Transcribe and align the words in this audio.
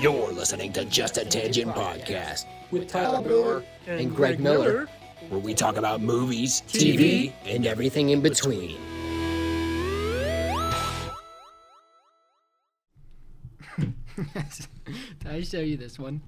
You're 0.00 0.32
listening 0.32 0.72
to 0.72 0.86
Just 0.86 1.18
a 1.18 1.26
Tangent 1.26 1.74
Podcast 1.74 2.46
with 2.70 2.88
Tyler 2.88 3.20
Brewer 3.20 3.62
and 3.86 4.16
Greg 4.16 4.40
Miller, 4.40 4.88
where 5.28 5.38
we 5.38 5.52
talk 5.52 5.76
about 5.76 6.00
movies, 6.00 6.62
TV, 6.68 7.34
and 7.44 7.66
everything 7.66 8.08
in 8.08 8.22
between. 8.22 8.78
Did 13.76 13.92
I 15.26 15.42
show 15.42 15.60
you 15.60 15.76
this 15.76 15.98
one? 15.98 16.22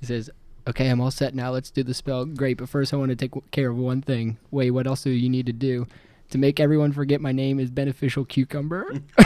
He 0.00 0.06
says, 0.06 0.30
"Okay, 0.66 0.88
I'm 0.88 1.00
all 1.00 1.12
set 1.12 1.32
now. 1.32 1.52
Let's 1.52 1.70
do 1.70 1.84
the 1.84 1.94
spell. 1.94 2.24
Great, 2.24 2.58
but 2.58 2.68
first 2.68 2.92
I 2.92 2.96
want 2.96 3.10
to 3.10 3.16
take 3.16 3.30
care 3.52 3.70
of 3.70 3.76
one 3.76 4.02
thing. 4.02 4.38
Wait, 4.50 4.72
what 4.72 4.88
else 4.88 5.04
do 5.04 5.10
you 5.10 5.28
need 5.28 5.46
to 5.46 5.52
do 5.52 5.86
to 6.30 6.38
make 6.38 6.58
everyone 6.58 6.90
forget 6.90 7.20
my 7.20 7.30
name 7.30 7.60
is 7.60 7.70
beneficial 7.70 8.24
cucumber?" 8.24 8.94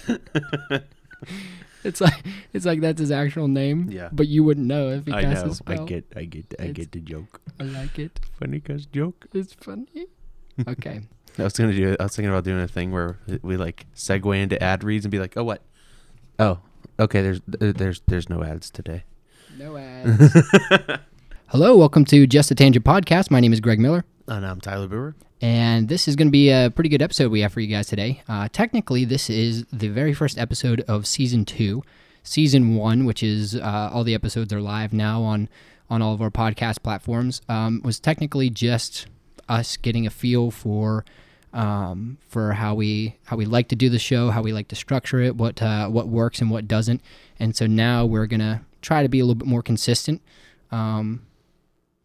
it's 1.84 2.00
like 2.00 2.24
it's 2.52 2.64
like 2.66 2.80
that's 2.80 3.00
his 3.00 3.10
actual 3.10 3.48
name. 3.48 3.88
Yeah. 3.90 4.08
But 4.12 4.28
you 4.28 4.44
wouldn't 4.44 4.66
know 4.66 4.90
if 4.90 5.06
he 5.06 5.12
I 5.12 5.22
cast 5.22 5.44
know. 5.46 5.52
a 5.52 5.54
spell. 5.54 5.82
I 5.82 5.84
get. 5.84 6.04
I 6.16 6.24
get. 6.24 6.46
I 6.58 6.62
It's- 6.64 6.74
get 6.76 6.92
the 6.92 7.00
joke. 7.00 7.40
I 7.60 7.64
like 7.64 7.98
it. 7.98 8.20
Funny 8.38 8.60
cause 8.60 8.86
joke. 8.86 9.26
It's 9.32 9.52
funny. 9.54 10.06
Okay. 10.68 11.00
I 11.38 11.42
was 11.42 11.52
gonna 11.52 11.72
do. 11.74 11.96
I 12.00 12.04
was 12.04 12.16
thinking 12.16 12.30
about 12.30 12.44
doing 12.44 12.60
a 12.60 12.68
thing 12.68 12.92
where 12.92 13.18
we 13.42 13.56
like 13.56 13.86
segue 13.94 14.36
into 14.42 14.62
ad 14.62 14.82
reads 14.84 15.04
and 15.04 15.12
be 15.12 15.18
like, 15.18 15.36
"Oh, 15.36 15.44
what? 15.44 15.62
Oh, 16.38 16.60
okay. 16.98 17.20
There's 17.22 17.40
there's 17.46 18.00
there's 18.06 18.28
no 18.30 18.42
ads 18.42 18.70
today." 18.70 19.04
No 19.58 19.76
ads. 19.76 20.34
Hello, 21.48 21.76
welcome 21.76 22.04
to 22.06 22.26
Just 22.26 22.50
a 22.50 22.54
Tangent 22.54 22.84
podcast. 22.84 23.30
My 23.30 23.40
name 23.40 23.52
is 23.52 23.60
Greg 23.60 23.78
Miller. 23.78 24.04
And 24.28 24.44
I'm 24.44 24.60
Tyler 24.60 24.88
Brewer. 24.88 25.14
And 25.40 25.88
this 25.88 26.08
is 26.08 26.16
going 26.16 26.28
to 26.28 26.32
be 26.32 26.50
a 26.50 26.72
pretty 26.74 26.88
good 26.88 27.02
episode 27.02 27.30
we 27.30 27.40
have 27.40 27.52
for 27.52 27.60
you 27.60 27.68
guys 27.68 27.86
today. 27.86 28.22
Uh, 28.28 28.48
technically, 28.50 29.04
this 29.04 29.30
is 29.30 29.64
the 29.72 29.88
very 29.88 30.14
first 30.14 30.36
episode 30.38 30.80
of 30.88 31.06
season 31.06 31.44
two. 31.44 31.84
Season 32.22 32.74
one, 32.74 33.04
which 33.04 33.22
is 33.22 33.54
uh, 33.54 33.90
all 33.92 34.02
the 34.02 34.14
episodes 34.14 34.52
are 34.52 34.60
live 34.60 34.92
now 34.92 35.22
on 35.22 35.48
on 35.88 36.02
all 36.02 36.12
of 36.12 36.20
our 36.20 36.30
podcast 36.30 36.82
platforms, 36.82 37.40
um, 37.48 37.80
was 37.84 38.00
technically 38.00 38.50
just 38.50 39.06
us 39.48 39.76
getting 39.76 40.06
a 40.06 40.10
feel 40.10 40.50
for 40.50 41.04
um, 41.52 42.18
for 42.26 42.54
how 42.54 42.74
we 42.74 43.16
how 43.26 43.36
we 43.36 43.44
like 43.44 43.68
to 43.68 43.76
do 43.76 43.88
the 43.88 44.00
show, 44.00 44.30
how 44.30 44.42
we 44.42 44.52
like 44.52 44.66
to 44.68 44.76
structure 44.76 45.20
it, 45.20 45.36
what 45.36 45.62
uh, 45.62 45.88
what 45.88 46.08
works 46.08 46.40
and 46.40 46.50
what 46.50 46.66
doesn't. 46.66 47.00
And 47.38 47.54
so 47.54 47.68
now 47.68 48.04
we're 48.04 48.26
gonna 48.26 48.64
try 48.82 49.02
to 49.04 49.08
be 49.08 49.20
a 49.20 49.24
little 49.24 49.36
bit 49.36 49.46
more 49.46 49.62
consistent. 49.62 50.20
Um, 50.72 51.22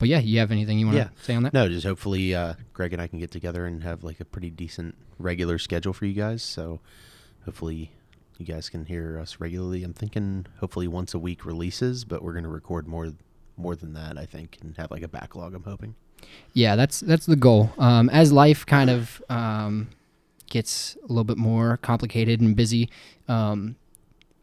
but 0.01 0.09
yeah, 0.09 0.19
you 0.19 0.39
have 0.39 0.51
anything 0.51 0.77
you 0.79 0.85
want 0.87 0.97
to 0.97 1.03
Yeah. 1.03 1.09
say 1.21 1.35
on 1.35 1.43
that? 1.43 1.53
No, 1.53 1.69
just 1.69 1.85
hopefully 1.85 2.35
uh, 2.35 2.55
Greg 2.73 2.91
and 2.91 3.01
I 3.01 3.07
can 3.07 3.19
get 3.19 3.31
together 3.31 3.65
and 3.65 3.81
have 3.83 4.03
like 4.03 4.19
a 4.19 4.25
pretty 4.25 4.49
decent 4.49 4.95
regular 5.17 5.57
schedule 5.57 5.93
for 5.93 6.05
you 6.05 6.13
guys. 6.13 6.43
So 6.43 6.81
hopefully 7.45 7.91
you 8.37 8.45
guys 8.45 8.67
can 8.69 8.85
hear 8.85 9.19
us 9.19 9.37
regularly. 9.39 9.83
I'm 9.83 9.93
thinking 9.93 10.45
hopefully 10.59 10.87
once 10.87 11.13
a 11.13 11.19
week 11.19 11.45
releases, 11.45 12.03
but 12.03 12.21
we're 12.23 12.33
gonna 12.33 12.49
record 12.49 12.87
more 12.87 13.13
more 13.57 13.75
than 13.75 13.93
that. 13.93 14.17
I 14.17 14.25
think 14.25 14.57
and 14.61 14.75
have 14.77 14.91
like 14.91 15.03
a 15.03 15.07
backlog. 15.07 15.53
I'm 15.53 15.63
hoping. 15.63 15.95
Yeah, 16.53 16.75
that's 16.75 16.99
that's 16.99 17.25
the 17.25 17.35
goal. 17.35 17.71
Um, 17.77 18.09
as 18.09 18.31
life 18.31 18.65
kind 18.65 18.89
of 18.89 19.21
um, 19.29 19.89
gets 20.49 20.97
a 21.03 21.07
little 21.07 21.23
bit 21.23 21.37
more 21.37 21.77
complicated 21.77 22.41
and 22.41 22.55
busy, 22.55 22.89
um, 23.27 23.75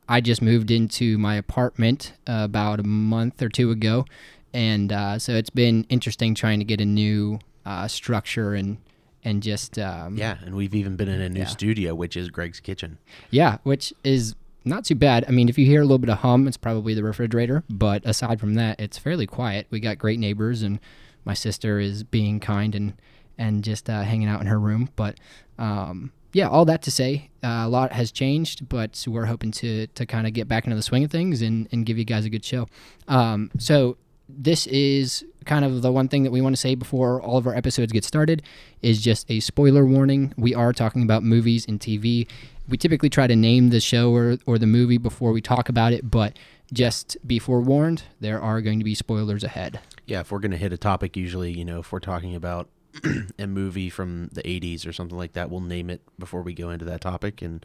I 0.09 0.21
just 0.21 0.41
moved 0.43 0.71
into 0.71 1.19
my 1.19 1.35
apartment 1.37 2.15
uh, 2.27 2.41
about 2.45 2.81
a 2.81 2.85
month 2.85 3.43
or 3.43 3.49
two 3.49 3.71
ago, 3.71 4.07
and 4.55 4.93
uh, 4.93 5.19
so 5.19 5.35
it's 5.35 5.51
been 5.51 5.85
interesting 5.89 6.35
trying 6.35 6.59
to 6.59 6.65
get 6.65 6.81
a 6.81 6.85
new 6.87 7.39
uh, 7.67 7.89
structure 7.89 8.55
and 8.55 8.79
and 9.25 9.43
just 9.43 9.79
um, 9.79 10.17
Yeah, 10.17 10.37
and 10.45 10.55
we've 10.55 10.75
even 10.75 10.97
been 10.97 11.09
in 11.09 11.21
a 11.21 11.29
new 11.29 11.41
Yeah. 11.41 11.47
studio, 11.47 11.95
which 11.95 12.17
is 12.17 12.31
Greg's 12.31 12.61
kitchen. 12.61 12.99
yeah, 13.31 13.59
which 13.65 13.93
is 14.05 14.35
not 14.65 14.85
too 14.85 14.95
bad. 14.95 15.25
I 15.27 15.31
mean, 15.33 15.49
if 15.49 15.57
you 15.59 15.67
hear 15.67 15.81
a 15.81 15.85
little 15.85 15.99
bit 15.99 16.11
of 16.11 16.19
hum, 16.19 16.47
it's 16.47 16.57
probably 16.57 16.95
the 16.95 17.03
refrigerator. 17.03 17.65
But 17.71 18.05
aside 18.05 18.39
from 18.39 18.55
that, 18.55 18.79
it's 18.81 18.97
fairly 18.99 19.27
quiet. 19.27 19.67
We 19.71 19.81
got 19.81 19.99
great 19.99 20.19
neighbors, 20.19 20.63
and 20.63 20.79
my 21.25 21.35
sister 21.35 21.79
is 21.81 22.05
being 22.05 22.39
kind 22.41 22.75
and 22.75 22.93
and 23.39 23.63
just 23.65 23.89
uh, 23.91 24.03
hanging 24.03 24.29
out 24.29 24.41
in 24.41 24.47
her 24.47 24.59
room. 24.59 24.89
But 24.97 25.19
um, 25.59 26.13
yeah, 26.33 26.49
all 26.49 26.65
that 26.67 26.83
to 26.83 26.91
say, 26.91 27.31
uh, 27.43 27.63
a 27.65 27.69
lot 27.69 27.93
has 27.93 28.13
changed, 28.13 28.69
but 28.69 29.05
we're 29.09 29.27
hoping 29.27 29.51
to 29.53 29.87
to 29.89 30.07
kind 30.07 30.27
of 30.27 30.33
get 30.33 30.47
back 30.49 30.65
into 30.65 30.77
the 30.77 30.83
swing 30.83 31.03
of 31.05 31.11
things 31.11 31.43
and 31.43 31.67
and 31.73 31.85
give 31.87 31.99
you 31.99 32.05
guys 32.05 32.25
a 32.25 32.31
good 32.31 32.45
show. 32.45 32.69
Um, 33.09 33.51
so 33.59 33.97
this 34.29 34.67
is 34.67 35.25
kind 35.45 35.65
of 35.65 35.83
the 35.83 35.91
one 35.91 36.09
thing 36.09 36.23
that 36.25 36.31
we 36.31 36.41
want 36.41 36.55
to 36.55 36.61
say 36.61 36.75
before 36.75 37.23
all 37.23 37.39
of 37.39 37.47
our 37.47 37.55
episodes 37.55 37.93
get 37.93 38.05
started 38.05 38.43
is 38.83 39.01
just 39.01 39.31
a 39.31 39.41
spoiler 39.41 39.87
warning. 39.87 40.35
We 40.37 40.55
are 40.55 40.73
talking 40.73 41.03
about 41.03 41.23
movies 41.23 41.67
and 41.67 41.81
TV. 41.81 42.29
We 42.69 42.77
typically 42.77 43.09
try 43.09 43.27
to 43.27 43.37
name 43.37 43.71
the 43.71 43.81
show 43.81 44.15
or, 44.15 44.37
or 44.45 44.59
the 44.59 44.67
movie 44.67 44.99
before 44.99 45.33
we 45.33 45.41
talk 45.41 45.69
about 45.69 45.93
it, 45.93 46.11
but 46.11 46.39
just 46.73 47.17
be 47.27 47.39
forewarned, 47.39 48.03
there 48.21 48.41
are 48.41 48.61
going 48.61 48.79
to 48.79 48.85
be 48.85 48.95
spoilers 48.95 49.43
ahead. 49.43 49.81
Yeah, 50.07 50.21
if 50.21 50.31
we're 50.31 50.39
gonna 50.39 50.57
hit 50.57 50.73
a 50.73 50.79
topic, 50.79 51.17
usually, 51.17 51.53
you 51.53 51.65
know, 51.65 51.81
if 51.81 51.93
we're 51.93 51.99
talking 52.01 52.35
about 52.35 52.69
a 53.39 53.47
movie 53.47 53.91
from 53.91 54.29
the 54.33 54.43
'80s 54.43 54.87
or 54.87 54.93
something 54.93 55.17
like 55.17 55.33
that, 55.33 55.51
we'll 55.51 55.61
name 55.61 55.91
it 55.91 56.03
before 56.19 56.43
we 56.43 56.55
go 56.55 56.71
into 56.71 56.85
that 56.87 57.01
topic. 57.01 57.43
And 57.43 57.65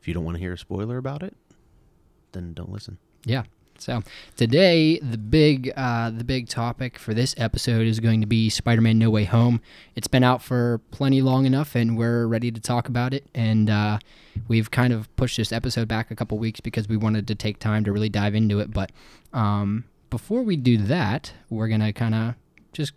if 0.00 0.06
you 0.06 0.14
don't 0.14 0.24
want 0.24 0.36
to 0.36 0.40
hear 0.40 0.52
a 0.52 0.58
spoiler 0.58 0.96
about 0.98 1.22
it, 1.22 1.36
then 2.32 2.54
don't 2.54 2.70
listen. 2.70 2.98
Yeah. 3.24 3.44
So 3.78 4.02
today, 4.36 4.98
the 4.98 5.18
big 5.18 5.72
uh, 5.76 6.10
the 6.10 6.24
big 6.24 6.48
topic 6.48 6.98
for 6.98 7.14
this 7.14 7.34
episode 7.38 7.86
is 7.86 8.00
going 8.00 8.20
to 8.20 8.26
be 8.26 8.48
Spider-Man: 8.48 8.98
No 8.98 9.10
Way 9.10 9.24
Home. 9.24 9.60
It's 9.94 10.08
been 10.08 10.24
out 10.24 10.42
for 10.42 10.80
plenty 10.90 11.22
long 11.22 11.46
enough, 11.46 11.74
and 11.74 11.96
we're 11.96 12.26
ready 12.26 12.50
to 12.50 12.60
talk 12.60 12.88
about 12.88 13.12
it. 13.14 13.26
And 13.34 13.70
uh, 13.70 13.98
we've 14.48 14.70
kind 14.70 14.92
of 14.92 15.14
pushed 15.16 15.36
this 15.36 15.52
episode 15.52 15.88
back 15.88 16.10
a 16.10 16.16
couple 16.16 16.38
weeks 16.38 16.60
because 16.60 16.88
we 16.88 16.96
wanted 16.96 17.26
to 17.28 17.34
take 17.34 17.58
time 17.58 17.84
to 17.84 17.92
really 17.92 18.08
dive 18.08 18.34
into 18.34 18.60
it. 18.60 18.72
But 18.72 18.92
um, 19.32 19.84
before 20.10 20.42
we 20.42 20.56
do 20.56 20.76
that, 20.78 21.32
we're 21.50 21.68
gonna 21.68 21.92
kind 21.92 22.14
of 22.14 22.34
just 22.72 22.92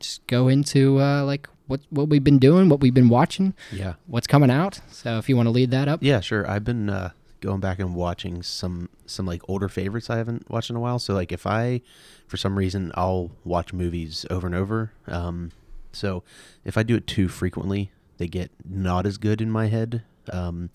just 0.00 0.26
go 0.26 0.48
into 0.48 1.00
uh, 1.00 1.24
like 1.24 1.48
what 1.66 1.80
what 1.90 2.08
we've 2.08 2.24
been 2.24 2.38
doing, 2.38 2.68
what 2.68 2.80
we've 2.80 2.94
been 2.94 3.08
watching, 3.08 3.54
Yeah, 3.70 3.94
what's 4.06 4.26
coming 4.26 4.50
out. 4.50 4.80
So 4.90 5.18
if 5.18 5.28
you 5.28 5.36
want 5.36 5.46
to 5.46 5.50
lead 5.50 5.70
that 5.70 5.88
up, 5.88 6.00
yeah, 6.02 6.20
sure. 6.20 6.48
I've 6.50 6.64
been 6.64 6.90
uh, 6.90 7.10
going 7.42 7.60
back 7.60 7.78
and 7.78 7.94
watching 7.94 8.42
some 8.42 8.88
some 9.04 9.26
like 9.26 9.42
older 9.48 9.68
favorites 9.68 10.08
I 10.08 10.16
haven't 10.16 10.48
watched 10.50 10.70
in 10.70 10.76
a 10.76 10.80
while. 10.80 10.98
So 10.98 11.12
like 11.12 11.32
if 11.32 11.46
I, 11.46 11.82
for 12.26 12.38
some 12.38 12.56
reason, 12.56 12.90
I'll 12.94 13.32
watch 13.44 13.74
movies 13.74 14.24
over 14.30 14.46
and 14.46 14.56
over. 14.56 14.92
Um, 15.06 15.52
so 15.92 16.22
if 16.64 16.78
I 16.78 16.82
do 16.82 16.96
it 16.96 17.06
too 17.06 17.28
frequently, 17.28 17.90
they 18.16 18.26
get 18.26 18.50
not 18.66 19.04
as 19.04 19.18
good 19.18 19.42
in 19.42 19.50
my 19.50 19.66
head. 19.66 20.02
Um, 20.32 20.70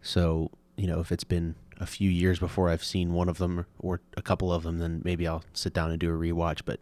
so 0.00 0.50
you 0.76 0.86
know 0.86 1.00
if 1.00 1.12
it's 1.12 1.24
been 1.24 1.56
a 1.78 1.86
few 1.86 2.08
years 2.08 2.38
before 2.38 2.70
I've 2.70 2.84
seen 2.84 3.12
one 3.12 3.28
of 3.28 3.36
them 3.36 3.66
or 3.78 4.00
a 4.16 4.22
couple 4.22 4.50
of 4.50 4.62
them, 4.62 4.78
then 4.78 5.02
maybe 5.04 5.28
I'll 5.28 5.44
sit 5.52 5.74
down 5.74 5.90
and 5.90 6.00
do 6.00 6.08
a 6.08 6.16
rewatch. 6.16 6.62
But 6.64 6.78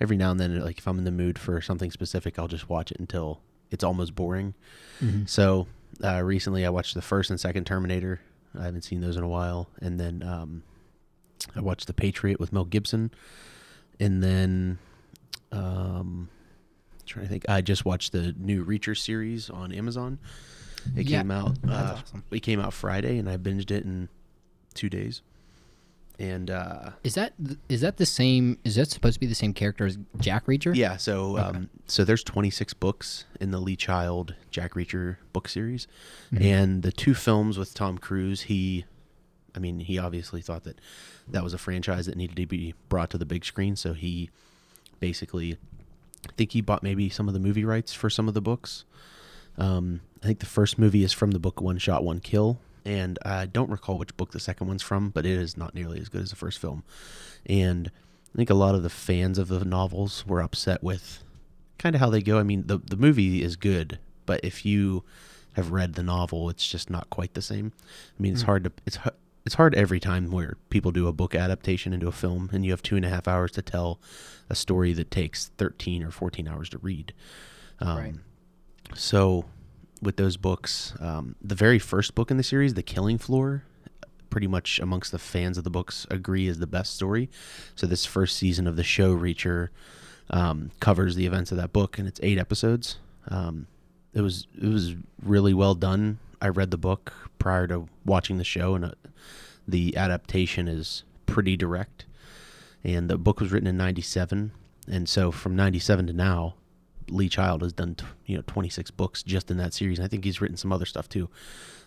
every 0.00 0.16
now 0.16 0.30
and 0.30 0.38
then, 0.38 0.60
like 0.60 0.78
if 0.78 0.86
I'm 0.86 0.98
in 0.98 1.04
the 1.04 1.10
mood 1.10 1.38
for 1.40 1.60
something 1.60 1.90
specific, 1.90 2.38
I'll 2.38 2.46
just 2.46 2.68
watch 2.68 2.92
it 2.92 3.00
until 3.00 3.40
it's 3.70 3.82
almost 3.82 4.14
boring. 4.14 4.54
So 5.26 5.66
uh, 6.04 6.22
recently, 6.22 6.64
I 6.64 6.70
watched 6.70 6.94
the 6.94 7.02
first 7.02 7.30
and 7.30 7.40
second 7.40 7.64
Terminator. 7.64 8.20
I 8.58 8.64
haven't 8.64 8.82
seen 8.82 9.00
those 9.00 9.16
in 9.16 9.22
a 9.22 9.28
while, 9.28 9.68
and 9.80 9.98
then 9.98 10.22
um, 10.22 10.62
I 11.56 11.60
watched 11.60 11.86
The 11.86 11.94
Patriot 11.94 12.38
with 12.40 12.52
Mel 12.52 12.64
Gibson, 12.64 13.10
and 14.00 14.22
then 14.22 14.78
um, 15.52 16.28
trying 17.06 17.26
to 17.26 17.30
think. 17.30 17.44
I 17.48 17.60
just 17.60 17.84
watched 17.84 18.12
the 18.12 18.34
new 18.38 18.64
Reacher 18.64 18.96
series 18.96 19.50
on 19.50 19.72
Amazon. 19.72 20.18
It 20.96 21.08
Yeah, 21.08 21.18
came 21.18 21.30
out. 21.30 21.56
Uh, 21.66 21.96
awesome. 21.98 22.24
It 22.30 22.40
came 22.40 22.60
out 22.60 22.72
Friday, 22.72 23.18
and 23.18 23.28
I 23.28 23.36
binged 23.36 23.70
it 23.70 23.84
in 23.84 24.08
two 24.74 24.88
days. 24.88 25.22
And 26.20 26.50
uh, 26.50 26.90
Is 27.04 27.14
that 27.14 27.34
is 27.68 27.80
that 27.82 27.96
the 27.96 28.06
same? 28.06 28.58
Is 28.64 28.74
that 28.74 28.90
supposed 28.90 29.14
to 29.14 29.20
be 29.20 29.26
the 29.26 29.36
same 29.36 29.52
character 29.52 29.86
as 29.86 29.98
Jack 30.18 30.46
Reacher? 30.46 30.74
Yeah, 30.74 30.96
so 30.96 31.38
um, 31.38 31.70
so 31.86 32.02
there's 32.04 32.24
26 32.24 32.74
books 32.74 33.24
in 33.40 33.52
the 33.52 33.60
Lee 33.60 33.76
Child 33.76 34.34
Jack 34.50 34.74
Reacher 34.74 35.18
book 35.32 35.48
series, 35.48 35.86
and 36.36 36.82
the 36.82 36.90
two 36.90 37.14
films 37.14 37.56
with 37.56 37.72
Tom 37.72 37.98
Cruise. 37.98 38.42
He, 38.42 38.84
I 39.54 39.60
mean, 39.60 39.78
he 39.78 39.96
obviously 39.96 40.42
thought 40.42 40.64
that 40.64 40.80
that 41.28 41.44
was 41.44 41.54
a 41.54 41.58
franchise 41.58 42.06
that 42.06 42.16
needed 42.16 42.36
to 42.36 42.46
be 42.46 42.74
brought 42.88 43.10
to 43.10 43.18
the 43.18 43.26
big 43.26 43.44
screen. 43.44 43.76
So 43.76 43.92
he 43.92 44.28
basically, 44.98 45.56
I 46.28 46.32
think 46.36 46.50
he 46.50 46.60
bought 46.60 46.82
maybe 46.82 47.08
some 47.10 47.28
of 47.28 47.34
the 47.34 47.40
movie 47.40 47.64
rights 47.64 47.92
for 47.92 48.10
some 48.10 48.26
of 48.26 48.34
the 48.34 48.40
books. 48.40 48.84
Um, 49.56 50.00
I 50.22 50.26
think 50.26 50.40
the 50.40 50.46
first 50.46 50.80
movie 50.80 51.04
is 51.04 51.12
from 51.12 51.30
the 51.30 51.38
book 51.38 51.60
One 51.60 51.78
Shot 51.78 52.02
One 52.02 52.18
Kill, 52.18 52.58
and 52.88 53.18
I 53.22 53.46
don't 53.46 53.70
recall 53.70 53.98
which 53.98 54.16
book 54.16 54.32
the 54.32 54.40
second 54.40 54.66
one's 54.66 54.82
from, 54.82 55.10
but 55.10 55.26
it 55.26 55.32
is 55.38 55.56
not 55.56 55.74
nearly 55.74 56.00
as 56.00 56.08
good 56.08 56.22
as 56.22 56.30
the 56.30 56.36
first 56.36 56.58
film. 56.58 56.82
And 57.46 57.90
I 58.34 58.36
think 58.36 58.50
a 58.50 58.54
lot 58.54 58.74
of 58.74 58.82
the 58.82 58.90
fans 58.90 59.38
of 59.38 59.48
the 59.48 59.64
novels 59.64 60.26
were 60.26 60.40
upset 60.40 60.82
with 60.82 61.22
kind 61.78 61.94
of 61.94 62.00
how 62.00 62.10
they 62.10 62.22
go. 62.22 62.38
I 62.38 62.42
mean, 62.42 62.66
the 62.66 62.78
the 62.78 62.96
movie 62.96 63.42
is 63.42 63.56
good, 63.56 63.98
but 64.26 64.40
if 64.42 64.64
you 64.64 65.04
have 65.52 65.70
read 65.70 65.94
the 65.94 66.02
novel, 66.02 66.48
it's 66.48 66.66
just 66.66 66.88
not 66.88 67.10
quite 67.10 67.34
the 67.34 67.42
same. 67.42 67.72
I 68.18 68.22
mean, 68.22 68.32
it's 68.32 68.42
hard 68.42 68.64
to 68.64 68.72
it's 68.86 68.98
it's 69.44 69.54
hard 69.56 69.74
every 69.74 70.00
time 70.00 70.30
where 70.30 70.56
people 70.70 70.90
do 70.90 71.08
a 71.08 71.12
book 71.12 71.34
adaptation 71.34 71.92
into 71.92 72.08
a 72.08 72.12
film, 72.12 72.48
and 72.52 72.64
you 72.64 72.70
have 72.70 72.82
two 72.82 72.96
and 72.96 73.04
a 73.04 73.08
half 73.08 73.28
hours 73.28 73.52
to 73.52 73.62
tell 73.62 73.98
a 74.48 74.54
story 74.54 74.92
that 74.94 75.10
takes 75.10 75.48
thirteen 75.58 76.02
or 76.02 76.10
fourteen 76.10 76.48
hours 76.48 76.68
to 76.70 76.78
read. 76.78 77.12
Um, 77.80 77.96
Right. 77.98 78.14
So, 78.94 79.44
with 80.00 80.16
those 80.16 80.36
books, 80.36 80.94
um, 81.00 81.34
the 81.42 81.54
very 81.54 81.78
first 81.78 82.14
book 82.14 82.30
in 82.30 82.36
the 82.36 82.42
series, 82.42 82.74
The 82.74 82.82
Killing 82.82 83.18
Floor, 83.18 83.64
pretty 84.30 84.46
much 84.46 84.78
amongst 84.78 85.12
the 85.12 85.18
fans 85.18 85.58
of 85.58 85.64
the 85.64 85.70
books 85.70 86.06
agree 86.10 86.46
is 86.46 86.58
the 86.58 86.66
best 86.66 86.94
story. 86.94 87.30
So 87.74 87.86
this 87.86 88.04
first 88.04 88.36
season 88.36 88.66
of 88.66 88.76
the 88.76 88.84
show, 88.84 89.16
Reacher, 89.16 89.68
um, 90.30 90.70
covers 90.80 91.16
the 91.16 91.26
events 91.26 91.50
of 91.50 91.58
that 91.58 91.72
book, 91.72 91.98
and 91.98 92.06
it's 92.06 92.20
eight 92.22 92.38
episodes. 92.38 92.98
Um, 93.28 93.66
it 94.14 94.20
was 94.20 94.46
it 94.60 94.68
was 94.68 94.94
really 95.22 95.54
well 95.54 95.74
done. 95.74 96.18
I 96.40 96.48
read 96.48 96.70
the 96.70 96.78
book 96.78 97.12
prior 97.38 97.66
to 97.68 97.88
watching 98.04 98.38
the 98.38 98.44
show, 98.44 98.74
and 98.74 98.84
uh, 98.84 98.92
the 99.66 99.96
adaptation 99.96 100.68
is 100.68 101.04
pretty 101.26 101.56
direct. 101.56 102.04
And 102.84 103.10
the 103.10 103.18
book 103.18 103.40
was 103.40 103.50
written 103.50 103.66
in 103.66 103.76
'97, 103.76 104.52
and 104.86 105.08
so 105.08 105.30
from 105.30 105.56
'97 105.56 106.06
to 106.08 106.12
now, 106.12 106.54
Lee 107.10 107.28
Child 107.28 107.62
has 107.62 107.72
done 107.72 107.96
you 108.26 108.36
know 108.36 108.42
26 108.46 108.90
books 108.92 109.22
just 109.22 109.50
in 109.50 109.56
that 109.58 109.74
series. 109.74 109.98
And 109.98 110.04
I 110.04 110.08
think 110.08 110.24
he's 110.24 110.40
written 110.40 110.56
some 110.56 110.72
other 110.72 110.86
stuff 110.86 111.08
too. 111.08 111.28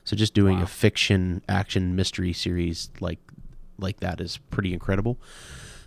So 0.03 0.15
just 0.15 0.33
doing 0.33 0.57
Wow. 0.57 0.63
a 0.63 0.67
fiction 0.67 1.41
action 1.47 1.95
mystery 1.95 2.33
series 2.33 2.89
like 2.99 3.19
like 3.77 3.99
that 4.01 4.19
is 4.21 4.37
pretty 4.49 4.73
incredible. 4.73 5.17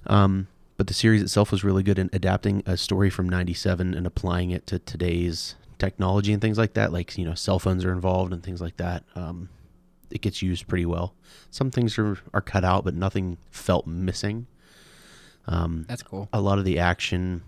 Um, 0.06 0.48
but 0.76 0.88
the 0.88 0.94
series 0.94 1.22
itself 1.22 1.52
was 1.52 1.62
really 1.62 1.82
good 1.84 1.98
in 1.98 2.10
adapting 2.12 2.62
a 2.66 2.76
story 2.76 3.08
from 3.10 3.28
97 3.28 3.94
and 3.94 4.06
applying 4.06 4.50
it 4.50 4.66
to 4.66 4.78
today's 4.80 5.54
technology 5.78 6.32
and 6.32 6.42
things 6.42 6.58
like 6.58 6.74
that. 6.74 6.92
Like, 6.92 7.16
you 7.16 7.24
know, 7.24 7.34
cell 7.34 7.58
phones 7.60 7.84
are 7.84 7.92
involved 7.92 8.32
and 8.32 8.42
things 8.42 8.60
like 8.60 8.76
that. 8.78 9.04
Um, 9.14 9.48
it 10.10 10.20
gets 10.20 10.42
used 10.42 10.66
pretty 10.66 10.84
well. 10.86 11.14
Some 11.50 11.70
things 11.70 11.96
are, 11.98 12.18
are 12.32 12.40
cut 12.40 12.64
out, 12.64 12.84
but 12.84 12.94
nothing 12.94 13.38
felt 13.52 13.86
missing. 13.86 14.46
Um, 15.46 15.84
That's 15.88 16.02
cool. 16.02 16.28
a 16.32 16.40
lot 16.40 16.58
of 16.58 16.64
the 16.64 16.78
action, 16.78 17.42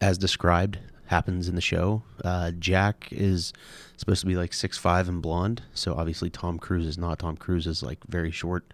as 0.00 0.18
described, 0.18 0.78
happens 1.06 1.48
in 1.48 1.54
the 1.54 1.60
show. 1.60 2.02
Uh, 2.24 2.52
Jack 2.52 3.08
is 3.10 3.52
supposed 3.96 4.20
to 4.20 4.26
be 4.26 4.36
like 4.36 4.52
six 4.52 4.78
five 4.78 5.08
and 5.08 5.20
blonde, 5.20 5.62
so 5.74 5.94
obviously 5.94 6.30
Tom 6.30 6.58
Cruise 6.58 6.86
is 6.86 6.98
not. 6.98 7.18
Tom 7.18 7.36
Cruise 7.36 7.66
is 7.66 7.82
like 7.82 7.98
very 8.08 8.30
short. 8.30 8.64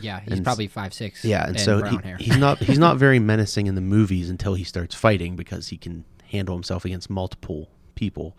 Yeah, 0.00 0.20
he's 0.20 0.34
and 0.34 0.44
probably 0.44 0.68
five 0.68 0.92
six. 0.94 1.24
Yeah, 1.24 1.46
and, 1.48 1.58
so 1.58 1.82
he, 1.84 1.98
he's 2.18 2.36
not 2.36 2.58
he's 2.62 2.78
not 2.78 2.96
very 2.96 3.18
menacing 3.18 3.66
in 3.66 3.74
the 3.74 3.80
movies 3.80 4.30
until 4.30 4.54
he 4.54 4.64
starts 4.64 4.94
fighting 4.94 5.36
because 5.36 5.68
he 5.68 5.76
can 5.76 6.04
handle 6.30 6.54
himself 6.54 6.84
against 6.84 7.10
multiple 7.10 7.68
people. 7.94 8.36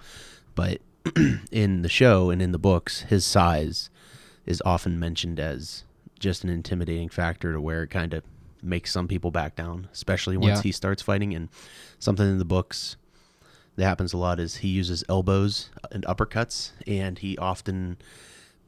But 0.56 0.81
in 1.51 1.81
the 1.81 1.89
show 1.89 2.30
and 2.30 2.42
in 2.42 2.51
the 2.51 2.59
books, 2.59 3.01
his 3.01 3.25
size 3.25 3.89
is 4.45 4.62
often 4.65 5.00
mentioned 5.00 5.39
as 5.39 5.83
just 6.19 6.44
an 6.44 6.50
intimidating 6.50 7.09
factor 7.09 7.53
to 7.53 7.62
where 7.62 7.83
it 7.83 7.89
kind 7.89 8.13
of 8.13 8.24
makes 8.62 8.92
some 8.92 9.08
people 9.08 9.31
back 9.31 9.56
down, 9.56 9.88
especially 9.92 10.38
once 10.38 10.60
Yeah. 10.60 10.63
he 10.63 10.72
starts 10.72 11.02
fighting. 11.02 11.34
And 11.34 11.50
something 12.00 12.25
in 12.28 12.38
the 12.40 12.46
books 12.46 12.96
that 13.75 13.86
happens 13.86 14.13
a 14.13 14.18
lot 14.18 14.40
is 14.40 14.58
he 14.58 14.68
uses 14.69 15.04
elbows 15.10 15.69
and 15.92 16.04
uppercuts, 16.06 16.72
and 16.86 17.18
he 17.19 17.38
often 17.38 17.98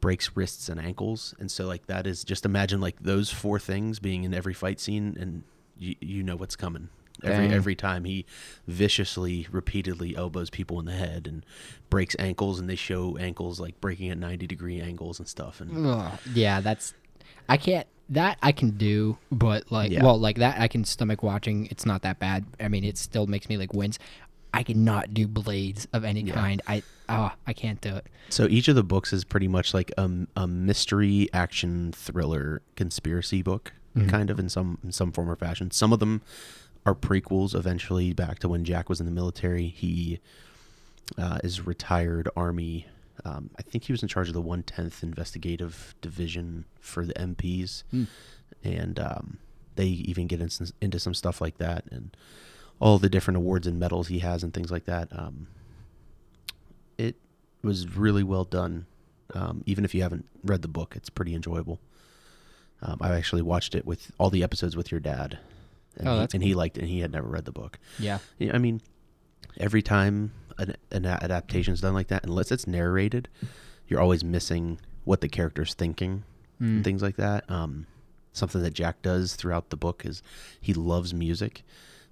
breaks 0.01 0.31
wrists 0.36 0.68
and 0.69 0.80
ankles. 0.80 1.34
And 1.40 1.50
so, 1.51 1.66
like, 1.68 1.86
that 1.88 2.06
is 2.07 2.24
just 2.24 2.45
imagine 2.45 2.81
like 2.81 3.01
those 3.01 3.30
four 3.30 3.60
things 3.60 4.00
being 4.00 4.24
in 4.24 4.34
every 4.34 4.54
fight 4.54 4.80
scene, 4.80 5.16
and 5.19 5.44
you, 5.78 5.95
you 6.00 6.24
know 6.24 6.36
what's 6.36 6.56
coming. 6.56 6.90
Every 7.24 7.45
Dang. 7.48 7.54
every 7.54 7.75
time 7.75 8.04
he 8.06 8.25
viciously, 8.68 9.48
repeatedly 9.51 10.16
elbows 10.16 10.50
people 10.50 10.80
in 10.80 10.86
the 10.86 10.94
head 10.94 11.28
and 11.28 11.45
breaks 11.90 12.16
ankles, 12.19 12.60
and 12.60 12.68
they 12.69 12.75
show 12.75 13.18
ankles 13.18 13.60
like 13.60 13.80
breaking 13.80 14.10
at 14.10 14.18
ninety 14.18 14.48
degree 14.48 14.81
angles 14.81 15.19
and 15.19 15.28
stuff. 15.28 15.62
And 15.62 15.86
Ugh, 15.88 16.12
yeah, 16.34 16.60
that's 16.60 16.94
I 17.48 17.57
can't 17.57 17.88
that 18.13 18.38
I 18.42 18.51
can 18.51 18.71
do, 18.71 19.18
but 19.31 19.71
like 19.71 19.92
Yeah. 19.92 20.04
well, 20.04 20.19
like 20.19 20.38
that 20.38 20.60
I 20.60 20.68
can 20.68 20.83
stomach 20.86 21.24
watching. 21.24 21.68
It's 21.68 21.86
not 21.86 22.01
that 22.04 22.19
bad. 22.19 22.45
I 22.60 22.68
mean, 22.68 22.83
it 22.83 22.98
still 22.98 23.27
makes 23.27 23.50
me 23.50 23.57
like 23.57 23.74
wince. 23.74 24.00
I 24.54 24.62
cannot 24.63 25.13
do 25.13 25.27
blades 25.27 25.88
of 25.94 26.04
any 26.04 26.24
kind. 26.24 26.62
I 26.68 26.83
oh, 27.10 27.31
I 27.48 27.54
can't 27.54 27.81
do 27.81 27.95
it. 27.95 28.06
So 28.30 28.48
each 28.48 28.68
of 28.68 28.75
the 28.75 28.83
books 28.83 29.12
is 29.12 29.24
pretty 29.24 29.48
much 29.48 29.74
like 29.74 29.92
a, 29.98 30.10
a 30.36 30.48
mystery 30.48 31.27
action 31.33 31.92
thriller 31.92 32.62
conspiracy 32.75 33.42
book, 33.42 33.74
kind 34.07 34.30
of 34.30 34.39
in 34.39 34.50
some 34.50 34.77
in 34.83 34.92
some 34.92 35.12
form 35.12 35.30
or 35.30 35.36
fashion. 35.36 35.71
Some 35.71 35.92
of 35.92 36.00
them 36.00 36.21
are 36.86 36.94
prequels, 36.94 37.56
eventually 37.56 38.13
back 38.13 38.39
to 38.39 38.50
when 38.50 38.63
Jack 38.63 38.89
was 38.89 39.00
in 39.00 39.06
the 39.07 39.12
military. 39.12 39.68
He 39.69 40.19
uh, 41.18 41.39
is 41.44 41.66
retired 41.66 42.30
army. 42.36 42.86
Um, 43.25 43.50
I 43.58 43.62
think 43.62 43.86
he 43.86 43.94
was 43.94 44.02
in 44.02 44.10
charge 44.10 44.28
of 44.28 44.34
the 44.34 44.42
110th 44.42 45.02
Investigative 45.04 45.96
Division 46.02 46.66
for 46.81 47.06
the 47.06 47.14
MPs, 47.14 47.84
and 48.64 49.00
um, 49.00 49.38
they 49.75 49.86
even 49.88 50.28
get 50.28 50.42
into, 50.42 50.74
into 50.81 51.00
some 51.00 51.14
stuff 51.14 51.40
like 51.40 51.58
that 51.58 51.86
and 51.90 52.16
all 52.80 52.98
the 53.00 53.10
different 53.10 53.38
awards 53.38 53.66
and 53.66 53.80
medals 53.80 54.10
he 54.10 54.20
has 54.20 54.44
and 54.44 54.54
things 54.54 54.72
like 54.72 54.86
that. 54.86 55.08
Um, 55.18 55.48
it 56.98 57.16
was 57.62 57.96
really 57.96 58.24
well 58.24 58.44
done. 58.44 58.86
Um, 59.34 59.64
even 59.66 59.86
if 59.86 59.96
you 59.96 60.02
haven't 60.04 60.26
read 60.44 60.62
the 60.62 60.68
book, 60.68 60.94
it's 60.96 61.10
pretty 61.10 61.34
enjoyable. 61.34 61.80
Um, 62.81 62.98
I 63.02 63.16
actually 63.16 63.42
watched 63.42 63.74
it 63.74 63.86
with 63.86 64.12
all 64.19 64.30
the 64.30 64.44
episodes 64.44 64.76
with 64.76 64.92
your 64.92 65.00
dad, 65.00 65.40
and, 65.98 66.08
Oh, 66.08 66.19
he, 66.22 66.28
and 66.34 66.44
he 66.44 66.54
liked 66.54 66.78
it. 66.78 66.81
and 66.81 66.90
He 66.90 67.00
had 67.00 67.12
never 67.14 67.28
read 67.28 67.46
the 67.46 67.52
book. 67.54 67.80
Yeah, 67.98 68.19
I 68.54 68.58
mean, 68.58 68.81
every 69.58 69.81
time 69.81 70.34
an, 70.58 70.76
an 70.92 71.06
adaptation 71.06 71.74
is 71.74 71.82
done 71.82 71.94
like 71.94 72.08
that, 72.08 72.24
unless 72.26 72.52
it's 72.52 72.68
narrated, 72.68 73.28
you're 73.88 74.00
always 74.02 74.24
missing 74.24 74.80
what 75.04 75.22
the 75.22 75.30
character's 75.30 75.74
thinking 75.74 76.24
Mm. 76.62 76.76
and 76.78 76.84
things 76.84 77.02
like 77.02 77.16
that. 77.18 77.50
Um, 77.50 77.88
something 78.32 78.62
that 78.62 78.74
Jack 78.76 79.02
does 79.02 79.36
throughout 79.36 79.70
the 79.72 79.76
book 79.76 80.06
is 80.06 80.22
he 80.62 80.72
loves 80.74 81.14
music, 81.14 81.64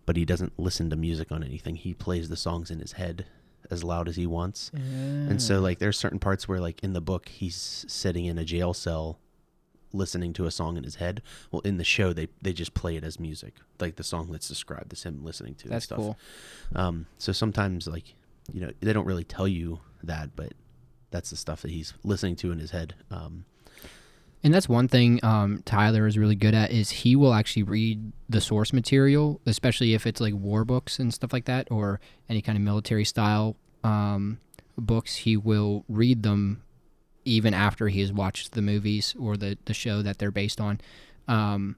but 0.05 0.15
he 0.17 0.25
doesn't 0.25 0.59
listen 0.59 0.89
to 0.89 0.95
music 0.95 1.31
on 1.31 1.43
anything. 1.43 1.75
He 1.75 1.93
plays 1.93 2.27
the 2.27 2.35
songs 2.35 2.71
in 2.71 2.79
his 2.79 2.93
head 2.93 3.27
as 3.69 3.83
loud 3.83 4.09
as 4.09 4.15
he 4.15 4.25
wants. 4.25 4.71
And 4.73 5.39
so 5.41 5.61
like 5.61 5.77
there's 5.77 5.97
certain 5.97 6.17
parts 6.19 6.47
where 6.47 6.59
like 6.59 6.83
in 6.83 6.93
the 6.93 7.01
book 7.01 7.29
he's 7.29 7.85
sitting 7.87 8.25
in 8.25 8.37
a 8.39 8.43
jail 8.43 8.73
cell 8.73 9.19
listening 9.93 10.33
to 10.33 10.45
a 10.45 10.51
song 10.51 10.75
in 10.77 10.83
his 10.83 10.95
head. 10.95 11.21
Well, 11.51 11.61
in 11.61 11.77
the 11.77 11.83
show 11.83 12.11
they 12.11 12.27
they 12.41 12.51
just 12.53 12.73
play 12.73 12.95
it 12.95 13.03
as 13.03 13.19
music. 13.19 13.53
Like 13.79 13.95
the 13.97 14.03
song 14.03 14.31
that's 14.31 14.47
described 14.47 14.91
as 14.93 15.03
him 15.03 15.23
listening 15.23 15.53
to 15.55 15.65
and 15.65 15.73
That's 15.73 15.85
stuff. 15.85 15.97
cool. 15.99 16.17
Um 16.75 17.05
so 17.19 17.31
sometimes 17.31 17.87
like 17.87 18.15
you 18.51 18.61
know, 18.61 18.71
they 18.79 18.93
don't 18.93 19.05
really 19.05 19.23
tell 19.23 19.47
you 19.47 19.79
that, 20.03 20.35
but 20.35 20.53
that's 21.09 21.29
the 21.29 21.37
stuff 21.37 21.61
that 21.61 21.71
he's 21.71 21.93
listening 22.03 22.35
to 22.37 22.51
in 22.51 22.59
his 22.59 22.71
head. 22.71 22.95
Um 23.09 23.45
And 24.43 24.53
that's 24.53 24.67
one 24.67 24.87
thing 24.87 25.19
um, 25.23 25.61
Tyler 25.65 26.07
is 26.07 26.17
really 26.17 26.35
good 26.35 26.55
at 26.55 26.71
is 26.71 26.89
he 26.89 27.15
will 27.15 27.33
actually 27.33 27.63
read 27.63 28.11
the 28.27 28.41
source 28.41 28.73
material, 28.73 29.39
especially 29.45 29.93
if 29.93 30.07
it's 30.07 30.19
like 30.19 30.33
war 30.33 30.65
books 30.65 30.99
and 30.99 31.13
stuff 31.13 31.31
like 31.31 31.45
that, 31.45 31.67
or 31.69 31.99
any 32.27 32.41
kind 32.41 32.57
of 32.57 32.63
military 32.63 33.05
style 33.05 33.55
um, 33.83 34.39
books. 34.77 35.17
He 35.17 35.37
will 35.37 35.83
read 35.87 36.23
them 36.23 36.63
even 37.23 37.53
after 37.53 37.87
he 37.87 37.99
has 37.99 38.11
watched 38.11 38.53
the 38.53 38.63
movies 38.63 39.15
or 39.19 39.37
the, 39.37 39.57
the 39.65 39.75
show 39.75 40.01
that 40.01 40.17
they're 40.17 40.31
based 40.31 40.59
on. 40.59 40.81
Um, 41.27 41.75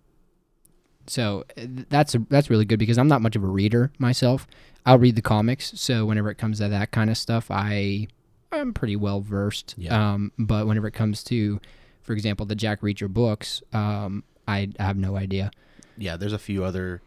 so 1.07 1.43
uh, 1.57 1.65
that's 1.89 2.15
that's 2.29 2.49
really 2.49 2.65
good 2.65 2.79
because 2.79 2.97
I'm 2.97 3.07
not 3.07 3.21
much 3.21 3.35
of 3.35 3.43
a 3.43 3.47
reader 3.47 3.91
myself. 3.99 4.47
I'll 4.85 4.99
read 4.99 5.15
the 5.15 5.21
comics, 5.21 5.71
so 5.79 6.05
whenever 6.05 6.29
it 6.29 6.35
comes 6.37 6.59
to 6.59 6.67
that 6.69 6.91
kind 6.91 7.09
of 7.09 7.17
stuff, 7.17 7.49
I 7.49 8.07
I'm 8.51 8.73
pretty 8.73 8.95
well 8.95 9.21
versed. 9.21 9.75
Yeah. 9.77 10.13
Um, 10.13 10.31
but 10.37 10.67
whenever 10.67 10.87
it 10.87 10.93
comes 10.93 11.23
to, 11.25 11.59
for 12.01 12.13
example, 12.13 12.45
the 12.45 12.55
Jack 12.55 12.81
Reacher 12.81 13.09
books, 13.09 13.63
um, 13.73 14.23
I 14.47 14.69
have 14.79 14.97
no 14.97 15.15
idea. 15.15 15.51
yeah, 15.97 16.17
there's 16.17 16.33
a 16.33 16.39
few 16.39 16.63
other 16.63 17.01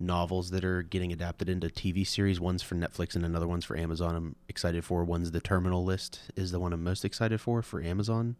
novels 0.00 0.50
that 0.50 0.64
are 0.64 0.82
getting 0.82 1.12
adapted 1.12 1.48
into 1.48 1.68
TV 1.68 2.06
series. 2.06 2.40
One's 2.40 2.62
for 2.62 2.74
Netflix 2.74 3.14
and 3.14 3.24
another 3.24 3.46
one's 3.48 3.64
for 3.64 3.76
Amazon. 3.76 4.14
I'm 4.16 4.36
excited 4.48 4.84
for. 4.84 5.04
One's 5.04 5.30
the 5.30 5.40
Terminal 5.40 5.84
List 5.84 6.20
is 6.36 6.50
the 6.52 6.60
one 6.60 6.72
I'm 6.72 6.82
most 6.84 7.04
excited 7.04 7.40
for 7.40 7.62
for 7.62 7.80
Amazon, 7.82 8.36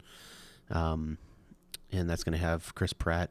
um, 0.70 1.16
and 1.92 2.08
that's 2.10 2.24
going 2.24 2.38
to 2.38 2.44
have 2.44 2.74
Chris 2.74 2.92
Pratt. 2.92 3.30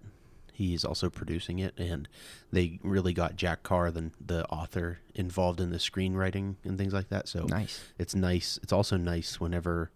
He's 0.56 0.86
also 0.86 1.10
producing 1.10 1.58
it, 1.60 1.74
and 1.80 2.08
they 2.52 2.80
really 2.84 3.12
got 3.14 3.36
Jack 3.36 3.64
Carr, 3.64 3.90
the 3.92 4.12
the 4.24 4.46
author, 4.50 5.00
involved 5.16 5.60
in 5.60 5.72
the 5.72 5.78
screenwriting 5.80 6.56
and 6.64 6.78
things 6.78 6.94
like 6.94 7.10
that. 7.10 7.28
So 7.28 7.46
Nice. 7.46 7.82
it's 7.98 8.14
nice. 8.14 8.60
It's 8.62 8.72
also 8.72 8.96
nice 8.96 9.40
whenever 9.40 9.90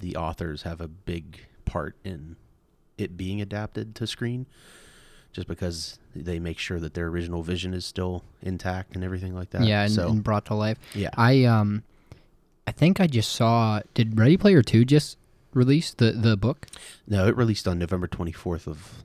the 0.00 0.16
authors 0.16 0.62
have 0.62 0.80
a 0.80 0.88
big 0.88 1.46
part 1.64 1.94
in 2.04 2.36
it 2.98 3.16
being 3.16 3.40
adapted 3.40 3.94
to 3.94 4.06
screen, 4.06 4.46
just 5.32 5.46
because 5.46 5.98
they 6.14 6.38
make 6.40 6.58
sure 6.58 6.80
that 6.80 6.94
their 6.94 7.06
original 7.06 7.42
vision 7.42 7.72
is 7.72 7.86
still 7.86 8.24
intact 8.42 8.94
and 8.96 9.04
everything 9.04 9.34
like 9.34 9.50
that. 9.50 9.62
yeah, 9.64 9.82
and, 9.84 9.92
so 9.92 10.08
and 10.08 10.24
brought 10.24 10.46
to 10.46 10.54
life. 10.54 10.78
yeah, 10.94 11.10
I 11.16 11.44
um, 11.44 11.84
I 12.66 12.72
think 12.72 13.00
I 13.00 13.06
just 13.06 13.30
saw. 13.32 13.80
Did 13.94 14.18
Ready 14.18 14.36
Player 14.36 14.62
Two 14.62 14.84
just 14.84 15.16
release 15.54 15.94
the 15.94 16.10
the 16.10 16.36
book? 16.36 16.66
no, 17.06 17.28
it 17.28 17.36
released 17.36 17.68
on 17.68 17.78
November 17.78 18.08
twenty 18.08 18.32
fourth 18.32 18.66
of 18.66 19.04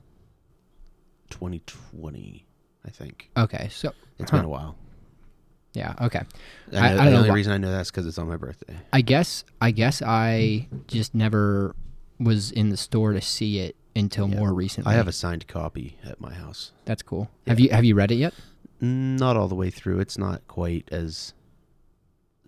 twenty 1.32 1.60
twenty. 1.66 2.46
I 2.86 2.90
think 2.90 3.30
Okay, 3.36 3.68
so 3.70 3.92
it's 4.18 4.30
Huh. 4.30 4.38
been 4.38 4.44
a 4.46 4.48
while. 4.48 4.76
yeah, 5.72 5.94
okay. 6.02 6.22
I 6.72 6.76
I- 6.76 6.80
know, 6.80 6.86
I 6.86 6.88
don't 6.88 6.96
the 6.96 7.10
know 7.10 7.16
only 7.18 7.28
why- 7.30 7.34
reason 7.36 7.52
I 7.52 7.58
know 7.58 7.70
that's 7.72 7.90
because 7.90 8.06
it's 8.06 8.18
on 8.18 8.28
my 8.28 8.36
birthday. 8.36 8.76
I 8.92 9.00
guess 9.00 9.44
I 9.60 9.70
guess 9.70 10.02
I 10.02 10.68
just 10.88 11.14
never 11.14 11.74
was 12.20 12.50
in 12.52 12.68
the 12.70 12.76
store 12.76 13.12
to 13.12 13.20
see 13.20 13.58
it 13.60 13.76
until 13.96 14.28
Yeah. 14.28 14.36
more 14.38 14.52
recently. 14.54 14.92
I 14.92 14.94
have 14.96 15.08
a 15.08 15.12
signed 15.12 15.46
copy 15.48 15.96
at 16.04 16.20
my 16.20 16.32
house. 16.34 16.72
That's 16.84 17.02
cool. 17.02 17.30
Have 17.46 17.58
you 17.60 17.70
have 17.70 17.84
you 17.84 17.94
read 17.94 18.10
it 18.12 18.16
yet? 18.16 18.34
Not 18.80 19.36
all 19.36 19.48
the 19.48 19.54
way 19.54 19.70
through. 19.70 20.00
It's 20.00 20.18
not 20.18 20.46
quite 20.48 20.88
as 20.92 21.34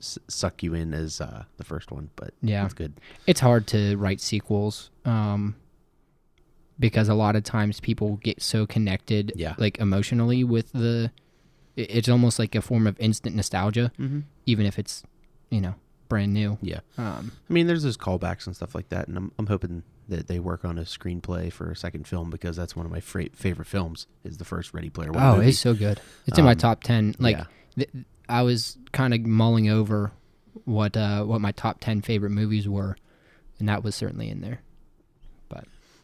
suck 0.00 0.62
you 0.62 0.74
in 0.74 0.92
as 0.92 1.20
uh, 1.20 1.44
the 1.56 1.64
first 1.64 1.90
one, 1.90 2.10
but 2.16 2.34
Yeah. 2.42 2.64
it's 2.64 2.74
good. 2.74 2.94
it's 3.26 3.40
hard 3.40 3.66
to 3.68 3.96
write 3.96 4.20
sequels 4.20 4.90
um, 5.04 5.54
because 6.78 7.09
a 7.09 7.14
lot 7.14 7.37
of 7.37 7.43
times 7.45 7.81
people 7.81 8.16
get 8.16 8.43
so 8.43 8.66
connected 8.66 9.33
Yeah. 9.37 9.54
like 9.59 9.78
emotionally 9.78 10.43
with 10.45 10.73
the 10.73 11.11
it's 11.76 12.09
almost 12.09 12.38
like 12.38 12.54
a 12.54 12.62
form 12.62 12.87
of 12.87 12.99
instant 13.00 13.35
nostalgia 13.37 13.90
Mm-hmm. 13.99 14.21
even 14.47 14.66
if 14.66 14.78
it's 14.78 15.02
you 15.50 15.61
know 15.61 15.75
brand 16.09 16.33
new 16.35 16.59
Yeah, 16.62 16.81
um, 16.99 17.33
I 17.49 17.52
mean, 17.52 17.66
there's 17.66 17.83
those 17.83 17.97
callbacks 17.97 18.47
and 18.47 18.54
stuff 18.54 18.75
like 18.75 18.88
that, 18.90 19.09
and 19.09 19.16
I'm 19.16 19.33
I'm 19.38 19.47
hoping 19.47 19.83
that 20.09 20.26
they 20.28 20.38
work 20.38 20.64
on 20.64 20.76
a 20.78 20.83
screenplay 20.83 21.50
for 21.50 21.71
a 21.71 21.76
second 21.76 22.07
film 22.07 22.28
because 22.28 22.54
that's 22.57 22.76
one 22.76 22.85
of 22.85 22.93
my 22.93 23.00
fra- 23.00 23.31
favorite 23.35 23.66
films. 23.66 24.07
Is 24.23 24.37
the 24.37 24.45
first 24.45 24.75
Ready 24.75 24.90
Player 24.90 25.11
One 25.12 25.23
oh 25.23 25.37
movie. 25.37 25.49
it's 25.49 25.59
so 25.59 25.73
good 25.75 25.99
it's 26.26 26.38
in 26.38 26.45
my 26.45 26.52
Um, 26.52 26.59
top 26.59 26.83
10 26.85 27.16
like 27.19 27.38
yeah. 27.38 27.45
th- 27.76 27.90
i 28.28 28.43
was 28.43 28.76
kind 28.93 29.14
of 29.14 29.21
mulling 29.26 29.69
over 29.71 30.12
what 30.66 30.97
uh 30.97 31.25
what 31.25 31.40
my 31.40 31.52
top 31.52 31.78
10 31.81 32.02
favorite 32.02 32.31
movies 32.31 32.69
were 32.69 32.97
and 33.59 33.69
that 33.69 33.83
was 33.83 33.95
certainly 33.95 34.28
in 34.28 34.40
there 34.43 34.61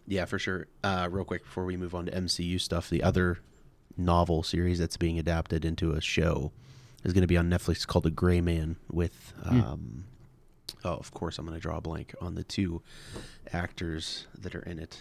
Yeah, 0.07 0.25
for 0.25 0.39
sure. 0.39 0.67
Uh, 0.83 1.09
real 1.11 1.25
quick 1.25 1.45
before 1.45 1.65
we 1.65 1.77
move 1.77 1.95
on 1.95 2.07
to 2.07 2.13
MCU 2.13 2.61
stuff, 2.61 2.91
the 2.91 3.03
other 3.03 3.39
novel 3.97 4.43
series 4.43 4.79
that's 4.79 4.97
being 4.97 5.19
adapted 5.19 5.65
into 5.65 5.93
a 5.93 6.01
show 6.01 6.53
is 7.05 7.13
going 7.13 7.23
to 7.23 7.29
be 7.29 7.37
on 7.37 7.49
Netflix 7.49 7.87
called 7.87 8.05
The 8.05 8.11
Gray 8.11 8.41
Man 8.41 8.77
with, 8.91 9.33
um, 9.45 10.05
oh, 10.85 10.95
of 10.95 11.13
course, 11.13 11.39
I'm 11.39 11.47
going 11.47 11.57
to 11.57 11.63
draw 11.63 11.77
a 11.79 11.81
blank 11.81 12.15
on 12.21 12.35
the 12.35 12.45
two 12.45 12.83
actors 13.53 14.27
that 14.39 14.55
are 14.55 14.63
in 14.63 14.79
it. 14.79 14.99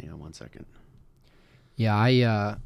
Hang 0.00 0.10
on 0.12 0.18
one 0.18 0.32
second. 0.34 0.66
Yeah, 1.76 1.94
I 1.96 2.20
uh 2.22 2.56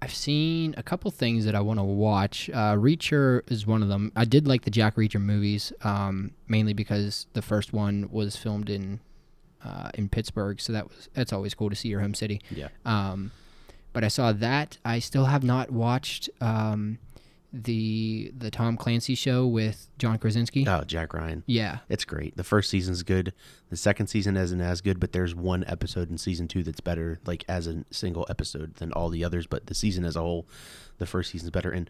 I've 0.00 0.14
seen 0.14 0.74
a 0.76 0.82
couple 0.82 1.10
things 1.10 1.44
that 1.46 1.54
I 1.54 1.60
want 1.60 1.78
to 1.80 1.84
watch. 1.84 2.48
Uh 2.50 2.74
Reacher 2.74 3.40
is 3.50 3.66
one 3.66 3.82
of 3.82 3.88
them. 3.88 4.12
I 4.14 4.24
did 4.24 4.46
like 4.46 4.62
the 4.62 4.70
Jack 4.70 4.96
Reacher 4.96 5.20
movies, 5.20 5.72
um, 5.82 6.32
mainly 6.48 6.72
because 6.74 7.26
the 7.32 7.42
first 7.42 7.72
one 7.72 8.08
was 8.10 8.36
filmed 8.36 8.68
in 8.70 9.00
uh, 9.64 9.90
in 9.94 10.08
Pittsburgh, 10.08 10.60
so 10.60 10.72
that 10.72 10.88
was 10.88 11.08
that's 11.14 11.32
always 11.32 11.54
cool 11.54 11.70
to 11.70 11.76
see 11.76 11.88
your 11.88 12.00
home 12.00 12.14
city. 12.14 12.40
Yeah. 12.50 12.68
Um, 12.84 13.32
but 13.92 14.04
I 14.04 14.08
saw 14.08 14.32
that. 14.32 14.78
I 14.84 14.98
still 14.98 15.26
have 15.26 15.42
not 15.44 15.70
watched 15.70 16.28
um, 16.40 16.98
the 17.52 18.32
the 18.36 18.50
Tom 18.50 18.76
Clancy 18.76 19.14
show 19.14 19.46
with 19.46 19.88
John 19.98 20.18
Krasinski. 20.18 20.66
Oh, 20.68 20.82
Jack 20.82 21.14
Ryan. 21.14 21.44
yeah. 21.46 21.78
It's 21.88 22.04
great. 22.04 22.36
The 22.36 22.42
first 22.44 22.68
season's 22.70 23.02
good. 23.04 23.32
The 23.70 23.76
second 23.76 24.08
season 24.08 24.36
isn't 24.36 24.60
as 24.60 24.80
good, 24.80 24.98
but 24.98 25.12
there's 25.12 25.34
one 25.34 25.64
episode 25.68 26.10
in 26.10 26.18
season 26.18 26.48
two 26.48 26.62
that's 26.64 26.80
better, 26.80 27.20
like 27.24 27.44
as 27.48 27.66
a 27.68 27.84
single 27.90 28.26
episode 28.28 28.74
than 28.76 28.92
all 28.92 29.08
the 29.08 29.24
others. 29.24 29.46
But 29.46 29.66
the 29.66 29.74
season 29.74 30.04
as 30.04 30.16
a 30.16 30.20
whole, 30.20 30.46
the 30.98 31.06
first 31.06 31.30
season's 31.30 31.50
better. 31.50 31.70
And 31.70 31.88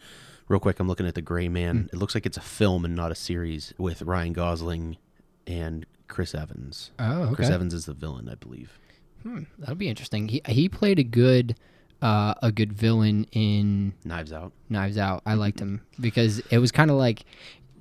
real 0.48 0.60
quick, 0.60 0.78
I'm 0.80 0.88
looking 0.88 1.06
at 1.06 1.14
the 1.14 1.22
Gray 1.22 1.48
Man. 1.48 1.88
It 1.92 1.96
looks 1.96 2.14
like 2.14 2.26
it's 2.26 2.36
a 2.36 2.42
film 2.42 2.84
and 2.84 2.94
not 2.94 3.10
a 3.10 3.14
series 3.14 3.72
with 3.78 4.02
Ryan 4.02 4.34
Gosling 4.34 4.98
and 5.46 5.86
Chris 6.08 6.34
Evans. 6.34 6.90
Oh, 6.98 7.22
okay. 7.22 7.34
Chris 7.36 7.50
Evans 7.50 7.74
is 7.74 7.86
the 7.86 7.94
villain, 7.94 8.28
I 8.28 8.34
believe. 8.34 8.78
Hmm, 9.22 9.44
that'll 9.58 9.74
be 9.74 9.88
interesting. 9.88 10.28
He 10.28 10.42
he 10.46 10.68
played 10.68 10.98
a 10.98 11.04
good 11.04 11.56
uh, 12.02 12.34
a 12.42 12.52
good 12.52 12.72
villain 12.72 13.26
in 13.32 13.94
Knives 14.04 14.32
Out. 14.32 14.52
Knives 14.68 14.98
Out. 14.98 15.22
I 15.24 15.34
liked 15.34 15.58
him 15.60 15.80
because 15.98 16.40
it 16.50 16.58
was 16.58 16.70
kind 16.70 16.90
of 16.90 16.96
like 16.98 17.24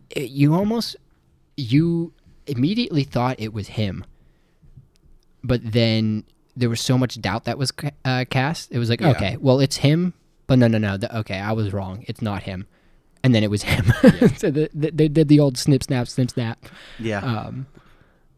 it, 0.09 0.29
you 0.29 0.53
almost 0.53 0.95
you 1.57 2.13
immediately 2.47 3.03
thought 3.03 3.35
it 3.39 3.53
was 3.53 3.67
him, 3.69 4.05
but 5.43 5.59
then 5.63 6.23
there 6.55 6.69
was 6.69 6.79
so 6.81 6.97
much 6.97 7.19
doubt 7.21 7.43
that 7.45 7.57
was 7.57 7.71
ca- 7.71 7.91
uh, 8.05 8.25
cast. 8.29 8.71
It 8.71 8.77
was 8.79 8.89
like, 8.89 9.01
Yeah. 9.01 9.11
okay, 9.11 9.37
well, 9.39 9.59
it's 9.59 9.77
him, 9.77 10.13
but 10.47 10.59
no, 10.59 10.67
no, 10.67 10.77
no. 10.77 10.97
The, 10.97 11.15
okay, 11.19 11.39
I 11.39 11.51
was 11.51 11.73
wrong. 11.73 12.05
It's 12.07 12.21
not 12.21 12.43
him, 12.43 12.67
and 13.23 13.35
then 13.35 13.43
it 13.43 13.49
was 13.49 13.63
him. 13.63 13.85
so 14.37 14.49
the, 14.51 14.69
the, 14.73 14.91
they 14.91 15.07
did 15.07 15.27
the 15.27 15.39
old 15.39 15.57
snip, 15.57 15.83
snap, 15.83 16.07
snip, 16.07 16.31
snap. 16.31 16.65
Yeah. 16.99 17.19
Um, 17.19 17.67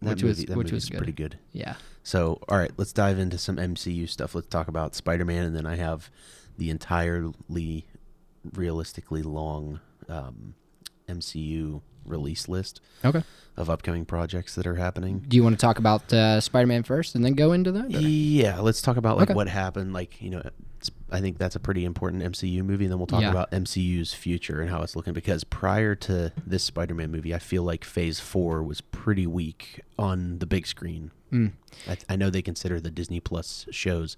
that 0.06 0.16
which 0.16 0.24
was- 0.24 0.46
that 0.46 0.58
which 0.58 0.72
was 0.72 0.90
good. 0.90 0.98
pretty 0.98 1.12
good. 1.14 1.38
yeah. 1.52 1.76
So, 2.04 2.40
all 2.48 2.58
right, 2.58 2.72
let's 2.78 2.94
dive 2.94 3.18
into 3.18 3.38
some 3.40 3.58
MCU 3.58 4.08
stuff. 4.08 4.36
Let's 4.36 4.48
talk 4.48 4.68
about 4.68 4.94
Spider 4.96 5.26
Man, 5.26 5.44
and 5.44 5.56
then 5.56 5.66
I 5.66 5.76
have 5.76 6.10
the 6.58 6.70
entirely 6.70 7.86
realistically 8.54 9.24
long 9.24 9.80
um, 10.08 10.54
MCU 11.10 11.82
release 12.06 12.48
list 12.48 12.82
Okay. 13.04 13.24
of 13.58 13.70
upcoming 13.70 14.06
projects 14.06 14.54
that 14.56 14.68
are 14.68 14.76
happening. 14.76 15.24
Do 15.28 15.36
you 15.36 15.44
want 15.44 15.58
to 15.58 15.62
talk 15.62 15.80
about 15.80 16.12
uh, 16.14 16.40
Spider-Man 16.40 16.84
first, 16.84 17.16
and 17.16 17.26
then 17.26 17.34
go 17.34 17.52
into 17.54 17.72
that? 17.72 17.86
or- 17.86 18.00
Yeah, 18.00 18.60
let's 18.60 18.82
talk 18.84 18.98
about 18.98 19.18
like 19.18 19.30
Okay. 19.30 19.36
what 19.36 19.48
happened. 19.48 19.94
Like, 19.94 20.22
you 20.22 20.30
know, 20.30 20.44
I 21.12 21.22
think 21.22 21.38
that's 21.38 21.56
a 21.56 21.60
pretty 21.60 21.86
important 21.86 22.24
MCU 22.24 22.64
movie. 22.64 22.86
And 22.86 22.92
then 22.92 22.98
we'll 23.00 23.06
talk 23.08 23.22
Yeah. 23.22 23.30
about 23.32 23.52
MCU's 23.52 24.14
future 24.14 24.60
and 24.62 24.70
how 24.70 24.82
it's 24.82 24.96
looking. 24.96 25.14
Because 25.14 25.44
prior 25.44 25.94
to 25.96 26.34
this 26.46 26.64
Spider 26.64 26.94
Man 26.96 27.12
movie, 27.12 27.34
I 27.34 27.40
feel 27.40 27.64
like 27.64 27.84
Phase 27.84 28.20
Four 28.20 28.64
was 28.64 28.82
pretty 28.82 29.28
weak 29.28 29.82
on 30.00 30.40
the 30.40 30.46
big 30.46 30.66
screen. 30.66 31.12
Mm. 31.32 31.52
I, 31.88 31.98
I 32.10 32.16
know 32.16 32.30
they 32.30 32.42
consider 32.42 32.80
the 32.80 32.92
Disney 32.92 33.20
Plus 33.20 33.66
shows 33.72 34.18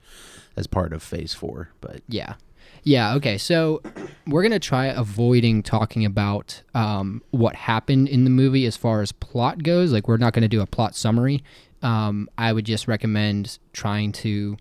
as 0.55 0.67
part 0.67 0.93
of 0.93 1.03
Phase 1.03 1.33
Four, 1.33 1.69
but 1.81 2.01
Yeah. 2.07 2.35
Yeah, 2.83 3.15
okay. 3.15 3.37
So 3.37 3.81
we're 4.25 4.41
going 4.41 4.51
to 4.51 4.59
try 4.59 4.85
avoiding 4.87 5.63
talking 5.63 6.05
about 6.05 6.61
um, 6.73 7.21
what 7.31 7.55
happened 7.55 8.07
in 8.07 8.23
the 8.23 8.29
movie 8.29 8.65
as 8.65 8.77
far 8.77 9.01
as 9.01 9.11
plot 9.11 9.63
goes. 9.63 9.91
Like, 9.91 10.07
we're 10.07 10.17
not 10.17 10.31
going 10.33 10.41
to 10.43 10.47
do 10.47 10.61
a 10.61 10.65
plot 10.65 10.95
summary. 10.95 11.43
Um, 11.81 12.29
I 12.37 12.53
would 12.53 12.65
just 12.65 12.87
recommend 12.87 13.57
trying 13.73 14.11
to 14.13 14.57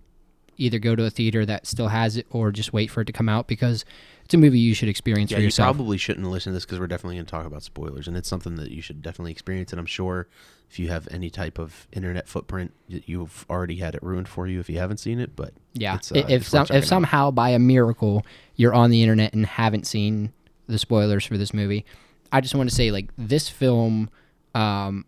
either 0.57 0.79
go 0.79 0.95
to 0.95 1.05
a 1.05 1.09
theater 1.09 1.45
that 1.45 1.65
still 1.67 1.87
has 1.87 2.17
it 2.17 2.27
or 2.29 2.51
just 2.51 2.73
wait 2.73 2.91
for 2.91 3.01
it 3.01 3.05
to 3.05 3.13
come 3.13 3.29
out 3.29 3.47
because 3.47 3.85
it's 4.25 4.33
a 4.33 4.37
movie 4.37 4.59
you 4.59 4.73
should 4.73 4.89
experience 4.89 5.31
yeah, 5.31 5.37
for 5.37 5.43
you 5.43 5.51
probably 5.51 5.97
shouldn't 5.97 6.27
listen 6.27 6.51
to 6.51 6.55
this 6.55 6.65
because 6.65 6.79
we're 6.79 6.87
definitely 6.87 7.15
going 7.15 7.25
to 7.25 7.31
talk 7.31 7.45
about 7.45 7.63
spoilers, 7.63 8.07
and 8.07 8.17
it's 8.17 8.27
something 8.27 8.55
that 8.55 8.71
you 8.71 8.81
should 8.81 9.01
definitely 9.01 9.31
experience. 9.31 9.71
And 9.71 9.79
I'm 9.79 9.85
sure 9.85 10.27
if 10.69 10.79
you 10.79 10.89
have 10.89 11.07
any 11.11 11.29
type 11.29 11.57
of 11.57 11.87
internet 11.93 12.27
footprint, 12.27 12.73
you've 12.87 13.45
already 13.49 13.77
had 13.77 13.95
it 13.95 14.03
ruined 14.03 14.27
for 14.27 14.45
you 14.47 14.59
if 14.59 14.69
you 14.69 14.79
haven't 14.79 14.97
seen 14.97 15.19
it. 15.19 15.35
But 15.35 15.53
yeah. 15.73 15.95
it's, 15.95 16.11
uh, 16.11 16.25
if, 16.27 16.45
some, 16.45 16.67
if 16.71 16.83
somehow 16.85 17.31
by 17.31 17.51
a 17.51 17.59
miracle 17.59 18.25
you're 18.55 18.73
on 18.73 18.89
the 18.89 19.01
internet 19.01 19.33
and 19.33 19.45
haven't 19.45 19.87
seen 19.87 20.33
the 20.67 20.77
spoilers 20.77 21.25
for 21.25 21.37
this 21.37 21.53
movie, 21.53 21.85
I 22.31 22.41
just 22.41 22.53
want 22.53 22.69
to 22.69 22.75
say, 22.75 22.91
like, 22.91 23.09
this 23.17 23.47
film. 23.47 24.09
Um, 24.53 25.05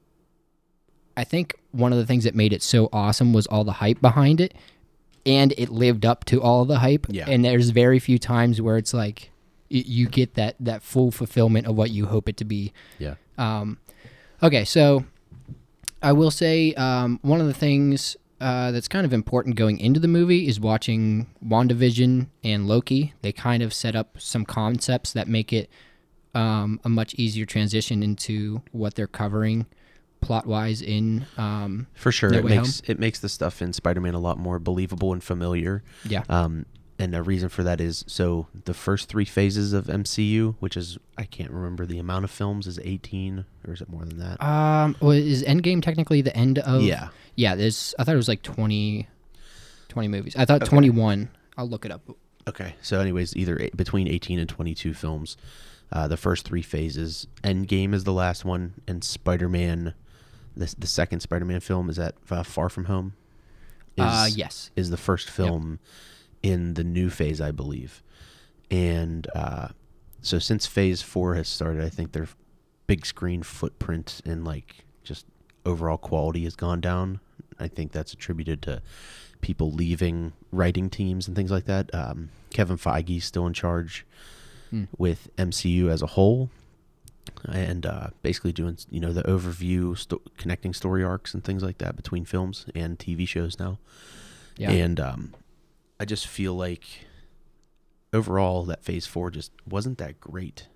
I 1.17 1.25
think 1.25 1.55
one 1.71 1.91
of 1.91 1.99
the 1.99 2.05
things 2.05 2.23
that 2.23 2.35
made 2.35 2.53
it 2.53 2.63
so 2.63 2.87
awesome 2.93 3.33
was 3.33 3.45
all 3.47 3.65
the 3.65 3.73
hype 3.73 3.99
behind 3.99 4.39
it, 4.39 4.53
and 5.37 5.53
it 5.57 5.69
lived 5.69 6.05
up 6.05 6.25
to 6.25 6.41
all 6.41 6.65
the 6.65 6.79
hype. 6.79 7.05
Yeah. 7.09 7.25
And 7.31 7.45
there's 7.45 7.69
very 7.69 7.99
few 7.99 8.17
times 8.19 8.61
where 8.61 8.77
it's 8.77 8.93
like 8.93 9.31
y- 9.71 9.83
you 9.85 10.07
get 10.09 10.33
that 10.35 10.55
that 10.59 10.81
full 10.83 11.11
fulfillment 11.11 11.67
of 11.67 11.75
what 11.75 11.91
you 11.91 12.07
hope 12.07 12.27
it 12.31 12.37
to 12.37 12.45
be. 12.45 12.73
yeah, 12.97 13.15
Um, 13.37 13.77
okay, 14.41 14.65
so 14.65 15.05
I 16.01 16.11
will 16.13 16.31
say 16.31 16.73
um, 16.73 17.19
one 17.21 17.39
of 17.41 17.47
the 17.47 17.53
things 17.53 18.17
uh, 18.41 18.71
that's 18.71 18.87
kind 18.87 19.05
of 19.05 19.11
important 19.13 19.55
going 19.57 19.79
into 19.79 19.99
the 19.99 20.07
movie 20.07 20.47
is 20.47 20.59
watching 20.61 21.27
WandaVision 21.45 22.27
and 22.43 22.67
Loki. 22.67 23.13
They 23.21 23.33
kind 23.33 23.61
of 23.61 23.73
set 23.73 23.95
up 23.95 24.15
some 24.17 24.45
concepts 24.45 25.11
that 25.13 25.27
make 25.27 25.51
it 25.51 25.69
um, 26.33 26.79
a 26.85 26.89
much 26.89 27.13
easier 27.15 27.45
transition 27.45 28.01
into 28.01 28.61
what 28.71 28.95
they're 28.95 29.07
covering 29.07 29.65
plot 30.21 30.45
wise 30.45 30.81
in. 30.81 31.25
Um, 31.37 31.87
for 31.93 32.11
sure, 32.11 32.29
No 32.29 32.39
it 32.39 32.45
makes 32.45 32.81
it 32.87 32.99
makes 32.99 33.19
the 33.19 33.29
stuff 33.29 33.61
in 33.61 33.73
Spider-Man 33.73 34.13
a 34.13 34.19
lot 34.19 34.37
more 34.37 34.59
believable 34.59 35.13
and 35.13 35.23
familiar. 35.23 35.83
yeah. 36.05 36.23
Um, 36.29 36.65
and 37.01 37.15
a 37.15 37.23
reason 37.23 37.47
for 37.47 37.63
that 37.63 37.79
is 37.79 38.03
so 38.07 38.47
the 38.65 38.73
first 38.73 39.07
three 39.07 39.23
phases 39.23 39.71
of 39.71 39.85
MCU, 39.85 40.55
which 40.59 40.75
is 40.75 40.97
I 41.17 41.23
can't 41.23 41.49
remember 41.51 41.85
the 41.85 41.97
amount 41.97 42.25
of 42.25 42.31
films, 42.31 42.67
is 42.67 42.77
18 42.83 43.45
or 43.65 43.73
is 43.73 43.79
it 43.79 43.87
more 43.89 44.03
than 44.03 44.17
that? 44.19 44.43
Um, 44.43 44.97
well, 44.99 45.11
is 45.11 45.41
Endgame 45.43 45.81
technically 45.81 46.21
the 46.21 46.35
end 46.35 46.59
of? 46.59 46.81
yeah, 46.81 47.07
Yeah, 47.35 47.55
there's. 47.55 47.95
I 47.97 48.03
thought 48.03 48.15
it 48.15 48.17
was 48.17 48.27
like 48.27 48.41
20, 48.41 49.07
20 49.87 50.07
movies. 50.09 50.35
I 50.35 50.43
thought 50.43 50.65
21. 50.65 51.29
I'll 51.57 51.69
look 51.69 51.85
it 51.85 51.91
up. 51.91 52.01
Okay. 52.47 52.75
So, 52.81 52.99
anyways, 52.99 53.35
either 53.37 53.57
eight, 53.61 53.77
between 53.77 54.07
18 54.09 54.37
and 54.39 54.49
22 54.49 54.93
films, 54.93 55.37
uh, 55.93 56.07
the 56.09 56.17
first 56.17 56.45
three 56.45 56.61
phases. 56.61 57.27
Endgame 57.43 57.93
is 57.93 58.03
the 58.03 58.13
last 58.13 58.43
one, 58.43 58.73
and 58.87 59.03
Spider 59.03 59.47
Man, 59.47 59.93
the, 60.59 60.75
the 60.77 60.87
second 60.87 61.21
Spider 61.21 61.45
Man 61.45 61.59
film, 61.59 61.89
is 61.89 61.95
that 61.95 62.15
uh, 62.29 62.43
Far 62.43 62.69
From 62.69 62.85
Home? 62.85 63.13
Is, 63.97 64.03
Uh, 64.03 64.27
yes. 64.33 64.71
Is 64.75 64.89
the 64.89 64.97
first 64.97 65.29
film 65.29 65.79
in 66.43 66.75
the 66.75 66.83
new 66.83 67.09
phase, 67.09 67.41
I 67.41 67.51
believe. 67.51 68.03
And 68.71 69.27
uh, 69.35 69.69
so, 70.21 70.37
since 70.39 70.65
phase 70.67 71.01
four 71.01 71.35
has 71.35 71.47
started, 71.47 71.83
I 71.83 71.89
think 71.89 72.11
their 72.11 72.27
big 72.87 73.05
screen 73.05 73.41
footprint 73.43 74.21
and 74.25 74.45
like 74.45 74.85
just 75.03 75.25
overall 75.65 75.97
quality 75.97 76.43
has 76.43 76.55
gone 76.55 76.81
down. 76.81 77.19
I 77.59 77.67
think 77.67 77.91
that's 77.91 78.13
attributed 78.13 78.61
to 78.63 78.81
people 79.41 79.71
leaving 79.71 80.33
writing 80.51 80.89
teams 80.89 81.27
and 81.27 81.35
things 81.35 81.51
like 81.51 81.65
that. 81.65 81.93
Um, 81.93 82.29
Kevin 82.51 82.77
Feige's 82.77 83.25
still 83.25 83.47
in 83.47 83.53
charge 83.53 84.05
Hmm. 84.69 84.83
with 84.99 85.29
MCU 85.37 85.89
as 85.89 86.03
a 86.03 86.07
whole, 86.07 86.51
and 87.45 87.85
uh, 87.85 88.07
basically 88.21 88.51
doing 88.51 88.77
you 88.89 88.99
know 88.99 89.13
the 89.13 89.23
overview, 89.23 89.97
sto- 89.97 90.21
connecting 90.37 90.73
story 90.73 91.03
arcs 91.03 91.33
and 91.33 91.43
things 91.43 91.63
like 91.63 91.77
that 91.79 91.95
between 91.95 92.25
films 92.25 92.65
and 92.75 92.97
TV 92.99 93.27
shows 93.27 93.59
now. 93.59 93.79
Yeah. 94.57 94.71
And 94.71 94.99
um, 94.99 95.33
I 95.99 96.05
just 96.05 96.27
feel 96.27 96.53
like 96.53 96.83
overall 98.13 98.63
that 98.65 98.83
Phase 98.83 99.05
Four 99.05 99.31
just 99.31 99.51
wasn't 99.67 99.97
that 99.99 100.19
great. 100.19 100.67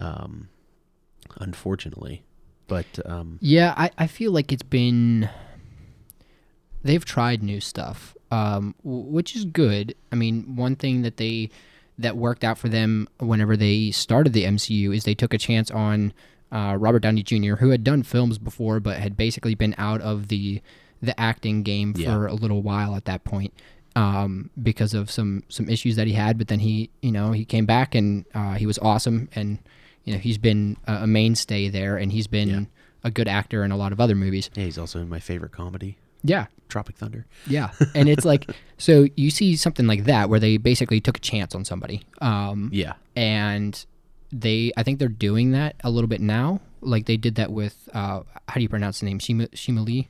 Um, 0.00 0.48
unfortunately. 1.36 2.24
But 2.66 2.86
um, 3.06 3.38
Yeah, 3.40 3.74
I, 3.76 3.90
I 3.98 4.06
feel 4.06 4.32
like 4.32 4.52
it's 4.52 4.62
been. 4.62 5.28
They've 6.82 7.04
tried 7.04 7.42
new 7.42 7.60
stuff, 7.60 8.16
um, 8.30 8.74
which 8.84 9.34
is 9.34 9.44
good. 9.44 9.94
I 10.12 10.16
mean, 10.16 10.54
one 10.56 10.76
thing 10.76 11.02
that 11.02 11.16
they 11.16 11.50
that 11.98 12.16
worked 12.16 12.44
out 12.44 12.58
for 12.58 12.68
them 12.68 13.08
whenever 13.18 13.56
they 13.56 13.90
started 13.90 14.32
the 14.32 14.44
MCU 14.44 14.94
is 14.94 15.04
they 15.04 15.14
took 15.14 15.34
a 15.34 15.38
chance 15.38 15.70
on 15.70 16.12
uh, 16.52 16.76
Robert 16.78 17.00
Downey 17.00 17.22
Jr., 17.22 17.56
who 17.56 17.70
had 17.70 17.82
done 17.84 18.02
films 18.02 18.38
before 18.38 18.80
but 18.80 18.96
had 18.98 19.16
basically 19.16 19.54
been 19.54 19.74
out 19.78 20.00
of 20.00 20.28
the 20.28 20.62
the 21.02 21.18
acting 21.20 21.62
game 21.62 21.94
Yeah. 21.96 22.14
for 22.14 22.26
a 22.26 22.34
little 22.34 22.62
while 22.62 22.94
at 22.96 23.04
that 23.04 23.22
point 23.24 23.52
um, 23.96 24.50
because 24.62 24.94
of 24.94 25.10
some 25.10 25.42
some 25.48 25.68
issues 25.68 25.96
that 25.96 26.06
he 26.06 26.12
had. 26.14 26.38
But 26.38 26.48
then 26.48 26.60
he, 26.60 26.90
you 27.02 27.12
know, 27.12 27.32
he 27.32 27.44
came 27.44 27.66
back 27.66 27.94
and 27.94 28.24
uh, 28.34 28.54
he 28.54 28.66
was 28.66 28.78
awesome, 28.78 29.28
and 29.34 29.58
you 30.04 30.12
know, 30.14 30.18
he's 30.18 30.38
been 30.38 30.76
a, 30.86 31.06
mainstay 31.06 31.68
there, 31.68 31.96
and 31.96 32.10
he's 32.12 32.26
been 32.26 32.48
Yeah. 32.48 32.60
a 33.04 33.10
good 33.10 33.28
actor 33.28 33.62
in 33.64 33.70
a 33.72 33.76
lot 33.76 33.92
of 33.92 34.00
other 34.00 34.14
movies. 34.14 34.50
yeah, 34.54 34.64
he's 34.64 34.78
also 34.78 35.00
in 35.00 35.08
my 35.08 35.20
favorite 35.20 35.52
comedy, 35.52 35.98
Yeah, 36.22 36.46
Tropic 36.68 36.96
Thunder. 36.96 37.26
yeah, 37.46 37.70
and 37.94 38.08
it's 38.08 38.24
like 38.24 38.50
so 38.78 39.06
you 39.16 39.30
see 39.30 39.56
something 39.56 39.86
like 39.86 40.04
that 40.04 40.28
where 40.28 40.40
they 40.40 40.56
basically 40.56 41.00
took 41.00 41.16
a 41.16 41.20
chance 41.20 41.54
on 41.54 41.64
somebody, 41.64 42.02
um, 42.20 42.70
Yeah, 42.72 42.94
and 43.16 43.84
they 44.32 44.72
I 44.76 44.82
think 44.82 44.98
they're 44.98 45.08
doing 45.08 45.52
that 45.52 45.76
a 45.84 45.90
little 45.90 46.08
bit 46.08 46.20
now. 46.20 46.60
Like 46.80 47.06
they 47.06 47.16
did 47.16 47.36
that 47.36 47.50
with 47.52 47.88
uh, 47.94 48.22
how 48.48 48.54
do 48.54 48.60
you 48.60 48.68
pronounce 48.68 49.00
the 49.00 49.06
name 49.06 49.18
Shima 49.18 49.48
Shima 49.54 49.80
Lee 49.82 50.08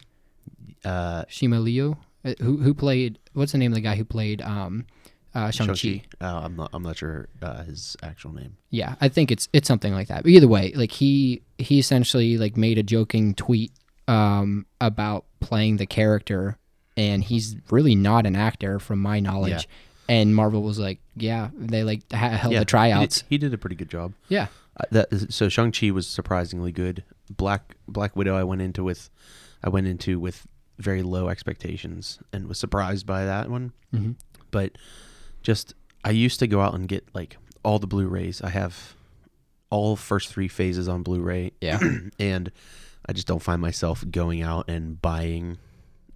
uh, 0.84 1.24
Shima 1.28 1.60
Liu 1.60 1.96
uh, 2.24 2.34
who 2.40 2.58
who 2.58 2.74
played 2.74 3.18
what's 3.32 3.52
the 3.52 3.58
name 3.58 3.72
of 3.72 3.76
the 3.76 3.80
guy 3.80 3.96
who 3.96 4.04
played 4.04 4.42
um, 4.42 4.86
uh, 5.34 5.50
Shang 5.50 5.68
Chi. 5.68 5.74
Shang-Chi. 5.74 6.04
Uh, 6.20 6.40
I'm 6.44 6.56
not. 6.56 6.70
I'm 6.72 6.82
not 6.82 6.96
sure 6.96 7.28
uh, 7.42 7.62
his 7.62 7.96
actual 8.02 8.32
name. 8.32 8.56
Yeah, 8.70 8.96
I 9.00 9.08
think 9.08 9.30
it's 9.30 9.48
it's 9.52 9.68
something 9.68 9.92
like 9.92 10.08
that. 10.08 10.22
But 10.24 10.30
either 10.32 10.48
way, 10.48 10.72
like 10.74 10.90
he 10.92 11.42
he 11.58 11.78
essentially 11.78 12.38
like 12.38 12.56
made 12.56 12.78
a 12.78 12.82
joking 12.82 13.34
tweet 13.34 13.72
um 14.08 14.66
about 14.80 15.24
playing 15.40 15.76
the 15.76 15.86
character 15.86 16.56
and 16.96 17.22
he's 17.22 17.56
really 17.70 17.94
not 17.94 18.26
an 18.26 18.34
actor 18.34 18.78
from 18.80 18.98
my 18.98 19.20
knowledge. 19.20 19.52
Yeah. 19.52 20.16
And 20.16 20.34
Marvel 20.34 20.62
was 20.62 20.78
like, 20.78 20.98
yeah, 21.14 21.50
they 21.54 21.84
like 21.84 22.10
ha- 22.10 22.30
held 22.30 22.52
yeah, 22.54 22.60
the 22.60 22.64
tryouts. 22.64 23.20
He 23.28 23.36
did, 23.38 23.44
he 23.44 23.48
did 23.50 23.54
a 23.54 23.58
pretty 23.58 23.76
good 23.76 23.90
job. 23.90 24.14
Yeah. 24.28 24.48
Uh, 24.76 24.84
that 24.90 25.32
so 25.32 25.48
Shang 25.48 25.70
Chi 25.70 25.90
was 25.90 26.06
surprisingly 26.08 26.72
good. 26.72 27.04
Black 27.30 27.76
Black 27.86 28.16
Widow, 28.16 28.36
I 28.36 28.42
went 28.42 28.62
into 28.62 28.82
with, 28.82 29.10
I 29.62 29.68
went 29.68 29.86
into 29.86 30.18
with 30.18 30.46
very 30.78 31.02
low 31.02 31.28
expectations 31.28 32.18
and 32.32 32.48
was 32.48 32.58
surprised 32.58 33.06
by 33.06 33.24
that 33.24 33.50
one. 33.50 33.72
Mhm. 33.94 34.16
But 34.50 34.72
just 35.42 35.74
I 36.04 36.10
used 36.10 36.40
to 36.40 36.46
go 36.46 36.60
out 36.60 36.74
and 36.74 36.88
get 36.88 37.06
like 37.14 37.36
all 37.62 37.78
the 37.78 37.86
Blu-rays. 37.86 38.40
I 38.42 38.50
have 38.50 38.94
all 39.70 39.94
first 39.94 40.28
three 40.30 40.48
phases 40.48 40.88
on 40.88 41.02
Blu-ray. 41.02 41.52
Yeah. 41.60 41.80
and 42.18 42.50
I 43.08 43.12
just 43.12 43.26
don't 43.26 43.42
find 43.42 43.60
myself 43.62 44.04
going 44.10 44.42
out 44.42 44.68
and 44.68 45.00
buying 45.00 45.58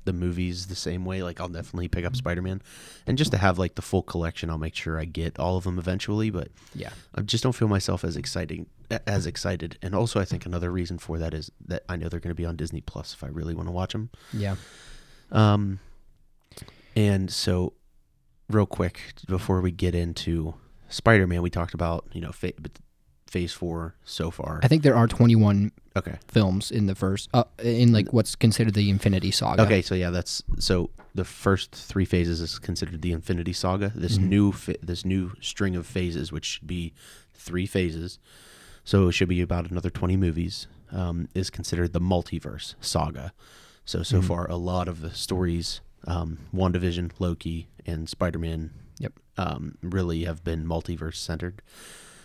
the 0.05 0.13
movies 0.13 0.67
the 0.67 0.75
same 0.75 1.05
way. 1.05 1.23
Like 1.23 1.41
I'll 1.41 1.49
definitely 1.49 1.89
pick 1.89 2.05
up 2.05 2.17
Spider-Man, 2.17 2.61
and 3.07 3.17
just 3.17 3.31
to 3.33 3.39
have 3.39 3.59
like 3.59 3.77
the 3.77 3.83
full 3.83 4.03
collection, 4.03 4.51
I'll 4.51 4.59
make 4.59 4.75
sure 4.75 4.99
I 4.99 5.05
get 5.05 5.39
all 5.39 5.57
of 5.57 5.65
them 5.65 5.79
eventually. 5.79 6.29
But 6.31 6.49
Yeah. 6.75 6.91
I 7.15 7.23
just 7.23 7.43
don't 7.45 7.53
feel 7.55 7.69
myself 7.69 8.03
as 8.05 8.17
exciting 8.17 8.67
as 9.07 9.27
excited. 9.27 9.79
And 9.81 9.95
also, 9.95 10.21
I 10.21 10.25
think 10.25 10.45
another 10.45 10.71
reason 10.71 10.99
for 10.99 11.19
that 11.19 11.33
is 11.33 11.51
that 11.67 11.85
I 11.89 11.97
know 11.97 12.09
they're 12.09 12.21
going 12.21 12.31
to 12.31 12.35
be 12.35 12.45
on 12.45 12.57
Disney 12.57 12.81
Plus 12.81 13.15
if 13.15 13.23
I 13.25 13.29
really 13.29 13.55
want 13.55 13.69
to 13.69 13.73
watch 13.73 13.93
them. 13.93 14.11
Yeah. 14.35 14.57
Um, 15.31 15.79
and 16.95 17.31
so, 17.31 17.73
real 18.51 18.67
quick 18.67 19.01
before 19.27 19.61
we 19.63 19.71
get 19.71 19.95
into 19.95 20.55
Spider-Man, 20.89 21.41
we 21.43 21.49
talked 21.49 21.75
about 21.75 22.07
you 22.13 22.21
know 22.21 22.33
fa- 22.33 22.53
Phase 23.29 23.53
Four 23.53 23.95
so 24.05 24.31
far. 24.31 24.61
I 24.63 24.69
think 24.69 24.83
there 24.83 24.97
are 24.97 25.07
21 25.07 25.73
Okay. 25.97 26.19
films 26.29 26.71
in 26.71 26.87
the 26.87 26.95
first 26.95 27.29
uh, 27.35 27.45
in 27.63 27.93
like 27.93 28.13
what's 28.13 28.35
considered 28.35 28.75
the 28.75 28.89
Infinity 28.91 29.31
Saga. 29.31 29.63
Okay, 29.63 29.83
so 29.83 29.95
yeah, 29.95 30.11
that's 30.11 30.43
so 30.59 30.91
the 31.15 31.25
first 31.25 31.73
three 31.73 32.05
phases 32.07 32.41
is 32.41 32.59
considered 32.59 33.03
the 33.03 33.13
Infinity 33.13 33.53
Saga. 33.53 33.93
This 33.95 34.17
Mhm. 34.19 34.29
new 34.29 34.53
fi- 34.53 34.79
this 34.83 35.05
new 35.05 35.33
string 35.41 35.77
of 35.77 35.87
phases, 35.87 36.33
which 36.33 36.45
should 36.47 36.67
be 36.67 36.95
three 37.35 37.67
phases, 37.67 38.19
so 38.85 39.09
it 39.09 39.13
should 39.13 39.29
be 39.29 39.41
about 39.43 39.71
another 39.71 39.91
twenty 39.91 40.17
movies, 40.17 40.67
um, 40.91 41.29
is 41.35 41.51
considered 41.51 41.93
the 41.93 42.01
multiverse 42.01 42.75
saga. 42.81 43.33
So 43.85 44.03
so 44.03 44.21
Mhm. 44.21 44.25
far, 44.25 44.51
a 44.51 44.57
lot 44.57 44.89
of 44.89 45.01
the 45.03 45.11
stories, 45.13 45.81
um, 46.07 46.39
WandaVision, 46.55 47.11
Loki, 47.19 47.69
and 47.85 48.09
Spider 48.09 48.39
Man, 48.39 48.71
Yep. 48.99 49.13
um, 49.37 49.77
really 49.83 50.25
have 50.25 50.43
been 50.45 50.65
multiverse 50.65 51.17
centered. 51.17 51.61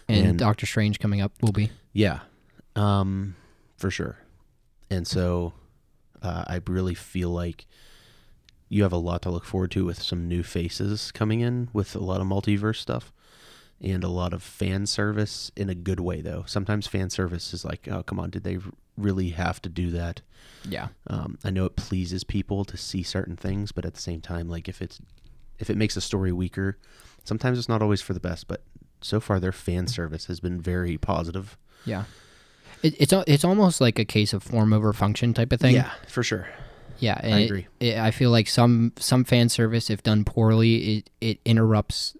And, 0.08 0.26
and- 0.26 0.40
Doctor 0.40 0.66
Strange 0.66 1.00
coming 1.00 1.20
up 1.20 1.34
will 1.42 1.52
be. 1.52 1.70
Yeah, 1.92 2.20
um, 2.76 3.36
for 3.78 3.90
sure. 3.92 4.18
And 4.90 5.08
so 5.08 5.54
uh, 6.22 6.44
I 6.48 6.62
really 6.68 6.96
feel 6.96 7.30
like 7.30 7.66
you 8.70 8.84
have 8.84 8.92
a 8.92 8.98
lot 8.98 9.22
to 9.22 9.30
look 9.30 9.46
forward 9.46 9.72
to 9.72 9.86
with 9.86 10.02
some 10.02 10.28
new 10.28 10.44
faces 10.44 11.12
coming 11.12 11.40
in 11.40 11.70
with 11.72 11.96
a 11.96 12.00
lot 12.00 12.20
of 12.20 12.28
multiverse 12.28 12.78
stuff 12.78 13.14
and 13.82 14.04
a 14.04 14.10
lot 14.10 14.34
of 14.34 14.42
fan 14.44 14.86
service 14.86 15.52
in 15.56 15.70
a 15.70 15.76
good 15.76 16.00
way, 16.00 16.22
though. 16.22 16.44
Sometimes 16.48 16.88
fan 16.88 17.10
service 17.10 17.54
is 17.54 17.64
like, 17.64 17.88
oh, 17.90 18.04
come 18.04 18.20
on, 18.20 18.30
did 18.30 18.44
they 18.44 18.58
really 18.98 19.30
have 19.30 19.62
to 19.62 19.70
do 19.70 19.92
that? 19.92 20.22
Yeah. 20.68 20.88
Um, 21.08 21.38
I 21.44 21.52
know 21.52 21.66
it 21.66 21.76
pleases 21.76 22.24
people 22.24 22.66
to 22.66 22.76
see 22.76 23.04
certain 23.04 23.38
things, 23.38 23.72
but 23.72 23.86
at 23.86 23.94
the 23.94 24.02
same 24.02 24.22
time, 24.22 24.50
like 24.50 24.68
if 24.68 24.82
it's 24.82 25.00
if 25.60 25.70
it 25.70 25.78
makes 25.78 25.96
a 25.96 26.02
story 26.02 26.32
weaker, 26.32 26.78
sometimes 27.24 27.58
it's 27.58 27.70
not 27.70 27.82
always 27.82 28.02
for 28.02 28.14
the 28.14 28.20
best. 28.20 28.48
But 28.48 28.64
so 29.02 29.20
far, 29.20 29.40
their 29.40 29.52
fan 29.52 29.88
service 29.88 30.26
has 30.26 30.40
been 30.40 30.60
very 30.60 30.98
positive. 30.98 31.58
Yeah. 31.86 32.06
It, 32.84 32.96
it's 33.00 33.14
it's 33.28 33.44
almost 33.44 33.82
like 33.82 34.00
a 34.00 34.06
case 34.06 34.34
of 34.34 34.44
form 34.44 34.74
over 34.74 34.94
function 34.94 35.34
type 35.34 35.52
of 35.52 35.60
thing. 35.60 35.76
Yeah, 35.76 35.92
for 36.08 36.24
sure. 36.24 36.48
Yeah, 37.00 37.20
I 37.22 37.28
it- 37.40 37.46
agree. 37.46 37.68
It, 37.80 37.98
I 37.98 38.12
feel 38.12 38.32
like 38.32 38.48
some 38.48 38.94
some 38.98 39.24
fan 39.24 39.50
service, 39.50 39.90
if 39.90 40.04
done 40.04 40.24
poorly, 40.26 40.98
it 40.98 41.10
it 41.22 41.40
interrupts 41.46 42.16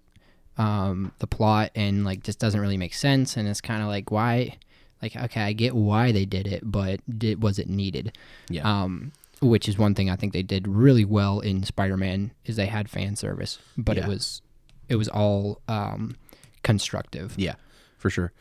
um, 0.56 1.12
the 1.18 1.26
plot 1.26 1.70
and 1.74 2.04
like 2.04 2.22
just 2.22 2.38
doesn't 2.38 2.60
really 2.60 2.76
make 2.76 2.94
sense. 2.94 3.36
And 3.36 3.48
it's 3.48 3.60
kind 3.60 3.82
of 3.82 3.88
like 3.88 4.10
why, 4.10 4.56
like 5.02 5.14
okay, 5.16 5.42
I 5.42 5.52
get 5.52 5.74
why 5.74 6.12
they 6.12 6.24
did 6.24 6.46
it, 6.46 6.62
but 6.64 7.00
did 7.18 7.42
was 7.42 7.58
it 7.58 7.68
needed? 7.68 8.16
Yeah. 8.48 8.62
Um, 8.82 9.12
which 9.40 9.68
is 9.68 9.78
one 9.78 9.94
thing 9.94 10.10
I 10.10 10.16
think 10.16 10.32
they 10.32 10.42
did 10.42 10.66
really 10.66 11.04
well 11.04 11.38
in 11.38 11.62
Spider-Man 11.62 12.32
is 12.44 12.56
they 12.56 12.66
had 12.66 12.90
fan 12.90 13.14
service, 13.14 13.60
but 13.76 13.96
it 13.96 14.04
was 14.06 14.42
it 14.88 14.96
was 14.96 15.08
all 15.08 15.60
um, 15.68 16.16
constructive. 16.64 17.34
Yeah, 17.36 17.54
for 17.98 18.10
sure. 18.10 18.32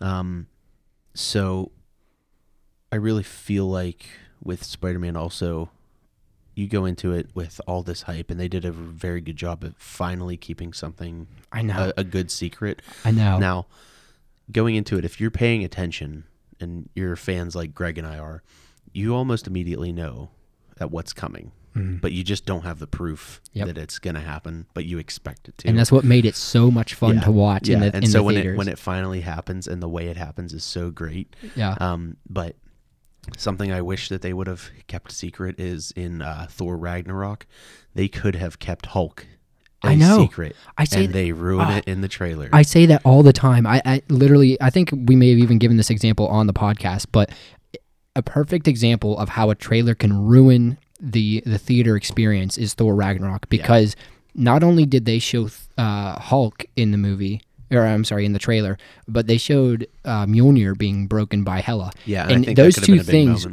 Um, 0.00 0.46
so 1.20 1.70
I 2.90 2.96
really 2.96 3.22
feel 3.22 3.66
like 3.66 4.08
with 4.42 4.64
Spider-Man 4.64 5.16
also, 5.16 5.70
you 6.54 6.66
go 6.66 6.84
into 6.84 7.12
it 7.12 7.30
with 7.34 7.60
all 7.66 7.82
this 7.82 8.02
hype, 8.02 8.30
and 8.30 8.40
they 8.40 8.48
did 8.48 8.64
a 8.64 8.72
very 8.72 9.20
good 9.20 9.36
job 9.36 9.62
of 9.62 9.76
finally 9.78 10.36
keeping 10.36 10.72
something 10.72 11.26
I 11.52 11.62
know. 11.62 11.92
a, 11.96 12.00
a 12.00 12.04
good 12.04 12.30
secret. 12.30 12.82
I 13.04 13.10
know. 13.10 13.38
Now, 13.38 13.66
going 14.50 14.74
into 14.74 14.98
it, 14.98 15.04
if 15.04 15.20
you're 15.20 15.30
paying 15.30 15.62
attention 15.62 16.24
and 16.58 16.88
you're 16.94 17.16
fans 17.16 17.54
like 17.54 17.74
Greg 17.74 17.98
and 17.98 18.06
I 18.06 18.18
are, 18.18 18.42
you 18.92 19.14
almost 19.14 19.46
immediately 19.46 19.92
know 19.92 20.30
that 20.78 20.90
what's 20.90 21.12
coming, 21.12 21.52
Mhm. 21.76 22.00
but 22.00 22.10
you 22.12 22.24
just 22.24 22.44
don't 22.46 22.64
have 22.64 22.78
the 22.80 22.86
proof 22.86 23.40
Yep. 23.52 23.66
that 23.68 23.78
it's 23.78 23.98
going 23.98 24.14
to 24.14 24.20
happen, 24.20 24.66
but 24.74 24.84
you 24.86 24.98
expect 24.98 25.48
it 25.48 25.56
to. 25.58 25.68
and 25.68 25.78
that's 25.78 25.92
what 25.92 26.04
made 26.04 26.24
it 26.26 26.34
so 26.34 26.70
much 26.70 26.94
fun 26.94 27.16
Yeah. 27.16 27.20
to 27.22 27.30
watch 27.32 27.68
in 27.68 27.80
the 27.80 27.94
and 27.94 28.08
so 28.08 28.18
the 28.18 28.22
when 28.24 28.34
theaters. 28.34 28.54
it 28.54 28.58
when 28.58 28.68
it 28.68 28.78
finally 28.78 29.20
happens 29.20 29.66
and 29.68 29.80
the 29.82 29.88
way 29.88 30.08
it 30.08 30.16
happens 30.16 30.52
is 30.52 30.64
so 30.64 30.90
great. 30.90 31.34
yeah. 31.54 31.76
Um, 31.80 32.16
but 32.28 32.56
something 33.36 33.70
I 33.70 33.82
wish 33.82 34.08
that 34.08 34.22
they 34.22 34.32
would 34.32 34.46
have 34.46 34.70
kept 34.88 35.12
secret 35.12 35.60
is 35.60 35.92
in 35.94 36.22
uh, 36.22 36.46
Thor 36.50 36.76
Ragnarok, 36.76 37.46
they 37.94 38.08
could 38.08 38.34
have 38.34 38.58
kept 38.58 38.86
Hulk. 38.86 39.26
a 39.84 39.88
I 39.88 39.94
know. 39.94 40.18
secret, 40.18 40.56
I 40.76 40.84
say 40.84 41.04
and 41.06 41.14
they 41.14 41.32
ruin 41.32 41.66
ah. 41.68 41.76
it 41.78 41.84
in 41.86 42.00
the 42.00 42.08
trailer. 42.08 42.48
I 42.52 42.62
say 42.62 42.84
that 42.86 43.00
all 43.04 43.22
the 43.22 43.32
time. 43.32 43.66
I, 43.66 43.80
I 43.86 44.02
literally, 44.08 44.60
I 44.60 44.70
think 44.70 44.90
we 44.92 45.16
may 45.16 45.30
have 45.30 45.38
even 45.38 45.58
given 45.58 45.76
this 45.78 45.88
example 45.90 46.26
on 46.28 46.46
the 46.46 46.52
podcast, 46.52 47.06
but 47.12 47.30
a 48.16 48.22
perfect 48.22 48.66
example 48.68 49.16
of 49.18 49.30
how 49.30 49.48
a 49.50 49.54
trailer 49.54 49.94
can 49.94 50.12
ruin 50.26 50.76
the 51.00 51.42
the 51.46 51.58
theater 51.58 51.96
experience 51.96 52.58
is 52.58 52.74
Thor 52.74 52.94
Ragnarok 52.94 53.48
because 53.48 53.96
not 54.34 54.62
only 54.62 54.86
did 54.86 55.04
they 55.06 55.18
show 55.18 55.48
uh, 55.78 56.18
Hulk 56.20 56.64
in 56.76 56.90
the 56.92 56.98
movie, 56.98 57.42
or 57.70 57.86
I'm 57.86 58.04
sorry, 58.04 58.24
in 58.26 58.32
the 58.32 58.38
trailer, 58.38 58.78
but 59.08 59.26
they 59.26 59.38
showed 59.38 59.86
uh, 60.04 60.26
Mjolnir 60.26 60.76
being 60.76 61.06
broken 61.06 61.42
by 61.44 61.60
Hela. 61.60 61.90
yeah, 62.04 62.28
and 62.28 62.44
think 62.44 62.56
those 62.56 62.76
two 62.76 62.92
been 62.92 63.00
a 63.00 63.04
big 63.04 63.06
things 63.06 63.46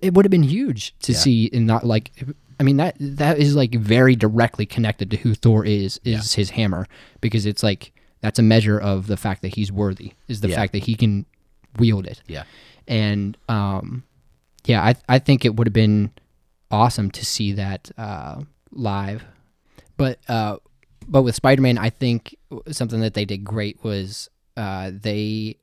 it 0.00 0.14
would 0.14 0.24
have 0.24 0.30
been 0.30 0.42
huge 0.44 0.94
to 1.00 1.12
Yeah. 1.12 1.18
see 1.18 1.50
and 1.52 1.66
not 1.66 1.84
like 1.84 2.12
I 2.60 2.62
mean 2.62 2.76
that 2.76 2.94
that 3.00 3.38
is 3.38 3.56
like 3.56 3.74
very 3.74 4.14
directly 4.14 4.64
connected 4.66 5.10
to 5.10 5.16
who 5.16 5.34
Thor 5.34 5.64
is 5.66 5.98
is 6.04 6.34
his 6.34 6.50
hammer 6.50 6.86
because 7.20 7.46
it's 7.46 7.62
like 7.64 7.92
that's 8.20 8.38
a 8.38 8.42
measure 8.42 8.78
of 8.78 9.08
the 9.08 9.16
fact 9.16 9.42
that 9.42 9.54
he's 9.56 9.72
worthy 9.72 10.12
is 10.28 10.40
the 10.40 10.48
Yeah. 10.48 10.54
fact 10.56 10.72
that 10.74 10.84
he 10.84 10.94
can 10.94 11.26
wield 11.78 12.06
it 12.06 12.22
Yeah, 12.28 12.44
and 12.86 13.36
um 13.48 14.04
yeah 14.66 14.80
I 14.84 14.94
I 15.08 15.18
think 15.18 15.44
it 15.44 15.56
would 15.56 15.66
have 15.66 15.72
been 15.74 16.10
awesome 16.72 17.10
to 17.10 17.24
see 17.24 17.52
that 17.52 17.90
uh 17.98 18.40
live 18.70 19.24
but 19.96 20.18
uh 20.28 20.56
but 21.06 21.22
with 21.22 21.34
Spider-Man 21.34 21.78
I 21.78 21.90
think 21.90 22.36
something 22.70 23.00
that 23.00 23.14
they 23.14 23.24
did 23.24 23.44
great 23.44 23.82
was 23.84 24.28
uh 24.56 24.90
they 24.92 25.58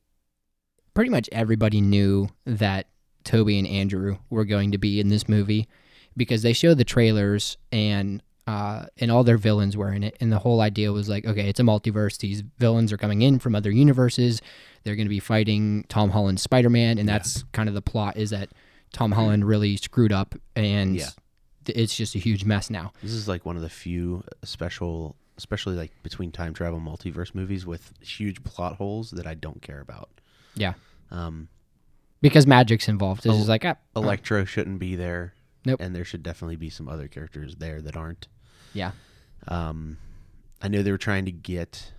pretty 0.94 1.10
much 1.10 1.28
everybody 1.32 1.80
knew 1.80 2.28
that 2.46 2.86
Tobey 3.24 3.58
and 3.58 3.66
Andrew 3.66 4.18
were 4.30 4.44
going 4.44 4.72
to 4.72 4.78
be 4.78 5.00
in 5.00 5.08
this 5.08 5.28
movie 5.28 5.68
because 6.16 6.42
they 6.42 6.52
showed 6.52 6.78
the 6.78 6.84
trailers 6.84 7.56
and 7.70 8.22
uh, 8.46 8.86
and 8.98 9.12
all 9.12 9.22
their 9.22 9.38
villains 9.38 9.76
were 9.76 9.92
in 9.92 10.02
it. 10.02 10.16
And 10.20 10.32
the 10.32 10.40
whole 10.40 10.60
idea 10.60 10.92
was 10.92 11.08
like, 11.08 11.24
okay, 11.24 11.48
it's 11.48 11.60
a 11.60 11.62
multiverse. 11.62 12.18
These 12.18 12.42
villains 12.58 12.92
are 12.92 12.96
coming 12.96 13.22
in 13.22 13.38
from 13.38 13.54
other 13.54 13.70
universes. 13.70 14.42
They're 14.82 14.96
going 14.96 15.06
to 15.06 15.10
be 15.10 15.20
fighting 15.20 15.84
Tom 15.88 16.10
Holland's 16.10 16.42
Spider 16.42 16.70
Man, 16.70 16.98
and 16.98 17.08
that's 17.08 17.44
kind 17.52 17.68
of 17.68 17.76
the 17.76 17.82
plot 17.82 18.16
is 18.16 18.30
that 18.30 18.48
Tom 18.92 19.12
Holland 19.12 19.44
really 19.46 19.76
screwed 19.76 20.12
up, 20.12 20.34
and 20.56 20.96
Yeah. 20.96 21.08
th- 21.64 21.78
it's 21.78 21.96
just 21.96 22.14
a 22.14 22.18
huge 22.18 22.44
mess 22.44 22.70
now. 22.70 22.92
This 23.02 23.12
is 23.12 23.28
like 23.28 23.44
one 23.46 23.56
of 23.56 23.62
the 23.62 23.68
few 23.68 24.24
special, 24.44 25.16
especially 25.38 25.76
like 25.76 25.92
between 26.02 26.32
time 26.32 26.52
travel 26.54 26.80
multiverse 26.80 27.34
movies 27.34 27.64
with 27.64 27.92
huge 28.00 28.42
plot 28.42 28.76
holes 28.76 29.10
that 29.12 29.26
I 29.26 29.34
don't 29.34 29.62
care 29.62 29.80
about. 29.80 30.10
Yeah, 30.54 30.74
Um, 31.10 31.48
because 32.20 32.46
magic's 32.46 32.88
involved. 32.88 33.24
It's 33.24 33.36
just 33.36 33.48
like, 33.48 33.64
ah, 33.64 33.76
Electro 33.94 34.44
shouldn't 34.44 34.78
be 34.80 34.96
there. 34.96 35.34
Nope. 35.64 35.80
And 35.80 35.94
there 35.94 36.04
should 36.04 36.22
definitely 36.22 36.56
be 36.56 36.70
some 36.70 36.88
other 36.88 37.06
characters 37.06 37.56
there 37.56 37.80
that 37.82 37.96
aren't. 37.96 38.26
yeah, 38.74 38.92
Um, 39.48 39.98
I 40.62 40.68
know 40.68 40.82
they 40.82 40.90
were 40.90 40.98
trying 40.98 41.24
to 41.26 41.32
get 41.32 41.92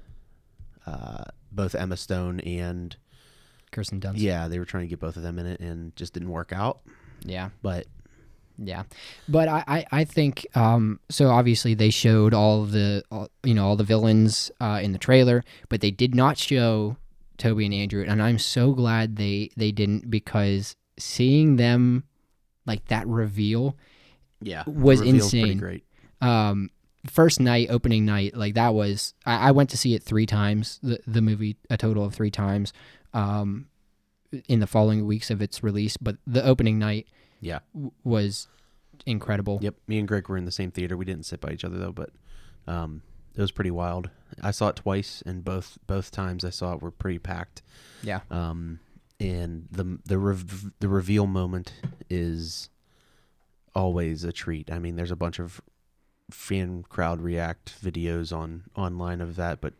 uh, 0.85 1.23
both 1.51 1.75
Emma 1.75 1.95
Stone 1.97 2.39
and 2.41 2.95
Kirsten 3.71 3.99
Dunst. 3.99 4.15
yeah, 4.17 4.47
they 4.47 4.59
were 4.59 4.65
trying 4.65 4.83
to 4.83 4.87
get 4.87 4.99
both 4.99 5.17
of 5.17 5.23
them 5.23 5.39
in 5.39 5.45
it, 5.45 5.59
and 5.59 5.95
just 5.95 6.13
didn't 6.13 6.29
work 6.29 6.51
out. 6.53 6.81
yeah. 7.23 7.49
But 7.61 7.87
Yeah, 8.57 8.83
but 9.27 9.47
I, 9.47 9.63
I, 9.67 9.85
I 9.91 10.03
think 10.05 10.45
um, 10.55 10.99
so. 11.09 11.29
Obviously, 11.29 11.73
they 11.73 11.89
showed 11.89 12.33
all 12.33 12.65
the 12.65 13.03
all, 13.11 13.29
you 13.43 13.53
know 13.53 13.65
all 13.65 13.75
the 13.75 13.83
villains 13.83 14.51
uh, 14.59 14.79
in 14.81 14.91
the 14.91 14.99
trailer, 14.99 15.43
but 15.69 15.81
they 15.81 15.91
did 15.91 16.13
not 16.13 16.37
show 16.37 16.97
Tobey 17.37 17.65
and 17.65 17.73
Andrew, 17.73 18.05
and 18.07 18.21
I'm 18.21 18.37
so 18.37 18.73
glad 18.73 19.15
they 19.15 19.49
they 19.57 19.71
didn't 19.71 20.11
because 20.11 20.75
seeing 20.99 21.55
them 21.55 22.03
like 22.65 22.85
that 22.89 23.07
reveal 23.07 23.75
yeah, 24.41 24.63
Was 24.67 24.99
the 24.99 25.07
reveal's 25.07 25.31
pretty 25.31 25.49
insane. 25.49 25.57
Great. 25.57 25.83
um, 26.21 26.69
first 27.09 27.39
night 27.39 27.67
opening 27.71 28.05
night 28.05 28.35
like 28.35 28.53
that 28.53 28.75
was 28.75 29.15
I, 29.25 29.47
I 29.47 29.51
went 29.51 29.71
to 29.71 29.77
see 29.77 29.95
it 29.95 30.03
three 30.03 30.27
times 30.27 30.79
the 30.83 30.99
the 31.07 31.21
movie 31.21 31.57
a 31.69 31.77
total 31.77 32.05
of 32.05 32.13
three 32.13 32.29
times 32.29 32.73
um, 33.13 33.67
in 34.47 34.59
the 34.59 34.67
following 34.67 35.05
weeks 35.05 35.29
of 35.29 35.41
its 35.41 35.61
release, 35.63 35.97
but 35.97 36.17
the 36.25 36.43
opening 36.43 36.79
night 36.79 37.07
Yeah. 37.41 37.59
w- 37.73 37.91
was 38.03 38.47
incredible. 39.05 39.59
Yep. 39.61 39.75
Me 39.87 39.99
and 39.99 40.07
Greg 40.07 40.29
were 40.29 40.37
in 40.37 40.45
the 40.45 40.51
same 40.51 40.71
theater. 40.71 40.95
We 40.95 41.05
didn't 41.05 41.25
sit 41.25 41.41
by 41.41 41.51
each 41.51 41.65
other 41.65 41.77
though, 41.77 41.91
but 41.91 42.11
um, 42.67 43.01
it 43.35 43.41
was 43.41 43.51
pretty 43.51 43.71
wild. 43.71 44.09
I 44.41 44.51
saw 44.51 44.69
it 44.69 44.75
twice, 44.77 45.21
and 45.25 45.43
both 45.43 45.77
both 45.87 46.11
times 46.11 46.45
I 46.45 46.49
saw 46.51 46.73
it 46.73 46.81
were 46.81 46.91
pretty 46.91 47.19
packed. 47.19 47.61
Yeah. 48.03 48.21
Um, 48.29 48.79
and 49.19 49.67
the 49.71 49.99
the 50.05 50.17
rev- 50.17 50.71
the 50.79 50.87
reveal 50.87 51.27
moment 51.27 51.73
is 52.09 52.69
always 53.75 54.23
a 54.23 54.31
treat. 54.31 54.71
I 54.71 54.79
mean, 54.79 54.95
there's 54.95 55.11
a 55.11 55.15
bunch 55.15 55.39
of 55.39 55.61
fan 56.29 56.83
crowd 56.87 57.21
react 57.21 57.73
videos 57.83 58.35
on 58.35 58.63
online 58.75 59.21
of 59.21 59.35
that, 59.35 59.59
but 59.61 59.73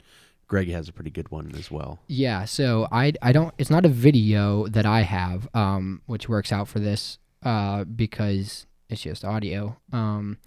Greg 0.52 0.70
has 0.70 0.90
a 0.90 0.92
pretty 0.92 1.12
good 1.12 1.32
one 1.32 1.54
as 1.58 1.72
well. 1.72 2.00
Yeah, 2.08 2.44
so 2.44 2.86
I 2.92 3.14
I 3.22 3.32
don't 3.32 3.54
it's 3.58 3.70
not 3.70 3.86
a 3.86 3.90
video 3.90 4.68
that 4.68 4.86
I 4.86 5.04
have 5.04 5.48
um 5.56 6.02
which 6.08 6.28
works 6.28 6.52
out 6.52 6.68
for 6.68 6.80
this 6.80 7.20
uh 7.42 7.86
because 7.86 8.68
it's 8.90 9.04
just 9.04 9.24
audio. 9.24 9.78
Um 9.94 10.40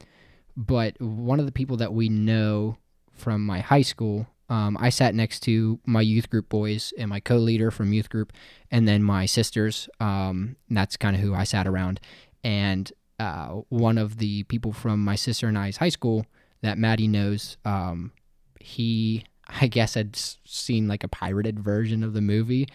but 0.58 1.00
one 1.00 1.40
of 1.40 1.46
the 1.46 1.52
people 1.52 1.78
that 1.78 1.94
we 1.94 2.10
know 2.10 2.76
from 3.14 3.46
my 3.46 3.60
high 3.60 3.80
school 3.80 4.26
um, 4.50 4.76
I 4.78 4.90
sat 4.90 5.14
next 5.14 5.40
to 5.44 5.80
my 5.86 6.02
youth 6.02 6.28
group 6.28 6.50
boys 6.50 6.92
and 6.98 7.08
my 7.08 7.18
co-leader 7.18 7.70
from 7.70 7.94
youth 7.94 8.10
group, 8.10 8.30
and 8.70 8.86
then 8.86 9.02
my 9.02 9.24
sisters. 9.24 9.88
Um, 10.00 10.56
that's 10.68 10.98
kind 10.98 11.16
of 11.16 11.22
who 11.22 11.34
I 11.34 11.44
sat 11.44 11.66
around. 11.66 11.98
And 12.44 12.92
uh, 13.18 13.62
one 13.70 13.96
of 13.96 14.18
the 14.18 14.42
people 14.42 14.74
from 14.74 15.02
my 15.02 15.14
sister 15.14 15.48
and 15.48 15.56
I's 15.56 15.78
high 15.78 15.88
school 15.88 16.26
that 16.60 16.76
Maddie 16.76 17.08
knows, 17.08 17.56
um, 17.64 18.12
he 18.60 19.24
I 19.48 19.66
guess 19.66 19.94
had 19.94 20.10
s- 20.14 20.38
seen 20.44 20.88
like 20.88 21.04
a 21.04 21.08
pirated 21.08 21.60
version 21.60 22.02
of 22.02 22.12
the 22.14 22.20
movie 22.20 22.68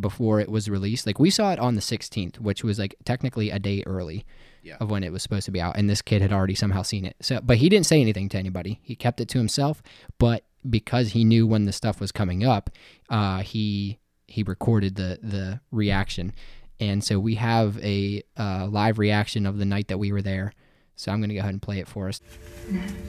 before 0.00 0.40
it 0.40 0.48
was 0.50 0.68
released. 0.68 1.06
Like 1.06 1.18
we 1.18 1.30
saw 1.30 1.52
it 1.52 1.58
on 1.58 1.74
the 1.76 1.80
16th, 1.80 2.40
which 2.40 2.64
was 2.64 2.78
like 2.78 2.94
technically 3.04 3.50
a 3.50 3.58
day 3.58 3.82
early 3.86 4.24
Yeah. 4.62 4.76
of 4.80 4.90
when 4.90 5.04
it 5.04 5.12
was 5.12 5.22
supposed 5.22 5.44
to 5.44 5.50
be 5.52 5.60
out, 5.60 5.76
and 5.76 5.88
this 5.88 6.02
kid 6.02 6.20
had 6.22 6.32
already 6.32 6.54
somehow 6.54 6.82
seen 6.82 7.04
it. 7.04 7.16
So, 7.20 7.40
but 7.42 7.58
he 7.58 7.68
didn't 7.68 7.86
say 7.86 8.00
anything 8.00 8.28
to 8.30 8.38
anybody. 8.38 8.80
He 8.82 8.96
kept 8.96 9.20
it 9.20 9.28
to 9.28 9.38
himself. 9.38 9.82
But 10.18 10.44
because 10.68 11.10
he 11.12 11.24
knew 11.24 11.46
when 11.46 11.64
the 11.66 11.72
stuff 11.72 12.00
was 12.00 12.10
coming 12.10 12.42
up, 12.44 12.70
uh, 13.10 13.42
he 13.42 13.98
he 14.26 14.42
recorded 14.42 14.96
the 14.96 15.18
the 15.22 15.60
reaction, 15.70 16.32
and 16.80 17.04
so 17.04 17.20
we 17.20 17.34
have 17.36 17.78
a 17.84 18.22
uh, 18.36 18.66
live 18.68 18.98
reaction 18.98 19.46
of 19.46 19.58
the 19.58 19.64
night 19.66 19.86
that 19.88 19.98
we 19.98 20.10
were 20.10 20.22
there. 20.22 20.52
So 20.96 21.12
I'm 21.12 21.20
gonna 21.20 21.34
go 21.34 21.40
ahead 21.40 21.52
and 21.52 21.62
play 21.62 21.78
it 21.78 21.86
for 21.86 22.08
us. 22.08 22.20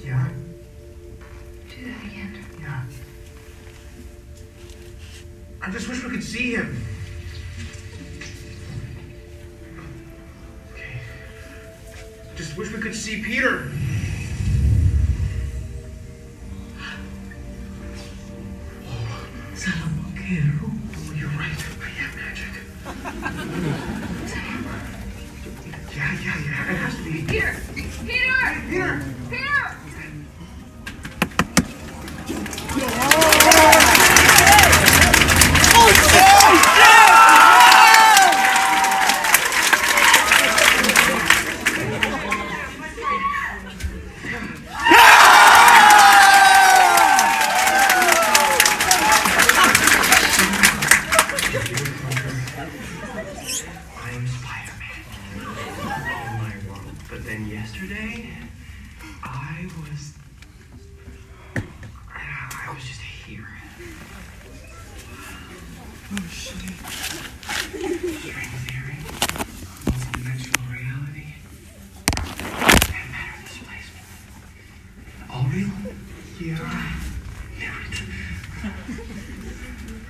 Yeah, 0.03 0.29
Do 1.69 1.85
that 1.85 2.03
again. 2.05 2.44
I 5.65 5.71
just 5.71 5.87
wish 5.89 6.03
we 6.03 6.11
could 6.11 6.23
see 6.23 6.53
him. 6.53 6.79
Okay. 10.73 10.99
Just 12.35 12.55
wish 12.55 12.71
we 12.71 12.79
could 12.79 12.93
see 12.93 13.23
Peter. 13.23 13.71
Oh, 20.27 21.13
you're 21.15 21.29
right. 21.29 21.51
Oh, 21.57 21.81
I 21.81 21.89
am 22.03 22.11
magic. 22.15 22.53
yeah, 25.95 26.13
yeah, 26.21 26.37
yeah. 26.45 26.71
It 26.71 26.77
has 26.77 26.93
to 26.97 27.01
be. 27.03 27.23
Peter! 27.23 27.53
Peter! 27.73 28.61
Peter! 28.69 29.01
Peter! 29.29 29.55
I'm 53.97 54.27
Spider-Man. 54.27 55.01
In 55.43 56.37
my 56.37 56.53
world. 56.69 56.95
But 57.09 57.21
then 57.25 57.47
yesterday, 57.47 58.29
I 59.23 59.67
was. 59.89 60.13
I 61.55 62.73
was 62.73 62.83
just 62.83 63.01
here. 63.01 63.47
Oh 66.13 66.27
shit. 66.31 66.55
String 68.21 68.51
theory. 68.65 68.97
Multidimensional 69.85 70.65
reality. 70.71 71.27
And 72.93 73.07
matter 73.11 73.37
displacement. 73.43 74.07
All 75.31 75.45
real? 75.45 75.71
Yeah. 76.39 76.91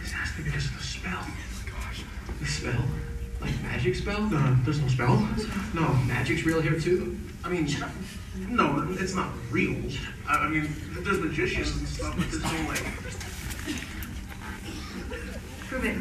This 0.01 0.11
has 0.11 0.29
to 0.31 0.37
be 0.37 0.43
because 0.43 0.65
of 0.65 0.73
the 0.77 0.83
spell. 0.83 1.25
Gosh. 1.65 2.03
The 2.39 2.45
spell? 2.45 2.83
Like 3.41 3.61
magic 3.63 3.95
spell? 3.95 4.21
No, 4.29 4.55
there's 4.63 4.79
no 4.81 4.87
spell. 4.87 5.27
No. 5.73 5.93
Magic's 6.07 6.34
real 6.45 6.61
here 6.61 6.79
too? 6.79 7.17
I 7.43 7.49
mean, 7.49 7.67
no, 8.49 8.85
it's 8.91 9.15
not 9.15 9.29
real. 9.51 9.75
I 10.29 10.35
I 10.35 10.47
mean, 10.47 10.69
there's 10.99 11.19
magicians 11.19 11.75
and 11.75 11.87
stuff, 11.87 12.15
but 12.15 12.31
this 12.31 12.41
thing 12.41 12.67
like. 12.67 12.83
Prove 15.67 15.85
it. 15.85 15.97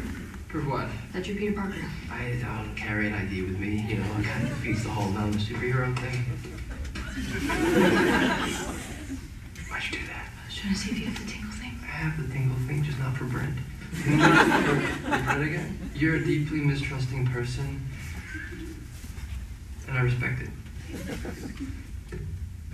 Prove 0.47 0.67
what? 0.67 0.87
That 1.13 1.27
you're 1.27 1.37
Peter 1.37 1.53
Parker. 1.53 1.83
I 2.11 2.39
don't 2.41 2.75
carry 2.75 3.07
an 3.07 3.13
ID 3.13 3.41
with 3.41 3.59
me. 3.59 3.85
You 3.89 3.97
know, 3.97 4.05
it 4.19 4.25
kind 4.25 4.43
of 4.43 4.49
defeats 4.49 4.83
the 4.83 4.89
whole 4.89 5.09
non 5.11 5.33
superhero 5.33 5.97
thing. 5.99 6.23
Why'd 9.69 9.83
you 9.83 9.99
do 9.99 10.07
that? 10.07 10.29
I 10.43 10.45
was 10.45 10.55
trying 10.55 10.73
to 10.73 10.79
see 10.79 10.91
if 10.91 10.99
you 10.99 11.05
have 11.07 11.25
the 11.25 11.31
tingle 11.31 11.51
thing. 11.51 11.77
I 11.81 11.85
have 11.85 12.17
the 12.21 12.31
tingle 12.33 12.57
thing, 12.67 12.83
just 12.83 12.99
not 12.99 13.17
for 13.17 13.25
Brent. 13.25 13.57
for 13.91 15.09
Brent 15.09 15.43
again? 15.43 15.91
You're 15.95 16.15
a 16.15 16.23
deeply 16.23 16.59
mistrusting 16.59 17.27
person, 17.27 17.81
and 19.95 20.01
I 20.01 20.03
respect 20.03 20.41
it. 20.41 20.49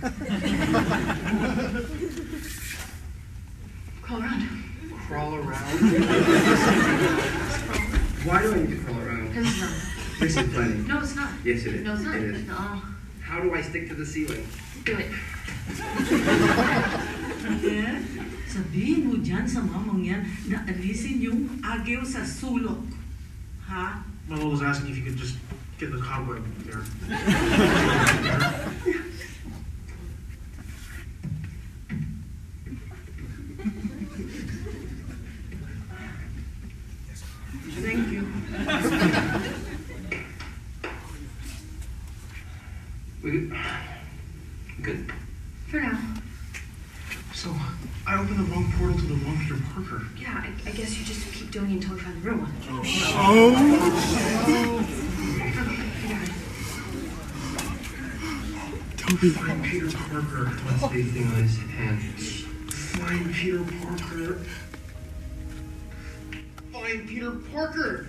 Crawl 4.02 4.22
around. 4.22 4.48
Crawl 5.06 5.34
around. 5.36 5.46
Why 8.26 8.42
do 8.42 8.52
I 8.52 8.56
need 8.58 8.70
to 8.70 8.76
crawl 8.82 8.98
around? 8.98 9.28
Because 9.28 9.46
it's 9.46 9.60
not. 9.60 9.70
This 10.18 10.36
is 10.36 10.52
funny. 10.52 10.74
No, 10.74 10.98
it's 10.98 11.14
not. 11.14 11.30
Yes, 11.44 11.64
it 11.64 11.76
is. 11.76 11.84
No, 11.84 11.94
it's 11.94 12.02
not. 12.02 12.16
It 12.16 12.24
is. 12.24 12.44
No. 12.48 12.82
How 13.22 13.40
do 13.40 13.54
I 13.54 13.62
stick 13.62 13.86
to 13.88 13.94
the 13.94 14.06
ceiling? 14.06 14.44
Do 14.84 14.98
it. 14.98 15.06
Eh, 17.62 18.02
sabihin 18.46 19.06
mo 19.06 19.14
dyan 19.22 19.46
sa 19.46 19.62
mamang 19.62 20.02
yan 20.02 20.26
na 20.50 20.66
alisin 20.66 21.22
yung 21.22 21.46
agaw 21.62 22.02
sa 22.02 22.26
sulok. 22.26 22.82
Huh? 23.66 24.02
My 24.26 24.34
Lola 24.36 24.50
was 24.50 24.62
asking 24.62 24.90
if 24.90 24.96
you 24.98 25.04
could 25.06 25.18
just 25.18 25.38
get 25.82 25.90
the 25.90 25.98
cobweb 25.98 26.44
there. 26.64 26.78
Thank 37.80 38.12
you. 38.12 38.28
We 43.24 43.30
good? 43.32 43.52
Good. 44.82 45.12
For 45.66 45.80
now. 45.80 45.98
So, 47.34 47.52
I 48.06 48.20
opened 48.20 48.38
the 48.38 48.44
wrong 48.44 48.72
portal 48.78 48.96
to 48.98 49.06
the 49.06 49.14
wrong 49.14 49.36
Peter 49.40 49.56
Parker. 49.74 50.02
Yeah, 50.16 50.44
I, 50.44 50.68
I 50.68 50.72
guess 50.72 50.96
you 50.96 51.04
just 51.04 51.32
keep 51.32 51.50
doing 51.50 51.72
it 51.72 51.74
until 51.74 51.94
we 51.94 52.00
find 52.02 52.22
the 52.22 52.30
real 52.30 52.38
one. 52.38 52.52
Toby, 52.62 52.88
find 59.30 59.64
Peter 59.64 59.90
Parker. 59.90 60.46
What's 60.46 60.92
the 60.92 61.02
thing 61.04 61.26
on 61.26 61.34
his 61.34 61.56
hand? 61.58 62.00
Find 62.72 63.32
Peter 63.32 63.64
Parker. 63.82 64.38
Find 66.72 67.08
Peter 67.08 67.30
Parker. 67.52 68.08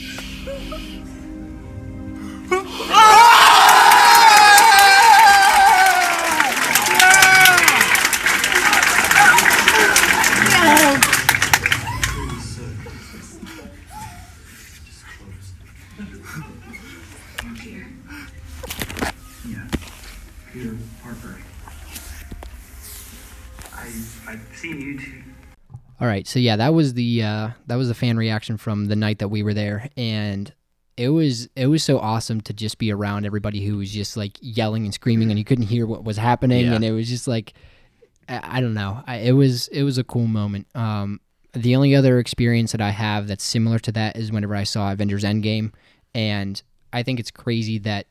Peter. 0.00 1.02
Ah! 2.96 3.13
All 26.04 26.10
right, 26.10 26.26
so 26.26 26.38
yeah, 26.38 26.56
that 26.56 26.74
was 26.74 26.92
the 26.92 27.22
uh, 27.22 27.48
that 27.66 27.76
was 27.76 27.88
the 27.88 27.94
fan 27.94 28.18
reaction 28.18 28.58
from 28.58 28.88
the 28.88 28.94
night 28.96 29.20
that 29.20 29.28
we 29.28 29.42
were 29.42 29.54
there, 29.54 29.88
and 29.96 30.52
it 30.98 31.08
was 31.08 31.48
it 31.56 31.68
was 31.68 31.82
so 31.82 31.98
awesome 31.98 32.42
to 32.42 32.52
just 32.52 32.76
be 32.76 32.92
around 32.92 33.24
everybody 33.24 33.64
who 33.64 33.78
was 33.78 33.90
just 33.90 34.14
like 34.14 34.32
yelling 34.42 34.84
and 34.84 34.92
screaming, 34.92 35.30
and 35.30 35.38
you 35.38 35.46
couldn't 35.46 35.64
hear 35.64 35.86
what 35.86 36.04
was 36.04 36.18
happening, 36.18 36.66
Yeah. 36.66 36.74
and 36.74 36.84
it 36.84 36.92
was 36.92 37.08
just 37.08 37.26
like 37.26 37.54
I, 38.28 38.58
I 38.58 38.60
don't 38.60 38.74
know, 38.74 39.02
I, 39.06 39.16
it 39.20 39.32
was 39.32 39.68
it 39.68 39.82
was 39.82 39.96
a 39.96 40.04
cool 40.04 40.26
moment. 40.26 40.66
Um, 40.74 41.22
the 41.54 41.74
only 41.74 41.94
other 41.96 42.18
experience 42.18 42.72
that 42.72 42.82
I 42.82 42.90
have 42.90 43.26
that's 43.26 43.42
similar 43.42 43.78
to 43.78 43.92
that 43.92 44.18
is 44.18 44.30
whenever 44.30 44.54
I 44.54 44.64
saw 44.64 44.92
Avengers 44.92 45.24
Endgame, 45.24 45.72
and 46.14 46.60
I 46.92 47.02
think 47.02 47.18
it's 47.18 47.30
crazy 47.30 47.78
that 47.78 48.08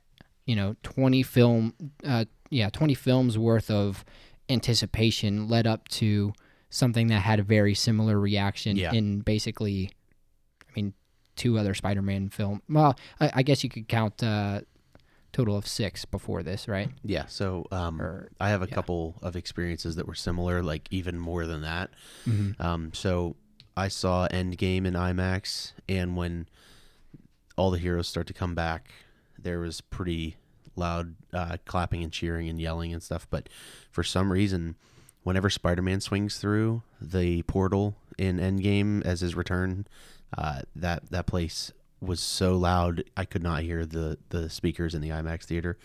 you 0.48 0.56
know 0.56 0.76
twenty 0.82 1.22
film, 1.22 1.76
uh, 2.04 2.26
yeah, 2.50 2.72
twenty 2.72 2.96
films 2.96 3.38
worth 3.38 3.70
of 3.70 4.04
anticipation 4.50 5.48
led 5.48 5.68
up 5.68 5.88
to 5.90 6.34
something 6.74 7.08
that 7.08 7.20
had 7.22 7.40
a 7.40 7.44
very 7.44 7.76
similar 7.76 8.20
reaction 8.20 8.76
Yeah. 8.76 8.92
in 8.94 9.20
basically, 9.22 9.92
I 10.68 10.72
mean, 10.76 10.94
two 11.36 11.58
other 11.60 11.74
Spider-Man 11.76 12.30
film. 12.30 12.62
Well, 12.68 12.98
I, 13.20 13.32
I 13.36 13.44
guess 13.44 13.64
you 13.64 13.70
could 13.70 13.88
count 13.88 14.24
uh, 14.24 14.62
total 15.32 15.56
of 15.56 15.68
six 15.68 16.04
before 16.06 16.42
this, 16.42 16.68
right? 16.68 16.90
Yeah, 17.04 17.26
so 17.28 17.68
um, 17.72 18.02
Or- 18.02 18.30
I 18.40 18.50
have 18.50 18.64
a 18.64 18.68
yeah. 18.68 18.74
couple 18.76 19.16
of 19.22 19.36
experiences 19.36 19.96
that 19.98 20.08
were 20.08 20.16
similar, 20.16 20.64
like 20.64 20.88
even 20.92 21.20
more 21.20 21.46
than 21.46 21.62
that. 21.62 21.92
Mm-hmm. 22.28 22.60
Um, 22.62 22.92
so 22.94 23.36
I 23.78 23.88
saw 23.88 24.28
Endgame 24.30 24.86
in 24.88 24.96
IMAX, 24.96 25.74
and 25.88 26.16
when 26.18 26.48
all 27.56 27.70
the 27.70 27.78
heroes 27.80 28.08
start 28.08 28.26
to 28.28 28.34
come 28.34 28.56
back, 28.56 28.90
there 29.38 29.60
was 29.60 29.80
pretty 29.80 30.38
loud 30.76 31.16
uh, 31.34 31.58
clapping 31.66 32.02
and 32.04 32.12
cheering 32.12 32.50
and 32.50 32.60
yelling 32.60 32.92
and 32.94 33.04
stuff. 33.04 33.28
But 33.30 33.48
for 33.92 34.04
some 34.04 34.32
reason, 34.32 34.76
whenever 35.24 35.50
Spider-Man 35.50 36.02
swings 36.02 36.38
through 36.38 36.84
the 37.02 37.42
portal 37.44 37.96
in 38.18 38.38
Endgame 38.38 39.04
as 39.04 39.22
his 39.22 39.36
return, 39.36 39.88
uh, 40.38 40.62
that 40.76 41.10
that 41.12 41.26
place 41.26 41.72
was 42.02 42.20
so 42.20 42.56
loud 42.56 43.04
I 43.16 43.26
could 43.26 43.44
not 43.44 43.62
hear 43.62 43.86
the 43.86 44.18
the 44.30 44.50
speakers 44.50 44.94
in 44.94 45.02
the 45.02 45.10
IMAX 45.10 45.46
theater. 45.46 45.78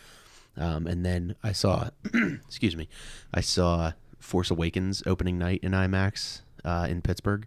Um, 0.57 0.89
and 0.89 1.07
then 1.07 1.37
I 1.43 1.53
saw, 1.53 1.91
excuse 2.47 2.75
me, 2.75 2.89
I 3.33 3.41
saw 3.41 3.93
Force 4.19 4.51
Awakens 4.51 5.05
opening 5.07 5.39
night 5.39 5.61
in 5.63 5.71
IMAX 5.71 6.41
uh, 6.65 6.89
in 6.91 7.01
Pittsburgh, 7.01 7.47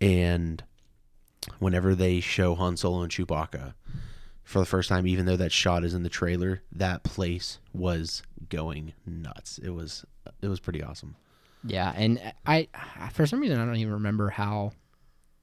and 0.00 0.62
whenever 1.58 1.94
they 1.94 2.20
show 2.20 2.54
Han 2.54 2.76
Solo 2.76 3.02
and 3.02 3.10
Chewbacca 3.10 3.74
for 4.46 4.60
the 4.60 4.64
first 4.64 4.88
time, 4.88 5.06
even 5.06 5.26
though 5.26 5.36
that 5.36 5.52
shot 5.52 5.84
is 5.84 5.92
in 5.92 6.02
the 6.04 6.08
trailer, 6.08 6.62
that 6.72 7.02
place 7.02 7.58
was 7.74 8.22
going 8.48 8.94
nuts. 9.04 9.58
It 9.58 9.70
was 9.70 10.06
it 10.40 10.48
was 10.48 10.60
pretty 10.60 10.82
awesome. 10.82 11.16
Yeah, 11.64 11.92
and 11.94 12.20
I 12.46 12.68
for 13.12 13.26
some 13.26 13.40
reason 13.40 13.58
I 13.60 13.64
don't 13.66 13.76
even 13.76 13.92
remember 13.94 14.30
how 14.30 14.72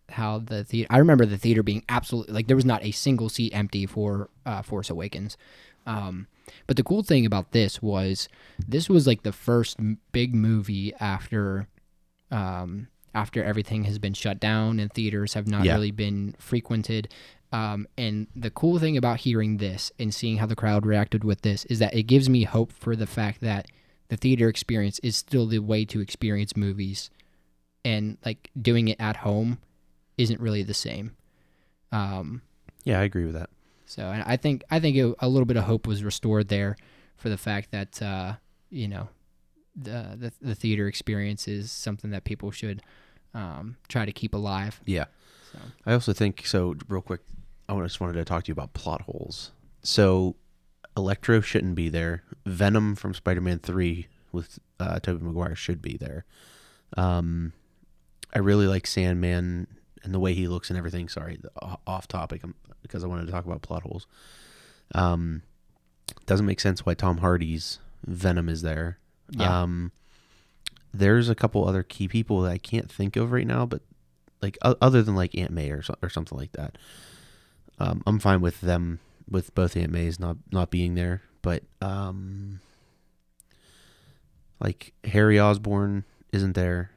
how 0.10 0.40
the 0.40 0.64
theater. 0.64 0.88
I 0.90 0.98
remember 1.00 1.26
the 1.26 1.38
theater 1.38 1.64
being 1.64 1.84
absolutely 1.90 2.34
like 2.34 2.48
there 2.48 2.56
was 2.56 2.66
not 2.66 2.84
a 2.84 2.92
single 2.92 3.30
seat 3.30 3.54
empty 3.54 3.86
for 3.86 4.30
uh, 4.46 4.62
Force 4.62 4.90
Awakens. 4.90 5.38
Um, 5.86 6.28
but 6.66 6.78
the 6.78 6.84
cool 6.84 7.04
thing 7.04 7.26
about 7.26 7.52
this 7.52 7.82
was 7.82 8.30
this 8.68 8.88
was 8.90 9.06
like 9.06 9.24
the 9.24 9.32
first 9.34 9.78
big 10.14 10.34
movie 10.34 10.94
after 11.00 11.68
um, 12.32 12.88
after 13.14 13.44
everything 13.44 13.84
has 13.84 14.00
been 14.00 14.14
shut 14.14 14.40
down 14.40 14.80
and 14.80 14.92
theaters 14.94 15.34
have 15.34 15.48
not 15.48 15.66
Yeah. 15.66 15.74
really 15.74 15.92
been 15.92 16.36
frequented. 16.40 17.10
Um, 17.54 17.88
and 17.98 18.28
the 18.36 18.50
cool 18.50 18.80
thing 18.80 18.98
about 18.98 19.20
hearing 19.20 19.58
this 19.58 19.92
and 20.00 20.12
seeing 20.14 20.38
how 20.38 20.48
the 20.48 20.56
crowd 20.56 20.86
reacted 20.86 21.24
with 21.24 21.42
this 21.44 21.66
is 21.66 21.78
that 21.80 21.94
it 21.94 22.04
gives 22.04 22.28
me 22.28 22.44
hope 22.44 22.72
for 22.74 22.96
the 22.96 23.06
fact 23.06 23.42
that 23.42 23.68
the 24.10 24.18
theater 24.18 24.50
experience 24.50 25.00
is 25.00 25.16
still 25.16 25.46
the 25.46 25.60
way 25.60 25.86
to 25.86 26.02
experience 26.02 26.58
movies, 26.58 27.10
and 27.86 28.18
like 28.26 28.50
doing 28.60 28.88
it 28.88 29.00
at 29.00 29.18
home 29.18 29.60
isn't 30.18 30.40
really 30.42 30.64
the 30.64 30.74
same. 30.74 31.16
Um, 31.92 32.42
Yeah, 32.84 33.00
I 33.00 33.04
agree 33.04 33.26
with 33.26 33.36
that. 33.36 33.50
so 33.86 34.04
and 34.08 34.24
I 34.26 34.36
think 34.36 34.64
I 34.72 34.80
think 34.80 34.98
it, 34.98 35.16
a 35.20 35.30
little 35.30 35.46
bit 35.46 35.58
of 35.58 35.66
hope 35.66 35.86
was 35.88 36.04
restored 36.04 36.48
there 36.48 36.76
for 37.16 37.30
the 37.30 37.38
fact 37.38 37.70
that 37.72 38.02
uh, 38.02 38.34
you 38.72 38.88
know 38.88 39.10
the, 39.76 40.18
the 40.18 40.34
the 40.42 40.56
theater 40.56 40.88
experience 40.88 41.48
is 41.48 41.72
something 41.72 42.10
that 42.12 42.24
people 42.24 42.50
should 42.52 42.82
um, 43.36 43.78
try 43.88 44.06
to 44.06 44.12
keep 44.12 44.34
alive. 44.34 44.82
Yeah. 44.86 45.06
So. 45.52 45.60
I 45.86 45.94
also 45.94 46.14
think 46.14 46.46
so. 46.48 46.76
Real 46.88 47.02
quick, 47.02 47.22
I 47.70 47.80
just 47.82 48.00
wanted 48.00 48.14
to 48.14 48.26
talk 48.26 48.44
to 48.44 48.48
you 48.50 48.54
about 48.54 48.74
plot 48.74 49.02
holes. 49.02 49.52
So, 49.82 50.36
Electro 50.96 51.42
shouldn't 51.42 51.76
be 51.76 51.90
there. 51.90 52.24
Venom 52.46 52.96
from 52.96 53.14
Spider-Man 53.14 53.60
Three 53.60 54.08
with 54.32 54.60
uh, 54.80 55.00
Tobey 55.00 55.24
Maguire 55.24 55.56
should 55.56 55.82
be 55.82 55.98
there. 55.98 56.26
Um, 56.98 57.54
I 58.34 58.40
really 58.40 58.68
like 58.68 58.88
Sandman 58.88 59.68
and 60.04 60.14
the 60.14 60.20
way 60.20 60.34
he 60.34 60.48
looks 60.48 60.70
and 60.70 60.78
everything. 60.78 61.08
Sorry, 61.08 61.40
off 61.88 62.08
topic 62.08 62.44
um, 62.44 62.56
because 62.82 63.04
I 63.04 63.08
wanted 63.08 63.26
to 63.26 63.32
talk 63.32 63.46
about 63.46 63.62
plot 63.62 63.84
holes. 63.84 64.08
Um, 64.94 65.42
doesn't 66.26 66.46
make 66.46 66.60
sense 66.60 66.86
why 66.86 66.94
Tom 66.94 67.20
Hardy's 67.20 67.80
Venom 68.06 68.50
is 68.50 68.62
there. 68.62 69.00
Yeah. 69.32 69.62
Um, 69.62 69.92
there's 70.94 71.30
a 71.30 71.36
couple 71.36 71.68
other 71.68 71.84
key 71.84 72.08
people 72.08 72.42
that 72.42 72.52
I 72.52 72.58
can't 72.58 72.92
think 72.92 73.16
of 73.16 73.32
right 73.32 73.48
now, 73.48 73.66
but 73.66 73.82
like 74.42 74.58
other 74.62 75.02
than 75.02 75.16
like 75.16 75.36
Aunt 75.36 75.52
May 75.52 75.72
or 75.72 75.82
or 76.02 76.10
something 76.10 76.38
like 76.38 76.52
that. 76.52 76.78
Um, 77.84 78.02
I'm 78.08 78.20
fine 78.20 78.42
with 78.42 78.62
them 78.62 79.00
with 79.30 79.54
both 79.56 79.76
Aunt 79.76 79.92
Mays 79.92 80.20
not 80.20 80.38
not 80.52 80.70
being 80.72 80.96
there, 80.96 81.22
but 81.42 81.64
um, 81.82 82.60
like 84.60 84.94
Harry 85.04 85.40
Osborn 85.40 86.06
isn't 86.32 86.54
there, 86.54 86.92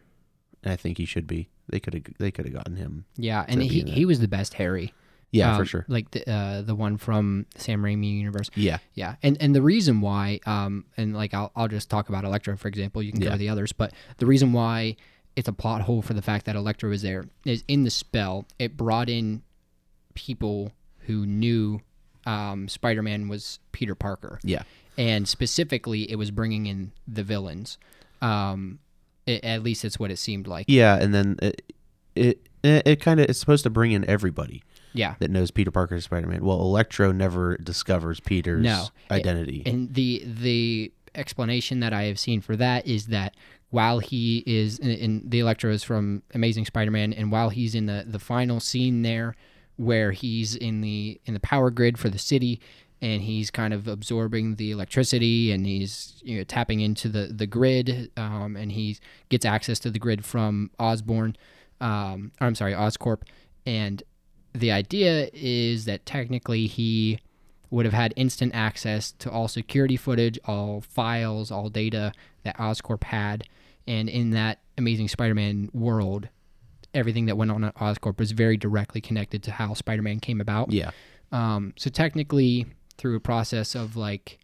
and 0.63 0.73
I 0.73 0.77
think 0.77 0.99
he 0.99 1.05
should 1.05 1.27
be. 1.27 1.49
They 1.69 1.81
could 1.81 1.95
have 1.95 2.03
they 2.19 2.31
could 2.31 2.45
have 2.47 2.55
gotten 2.55 2.77
him. 2.77 3.05
Yeah, 3.17 3.45
and 3.49 3.61
he, 3.63 3.81
he 3.83 4.05
was 4.05 4.21
the 4.21 4.29
best 4.29 4.55
Harry. 4.55 4.95
Yeah, 5.33 5.57
for 5.57 5.63
Um, 5.63 5.67
sure. 5.67 5.85
Like 5.89 6.11
the 6.13 6.31
uh, 6.31 6.63
the 6.63 6.75
one 6.77 6.97
from 6.97 7.47
Sam 7.57 7.83
Raimi 7.83 8.19
universe. 8.19 8.49
Yeah, 8.55 8.79
Yeah, 8.95 9.17
and 9.23 9.37
and 9.41 9.55
the 9.55 9.63
reason 9.63 10.01
why, 10.01 10.39
um, 10.47 10.85
and 10.97 11.15
like 11.17 11.35
I'll 11.35 11.51
I'll 11.57 11.69
just 11.69 11.91
talk 11.91 12.09
about 12.09 12.25
Electro 12.25 12.57
for 12.57 12.69
example. 12.69 13.03
You 13.03 13.11
can 13.13 13.21
cover 13.21 13.33
Yeah. 13.33 13.39
the 13.39 13.49
others, 13.49 13.73
but 13.73 13.93
the 14.19 14.27
reason 14.27 14.53
why 14.53 14.97
it's 15.35 15.49
a 15.49 15.53
plot 15.53 15.83
hole 15.83 16.01
for 16.01 16.15
the 16.15 16.23
fact 16.23 16.47
that 16.47 16.55
Electro 16.55 16.93
is 16.93 17.03
there 17.03 17.25
is 17.45 17.65
in 17.67 17.83
the 17.83 17.91
spell. 17.91 18.47
It 18.61 18.77
brought 18.77 19.09
in 19.09 19.43
people 20.17 20.73
who 21.01 21.25
knew 21.25 21.81
um, 22.27 22.67
Spider-Man 22.69 23.29
was 23.29 23.61
Peter 23.71 23.95
Parker, 23.95 24.41
yeah, 24.43 24.63
and 24.99 25.29
specifically, 25.29 26.11
it 26.11 26.17
was 26.17 26.33
bringing 26.33 26.67
in 26.67 26.91
the 27.07 27.23
villains. 27.23 27.79
Um, 28.21 28.81
it, 29.27 29.45
at 29.45 29.63
least 29.63 29.85
it's 29.85 29.99
what 29.99 30.11
it 30.11 30.19
seemed 30.19 30.47
like. 30.49 30.67
yeah, 30.69 30.97
and 30.97 31.15
then 31.15 31.37
it 31.41 31.63
it 32.17 32.49
it, 32.65 33.01
kind 33.01 33.21
of 33.21 33.27
it's 33.31 33.39
supposed 33.39 33.63
to 33.65 33.71
bring 33.71 33.93
in 33.93 34.05
everybody 34.09 34.63
Yeah, 34.93 35.15
that 35.21 35.31
knows 35.31 35.51
Peter 35.53 35.71
Parker 35.71 35.95
is 35.97 36.05
Spider 36.05 36.27
Man. 36.27 36.45
Well, 36.45 36.61
Electro 36.61 37.13
never 37.13 37.57
discovers 37.59 38.19
Peter's 38.19 38.65
No. 38.65 38.87
identity. 39.11 39.63
And 39.67 39.93
the 39.95 40.25
the 40.27 40.93
explanation 41.15 41.81
that 41.81 41.93
I 41.93 42.05
have 42.05 42.19
seen 42.19 42.41
for 42.41 42.57
that 42.57 42.87
is 42.87 43.07
that 43.07 43.35
while 43.71 43.99
he 44.01 44.43
is 44.47 44.79
in, 44.79 44.91
in 44.91 45.23
the 45.29 45.39
Electro 45.41 45.71
is 45.73 45.83
from 45.85 46.23
Amazing 46.35 46.65
Spider-Man, 46.67 47.13
and 47.13 47.31
while 47.31 47.51
he's 47.51 47.75
in 47.75 47.87
the 47.87 48.05
the 48.07 48.19
final 48.19 48.59
scene 48.61 49.03
there, 49.03 49.37
where 49.77 50.13
he's 50.13 50.55
in 50.55 50.81
the 50.81 51.21
in 51.27 51.35
the 51.35 51.41
power 51.41 51.71
grid 51.71 51.99
for 51.99 52.09
the 52.09 52.19
city, 52.19 52.61
and 53.01 53.23
he's 53.23 53.51
kind 53.51 53.75
of 53.75 53.87
absorbing 53.87 54.57
the 54.57 54.71
electricity, 54.71 55.53
and 55.53 55.67
he's 55.67 56.21
you 56.25 56.39
know 56.39 56.45
tapping 56.45 56.81
into 56.81 57.09
the 57.09 57.27
the 57.27 57.47
grid, 57.47 58.11
um, 58.17 58.57
and 58.57 58.73
he 58.73 58.99
gets 59.29 59.45
access 59.45 59.79
to 59.81 59.91
the 59.91 59.99
grid 59.99 60.25
from 60.25 60.71
Osborn, 60.79 61.37
um, 61.81 62.33
I'm 62.41 62.55
sorry, 62.55 62.73
Oscorp, 62.73 63.23
and 63.65 64.03
the 64.53 64.73
idea 64.73 65.29
is 65.33 65.85
that 65.85 66.07
technically 66.07 66.67
he 66.67 67.19
would 67.71 67.85
have 67.85 67.95
had 67.95 68.13
instant 68.17 68.55
access 68.55 69.13
to 69.13 69.31
all 69.31 69.49
security 69.49 69.97
footage, 69.97 70.39
all 70.45 70.81
files, 70.81 71.51
all 71.51 71.69
data 71.69 72.13
that 72.45 72.57
Oscorp 72.59 73.05
had. 73.05 73.45
And 73.87 74.09
in 74.09 74.31
that 74.31 74.61
Amazing 74.79 75.09
Spider 75.09 75.35
Man 75.35 75.69
world, 75.73 76.29
everything 76.97 77.27
that 77.27 77.37
went 77.37 77.51
on 77.51 77.63
at 77.63 77.75
Oscorp 77.77 78.19
was 78.19 78.33
very 78.33 78.57
directly 78.57 79.01
connected 79.01 79.43
to 79.45 79.53
how 79.53 79.75
Spider 79.75 80.03
Man 80.03 80.19
came 80.19 80.41
about. 80.41 80.73
Yeah. 80.73 80.91
Um, 81.31 81.75
so 81.77 81.91
technically, 81.91 82.67
through 82.97 83.17
a 83.17 83.21
process 83.21 83.75
of 83.75 83.97
like, 83.97 84.39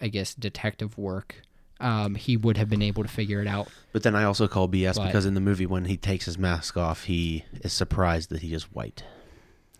I 0.00 0.08
guess, 0.08 0.34
detective 0.34 0.98
work, 0.98 1.36
um, 1.80 2.14
he 2.14 2.36
would 2.36 2.56
have 2.56 2.68
been 2.68 2.82
able 2.82 3.02
to 3.02 3.08
figure 3.08 3.40
it 3.40 3.46
out. 3.46 3.68
But 3.92 4.02
then 4.02 4.14
I 4.16 4.24
also 4.24 4.48
call 4.48 4.68
BS 4.68 4.96
But- 4.96 5.06
because 5.06 5.26
in 5.26 5.34
the 5.34 5.40
movie 5.40 5.66
when 5.66 5.84
he 5.84 5.96
takes 5.96 6.24
his 6.24 6.36
mask 6.38 6.76
off, 6.76 7.04
he 7.04 7.44
is 7.62 7.72
surprised 7.72 8.30
that 8.30 8.42
he 8.42 8.52
is 8.54 8.64
white. 8.72 9.04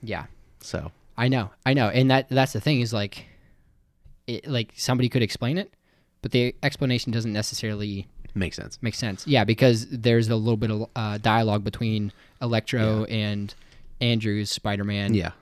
Yeah. 0.03 0.27
So 0.61 0.93
I 1.19 1.29
know, 1.29 1.51
I 1.65 1.75
know, 1.75 1.89
and 1.89 2.11
that 2.11 2.29
that's 2.29 2.53
the 2.53 2.61
thing 2.61 2.81
is 2.81 2.93
like, 2.93 3.27
it 4.27 4.47
like 4.47 4.73
somebody 4.77 5.09
could 5.09 5.23
explain 5.23 5.57
it, 5.59 5.73
but 6.21 6.33
the 6.33 6.55
explanation 6.63 7.13
doesn't 7.13 7.33
necessarily 7.33 8.07
makes 8.37 8.57
sense. 8.57 8.79
make 8.83 8.95
sense. 8.95 9.27
Yeah, 9.27 9.45
because 9.45 9.87
there's 9.89 10.29
a 10.29 10.37
little 10.37 10.57
bit 10.57 10.71
of 10.71 10.89
uh, 10.95 11.19
dialogue 11.19 11.65
between 11.65 12.13
Electro 12.41 13.05
and 13.05 13.53
Andrew's 14.01 14.51
Spider-Man. 14.51 15.15
Yeah. 15.15 15.33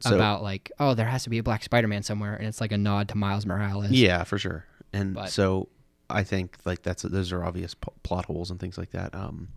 So 0.00 0.14
about 0.14 0.42
like, 0.42 0.70
oh, 0.78 0.94
there 0.94 1.06
has 1.06 1.24
to 1.24 1.30
be 1.30 1.38
a 1.38 1.42
black 1.42 1.62
Spider-Man 1.64 2.02
somewhere, 2.02 2.34
and 2.34 2.46
it's 2.46 2.60
like 2.60 2.72
a 2.72 2.78
nod 2.78 3.08
to 3.08 3.16
Miles 3.16 3.46
Morales. 3.46 3.90
yeah, 3.90 4.24
for 4.24 4.38
sure. 4.38 4.66
And 4.92 5.14
But- 5.14 5.30
so 5.30 5.68
I 6.10 6.22
think 6.22 6.58
like 6.64 6.82
that's 6.82 7.02
those 7.02 7.32
are 7.32 7.42
obvious 7.44 7.74
p- 7.74 7.88
plot 8.02 8.26
holes 8.26 8.50
and 8.50 8.60
things 8.60 8.76
like 8.78 8.90
that. 8.90 9.14
Um, 9.14 9.48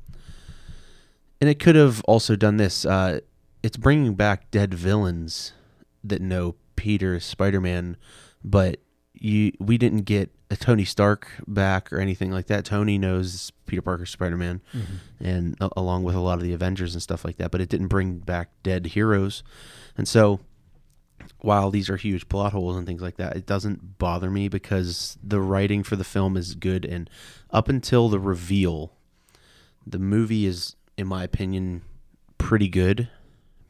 and 1.39 1.49
it 1.49 1.59
could 1.59 1.75
have 1.75 2.01
also 2.05 2.35
done 2.35 2.57
this. 2.57 2.85
Uh, 2.85 3.19
it's 3.61 3.77
bringing 3.77 4.15
back 4.15 4.49
dead 4.51 4.73
villains 4.73 5.53
that 6.03 6.21
know 6.21 6.55
Peter 6.75 7.15
is 7.15 7.25
Spider-Man, 7.25 7.97
but 8.43 8.79
you 9.13 9.51
we 9.59 9.77
didn't 9.77 10.03
get 10.03 10.31
Tony 10.55 10.85
Stark 10.85 11.27
back 11.47 11.91
or 11.91 11.99
anything 11.99 12.31
like 12.31 12.47
that. 12.47 12.63
Tony 12.63 12.97
knows 12.97 13.51
Peter 13.65 13.81
Parker, 13.81 14.05
Spider-Man, 14.05 14.61
mm-hmm. 14.73 15.25
and 15.25 15.57
a- 15.59 15.69
along 15.75 16.03
with 16.03 16.15
a 16.15 16.19
lot 16.19 16.37
of 16.37 16.43
the 16.43 16.53
Avengers 16.53 16.93
and 16.93 17.01
stuff 17.01 17.25
like 17.25 17.37
that. 17.37 17.51
But 17.51 17.61
it 17.61 17.69
didn't 17.69 17.87
bring 17.87 18.19
back 18.19 18.49
dead 18.63 18.87
heroes, 18.87 19.43
and 19.97 20.07
so 20.07 20.39
while 21.41 21.69
these 21.69 21.89
are 21.89 21.97
huge 21.97 22.29
plot 22.29 22.53
holes 22.53 22.77
and 22.77 22.87
things 22.87 23.01
like 23.01 23.17
that, 23.17 23.35
it 23.35 23.45
doesn't 23.45 23.97
bother 23.97 24.29
me 24.29 24.47
because 24.47 25.17
the 25.23 25.41
writing 25.41 25.83
for 25.83 25.95
the 25.95 26.03
film 26.03 26.37
is 26.37 26.55
good. 26.55 26.85
And 26.85 27.09
up 27.51 27.69
until 27.69 28.09
the 28.09 28.19
reveal, 28.19 28.93
the 29.85 29.99
movie 29.99 30.45
is, 30.45 30.75
in 30.97 31.07
my 31.07 31.23
opinion, 31.23 31.81
pretty 32.37 32.69
good, 32.69 33.09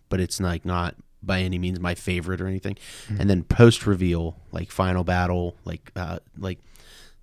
but 0.09 0.19
it's 0.19 0.39
like 0.39 0.65
not 0.65 0.95
by 1.23 1.41
any 1.41 1.57
means 1.57 1.79
my 1.79 1.95
favorite 1.95 2.39
or 2.41 2.47
anything. 2.47 2.77
And 3.19 3.29
then 3.29 3.43
post 3.43 3.85
reveal, 3.85 4.37
like 4.51 4.71
final 4.71 5.03
battle, 5.03 5.55
like 5.65 5.91
uh, 5.95 6.19
like 6.37 6.59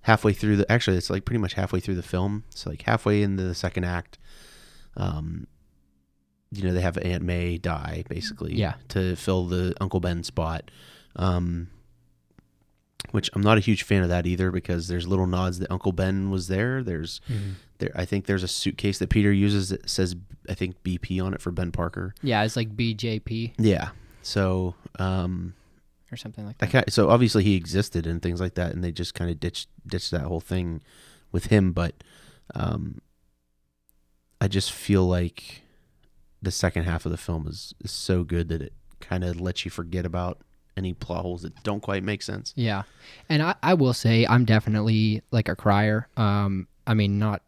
halfway 0.01 0.33
through 0.33 0.57
the 0.57 0.71
actually 0.71 0.97
it's 0.97 1.09
like 1.09 1.25
pretty 1.25 1.39
much 1.39 1.53
halfway 1.53 1.79
through 1.79 1.95
the 1.95 2.03
film. 2.03 2.43
So 2.49 2.69
like 2.69 2.81
halfway 2.83 3.21
into 3.23 3.43
the 3.43 3.55
second 3.55 3.85
act, 3.85 4.17
um, 4.97 5.47
you 6.51 6.63
know 6.63 6.73
they 6.73 6.81
have 6.81 6.97
Aunt 6.99 7.23
May 7.23 7.57
die 7.57 8.03
basically, 8.09 8.53
Yeah. 8.55 8.75
to 8.89 9.15
fill 9.15 9.45
the 9.45 9.73
Uncle 9.81 9.99
Ben 9.99 10.23
spot. 10.23 10.69
Um, 11.15 11.69
which 13.11 13.29
I'm 13.33 13.41
not 13.41 13.57
a 13.57 13.61
huge 13.61 13.83
fan 13.83 14.03
of 14.03 14.09
that 14.09 14.25
either 14.25 14.51
because 14.51 14.87
there's 14.87 15.07
little 15.07 15.27
nods 15.27 15.59
that 15.59 15.71
Uncle 15.71 15.91
Ben 15.91 16.29
was 16.29 16.47
there. 16.47 16.83
There's 16.83 17.21
there 17.77 17.91
I 17.95 18.05
think 18.05 18.25
there's 18.25 18.43
a 18.43 18.47
suitcase 18.47 18.99
that 18.99 19.09
Peter 19.09 19.31
uses 19.31 19.69
that 19.69 19.89
says 19.89 20.15
I 20.49 20.53
think 20.53 20.81
BP 20.83 21.23
on 21.23 21.33
it 21.33 21.41
for 21.41 21.51
Ben 21.51 21.71
Parker. 21.71 22.13
Yeah, 22.21 22.43
it's 22.43 22.55
like 22.55 22.75
BJP 22.75 23.53
Yeah. 23.57 23.89
So 24.21 24.75
um 24.99 25.53
or 26.11 26.17
something 26.17 26.45
like 26.45 26.55
I 26.61 26.65
that. 26.65 26.71
kind 26.71 26.93
so 26.93 27.09
obviously 27.09 27.43
he 27.43 27.55
existed 27.55 28.07
and 28.07 28.21
things 28.21 28.39
like 28.39 28.55
that, 28.55 28.71
and 28.71 28.83
they 28.83 28.91
just 28.91 29.13
kind 29.13 29.29
of 29.29 29.39
ditched 29.39 29.69
ditched 29.85 30.11
that 30.11 30.21
whole 30.21 30.39
thing 30.39 30.81
with 31.31 31.47
him. 31.47 31.71
But 31.71 31.95
um, 32.53 33.01
I 34.39 34.47
just 34.47 34.71
feel 34.71 35.05
like 35.05 35.63
the 36.41 36.51
second 36.51 36.83
half 36.83 37.05
of 37.05 37.11
the 37.11 37.17
film 37.17 37.47
is, 37.47 37.73
is 37.83 37.91
so 37.91 38.23
good 38.23 38.49
that 38.49 38.61
it 38.61 38.73
kind 38.99 39.23
of 39.23 39.41
lets 39.41 39.65
you 39.65 39.71
forget 39.71 40.05
about 40.05 40.39
any 40.77 40.93
plot 40.93 41.21
holes 41.21 41.41
that 41.43 41.63
don't 41.63 41.81
quite 41.81 42.03
make 42.03 42.21
sense. 42.21 42.53
Yeah, 42.55 42.83
and 43.29 43.41
I, 43.41 43.55
I 43.63 43.73
will 43.73 43.93
say 43.93 44.25
I'm 44.27 44.45
definitely 44.45 45.21
like 45.31 45.49
a 45.49 45.55
crier. 45.55 46.07
Um, 46.17 46.67
I 46.87 46.93
mean 46.93 47.19
not 47.19 47.41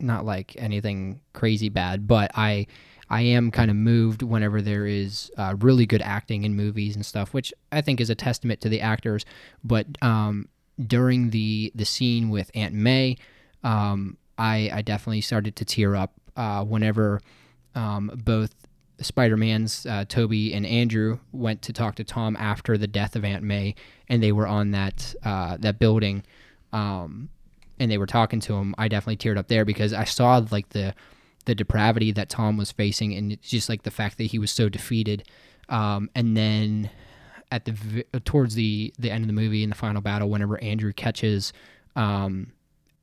not 0.00 0.24
like 0.24 0.54
anything 0.58 1.20
crazy 1.32 1.68
bad, 1.68 2.06
but 2.06 2.30
I 2.34 2.66
I 3.08 3.22
am 3.22 3.50
kind 3.50 3.70
of 3.70 3.76
moved 3.76 4.22
whenever 4.22 4.62
there 4.62 4.86
is 4.86 5.30
uh, 5.36 5.54
really 5.58 5.86
good 5.86 6.02
acting 6.02 6.44
in 6.44 6.56
movies 6.56 6.96
and 6.96 7.04
stuff, 7.04 7.34
which 7.34 7.52
I 7.70 7.82
think 7.82 8.00
is 8.00 8.08
a 8.10 8.14
testament 8.14 8.60
to 8.62 8.68
the 8.68 8.80
actors. 8.80 9.24
But 9.62 9.86
um, 10.00 10.48
during 10.84 11.30
the 11.30 11.72
the 11.74 11.84
scene 11.84 12.30
with 12.30 12.50
Aunt 12.54 12.74
May, 12.74 13.18
um, 13.62 14.16
I 14.38 14.70
I 14.72 14.82
definitely 14.82 15.20
started 15.20 15.56
to 15.56 15.64
tear 15.64 15.94
up 15.94 16.12
uh, 16.36 16.64
whenever 16.64 17.20
um, 17.74 18.10
both 18.24 18.54
Spider-Man's 19.00 19.86
uh, 19.86 20.04
Tobey 20.08 20.52
and 20.54 20.66
Andrew 20.66 21.18
went 21.32 21.62
to 21.62 21.72
talk 21.72 21.96
to 21.96 22.04
Tom 22.04 22.36
after 22.36 22.78
the 22.78 22.86
death 22.86 23.16
of 23.16 23.24
Aunt 23.24 23.42
May, 23.42 23.74
and 24.08 24.22
they 24.22 24.32
were 24.32 24.46
on 24.46 24.72
that 24.72 25.14
uh, 25.24 25.56
that 25.60 25.78
building, 25.78 26.22
um, 26.72 27.28
and 27.78 27.90
they 27.90 27.98
were 27.98 28.06
talking 28.06 28.40
to 28.40 28.54
him. 28.54 28.74
I 28.78 28.88
definitely 28.88 29.16
teared 29.16 29.38
up 29.38 29.48
there 29.48 29.64
because 29.64 29.92
I 29.92 30.04
saw 30.04 30.44
like 30.50 30.68
the 30.70 30.94
the 31.44 31.54
depravity 31.54 32.12
that 32.12 32.28
Tom 32.28 32.56
was 32.56 32.70
facing, 32.70 33.14
and 33.14 33.32
it's 33.32 33.48
just 33.48 33.68
like 33.68 33.82
the 33.82 33.90
fact 33.90 34.18
that 34.18 34.24
he 34.24 34.38
was 34.38 34.50
so 34.50 34.68
defeated. 34.68 35.26
Um, 35.68 36.10
and 36.14 36.36
then 36.36 36.90
at 37.50 37.64
the 37.64 38.04
towards 38.24 38.54
the 38.54 38.92
the 38.98 39.10
end 39.10 39.24
of 39.24 39.28
the 39.28 39.34
movie 39.34 39.62
in 39.62 39.70
the 39.70 39.76
final 39.76 40.00
battle, 40.00 40.30
whenever 40.30 40.62
Andrew 40.62 40.92
catches 40.92 41.52
um, 41.96 42.52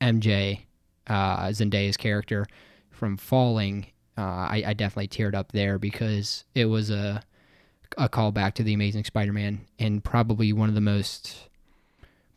MJ 0.01 0.61
uh, 1.07 1.47
Zendaya's 1.47 1.97
character 1.97 2.45
from 2.89 3.17
falling, 3.17 3.87
uh, 4.19 4.49
I, 4.51 4.63
I 4.67 4.73
definitely 4.73 5.07
teared 5.07 5.33
up 5.33 5.53
there 5.53 5.79
because 5.79 6.43
it 6.53 6.65
was 6.65 6.89
a 6.89 7.23
a 7.97 8.09
callback 8.09 8.53
to 8.53 8.63
the 8.63 8.73
Amazing 8.73 9.05
Spider-Man 9.05 9.61
and 9.79 10.03
probably 10.03 10.53
one 10.53 10.69
of 10.69 10.75
the 10.75 10.81
most 10.81 11.47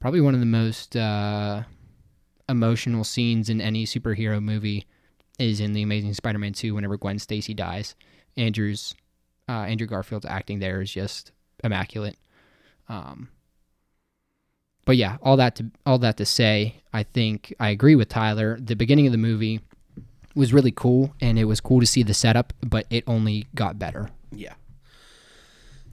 probably 0.01 0.21
one 0.21 0.33
of 0.33 0.41
the 0.41 0.47
most 0.47 0.97
uh, 0.97 1.63
emotional 2.49 3.05
scenes 3.05 3.51
in 3.51 3.61
any 3.61 3.85
superhero 3.85 4.43
movie 4.43 4.87
is 5.39 5.61
in 5.61 5.73
the 5.73 5.83
Amazing 5.83 6.15
Spider-Man 6.15 6.53
2 6.53 6.75
whenever 6.75 6.97
Gwen 6.97 7.19
Stacy 7.19 7.53
dies. 7.53 7.95
Andrew's 8.37 8.95
uh, 9.49 9.65
Andrew 9.65 9.87
Garfield's 9.87 10.25
acting 10.25 10.61
there 10.61 10.81
is 10.81 10.91
just 10.91 11.33
immaculate. 11.65 12.17
Um, 12.89 13.29
but 14.85 14.97
yeah, 14.97 15.19
all 15.21 15.37
that 15.37 15.57
to 15.57 15.71
all 15.85 15.99
that 15.99 16.17
to 16.19 16.25
say, 16.25 16.77
I 16.93 17.03
think 17.03 17.53
I 17.59 17.71
agree 17.71 17.97
with 17.97 18.09
Tyler. 18.09 18.57
The 18.61 18.77
beginning 18.77 19.07
of 19.07 19.13
the 19.13 19.19
movie 19.19 19.61
was 20.35 20.53
really 20.53 20.73
cool, 20.73 21.15
and 21.21 21.39
it 21.39 21.45
was 21.45 21.61
cool 21.61 21.81
to 21.81 21.87
see 21.87 22.03
the 22.03 22.15
setup, 22.15 22.53
but 22.63 22.87
it 22.91 23.05
only 23.07 23.47
got 23.55 23.79
better. 23.79 24.11
Yeah. 24.31 24.55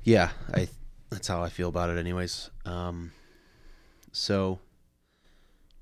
Yeah, 0.03 0.29
I 0.53 0.67
that's 1.09 1.27
how 1.27 1.43
I 1.43 1.49
feel 1.49 1.69
about 1.69 1.89
it 1.89 1.97
anyways. 1.97 2.49
Um 2.65 3.11
so 4.11 4.59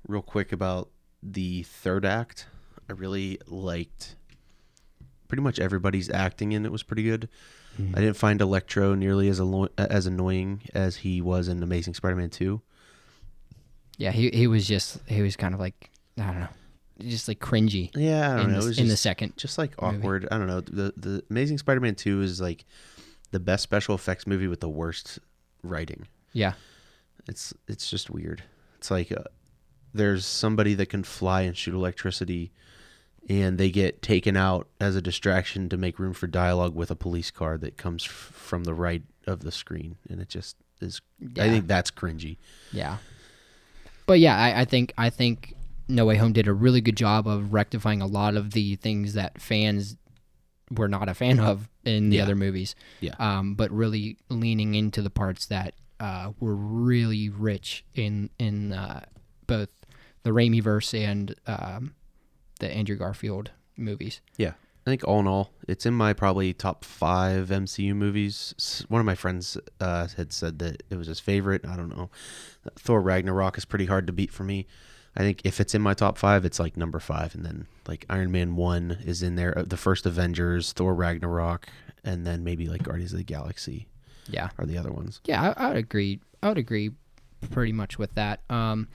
real 0.06 0.22
quick 0.22 0.52
about 0.52 0.90
the 1.22 1.62
third 1.62 2.04
act. 2.04 2.46
I 2.88 2.92
really 2.94 3.38
liked 3.46 4.16
pretty 5.28 5.42
much 5.42 5.58
everybody's 5.58 6.08
acting 6.10 6.52
in 6.52 6.64
it 6.64 6.72
was 6.72 6.82
pretty 6.82 7.02
good. 7.02 7.28
I 7.94 8.00
didn't 8.00 8.16
find 8.16 8.40
Electro 8.40 8.96
nearly 8.96 9.28
as 9.28 9.38
allo- 9.38 9.68
as 9.78 10.04
annoying 10.06 10.62
as 10.74 10.96
he 10.96 11.20
was 11.20 11.46
in 11.46 11.62
Amazing 11.62 11.94
Spider-Man 11.94 12.28
2. 12.30 12.60
Yeah, 13.98 14.10
he 14.10 14.30
he 14.30 14.48
was 14.48 14.66
just 14.66 14.98
he 15.06 15.22
was 15.22 15.36
kind 15.36 15.54
of 15.54 15.60
like 15.60 15.88
I 16.18 16.26
don't 16.26 16.40
know, 16.40 16.48
just 17.00 17.28
like 17.28 17.38
cringy 17.40 17.90
Yeah, 17.94 18.32
I 18.32 18.36
don't 18.36 18.46
in, 18.46 18.52
know. 18.52 18.60
the, 18.60 18.64
it 18.66 18.68
was 18.68 18.78
in 18.78 18.88
the 18.88 18.96
second. 18.96 19.36
just 19.36 19.58
like 19.58 19.80
movie. 19.80 19.96
awkward. 19.98 20.28
I 20.30 20.38
don't 20.38 20.46
know. 20.48 20.60
The 20.60 20.92
the 20.96 21.22
Amazing 21.30 21.58
Spider-Man 21.58 21.94
2 21.94 22.22
is 22.22 22.40
like 22.40 22.64
the 23.30 23.40
best 23.40 23.62
special 23.62 23.94
effects 23.94 24.26
movie 24.26 24.48
with 24.48 24.60
the 24.60 24.68
worst 24.68 25.18
writing. 25.62 26.06
Yeah, 26.32 26.54
It's 27.28 27.52
it's 27.66 27.88
just 27.90 28.10
weird. 28.10 28.42
It's 28.78 28.90
like 28.90 29.10
uh, 29.12 29.24
there's 29.94 30.24
somebody 30.26 30.74
that 30.74 30.86
can 30.86 31.02
fly 31.04 31.42
and 31.42 31.56
shoot 31.56 31.74
electricity, 31.74 32.52
and 33.28 33.58
they 33.58 33.70
get 33.70 34.02
taken 34.02 34.36
out 34.36 34.68
as 34.80 34.94
a 34.96 35.02
distraction 35.02 35.68
to 35.70 35.76
make 35.76 35.98
room 35.98 36.12
for 36.12 36.26
dialogue 36.26 36.74
with 36.74 36.90
a 36.90 36.96
police 36.96 37.30
car 37.30 37.58
that 37.58 37.76
comes 37.76 38.04
f- 38.04 38.10
from 38.10 38.64
the 38.64 38.74
right 38.74 39.02
of 39.26 39.40
the 39.40 39.50
screen, 39.52 39.96
and 40.08 40.20
it 40.20 40.28
just 40.28 40.56
is. 40.80 41.00
I 41.38 41.48
think 41.48 41.66
that's 41.66 41.90
cringy. 41.90 42.36
yeah. 42.72 42.98
But 44.06 44.20
yeah, 44.20 44.36
I, 44.38 44.60
I 44.60 44.64
think 44.64 44.92
I 44.96 45.10
think 45.10 45.54
No 45.88 46.04
Way 46.06 46.16
Home 46.16 46.32
did 46.32 46.46
a 46.46 46.52
really 46.52 46.80
good 46.80 46.96
job 46.96 47.26
of 47.26 47.52
rectifying 47.52 48.02
a 48.02 48.06
lot 48.06 48.36
of 48.36 48.50
the 48.52 48.76
things 48.76 49.14
that 49.14 49.40
fans 49.40 49.96
were 50.70 50.88
not 50.88 51.08
a 51.08 51.14
fan 51.14 51.40
of 51.50 51.68
in 51.84 52.10
the 52.10 52.16
Yeah. 52.18 52.22
other 52.24 52.36
movies. 52.36 52.74
Yeah. 53.00 53.14
Um, 53.18 53.54
but 53.54 53.70
really 53.70 54.18
leaning 54.28 54.74
into 54.74 55.00
the 55.02 55.10
parts 55.10 55.46
that 55.46 55.74
uh, 56.00 56.32
were 56.38 56.54
really 56.54 57.28
rich 57.28 57.84
in 57.94 58.30
in 58.38 58.72
uh, 58.72 59.04
both 59.46 59.68
the 60.22 60.30
Raimi 60.30 60.62
verse 60.62 60.92
and 60.94 61.34
um, 61.46 61.94
the 62.60 62.70
Andrew 62.70 62.96
Garfield 62.96 63.50
movies. 63.76 64.20
Yeah. 64.36 64.52
I 64.86 64.90
think 64.90 65.04
all 65.04 65.20
in 65.20 65.26
all, 65.26 65.50
it's 65.66 65.84
in 65.84 65.92
my 65.94 66.12
probably 66.14 66.54
top 66.54 66.82
five 66.84 67.48
MCU 67.48 67.94
movies. 67.94 68.84
One 68.88 69.00
of 69.00 69.04
my 69.06 69.14
friends 69.14 69.58
uh, 69.80 70.08
had 70.16 70.32
said 70.32 70.58
that 70.60 70.82
it 70.88 70.96
was 70.96 71.08
his 71.08 71.20
favorite. 71.20 71.66
I 71.66 71.76
don't 71.76 71.94
know. 71.94 72.08
Thor 72.76 73.02
Ragnarok 73.02 73.58
is 73.58 73.66
pretty 73.66 73.84
hard 73.86 74.06
to 74.06 74.12
beat 74.14 74.30
for 74.32 74.44
me. 74.44 74.66
I 75.18 75.22
think 75.22 75.42
if 75.44 75.60
it's 75.60 75.74
in 75.74 75.82
my 75.82 75.94
top 75.94 76.16
five, 76.16 76.44
it's 76.44 76.60
like 76.60 76.76
number 76.76 77.00
five, 77.00 77.34
and 77.34 77.44
then 77.44 77.66
like 77.88 78.06
Iron 78.08 78.30
Man 78.30 78.54
one 78.56 78.92
is 79.04 79.22
in 79.22 79.34
there. 79.34 79.58
uh, 79.58 79.64
The 79.66 79.76
first 79.76 80.06
Avengers, 80.06 80.72
Thor 80.72 80.94
Ragnarok, 80.94 81.66
and 82.04 82.24
then 82.26 82.44
maybe 82.44 82.68
like 82.68 82.84
Guardians 82.84 83.12
of 83.12 83.18
the 83.18 83.24
Galaxy 83.24 83.88
Yeah. 84.28 84.50
are 84.58 84.64
the 84.66 84.78
other 84.78 84.92
ones. 84.92 85.20
Yeah, 85.24 85.52
I, 85.56 85.64
I 85.64 85.68
would 85.68 85.76
agree. 85.76 86.20
I 86.42 86.48
would 86.48 86.58
agree 86.58 86.92
pretty 87.50 87.72
much 87.72 87.98
with 87.98 88.14
that. 88.14 88.40
Um, 88.48 88.88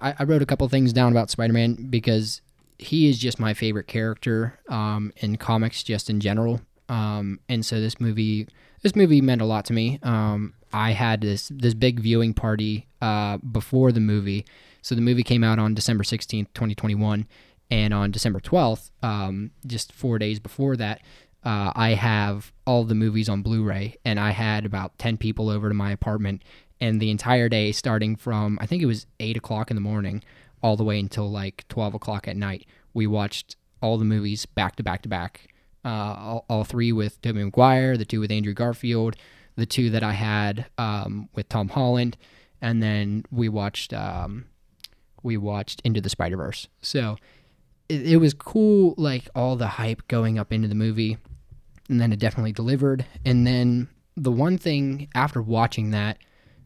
I, 0.00 0.14
I 0.18 0.24
wrote 0.24 0.42
a 0.42 0.46
couple 0.46 0.66
things 0.68 0.92
down 0.94 1.12
about 1.12 1.30
Spider 1.30 1.52
Man 1.52 1.74
because 1.90 2.40
he 2.78 3.08
is 3.08 3.18
just 3.18 3.38
my 3.38 3.52
favorite 3.54 3.86
character 3.88 4.58
um, 4.68 5.12
in 5.18 5.36
comics, 5.36 5.82
just 5.82 6.08
in 6.10 6.20
general. 6.20 6.60
Um, 6.88 7.40
and 7.48 7.64
so 7.64 7.80
this 7.80 8.00
movie, 8.00 8.48
this 8.82 8.94
movie 8.96 9.20
meant 9.20 9.40
a 9.42 9.46
lot 9.46 9.64
to 9.66 9.72
me. 9.72 9.98
Um, 10.02 10.54
I 10.72 10.92
had 10.92 11.20
this 11.20 11.50
this 11.54 11.74
big 11.74 12.00
viewing 12.00 12.32
party 12.34 12.86
uh, 13.02 13.36
before 13.38 13.92
the 13.92 14.00
movie. 14.00 14.44
So 14.86 14.94
the 14.94 15.00
movie 15.00 15.24
came 15.24 15.42
out 15.42 15.58
on 15.58 15.74
December 15.74 16.04
sixteenth, 16.04 16.54
twenty 16.54 16.76
twenty 16.76 16.94
one, 16.94 17.26
and 17.72 17.92
on 17.92 18.12
December 18.12 18.38
twelfth, 18.38 18.92
um, 19.02 19.50
just 19.66 19.92
four 19.92 20.16
days 20.16 20.38
before 20.38 20.76
that, 20.76 21.00
uh, 21.42 21.72
I 21.74 21.94
have 21.94 22.52
all 22.68 22.84
the 22.84 22.94
movies 22.94 23.28
on 23.28 23.42
Blu-ray, 23.42 23.96
and 24.04 24.20
I 24.20 24.30
had 24.30 24.64
about 24.64 24.96
ten 24.96 25.16
people 25.16 25.50
over 25.50 25.68
to 25.68 25.74
my 25.74 25.90
apartment, 25.90 26.44
and 26.80 27.02
the 27.02 27.10
entire 27.10 27.48
day, 27.48 27.72
starting 27.72 28.14
from 28.14 28.60
I 28.60 28.66
think 28.66 28.80
it 28.80 28.86
was 28.86 29.08
eight 29.18 29.36
o'clock 29.36 29.72
in 29.72 29.74
the 29.74 29.80
morning, 29.80 30.22
all 30.62 30.76
the 30.76 30.84
way 30.84 31.00
until 31.00 31.28
like 31.28 31.64
twelve 31.68 31.92
o'clock 31.92 32.28
at 32.28 32.36
night, 32.36 32.64
we 32.94 33.08
watched 33.08 33.56
all 33.82 33.98
the 33.98 34.04
movies 34.04 34.46
back 34.46 34.76
to 34.76 34.84
back 34.84 35.02
to 35.02 35.08
back. 35.08 35.48
Uh, 35.84 36.14
all, 36.16 36.44
all 36.48 36.62
three 36.62 36.92
with 36.92 37.20
Tobey 37.22 37.42
Maguire, 37.42 37.96
the 37.96 38.04
two 38.04 38.20
with 38.20 38.30
Andrew 38.30 38.54
Garfield, 38.54 39.16
the 39.56 39.66
two 39.66 39.90
that 39.90 40.04
I 40.04 40.12
had 40.12 40.66
um, 40.78 41.28
with 41.34 41.48
Tom 41.48 41.70
Holland, 41.70 42.16
and 42.60 42.80
then 42.80 43.24
we 43.32 43.48
watched 43.48 43.92
um, 43.92 44.44
we 45.26 45.36
watched 45.36 45.82
Into 45.84 46.00
the 46.00 46.08
Spider 46.08 46.38
Verse. 46.38 46.68
So 46.80 47.16
it, 47.88 48.12
it 48.12 48.16
was 48.16 48.32
cool, 48.32 48.94
like 48.96 49.28
all 49.34 49.56
the 49.56 49.66
hype 49.66 50.08
going 50.08 50.38
up 50.38 50.52
into 50.52 50.68
the 50.68 50.74
movie, 50.74 51.18
and 51.88 52.00
then 52.00 52.12
it 52.12 52.18
definitely 52.18 52.52
delivered. 52.52 53.04
And 53.24 53.46
then 53.46 53.88
the 54.16 54.32
one 54.32 54.56
thing 54.56 55.08
after 55.14 55.42
watching 55.42 55.90
that, 55.90 56.18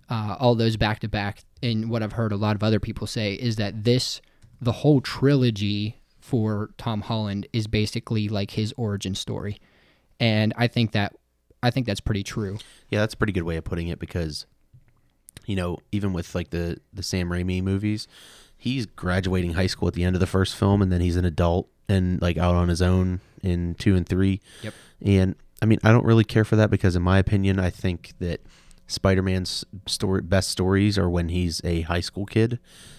uh, 0.09 0.37
all 0.39 0.55
those 0.55 0.77
back 0.77 1.01
to 1.01 1.09
back, 1.09 1.43
and 1.63 1.91
what 1.91 2.03
I've 2.03 2.13
heard 2.13 2.33
a 2.33 2.37
lot 2.37 2.57
of 2.57 2.63
other 2.63 2.81
people 2.81 3.07
say 3.07 3.35
is 3.35 3.57
that 3.57 3.85
this, 3.85 4.21
the 4.61 4.73
whole 4.73 5.01
trilogy 5.01 5.97
for 6.21 6.71
Tom 6.79 7.03
Holland 7.03 7.47
is 7.53 7.67
basically 7.67 8.29
like 8.29 8.53
his 8.53 8.73
origin 8.77 9.15
story, 9.15 9.59
and 10.19 10.53
I 10.57 10.69
think 10.69 10.93
that 10.93 11.15
I 11.63 11.71
think 11.71 11.87
that's 11.87 12.01
pretty 12.01 12.23
true. 12.23 12.59
Yeah, 12.89 13.01
that's 13.01 13.15
a 13.15 13.17
pretty 13.17 13.33
good 13.33 13.43
way 13.43 13.57
of 13.57 13.65
putting 13.65 13.89
it 13.89 13.99
because, 13.99 14.47
you 15.47 15.57
know, 15.57 15.79
even 15.93 16.13
with 16.13 16.35
like 16.35 16.51
the 16.51 16.79
the 16.93 17.03
Sam 17.03 17.29
Raimi 17.29 17.63
movies, 17.63 18.07
he's 18.61 18.85
graduating 18.85 19.55
high 19.55 19.67
school 19.67 19.89
at 19.89 19.95
the 19.95 20.05
end 20.05 20.15
of 20.15 20.21
the 20.21 20.27
first 20.27 20.55
film, 20.55 20.83
and 20.83 20.93
then 20.93 21.01
he's 21.01 21.17
an 21.17 21.25
adult 21.25 21.69
and 21.89 22.21
like 22.21 22.37
out 22.37 22.55
on 22.55 22.69
his 22.69 22.83
own 22.83 23.21
in 23.43 23.75
two 23.75 23.97
and 23.97 24.07
three. 24.07 24.41
Yep. 24.63 24.75
And 25.01 25.35
I 25.63 25.67
mean, 25.67 25.79
I 25.83 25.91
don't 25.91 26.05
really 26.05 26.25
care 26.25 26.45
for 26.45 26.57
that 26.57 26.71
because, 26.71 26.95
in 26.95 27.03
my 27.03 27.19
opinion, 27.19 27.59
I 27.59 27.71
think 27.71 28.13
that 28.21 28.41
Spider-Man's 28.87 29.65
story 29.87 30.21
best 30.21 30.51
stories 30.51 30.99
are 30.99 31.09
when 31.09 31.31
he's 31.31 31.63
a 31.65 31.81
high 31.83 32.01
school 32.01 32.27
kid. 32.27 32.59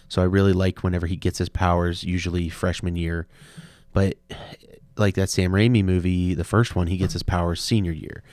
So 0.10 0.22
I 0.22 0.26
really 0.26 0.52
like 0.52 0.84
whenever 0.84 1.06
he 1.06 1.16
gets 1.16 1.38
his 1.38 1.48
powers, 1.48 2.04
usually 2.04 2.50
freshman 2.50 2.96
year. 2.96 3.28
But 3.94 4.18
like 4.98 5.14
that 5.14 5.30
Sam 5.30 5.52
Raimi 5.52 5.84
movie, 5.84 6.34
the 6.34 6.44
first 6.44 6.76
one, 6.76 6.88
he 6.88 6.98
gets 6.98 7.14
his 7.14 7.24
powers 7.24 7.62
senior 7.62 7.92
year. 7.92 8.24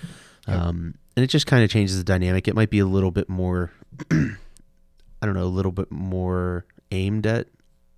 Um, 0.46 0.94
and 1.14 1.22
it 1.22 1.26
just 1.26 1.46
kind 1.46 1.62
of 1.62 1.68
changes 1.68 1.98
the 1.98 2.04
dynamic. 2.04 2.48
It 2.48 2.54
might 2.54 2.70
be 2.70 2.78
a 2.78 2.86
little 2.86 3.10
bit 3.10 3.28
more, 3.28 3.70
I 4.10 5.26
don't 5.26 5.34
know, 5.34 5.42
a 5.42 5.44
little 5.44 5.72
bit 5.72 5.92
more 5.92 6.64
aimed 6.90 7.26
at 7.26 7.48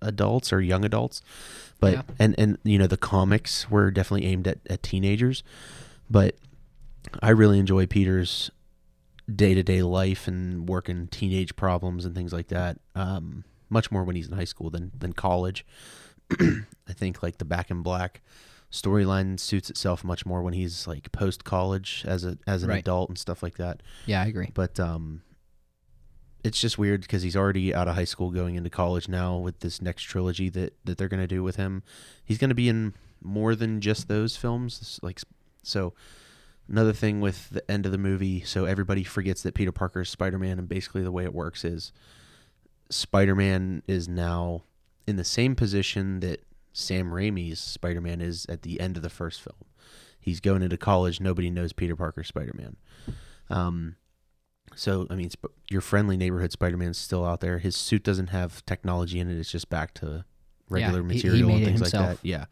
adults 0.01 0.51
or 0.51 0.61
young 0.61 0.83
adults. 0.85 1.21
But 1.79 1.93
Yeah. 1.93 2.01
and 2.19 2.35
and 2.37 2.57
you 2.63 2.77
know 2.77 2.87
the 2.87 2.97
comics 2.97 3.69
were 3.69 3.91
definitely 3.91 4.27
aimed 4.27 4.47
at, 4.47 4.59
at 4.69 4.83
teenagers. 4.83 5.43
But 6.09 6.35
I 7.21 7.29
really 7.29 7.57
enjoy 7.59 7.85
Peter's 7.87 8.51
day 9.33 9.53
to 9.53 9.63
day 9.63 9.81
life 9.81 10.27
and 10.27 10.67
working 10.67 11.07
teenage 11.07 11.55
problems 11.55 12.05
and 12.05 12.13
things 12.15 12.33
like 12.33 12.47
that. 12.49 12.79
Um, 12.95 13.43
much 13.69 13.91
more 13.91 14.03
when 14.03 14.15
he's 14.15 14.27
in 14.27 14.33
high 14.37 14.43
school 14.43 14.69
than 14.69 14.91
than 14.97 15.13
college. 15.13 15.65
I 16.39 16.93
think 16.93 17.21
like 17.23 17.37
the 17.37 17.45
Back 17.45 17.71
in 17.71 17.81
Black 17.81 18.21
storyline 18.71 19.37
suits 19.39 19.69
itself 19.69 20.03
much 20.03 20.25
more 20.25 20.41
when 20.41 20.53
he's 20.53 20.87
like 20.87 21.11
post 21.11 21.43
college 21.43 22.03
as 22.07 22.23
a 22.23 22.37
as 22.47 22.63
an 22.63 22.69
Right. 22.69 22.79
adult 22.79 23.09
and 23.09 23.17
stuff 23.17 23.41
like 23.43 23.55
that. 23.57 23.81
Yeah, 24.05 24.21
I 24.21 24.25
agree. 24.27 24.49
But 24.53 24.79
um, 24.79 25.21
it's 26.43 26.59
just 26.59 26.77
weird 26.77 27.01
because 27.01 27.23
he's 27.23 27.35
already 27.35 27.73
out 27.73 27.87
of 27.87 27.95
high 27.95 28.05
school 28.05 28.31
going 28.31 28.55
into 28.55 28.69
college 28.69 29.07
now 29.07 29.37
with 29.37 29.59
this 29.59 29.81
next 29.81 30.03
trilogy 30.03 30.49
that 30.49 30.73
that 30.85 30.97
they're 30.97 31.07
gonna 31.07 31.27
do 31.27 31.43
with 31.43 31.55
him. 31.55 31.83
He's 32.23 32.37
gonna 32.37 32.55
be 32.55 32.69
in 32.69 32.93
more 33.21 33.55
than 33.55 33.81
just 33.81 34.07
those 34.07 34.35
films. 34.35 34.99
Like 35.03 35.21
so, 35.63 35.93
another 36.67 36.93
thing 36.93 37.21
with 37.21 37.49
the 37.49 37.69
end 37.69 37.85
of 37.85 37.91
the 37.91 37.97
movie, 37.97 38.41
so 38.41 38.65
everybody 38.65 39.03
forgets 39.03 39.43
that 39.43 39.53
Peter 39.53 39.71
Parker 39.71 40.01
is 40.01 40.09
Spider 40.09 40.39
Man, 40.39 40.57
and 40.57 40.67
basically 40.67 41.03
the 41.03 41.11
way 41.11 41.23
it 41.23 41.33
works 41.33 41.63
is 41.63 41.91
Spider 42.89 43.35
Man 43.35 43.83
is 43.87 44.07
now 44.07 44.63
in 45.07 45.17
the 45.17 45.23
same 45.23 45.55
position 45.55 46.19
that 46.21 46.43
Sam 46.73 47.11
Raimi's 47.11 47.59
Spider 47.59 48.01
Man 48.01 48.21
is 48.21 48.45
at 48.49 48.63
the 48.63 48.79
end 48.79 48.97
of 48.97 49.03
the 49.03 49.09
first 49.09 49.41
film. 49.41 49.65
He's 50.19 50.39
going 50.39 50.61
into 50.61 50.77
college. 50.77 51.19
Nobody 51.19 51.49
knows 51.49 51.73
Peter 51.73 51.95
Parker 51.95 52.23
Spider 52.23 52.53
Man. 52.55 52.77
Um, 53.49 53.95
so 54.75 55.07
I 55.09 55.15
mean, 55.15 55.29
sp- 55.33 55.53
your 55.69 55.81
friendly 55.81 56.17
neighborhood 56.17 56.51
Spider 56.51 56.77
Man's 56.77 56.97
still 56.97 57.25
out 57.25 57.41
there. 57.41 57.59
His 57.59 57.75
suit 57.75 58.03
doesn't 58.03 58.27
have 58.27 58.65
technology 58.65 59.19
in 59.19 59.29
it. 59.29 59.37
It's 59.39 59.51
just 59.51 59.69
back 59.69 59.93
to 59.95 60.25
regular 60.69 61.01
he 61.01 61.07
material 61.07 61.49
and 61.49 61.65
things 61.65 61.81
like 61.81 61.91
that. 61.91 62.17
Yeah, 62.23 62.45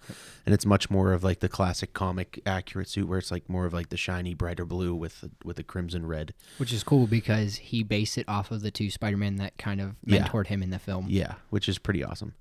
and 0.46 0.54
it's 0.54 0.66
much 0.66 0.90
more 0.90 1.14
of 1.14 1.24
like 1.24 1.40
the 1.40 1.48
classic 1.50 1.94
comic 1.94 2.42
accurate 2.46 2.90
suit, 2.90 3.08
where 3.08 3.18
it's 3.18 3.32
like 3.32 3.48
more 3.50 3.66
of 3.66 3.74
like 3.74 3.90
the 3.90 3.98
shiny, 3.98 4.34
brighter 4.34 4.66
blue 4.66 4.94
with 4.94 5.24
with 5.44 5.56
the 5.56 5.64
crimson 5.64 6.06
red. 6.06 6.34
Which 6.58 6.74
is 6.74 6.84
cool 6.84 7.08
because 7.08 7.56
he 7.56 7.84
based 7.84 8.18
it 8.18 8.28
off 8.28 8.52
of 8.52 8.62
the 8.62 8.72
two 8.72 8.90
Spider-Man 8.90 9.38
that 9.38 9.58
kind 9.58 9.80
of 9.80 9.96
Yeah. 10.06 10.28
mentored 10.28 10.48
him 10.48 10.62
in 10.62 10.70
the 10.70 10.80
film. 10.80 11.06
Yeah, 11.10 11.36
which 11.50 11.70
is 11.70 11.78
pretty 11.78 12.04
awesome. 12.04 12.34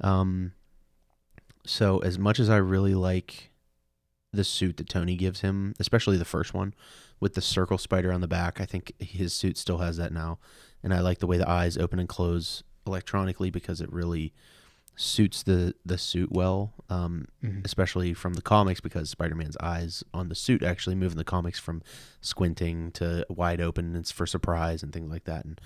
Um, 0.00 0.52
so 1.66 1.98
as 1.98 2.18
much 2.18 2.38
as 2.38 2.48
I 2.48 2.56
really 2.58 2.94
like 2.94 3.47
the 4.38 4.44
suit 4.44 4.76
that 4.78 4.88
Tony 4.88 5.16
gives 5.16 5.40
him, 5.40 5.74
especially 5.80 6.16
the 6.16 6.24
first 6.24 6.54
one 6.54 6.72
with 7.20 7.34
the 7.34 7.40
circle 7.42 7.76
spider 7.78 8.12
on 8.12 8.20
the 8.20 8.28
back, 8.28 8.60
I 8.60 8.64
think 8.66 8.92
his 9.00 9.32
suit 9.32 9.58
still 9.58 9.78
has 9.78 9.96
that 9.96 10.12
now, 10.12 10.38
and 10.82 10.94
I 10.94 11.00
like 11.00 11.18
the 11.18 11.26
way 11.26 11.36
the 11.38 11.48
eyes 11.50 11.76
open 11.76 11.98
and 11.98 12.08
close 12.08 12.62
electronically 12.86 13.50
because 13.50 13.80
it 13.80 13.92
really 13.92 14.32
suits 14.96 15.42
the 15.42 15.74
the 15.84 15.98
suit 15.98 16.30
well. 16.32 16.72
Um, 16.88 17.26
Mhm. 17.44 17.64
especially 17.64 18.14
from 18.14 18.34
the 18.34 18.42
comics 18.42 18.80
because 18.80 19.10
Spider-Man's 19.10 19.56
eyes 19.60 20.02
on 20.14 20.28
the 20.28 20.34
suit 20.34 20.62
actually 20.62 20.94
move 20.96 21.12
in 21.12 21.18
the 21.18 21.24
comics 21.24 21.58
from 21.58 21.82
squinting 22.20 22.90
to 22.92 23.26
wide 23.28 23.60
open 23.60 23.94
it's 23.94 24.10
for 24.10 24.26
surprise 24.26 24.82
and 24.82 24.92
things 24.92 25.10
like 25.10 25.24
that 25.24 25.44
and 25.44 25.60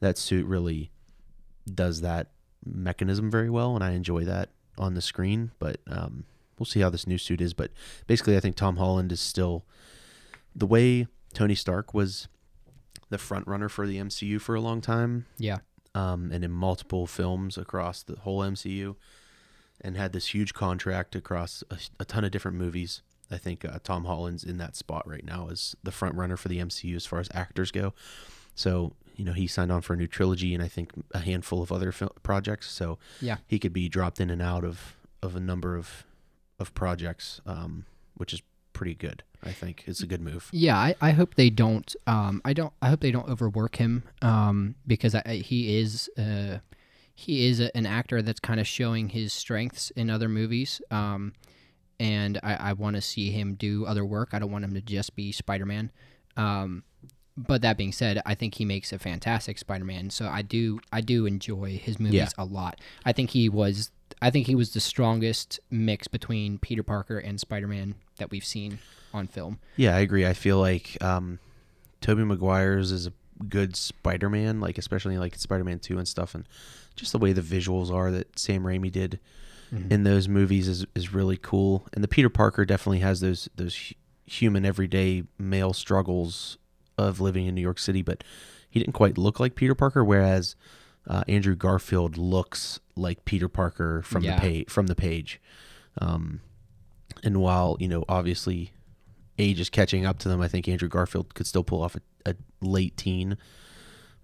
that 0.00 0.16
suit 0.16 0.46
really 0.46 0.90
does 1.74 2.00
that 2.02 2.28
mechanism 2.64 3.30
very 3.30 3.50
well 3.50 3.74
and 3.74 3.82
I 3.82 3.90
enjoy 3.92 4.24
that 4.26 4.50
on 4.78 4.94
the 4.94 5.02
screen 5.02 5.50
but 5.58 5.78
um, 5.88 6.24
we'll 6.60 6.66
see 6.66 6.80
how 6.80 6.90
this 6.90 7.06
new 7.06 7.18
suit 7.18 7.40
is 7.40 7.54
but 7.54 7.72
basically 8.06 8.36
I 8.36 8.40
think 8.40 8.54
Tom 8.54 8.76
Holland 8.76 9.10
is 9.10 9.18
still 9.20 9.64
the 10.54 10.66
way 10.66 11.06
Tony 11.34 11.54
Stark 11.56 11.92
was 11.94 12.28
the 13.08 13.18
front 13.18 13.46
runner 13.48 13.68
for 13.68 13.86
the 13.86 13.96
MCU 13.96 14.40
for 14.40 14.54
a 14.54 14.60
long 14.60 14.80
time 14.80 15.26
Yeah. 15.38 15.58
um, 15.94 16.30
and 16.32 16.44
in 16.44 16.50
multiple 16.52 17.06
films 17.06 17.56
across 17.58 18.02
the 18.02 18.16
whole 18.16 18.40
MCU, 18.40 18.94
and 19.80 19.96
had 19.96 20.12
this 20.12 20.28
huge 20.34 20.52
contract 20.52 21.16
across 21.16 21.64
a, 21.70 21.78
a 21.98 22.04
ton 22.04 22.24
of 22.24 22.30
different 22.30 22.56
movies. 22.58 23.02
I 23.30 23.38
think 23.38 23.64
uh, 23.64 23.78
Tom 23.82 24.04
Holland's 24.04 24.44
in 24.44 24.58
that 24.58 24.76
spot 24.76 25.08
right 25.08 25.24
now 25.24 25.48
as 25.50 25.74
the 25.82 25.90
front 25.92 26.14
runner 26.16 26.36
for 26.36 26.48
the 26.48 26.58
MCU 26.58 26.94
as 26.96 27.06
far 27.06 27.18
as 27.20 27.28
actors 27.32 27.70
go. 27.70 27.94
So 28.54 28.92
you 29.16 29.24
know 29.24 29.32
he 29.32 29.46
signed 29.46 29.72
on 29.72 29.80
for 29.82 29.94
a 29.94 29.96
new 29.96 30.06
trilogy 30.08 30.52
and 30.54 30.62
I 30.62 30.68
think 30.68 30.90
a 31.12 31.20
handful 31.20 31.62
of 31.62 31.70
other 31.72 31.92
fil- 31.92 32.14
projects. 32.22 32.70
So 32.70 32.98
Yeah. 33.20 33.36
he 33.46 33.58
could 33.58 33.72
be 33.72 33.88
dropped 33.88 34.20
in 34.20 34.30
and 34.30 34.42
out 34.42 34.64
of 34.64 34.96
of 35.22 35.34
a 35.36 35.40
number 35.40 35.76
of 35.76 36.04
of 36.60 36.72
projects, 36.74 37.40
um, 37.46 37.86
which 38.14 38.32
is 38.32 38.42
pretty 38.72 38.94
good. 38.94 39.22
I 39.42 39.50
think 39.52 39.84
it's 39.86 40.02
a 40.02 40.06
good 40.06 40.20
move. 40.20 40.48
Yeah, 40.52 40.76
I, 40.76 40.94
I 41.00 41.10
hope 41.12 41.34
they 41.34 41.50
don't. 41.50 41.92
Um, 42.06 42.40
I 42.44 42.52
don't. 42.52 42.72
I 42.82 42.88
hope 42.90 43.00
they 43.00 43.10
don't 43.10 43.28
overwork 43.28 43.76
him. 43.76 44.04
Um, 44.22 44.74
because 44.86 45.14
I, 45.14 45.42
he 45.44 45.78
is. 45.78 46.08
Uh, 46.18 46.58
he 47.14 47.46
is 47.48 47.60
a, 47.60 47.74
an 47.76 47.84
actor 47.86 48.22
that's 48.22 48.40
kind 48.40 48.60
of 48.60 48.66
showing 48.66 49.10
his 49.10 49.32
strengths 49.32 49.90
in 49.90 50.08
other 50.08 50.28
movies. 50.28 50.80
Um, 50.90 51.34
and 51.98 52.38
I, 52.42 52.54
I 52.54 52.72
want 52.72 52.96
to 52.96 53.02
see 53.02 53.30
him 53.30 53.54
do 53.56 53.84
other 53.84 54.04
work. 54.06 54.30
I 54.32 54.38
don't 54.38 54.50
want 54.50 54.64
him 54.64 54.72
to 54.74 54.80
just 54.80 55.14
be 55.16 55.32
Spider 55.32 55.66
Man. 55.66 55.90
Um, 56.38 56.82
but 57.36 57.60
that 57.62 57.76
being 57.76 57.92
said, 57.92 58.22
I 58.24 58.34
think 58.34 58.54
he 58.54 58.64
makes 58.64 58.90
a 58.92 58.98
fantastic 58.98 59.58
Spider 59.58 59.84
Man. 59.84 60.08
So 60.10 60.28
I 60.28 60.40
do 60.42 60.80
I 60.92 61.00
do 61.02 61.26
enjoy 61.26 61.76
his 61.82 61.98
movies 61.98 62.14
Yeah. 62.14 62.28
a 62.38 62.44
lot. 62.44 62.80
I 63.04 63.12
think 63.12 63.30
he 63.30 63.48
was 63.50 63.90
I 64.22 64.30
think 64.30 64.46
he 64.46 64.54
was 64.54 64.72
the 64.72 64.80
strongest 64.80 65.60
mix 65.70 66.08
between 66.08 66.58
Peter 66.58 66.82
Parker 66.82 67.18
and 67.18 67.40
Spider 67.40 67.66
Man 67.66 67.94
that 68.18 68.30
we've 68.30 68.44
seen 68.44 68.78
on 69.12 69.26
film. 69.26 69.58
Yeah, 69.76 69.96
I 69.96 70.00
agree. 70.00 70.26
I 70.26 70.34
feel 70.34 70.58
like 70.58 71.02
um, 71.02 71.38
Tobey 72.00 72.24
Maguire's 72.24 72.92
is 72.92 73.06
a 73.06 73.12
good 73.48 73.74
Spider-Man, 73.76 74.60
like 74.60 74.78
especially 74.78 75.18
like 75.18 75.34
Spider-Man 75.34 75.78
Two 75.78 75.98
and 75.98 76.06
stuff, 76.06 76.34
and 76.34 76.44
just 76.96 77.12
the 77.12 77.18
way 77.18 77.32
the 77.32 77.40
visuals 77.40 77.92
are 77.92 78.10
that 78.10 78.38
Sam 78.38 78.64
Raimi 78.64 78.92
did 78.92 79.18
in 79.88 80.02
those 80.02 80.28
movies 80.28 80.66
is 80.66 80.84
is 80.94 81.14
really 81.14 81.36
cool. 81.36 81.86
And 81.92 82.02
the 82.02 82.08
Peter 82.08 82.28
Parker 82.28 82.64
definitely 82.64 82.98
has 83.00 83.20
those 83.20 83.48
those 83.54 83.92
human 84.26 84.64
everyday 84.66 85.24
male 85.38 85.72
struggles 85.72 86.58
of 86.98 87.20
living 87.20 87.46
in 87.46 87.54
New 87.54 87.60
York 87.60 87.78
City, 87.78 88.02
but 88.02 88.24
he 88.68 88.80
didn't 88.80 88.94
quite 88.94 89.16
look 89.16 89.40
like 89.40 89.54
Peter 89.54 89.74
Parker. 89.74 90.04
Whereas 90.04 90.56
uh, 91.06 91.22
Andrew 91.28 91.54
Garfield 91.56 92.16
looks 92.16 92.78
like 92.96 93.24
Peter 93.24 93.48
Parker 93.48 94.02
from 94.02 94.22
Yeah. 94.22 94.36
the 94.36 94.40
page. 94.40 94.70
From 94.70 94.86
the 94.86 94.94
page, 94.94 95.40
um, 96.00 96.40
and 97.22 97.38
while 97.40 97.76
you 97.80 97.88
know 97.88 98.04
obviously 98.08 98.72
age 99.38 99.58
is 99.60 99.70
catching 99.70 100.04
up 100.04 100.18
to 100.20 100.28
them, 100.28 100.40
I 100.40 100.48
think 100.48 100.68
Andrew 100.68 100.88
Garfield 100.88 101.34
could 101.34 101.46
still 101.46 101.64
pull 101.64 101.82
off 101.82 101.96
a, 101.96 102.00
a 102.30 102.34
late 102.60 102.96
teen. 102.96 103.38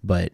But 0.04 0.32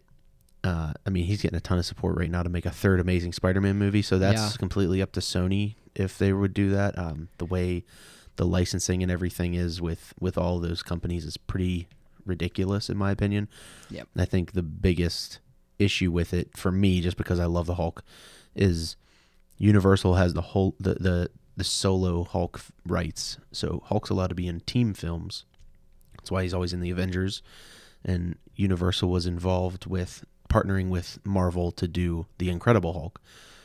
uh, 0.65 0.93
I 1.07 1.11
mean, 1.11 1.25
he's 1.25 1.43
getting 1.43 1.57
a 1.57 1.61
ton 1.61 1.79
of 1.79 1.87
support 1.87 2.17
right 2.17 2.31
now 2.31 2.43
to 2.43 2.49
make 2.49 2.67
a 2.67 2.71
third 2.71 3.01
Amazing 3.01 3.33
Spider-Man 3.33 3.77
movie, 3.79 4.03
so 4.03 4.19
that's 4.19 4.41
Yeah. 4.41 4.57
completely 4.59 5.01
up 5.03 5.13
to 5.13 5.21
Sony 5.21 5.75
if 5.95 6.19
they 6.19 6.33
would 6.33 6.55
do 6.55 6.71
that. 6.71 6.99
Um, 6.99 7.29
the 7.39 7.45
way 7.47 7.85
the 8.37 8.45
licensing 8.47 9.03
and 9.03 9.11
everything 9.13 9.55
is 9.55 9.81
with 9.81 10.15
with 10.21 10.37
all 10.39 10.59
those 10.59 10.83
companies 10.83 11.25
is 11.25 11.37
pretty 11.37 11.87
ridiculous 12.25 12.89
in 12.89 12.97
my 12.97 13.11
opinion. 13.11 13.49
Yep. 13.91 14.09
I 14.17 14.25
think 14.25 14.53
the 14.53 14.63
biggest 14.63 15.39
issue 15.83 16.11
with 16.11 16.33
it 16.33 16.57
for 16.57 16.73
me, 16.73 17.01
just 17.01 17.17
because 17.17 17.41
I 17.41 17.47
love 17.47 17.67
the 17.67 17.75
Hulk, 17.75 18.03
is 18.55 18.97
Universal 19.59 20.15
has 20.15 20.35
the 20.35 20.43
whole 20.43 20.75
the 20.81 20.95
the, 20.95 21.31
the 21.57 21.65
solo 21.65 22.25
Hulk 22.25 22.61
rights. 22.87 23.39
So 23.53 23.83
Hulk's 23.87 24.11
allowed 24.11 24.29
to 24.29 24.35
be 24.35 24.49
in 24.49 24.61
team 24.61 24.95
films. 24.95 25.45
That's 26.17 26.31
why 26.31 26.43
he's 26.43 26.55
always 26.55 26.73
in 26.73 26.81
the 26.81 26.91
Avengers. 26.91 27.43
And 28.05 28.37
Universal 28.57 29.11
was 29.11 29.27
involved 29.27 29.87
with 29.87 30.25
partnering 30.49 30.89
with 30.89 31.19
Marvel 31.25 31.73
to 31.73 31.89
do 31.89 32.27
the 32.39 32.51
Incredible 32.51 32.93
Hulk. 32.93 33.21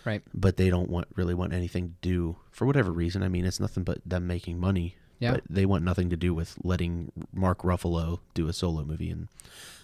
Right. 0.06 0.22
But 0.34 0.58
they 0.58 0.70
don't 0.70 0.90
want 0.90 1.08
really 1.16 1.34
want 1.34 1.54
anything 1.54 1.90
to 1.90 1.96
do 2.02 2.38
for 2.52 2.66
whatever 2.66 2.92
reason. 2.92 3.24
I 3.24 3.28
mean, 3.28 3.46
it's 3.46 3.60
nothing 3.60 3.84
but 3.84 4.00
them 4.06 4.26
making 4.26 4.60
money. 4.60 4.96
Yeah. 5.20 5.32
But 5.34 5.44
they 5.50 5.66
want 5.66 5.84
nothing 5.84 6.10
to 6.12 6.18
do 6.18 6.34
with 6.34 6.56
letting 6.64 7.12
Mark 7.34 7.64
Ruffalo 7.64 8.20
do 8.34 8.48
a 8.48 8.54
solo 8.54 8.84
movie. 8.86 9.10
And 9.10 9.28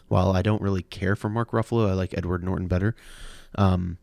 while 0.07 0.31
I 0.31 0.41
don't 0.41 0.61
really 0.61 0.83
care 0.83 1.15
for 1.15 1.29
Mark 1.29 1.51
Ruffalo, 1.51 1.89
I 1.89 1.93
like 1.93 2.13
Edward 2.15 2.43
Norton 2.43 2.67
better. 2.67 2.95
Um, 3.55 3.97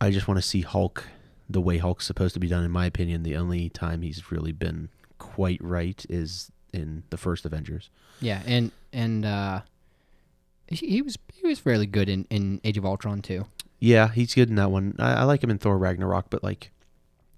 I 0.00 0.10
just 0.10 0.28
want 0.28 0.38
to 0.38 0.42
see 0.42 0.60
Hulk 0.62 1.06
the 1.48 1.60
way 1.60 1.78
Hulk's 1.78 2.06
supposed 2.06 2.34
to 2.34 2.40
be 2.40 2.48
done. 2.48 2.64
In 2.64 2.70
my 2.70 2.86
opinion, 2.86 3.22
the 3.22 3.36
only 3.36 3.68
time 3.68 4.02
he's 4.02 4.30
really 4.30 4.52
been 4.52 4.88
quite 5.18 5.62
right 5.62 6.04
is 6.08 6.50
in 6.72 7.04
the 7.10 7.16
first 7.16 7.44
Avengers. 7.44 7.90
Yeah, 8.20 8.42
and 8.46 8.72
and 8.92 9.24
uh, 9.24 9.60
he, 10.66 10.86
he 10.86 11.02
was 11.02 11.16
he 11.32 11.46
was 11.46 11.58
fairly 11.58 11.86
good 11.86 12.08
in, 12.08 12.26
in 12.30 12.60
Age 12.64 12.78
of 12.78 12.84
Ultron 12.84 13.22
too. 13.22 13.46
Yeah, 13.78 14.08
he's 14.08 14.34
good 14.34 14.48
in 14.48 14.56
that 14.56 14.70
one. 14.70 14.96
I, 14.98 15.14
I 15.14 15.22
like 15.24 15.42
him 15.42 15.50
in 15.50 15.58
Thor 15.58 15.76
Ragnarok, 15.78 16.30
but 16.30 16.42
like 16.42 16.70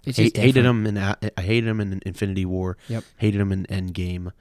It's 0.05 0.17
hate, 0.17 0.37
hated 0.37 0.65
him 0.65 0.87
in 0.87 0.97
I 0.97 1.15
hated 1.37 1.67
him 1.67 1.81
in 1.81 2.01
Infinity 2.05 2.45
War. 2.45 2.77
Yep. 2.87 3.03
Hated 3.17 3.41
him 3.41 3.51
in 3.51 3.65
Endgame. 3.65 4.31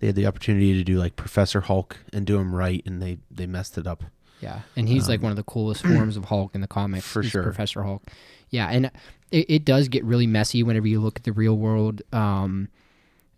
They 0.00 0.08
had 0.08 0.16
the 0.16 0.26
opportunity 0.26 0.74
to 0.74 0.84
do 0.84 0.98
like 0.98 1.16
Professor 1.16 1.62
Hulk 1.62 1.98
and 2.12 2.26
do 2.26 2.38
him 2.38 2.54
right, 2.54 2.82
and 2.86 3.00
they 3.00 3.18
they 3.30 3.46
messed 3.46 3.78
it 3.78 3.86
up. 3.86 4.04
Yeah, 4.40 4.60
and 4.76 4.88
he's 4.88 5.08
like 5.08 5.20
Um, 5.20 5.24
one 5.24 5.32
of 5.32 5.36
the 5.36 5.44
coolest 5.44 5.82
forms 5.82 6.16
of 6.18 6.26
Hulk 6.26 6.54
in 6.54 6.60
the 6.60 6.66
comics. 6.66 7.06
For 7.06 7.22
He's 7.22 7.30
sure. 7.30 7.42
Professor 7.44 7.82
Hulk. 7.82 8.02
Yeah, 8.50 8.68
and 8.68 8.86
it, 9.30 9.46
it 9.48 9.64
does 9.64 9.88
get 9.88 10.04
really 10.04 10.26
messy 10.26 10.62
whenever 10.62 10.86
you 10.86 11.00
look 11.00 11.16
at 11.16 11.24
the 11.24 11.32
real 11.32 11.56
world. 11.56 12.02
Um, 12.12 12.68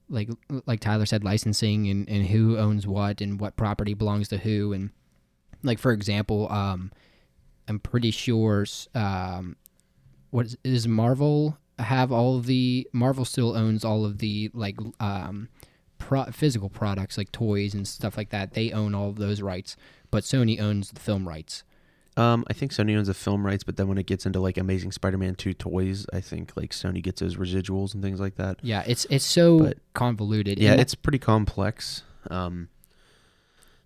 like 0.08 0.30
like 0.66 0.80
Tyler 0.80 1.06
said, 1.06 1.22
licensing 1.24 1.88
and, 1.88 2.08
and 2.08 2.26
who 2.26 2.56
owns 2.58 2.86
what 2.86 3.20
and 3.20 3.38
what 3.40 3.56
property 3.56 3.94
belongs 3.94 4.28
to 4.28 4.38
who, 4.38 4.72
and 4.72 4.90
like 5.62 5.78
for 5.78 5.92
example, 5.92 6.50
um, 6.50 6.92
I'm 7.68 7.78
pretty 7.78 8.10
sure 8.10 8.66
um, 8.94 9.56
what 10.30 10.46
is, 10.46 10.56
is 10.64 10.88
Marvel 10.88 11.58
have 11.78 12.10
all 12.10 12.36
of 12.36 12.46
the 12.46 12.88
Marvel 12.92 13.24
still 13.24 13.54
owns 13.56 13.84
all 13.84 14.04
of 14.04 14.18
the 14.18 14.50
like 14.54 14.76
um 14.98 15.48
pro- 15.98 16.24
physical 16.26 16.68
products 16.68 17.16
like 17.18 17.32
toys 17.32 17.74
and 17.74 17.86
stuff 17.86 18.16
like 18.16 18.30
that. 18.30 18.54
They 18.54 18.72
own 18.72 18.94
all 18.94 19.08
of 19.08 19.16
those 19.16 19.40
rights, 19.42 19.76
but 20.10 20.24
Sony 20.24 20.60
owns 20.60 20.90
the 20.90 21.00
film 21.00 21.26
rights. 21.28 21.62
Um, 22.18 22.44
I 22.48 22.54
think 22.54 22.72
Sony 22.72 22.96
owns 22.96 23.08
the 23.08 23.14
film 23.14 23.44
rights, 23.44 23.62
but 23.62 23.76
then 23.76 23.88
when 23.88 23.98
it 23.98 24.06
gets 24.06 24.24
into 24.24 24.40
like 24.40 24.56
Amazing 24.56 24.92
Spider-Man 24.92 25.34
two 25.34 25.52
toys, 25.52 26.06
I 26.14 26.20
think 26.22 26.56
like 26.56 26.70
Sony 26.70 27.02
gets 27.02 27.20
those 27.20 27.36
residuals 27.36 27.92
and 27.92 28.02
things 28.02 28.20
like 28.20 28.36
that. 28.36 28.58
Yeah, 28.62 28.82
it's 28.86 29.04
it's 29.10 29.24
so 29.24 29.58
But- 29.58 29.78
convoluted. 29.92 30.58
Yeah, 30.58 30.72
And 30.72 30.80
it's 30.80 30.94
pretty 30.94 31.18
complex. 31.18 32.04
Um, 32.30 32.68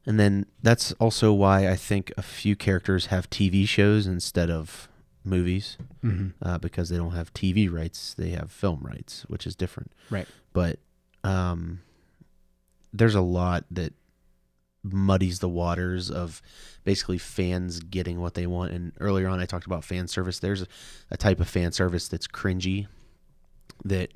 and 0.06 0.18
then 0.18 0.46
that's 0.62 0.92
also 0.92 1.32
why 1.32 1.68
I 1.68 1.74
think 1.76 2.12
a 2.16 2.22
few 2.22 2.54
characters 2.56 3.06
have 3.06 3.28
TV 3.30 3.66
shows 3.66 4.06
instead 4.06 4.48
of 4.50 4.88
movies 5.24 5.76
Mhm. 6.02 6.32
uh, 6.40 6.56
because 6.58 6.88
they 6.88 6.96
don't 6.96 7.12
have 7.12 7.34
TV 7.34 7.68
rights; 7.68 8.14
they 8.14 8.30
have 8.30 8.50
film 8.50 8.80
rights, 8.82 9.24
which 9.28 9.46
is 9.46 9.54
different. 9.56 9.90
Right. 10.08 10.26
But 10.52 10.78
um, 11.24 11.80
there's 12.92 13.14
a 13.14 13.20
lot 13.20 13.64
that 13.70 13.94
muddies 14.82 15.40
the 15.40 15.48
waters 15.48 16.10
of 16.10 16.40
basically 16.84 17.18
fans 17.18 17.80
getting 17.80 18.20
what 18.20 18.34
they 18.34 18.46
want. 18.46 18.72
And 18.72 18.92
earlier 19.00 19.28
on, 19.28 19.40
I 19.40 19.46
talked 19.46 19.66
about 19.66 19.84
fan 19.84 20.08
service. 20.08 20.38
There's 20.38 20.62
a, 20.62 20.66
a 21.10 21.16
type 21.16 21.40
of 21.40 21.48
fan 21.48 21.72
service 21.72 22.08
that's 22.08 22.26
cringy, 22.26 22.86
that 23.84 24.12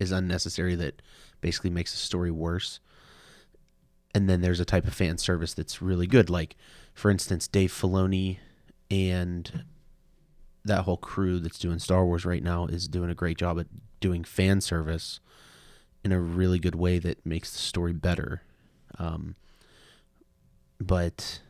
is 0.00 0.12
unnecessary, 0.12 0.74
that 0.76 1.00
basically 1.40 1.70
makes 1.70 1.92
the 1.92 1.98
story 1.98 2.30
worse. 2.30 2.80
And 4.14 4.28
then 4.28 4.40
there's 4.40 4.60
a 4.60 4.64
type 4.64 4.86
of 4.86 4.94
fan 4.94 5.18
service 5.18 5.54
that's 5.54 5.80
really 5.80 6.06
good. 6.06 6.28
Like, 6.28 6.56
for 6.94 7.10
instance, 7.10 7.48
Dave 7.48 7.72
Filoni 7.72 8.38
and 8.90 9.64
that 10.64 10.82
whole 10.82 10.98
crew 10.98 11.38
that's 11.38 11.58
doing 11.58 11.78
Star 11.78 12.04
Wars 12.04 12.24
right 12.24 12.42
now 12.42 12.66
is 12.66 12.88
doing 12.88 13.10
a 13.10 13.14
great 13.14 13.38
job 13.38 13.58
at 13.58 13.66
doing 14.00 14.22
fan 14.24 14.60
service 14.60 15.20
in 16.04 16.12
a 16.12 16.20
really 16.20 16.58
good 16.58 16.74
way 16.74 16.98
that 16.98 17.24
makes 17.24 17.52
the 17.52 17.58
story 17.58 17.92
better. 17.92 18.42
Um, 18.98 19.36
but 20.80 21.40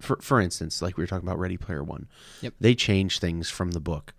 for 0.00 0.16
for 0.20 0.40
instance, 0.40 0.80
like 0.82 0.96
we 0.96 1.02
were 1.02 1.06
talking 1.08 1.26
about 1.26 1.38
Ready 1.38 1.56
Player 1.56 1.82
One, 1.82 2.08
Yep. 2.42 2.54
they 2.60 2.74
change 2.74 3.18
things 3.18 3.50
from 3.50 3.72
the 3.72 3.80
book. 3.80 4.14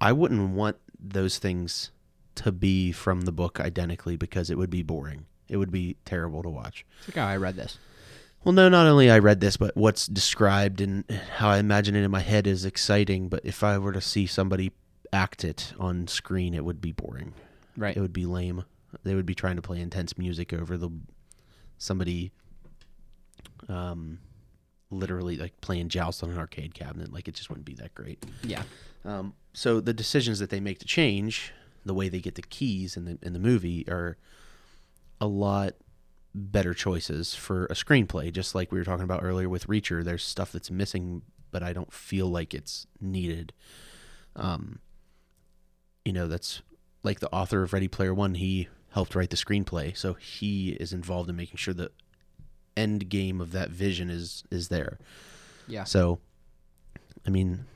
I 0.00 0.12
wouldn't 0.12 0.50
want 0.50 0.76
those 1.00 1.38
things 1.38 1.90
to 2.36 2.52
be 2.52 2.92
from 2.92 3.22
the 3.22 3.32
book 3.32 3.58
identically 3.58 4.16
because 4.16 4.50
it 4.50 4.58
would 4.58 4.70
be 4.70 4.82
boring. 4.82 5.26
It 5.48 5.56
would 5.56 5.72
be 5.72 5.96
terrible 6.04 6.42
to 6.42 6.48
watch. 6.50 6.84
It's 7.00 7.08
like, 7.08 7.16
how 7.24 7.26
I 7.26 7.36
read 7.36 7.56
this. 7.56 7.78
Well, 8.44 8.52
no, 8.52 8.68
not 8.68 8.86
only 8.86 9.10
I 9.10 9.18
read 9.18 9.40
this, 9.40 9.56
but 9.56 9.76
what's 9.76 10.06
described 10.06 10.80
and 10.80 11.04
how 11.38 11.48
I 11.48 11.58
imagine 11.58 11.96
it 11.96 12.04
in 12.04 12.10
my 12.12 12.20
head 12.20 12.46
is 12.46 12.64
exciting. 12.64 13.28
But 13.28 13.40
if 13.44 13.64
I 13.64 13.78
were 13.78 13.92
to 13.92 14.00
see 14.00 14.26
somebody 14.26 14.70
act 15.12 15.42
it 15.44 15.72
on 15.80 16.06
screen, 16.06 16.54
it 16.54 16.64
would 16.64 16.80
be 16.80 16.92
boring. 16.92 17.32
Right. 17.76 17.96
It 17.96 18.00
would 18.00 18.12
be 18.12 18.26
lame. 18.26 18.64
They 19.04 19.14
would 19.14 19.26
be 19.26 19.34
trying 19.34 19.56
to 19.56 19.62
play 19.62 19.80
intense 19.80 20.16
music 20.16 20.52
over 20.52 20.76
the 20.76 20.90
somebody, 21.76 22.32
um, 23.68 24.18
literally 24.90 25.36
like 25.36 25.60
playing 25.60 25.88
joust 25.88 26.22
on 26.22 26.30
an 26.30 26.38
arcade 26.38 26.74
cabinet. 26.74 27.12
Like 27.12 27.28
it 27.28 27.34
just 27.34 27.50
wouldn't 27.50 27.66
be 27.66 27.74
that 27.74 27.94
great. 27.94 28.24
Yeah. 28.42 28.62
Um, 29.04 29.34
so 29.52 29.80
the 29.80 29.92
decisions 29.92 30.38
that 30.38 30.50
they 30.50 30.60
make 30.60 30.78
to 30.80 30.86
change 30.86 31.52
the 31.84 31.94
way 31.94 32.08
they 32.08 32.20
get 32.20 32.34
the 32.34 32.42
keys 32.42 32.96
in 32.96 33.04
the 33.04 33.18
in 33.22 33.32
the 33.32 33.38
movie 33.38 33.88
are 33.88 34.16
a 35.20 35.26
lot 35.26 35.74
better 36.34 36.74
choices 36.74 37.34
for 37.34 37.66
a 37.66 37.74
screenplay. 37.74 38.32
Just 38.32 38.54
like 38.54 38.70
we 38.70 38.78
were 38.78 38.84
talking 38.84 39.04
about 39.04 39.22
earlier 39.22 39.48
with 39.48 39.66
Reacher, 39.66 40.04
there's 40.04 40.24
stuff 40.24 40.52
that's 40.52 40.70
missing, 40.70 41.22
but 41.50 41.62
I 41.62 41.72
don't 41.72 41.92
feel 41.92 42.28
like 42.28 42.54
it's 42.54 42.86
needed. 43.00 43.52
Um, 44.36 44.78
you 46.04 46.12
know, 46.12 46.28
that's 46.28 46.62
like 47.02 47.20
the 47.20 47.32
author 47.32 47.62
of 47.62 47.72
Ready 47.72 47.88
Player 47.88 48.14
One. 48.14 48.34
He 48.34 48.68
helped 48.90 49.14
write 49.14 49.30
the 49.30 49.36
screenplay, 49.36 49.96
so 49.96 50.14
he 50.14 50.70
is 50.70 50.92
involved 50.92 51.28
in 51.28 51.36
making 51.36 51.56
sure 51.56 51.74
the 51.74 51.90
end 52.76 53.08
game 53.08 53.40
of 53.40 53.52
that 53.52 53.70
vision 53.70 54.10
is 54.10 54.44
is 54.50 54.68
there. 54.68 54.98
Yeah. 55.66 55.84
So, 55.84 56.20
I 57.26 57.30
mean, 57.30 57.66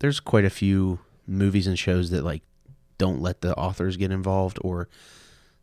there's 0.00 0.20
quite 0.20 0.44
a 0.44 0.50
few 0.50 1.00
movies 1.26 1.66
and 1.66 1.78
shows 1.78 2.10
that 2.10 2.24
like 2.24 2.42
don't 2.98 3.20
let 3.20 3.40
the 3.40 3.54
authors 3.56 3.96
get 3.96 4.10
involved, 4.10 4.58
or 4.62 4.88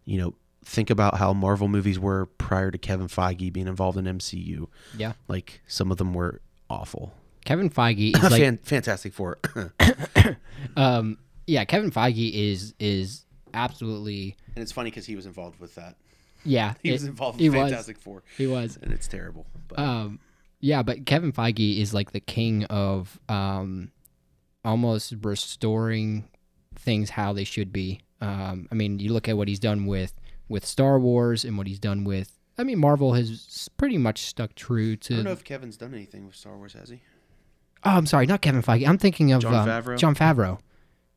you 0.04 0.18
know, 0.18 0.34
think 0.66 0.90
about 0.90 1.18
how 1.18 1.34
Marvel 1.34 1.68
movies 1.68 2.00
were 2.00 2.26
prior 2.26 2.72
to 2.72 2.78
Kevin 2.78 3.08
Feige 3.08 3.52
being 3.54 3.68
involved 3.68 3.98
in 3.98 4.06
MCU. 4.06 4.68
Yeah. 4.98 5.14
Like 5.28 5.62
some 5.68 5.92
of 5.92 5.98
them 5.98 6.14
were 6.14 6.42
awful. 6.70 7.14
Kevin 7.46 7.70
Feige 7.70 8.16
is 8.16 8.24
like 8.24 8.42
Fan- 8.42 8.58
Fantastic 8.58 9.14
Four. 9.14 9.40
um 10.76 11.18
yeah, 11.48 11.66
Kevin 11.66 11.92
Feige 11.92 12.32
is 12.34 12.74
is 12.80 13.26
absolutely 13.54 14.36
and 14.56 14.62
it's 14.64 14.72
funny 14.72 14.90
because 14.90 15.06
he 15.06 15.16
was 15.16 15.26
involved 15.26 15.60
with 15.60 15.76
that. 15.76 15.96
yeah. 16.44 16.74
He 16.84 16.90
it- 16.90 16.94
was 16.94 17.04
involved 17.06 17.40
he 17.40 17.50
with 17.50 17.60
was. 17.60 17.70
Fantastic 17.72 17.98
Four, 18.00 18.24
He 18.38 18.48
was. 18.48 18.78
and 18.82 18.92
it's 18.94 19.08
terrible. 19.08 19.46
But 19.68 19.80
Um, 19.80 20.20
yeah, 20.60 20.84
but 20.84 21.06
Kevin 21.06 21.32
Feige 21.32 21.80
is 21.80 21.94
like 21.94 22.12
the 22.12 22.20
king 22.20 22.66
of 22.66 23.20
um, 23.30 23.92
almost 24.64 25.14
restoring 25.24 26.28
things 26.76 27.12
how 27.12 27.34
they 27.34 27.44
should 27.44 27.72
be. 27.74 28.02
Um, 28.22 28.68
I 28.72 28.76
mean, 28.76 29.00
you 29.00 29.12
look 29.14 29.28
at 29.28 29.36
what 29.38 29.48
he's 29.48 29.60
done 29.60 29.86
with 29.86 30.14
with 30.48 30.66
Star 30.66 31.00
Wars 31.00 31.44
and 31.46 31.58
what 31.58 31.66
he's 31.68 31.80
done 31.80 32.04
with. 32.04 32.38
I 32.58 32.64
mean, 32.64 32.78
Marvel 32.80 33.14
has 33.14 33.70
pretty 33.78 33.98
much 33.98 34.20
stuck 34.24 34.54
true 34.54 34.96
to. 34.98 35.14
I 35.14 35.18
don't 35.18 35.26
know 35.26 35.32
if 35.32 35.44
Kevin's 35.44 35.78
done 35.78 35.94
anything 35.94 36.26
with 36.28 36.36
Star 36.36 36.56
Wars, 36.58 36.74
has 36.74 36.90
he? 36.90 37.02
oh, 37.84 37.90
I'm 37.98 38.06
sorry, 38.06 38.28
not 38.28 38.42
Kevin 38.42 38.62
Feige. 38.62 38.88
I'm 38.88 39.00
thinking 39.00 39.32
of 39.32 39.42
Jon 39.42 39.56
um, 39.56 39.68
Favreau? 39.68 39.98
Jon 39.98 40.14
Favreau. 40.16 40.60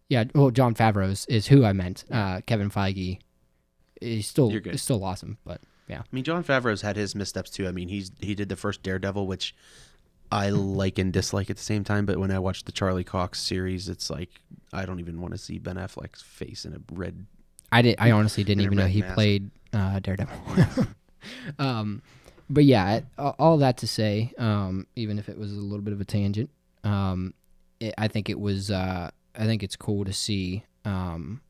Yeah, 0.08 0.24
well, 0.34 0.50
Jon 0.50 0.74
Favreau 0.74 1.26
is, 1.28 1.46
who 1.46 1.64
I 1.64 1.72
meant. 1.72 2.04
Uh, 2.10 2.40
Kevin 2.46 2.70
Feige 2.70 3.20
is 4.00 4.26
still 4.26 4.54
is 4.54 4.82
still 4.82 5.02
awesome, 5.02 5.38
but 5.44 5.60
yeah. 5.88 6.00
I 6.00 6.04
mean, 6.12 6.24
Jon 6.24 6.44
Favreau's 6.44 6.82
had 6.82 6.96
his 6.96 7.14
missteps 7.14 7.50
too. 7.50 7.66
I 7.66 7.70
mean, 7.70 7.88
he's 7.88 8.10
he 8.20 8.34
did 8.34 8.48
the 8.48 8.56
first 8.56 8.82
Daredevil, 8.82 9.26
which 9.26 9.54
I 10.30 10.50
like 10.50 10.98
and 10.98 11.12
dislike 11.12 11.50
at 11.50 11.56
the 11.56 11.62
same 11.62 11.84
time. 11.84 12.06
But 12.06 12.18
when 12.18 12.30
I 12.30 12.38
watched 12.38 12.66
the 12.66 12.72
Charlie 12.72 13.04
Cox 13.04 13.40
series, 13.40 13.88
it's 13.88 14.10
like 14.10 14.30
I 14.72 14.84
don't 14.84 15.00
even 15.00 15.20
want 15.20 15.32
to 15.32 15.38
see 15.38 15.58
Ben 15.58 15.76
Affleck's 15.76 16.22
face 16.22 16.64
in 16.64 16.74
a 16.74 16.80
red. 16.92 17.26
I 17.72 17.82
did. 17.82 17.96
I 17.98 18.10
honestly 18.10 18.44
didn't 18.44 18.62
even 18.62 18.76
know 18.76 18.86
he 18.86 19.00
mask. 19.00 19.14
played 19.14 19.50
uh, 19.72 20.00
Daredevil. 20.00 20.36
um, 21.58 22.02
but 22.50 22.64
yeah, 22.64 23.00
all 23.18 23.36
all 23.38 23.56
that 23.58 23.78
to 23.78 23.86
say, 23.86 24.32
um, 24.38 24.86
even 24.96 25.18
if 25.18 25.28
it 25.28 25.38
was 25.38 25.52
a 25.52 25.60
little 25.60 25.82
bit 25.82 25.92
of 25.92 26.00
a 26.00 26.04
tangent, 26.04 26.50
um, 26.84 27.34
it, 27.80 27.94
I 27.96 28.08
think 28.08 28.28
it 28.28 28.38
was. 28.38 28.70
Uh, 28.70 29.10
I 29.36 29.46
think 29.46 29.62
it's 29.62 29.76
cool 29.76 30.04
to 30.04 30.12
see 30.12 30.64
um, 30.84 31.40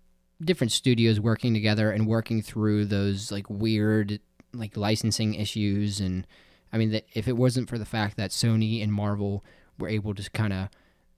different 0.43 0.73
studios 0.73 1.21
working 1.21 1.55
together 1.55 1.91
and 1.91 2.07
working 2.07 2.43
through 2.43 2.87
those 2.87 3.31
like 3.33 3.49
weird 3.51 4.21
like 4.53 4.77
licensing 4.77 5.35
issues. 5.35 6.01
And 6.01 6.27
I 6.73 6.79
mean, 6.79 6.91
that 6.93 7.05
if 7.15 7.29
it 7.29 7.37
wasn't 7.37 7.69
for 7.69 7.79
the 7.79 7.85
fact 7.85 8.17
that 8.17 8.31
Sony 8.31 8.83
and 8.83 8.93
Marvel 8.93 9.45
were 9.79 9.89
able 9.89 10.15
to 10.15 10.31
kind 10.31 10.53
of 10.53 10.69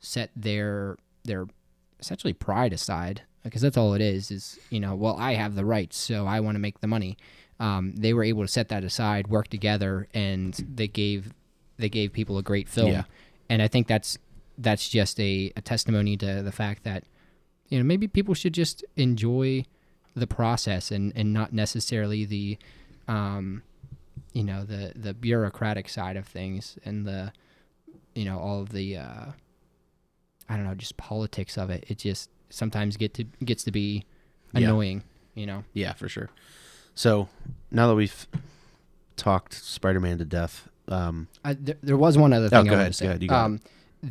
set 0.01 0.31
their 0.37 0.97
their 1.25 1.47
essentially 2.01 2.33
pride 2.33 2.73
aside 2.73 3.23
because 3.43 3.63
that's 3.63 3.77
all 3.77 3.95
it 3.95 4.01
is 4.03 4.31
is 4.31 4.59
you 4.71 4.79
know 4.79 4.95
well 4.95 5.17
i 5.19 5.33
have 5.35 5.55
the 5.55 5.65
rights 5.65 5.97
so 5.97 6.27
i 6.27 6.39
want 6.41 6.55
to 6.55 6.59
make 6.59 6.81
the 6.81 6.87
money 6.87 7.17
um, 7.59 7.95
they 7.97 8.13
were 8.13 8.23
able 8.23 8.43
to 8.43 8.49
set 8.49 8.69
that 8.69 8.85
aside 8.85 9.29
work 9.29 9.49
together 9.49 10.07
and 10.13 10.53
they 10.75 10.87
gave 10.87 11.33
they 11.79 11.89
gave 11.89 12.13
people 12.13 12.37
a 12.39 12.43
great 12.43 12.69
film 12.69 12.93
Yeah. 12.93 13.05
and 13.49 13.63
i 13.63 13.69
think 13.69 13.87
that's 13.87 14.19
that's 14.59 14.89
just 14.89 15.19
a, 15.21 15.53
a 15.57 15.61
testimony 15.61 16.17
to 16.17 16.43
the 16.43 16.53
fact 16.53 16.85
that 16.85 17.05
you 17.69 17.79
know 17.79 17.85
maybe 17.85 18.07
people 18.09 18.35
should 18.35 18.55
just 18.55 18.85
enjoy 18.97 19.65
the 20.15 20.27
process 20.27 20.91
and 20.91 21.13
and 21.15 21.33
not 21.33 21.53
necessarily 21.53 22.25
the 22.25 22.57
um 23.09 23.63
you 24.33 24.43
know 24.43 24.65
the 24.65 24.93
the 24.97 25.13
bureaucratic 25.13 25.89
side 25.89 26.17
of 26.17 26.27
things 26.27 26.79
and 26.85 27.07
the 27.07 27.33
you 28.15 28.25
know 28.25 28.39
all 28.39 28.61
of 28.63 28.71
the 28.71 28.97
uh 28.97 29.27
I 30.49 30.55
don't 30.57 30.65
know, 30.65 30.77
just 30.77 30.97
politics 30.97 31.59
of 31.59 31.71
it. 31.71 31.85
It 31.89 31.99
just 31.99 32.31
sometimes 32.51 32.97
get 32.97 33.15
to 33.15 33.25
gets 33.45 33.65
to 33.65 33.73
be 33.73 34.05
Yeah. 34.55 34.69
annoying, 34.69 35.03
you 35.35 35.45
know. 35.45 35.65
Yeah, 35.75 35.93
for 35.95 36.09
sure. 36.09 36.31
So 36.95 37.29
now 37.73 37.89
that 37.89 37.97
we've 37.97 38.29
talked 39.17 39.55
Spider-Man 39.55 40.19
to 40.19 40.25
death, 40.25 40.69
um, 40.87 41.27
I, 41.45 41.55
there, 41.55 41.75
there 41.83 41.97
was 41.97 42.17
one 42.17 42.33
other 42.33 42.49
thing 42.49 42.61
Oh, 42.61 42.63
go 42.63 42.69
I 42.71 42.73
wanted 42.75 42.81
ahead, 42.81 42.93
to 42.93 42.97
say. 42.97 43.05
go 43.27 43.35
ahead, 43.35 43.45
um, 43.45 43.61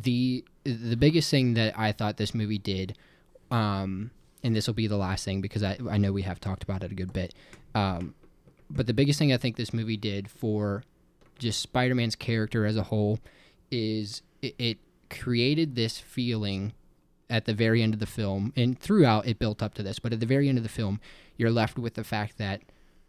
the 0.02 0.44
the 0.64 0.96
biggest 0.96 1.30
thing 1.30 1.54
that 1.54 1.78
I 1.78 1.92
thought 1.92 2.16
this 2.16 2.34
movie 2.34 2.58
did, 2.58 2.96
um, 3.50 4.10
and 4.42 4.54
this 4.54 4.66
will 4.66 4.74
be 4.74 4.86
the 4.86 4.96
last 4.96 5.24
thing 5.24 5.40
because 5.40 5.62
I 5.62 5.78
I 5.88 5.98
know 5.98 6.12
we 6.12 6.22
have 6.22 6.40
talked 6.40 6.62
about 6.62 6.82
it 6.82 6.92
a 6.92 6.94
good 6.94 7.12
bit, 7.12 7.34
um, 7.74 8.14
but 8.70 8.86
the 8.86 8.94
biggest 8.94 9.18
thing 9.18 9.32
I 9.32 9.36
think 9.36 9.56
this 9.56 9.72
movie 9.72 9.96
did 9.96 10.30
for 10.30 10.84
just 11.38 11.60
Spider-Man's 11.60 12.16
character 12.16 12.64
as 12.64 12.76
a 12.76 12.84
whole 12.84 13.18
is 13.70 14.22
it, 14.42 14.54
it 14.58 14.78
created 15.10 15.74
this 15.74 15.98
feeling 15.98 16.72
at 17.28 17.44
the 17.44 17.54
very 17.54 17.82
end 17.82 17.94
of 17.94 18.00
the 18.00 18.06
film, 18.06 18.52
and 18.56 18.78
throughout 18.78 19.26
it 19.26 19.38
built 19.38 19.62
up 19.62 19.74
to 19.74 19.82
this, 19.82 19.98
but 19.98 20.12
at 20.12 20.20
the 20.20 20.26
very 20.26 20.48
end 20.48 20.58
of 20.58 20.64
the 20.64 20.70
film, 20.70 21.00
you're 21.36 21.50
left 21.50 21.78
with 21.78 21.94
the 21.94 22.04
fact 22.04 22.38
that 22.38 22.62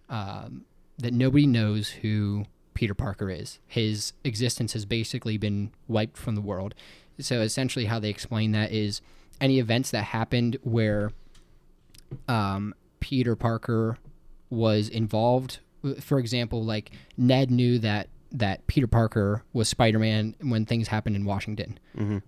um, 0.10 0.66
that 0.98 1.14
nobody 1.14 1.46
knows 1.46 1.90
who 1.90 2.46
Peter 2.78 2.93
Parker 2.93 3.32
is. 3.32 3.57
His 3.65 4.13
existence 4.23 4.73
has 4.73 4.86
basically 4.86 5.36
been 5.39 5.71
wiped 5.88 6.15
from 6.15 6.36
the 6.36 6.41
world. 6.41 6.75
So 7.19 7.41
essentially, 7.41 7.86
how 7.86 7.97
they 7.97 8.11
explain 8.11 8.51
that 8.51 8.71
is 8.71 9.01
any 9.41 9.57
events 9.57 9.89
that 9.89 10.03
happened 10.03 10.57
where 10.61 11.11
um, 12.28 12.75
Peter 12.99 13.36
Parker 13.36 13.97
was 14.51 14.89
involved. 14.89 15.57
For 16.01 16.19
example, 16.19 16.63
like 16.63 16.91
Ned 17.17 17.49
knew 17.49 17.80
that 17.80 18.09
that 18.32 18.67
Peter 18.67 18.86
Parker 18.86 19.43
was 19.53 19.67
Spider 19.67 19.97
Man 19.97 20.36
when 20.41 20.67
things 20.67 20.88
happened 20.89 21.15
in 21.15 21.25
Washington, 21.25 21.80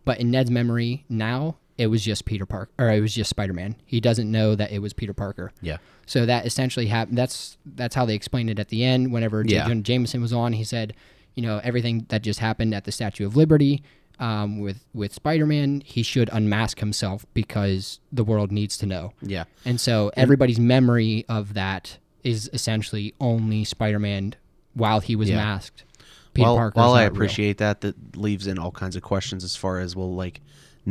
but 0.03 0.19
in 0.19 0.31
Ned's 0.31 0.49
memory 0.49 1.05
now 1.09 1.57
it 1.79 1.87
was 1.87 2.03
just 2.03 2.25
Peter 2.25 2.45
Parker 2.45 2.71
or 2.77 2.89
it 2.89 2.99
was 2.99 3.13
just 3.15 3.29
Spider 3.29 3.53
Man. 3.53 3.75
He 3.85 3.99
doesn't 3.99 4.29
know 4.29 4.53
that 4.55 4.71
it 4.71 4.79
was 4.79 4.93
Peter 4.93 5.13
Parker. 5.13 5.51
yeah, 5.61 5.77
So 6.05 6.25
that 6.25 6.45
essentially 6.45 6.87
happened. 6.87 7.17
That's 7.17 7.57
that's 7.65 7.95
how 7.95 8.05
they 8.05 8.15
explained 8.15 8.49
it 8.49 8.59
at 8.59 8.67
the 8.69 8.83
end. 8.83 9.11
Whenever 9.13 9.43
J. 9.43 9.55
Yeah. 9.55 9.73
Jameson 9.75 10.21
was 10.21 10.33
on, 10.33 10.53
he 10.53 10.63
said, 10.63 10.93
you 11.35 11.41
know, 11.43 11.59
everything 11.63 12.05
that 12.09 12.21
just 12.21 12.39
happened 12.39 12.73
at 12.75 12.83
the 12.83 12.91
Statue 12.91 13.25
of 13.25 13.35
Liberty 13.35 13.81
um, 14.19 14.59
with 14.59 14.83
with 14.93 15.13
Spider 15.13 15.45
Man, 15.45 15.81
he 15.85 16.03
should 16.03 16.29
unmask 16.33 16.79
himself 16.79 17.25
because 17.33 17.99
the 18.11 18.23
world 18.25 18.51
needs 18.51 18.77
to 18.79 18.85
know. 18.85 19.13
yeah, 19.21 19.45
And 19.63 19.79
so 19.79 20.11
everybody's 20.17 20.59
memory 20.59 21.25
of 21.29 21.53
that 21.53 21.97
is 22.25 22.49
essentially 22.51 23.13
only 23.21 23.63
Spider 23.63 23.99
Man 23.99 24.35
while 24.73 24.99
he 24.99 25.15
was 25.15 25.29
Yeah. 25.29 25.37
masked. 25.37 25.85
Peter 26.33 26.45
Parker's 26.47 26.75
while 26.75 26.93
I 26.93 27.03
not 27.03 27.11
real. 27.11 27.13
appreciate 27.13 27.57
that, 27.59 27.79
that 27.81 28.17
leaves 28.17 28.45
in 28.45 28.59
all 28.59 28.71
kinds 28.71 28.95
of 28.97 29.01
questions 29.01 29.43
as 29.45 29.55
far 29.55 29.79
as 29.79 29.95
well, 29.95 30.13
like 30.13 30.41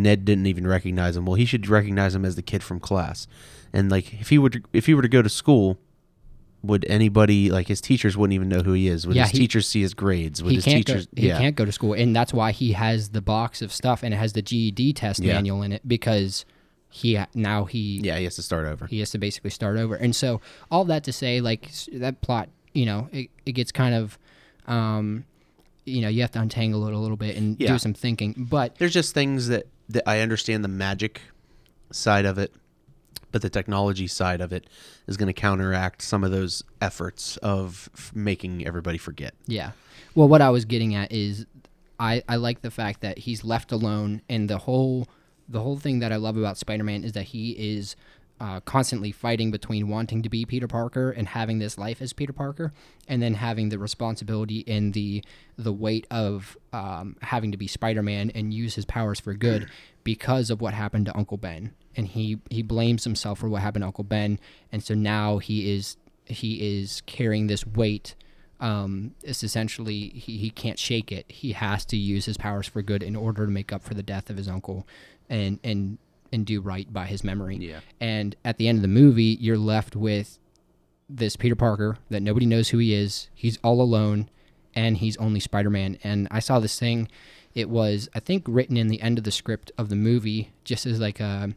Ned 0.02 0.24
didn't 0.24 0.46
even 0.46 0.66
recognize 0.66 1.16
him. 1.16 1.24
Well, 1.26 1.34
he 1.34 1.44
should 1.44 1.66
recognize 1.68 2.14
him 2.14 2.24
as 2.24 2.36
the 2.36 2.42
kid 2.42 2.62
from 2.62 2.80
class, 2.80 3.26
and 3.72 3.90
like 3.90 4.14
if 4.20 4.28
he 4.30 4.38
would 4.38 4.64
if 4.72 4.86
he 4.86 4.94
were 4.94 5.02
to 5.02 5.08
go 5.08 5.22
to 5.22 5.28
school, 5.28 5.78
would 6.62 6.84
anybody 6.88 7.50
like 7.50 7.68
his 7.68 7.80
teachers 7.80 8.16
wouldn't 8.16 8.34
even 8.34 8.48
know 8.48 8.60
who 8.60 8.72
he 8.72 8.88
is? 8.88 9.06
Would 9.06 9.16
Yeah, 9.16 9.22
his 9.24 9.32
he- 9.32 9.38
teachers 9.38 9.68
see 9.68 9.80
his 9.80 9.94
grades? 9.94 10.42
Would 10.42 10.54
his 10.54 10.64
teachers? 10.64 11.06
go, 11.06 11.12
he 11.20 11.28
yeah, 11.28 11.38
can't 11.38 11.54
go 11.56 11.64
to 11.64 11.72
school, 11.72 11.92
and 11.92 12.14
that's 12.16 12.32
why 12.32 12.52
he 12.52 12.72
has 12.72 13.10
the 13.10 13.20
box 13.20 13.62
of 13.62 13.72
stuff 13.72 14.02
and 14.02 14.12
it 14.12 14.16
has 14.16 14.32
the 14.32 14.42
GED 14.42 14.92
test 14.94 15.20
Yeah. 15.20 15.34
manual 15.34 15.62
in 15.62 15.72
it 15.72 15.86
because 15.86 16.44
he 16.90 17.18
now 17.34 17.64
he 17.64 18.00
yeah, 18.02 18.16
he 18.18 18.24
has 18.24 18.36
to 18.36 18.42
start 18.42 18.66
over. 18.66 18.86
he 18.86 18.98
has 19.00 19.10
to 19.10 19.18
basically 19.18 19.50
start 19.50 19.76
over. 19.78 19.94
And 19.94 20.16
so 20.16 20.40
all 20.70 20.84
that 20.86 21.04
to 21.04 21.12
say, 21.12 21.40
like 21.40 21.70
that 21.92 22.20
plot, 22.22 22.48
you 22.72 22.86
know, 22.86 23.08
it, 23.12 23.28
it 23.46 23.52
gets 23.52 23.70
kind 23.70 23.94
of, 23.94 24.18
um, 24.66 25.24
you 25.84 26.00
know, 26.00 26.08
you 26.08 26.22
have 26.22 26.30
to 26.32 26.40
untangle 26.40 26.86
it 26.88 26.94
a 26.94 26.98
little 26.98 27.16
bit 27.16 27.36
and 27.36 27.56
Yeah. 27.60 27.68
do 27.72 27.78
some 27.78 27.94
thinking. 27.94 28.34
But 28.36 28.76
There's 28.78 28.92
just 28.94 29.14
things 29.14 29.48
that 29.48 29.66
I 30.06 30.20
understand 30.20 30.64
the 30.64 30.68
magic 30.68 31.20
side 31.90 32.24
of 32.24 32.38
it, 32.38 32.52
but 33.32 33.42
the 33.42 33.50
technology 33.50 34.06
side 34.06 34.40
of 34.40 34.52
it 34.52 34.66
is 35.06 35.16
going 35.16 35.28
to 35.28 35.32
counteract 35.32 36.02
some 36.02 36.24
of 36.24 36.30
those 36.30 36.62
efforts 36.80 37.36
of 37.38 37.88
f- 37.94 38.12
making 38.14 38.66
everybody 38.66 38.98
forget. 38.98 39.34
Yeah. 39.46 39.72
Well, 40.14 40.28
what 40.28 40.42
I 40.42 40.50
was 40.50 40.64
getting 40.64 40.94
at 40.94 41.12
is, 41.12 41.46
I 42.00 42.22
I 42.28 42.36
like 42.36 42.62
the 42.62 42.70
fact 42.70 43.00
that 43.00 43.18
he's 43.18 43.44
left 43.44 43.72
alone, 43.72 44.22
and 44.28 44.48
the 44.48 44.58
whole 44.58 45.08
the 45.48 45.60
whole 45.60 45.78
thing 45.78 46.00
that 46.00 46.12
I 46.12 46.16
love 46.16 46.36
about 46.36 46.58
Spider-Man 46.58 47.04
is 47.04 47.12
that 47.12 47.24
he 47.24 47.52
is 47.52 47.96
uh, 48.40 48.60
constantly 48.60 49.12
fighting 49.12 49.50
between 49.50 49.88
wanting 49.88 50.22
to 50.22 50.28
be 50.28 50.44
Peter 50.44 50.68
Parker 50.68 51.10
and 51.10 51.28
having 51.28 51.58
this 51.58 51.78
life 51.78 52.00
as 52.00 52.12
Peter 52.12 52.32
Parker, 52.32 52.72
and 53.06 53.22
then 53.22 53.34
having 53.34 53.68
the 53.68 53.78
responsibility 53.78 54.64
and 54.66 54.94
the 54.94 55.24
the 55.56 55.72
weight 55.72 56.06
of 56.10 56.56
um, 56.72 57.16
having 57.22 57.52
to 57.52 57.58
be 57.58 57.66
Spider-Man 57.66 58.30
and 58.30 58.54
use 58.54 58.74
his 58.74 58.84
powers 58.84 59.20
for 59.20 59.34
good 59.34 59.68
because 60.04 60.50
of 60.50 60.60
what 60.60 60.74
happened 60.74 61.06
to 61.06 61.16
Uncle 61.16 61.36
Ben, 61.36 61.74
and 61.96 62.08
he 62.08 62.38
he 62.50 62.62
blames 62.62 63.04
himself 63.04 63.38
for 63.38 63.48
what 63.48 63.62
happened 63.62 63.82
to 63.82 63.86
Uncle 63.86 64.04
Ben, 64.04 64.38
and 64.70 64.82
so 64.82 64.94
now 64.94 65.38
he 65.38 65.72
is 65.72 65.96
he 66.26 66.78
is 66.78 67.02
carrying 67.06 67.46
this 67.46 67.66
weight 67.66 68.14
um, 68.60 69.14
it's 69.22 69.44
essentially 69.44 70.08
he, 70.08 70.36
he 70.38 70.50
can't 70.50 70.78
shake 70.78 71.12
it. 71.12 71.26
He 71.28 71.52
has 71.52 71.84
to 71.86 71.96
use 71.96 72.24
his 72.24 72.36
powers 72.36 72.66
for 72.66 72.82
good 72.82 73.02
in 73.02 73.14
order 73.14 73.46
to 73.46 73.50
make 73.52 73.72
up 73.72 73.82
for 73.82 73.94
the 73.94 74.02
death 74.02 74.30
of 74.30 74.36
his 74.36 74.48
uncle, 74.48 74.86
and 75.28 75.60
and 75.62 75.98
and 76.32 76.44
do 76.46 76.60
right 76.60 76.92
by 76.92 77.06
his 77.06 77.24
memory. 77.24 77.56
Yeah. 77.56 77.80
And 78.00 78.36
at 78.44 78.58
the 78.58 78.68
end 78.68 78.78
of 78.78 78.82
the 78.82 78.88
movie, 78.88 79.36
you're 79.40 79.58
left 79.58 79.96
with 79.96 80.38
this 81.08 81.36
Peter 81.36 81.56
Parker 81.56 81.96
that 82.10 82.22
nobody 82.22 82.46
knows 82.46 82.68
who 82.68 82.78
he 82.78 82.92
is. 82.94 83.28
He's 83.34 83.58
all 83.64 83.80
alone, 83.80 84.28
and 84.74 84.98
he's 84.98 85.16
only 85.16 85.40
Spider 85.40 85.70
Man. 85.70 85.98
And 86.04 86.28
I 86.30 86.40
saw 86.40 86.58
this 86.60 86.78
thing. 86.78 87.08
It 87.54 87.70
was 87.70 88.08
I 88.14 88.20
think 88.20 88.44
written 88.46 88.76
in 88.76 88.88
the 88.88 89.00
end 89.00 89.18
of 89.18 89.24
the 89.24 89.30
script 89.30 89.72
of 89.78 89.88
the 89.88 89.96
movie, 89.96 90.52
just 90.64 90.84
as 90.86 91.00
like 91.00 91.18
a 91.20 91.54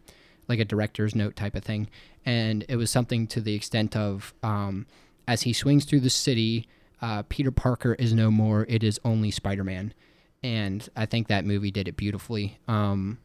like 0.47 0.59
a 0.59 0.65
director's 0.65 1.15
note 1.15 1.35
type 1.35 1.55
of 1.55 1.63
thing. 1.63 1.89
And 2.25 2.65
it 2.69 2.75
was 2.75 2.89
something 2.89 3.27
to 3.27 3.41
the 3.41 3.53
extent 3.55 3.95
of 3.95 4.33
um, 4.43 4.85
as 5.27 5.41
he 5.43 5.53
swings 5.53 5.85
through 5.85 5.99
the 6.01 6.09
city, 6.09 6.67
uh, 7.01 7.23
Peter 7.29 7.51
Parker 7.51 7.93
is 7.95 8.13
no 8.13 8.31
more. 8.31 8.65
It 8.69 8.83
is 8.83 8.99
only 9.03 9.31
Spider 9.31 9.63
Man. 9.63 9.93
and 10.43 10.87
I 10.95 11.05
think 11.05 11.27
that 11.27 11.45
movie 11.45 11.71
did 11.71 11.87
it 11.87 11.97
beautifully. 11.97 12.57
Um, 12.67 13.19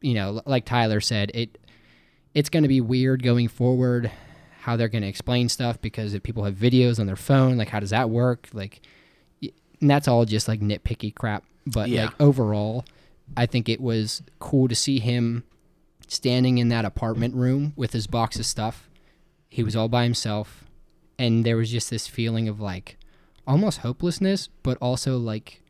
you 0.00 0.14
know, 0.14 0.42
like 0.46 0.64
Tyler 0.64 1.00
said, 1.00 1.30
it 1.34 1.58
it's 2.34 2.48
going 2.50 2.62
to 2.62 2.68
be 2.68 2.80
weird 2.80 3.22
going 3.22 3.48
forward 3.48 4.10
how 4.60 4.76
they're 4.76 4.88
going 4.88 5.02
to 5.02 5.08
explain 5.08 5.48
stuff 5.48 5.80
because 5.80 6.12
if 6.14 6.22
people 6.22 6.44
have 6.44 6.54
videos 6.54 7.00
on 7.00 7.06
their 7.06 7.16
phone, 7.16 7.56
like 7.56 7.68
how 7.68 7.80
does 7.80 7.90
that 7.90 8.10
work? 8.10 8.48
Like, 8.52 8.80
and 9.42 9.90
that's 9.90 10.06
all 10.06 10.24
just 10.24 10.46
like 10.46 10.60
nitpicky 10.60 11.14
crap. 11.14 11.42
But 11.66 11.88
Yeah. 11.88 12.06
like 12.06 12.20
overall, 12.20 12.84
I 13.36 13.46
think 13.46 13.68
it 13.68 13.80
was 13.80 14.22
cool 14.40 14.68
to 14.68 14.74
see 14.74 14.98
him 15.00 15.44
standing 16.06 16.58
in 16.58 16.68
that 16.68 16.84
apartment 16.84 17.34
room 17.34 17.72
with 17.76 17.92
his 17.92 18.06
box 18.06 18.38
of 18.38 18.46
stuff. 18.46 18.88
He 19.48 19.62
was 19.62 19.74
all 19.74 19.88
by 19.88 20.04
himself, 20.04 20.64
and 21.18 21.44
there 21.44 21.56
was 21.56 21.70
just 21.70 21.90
this 21.90 22.06
feeling 22.06 22.48
of 22.48 22.60
like 22.60 22.98
almost 23.46 23.78
hopelessness, 23.78 24.48
but 24.62 24.76
also 24.80 25.16
like 25.16 25.62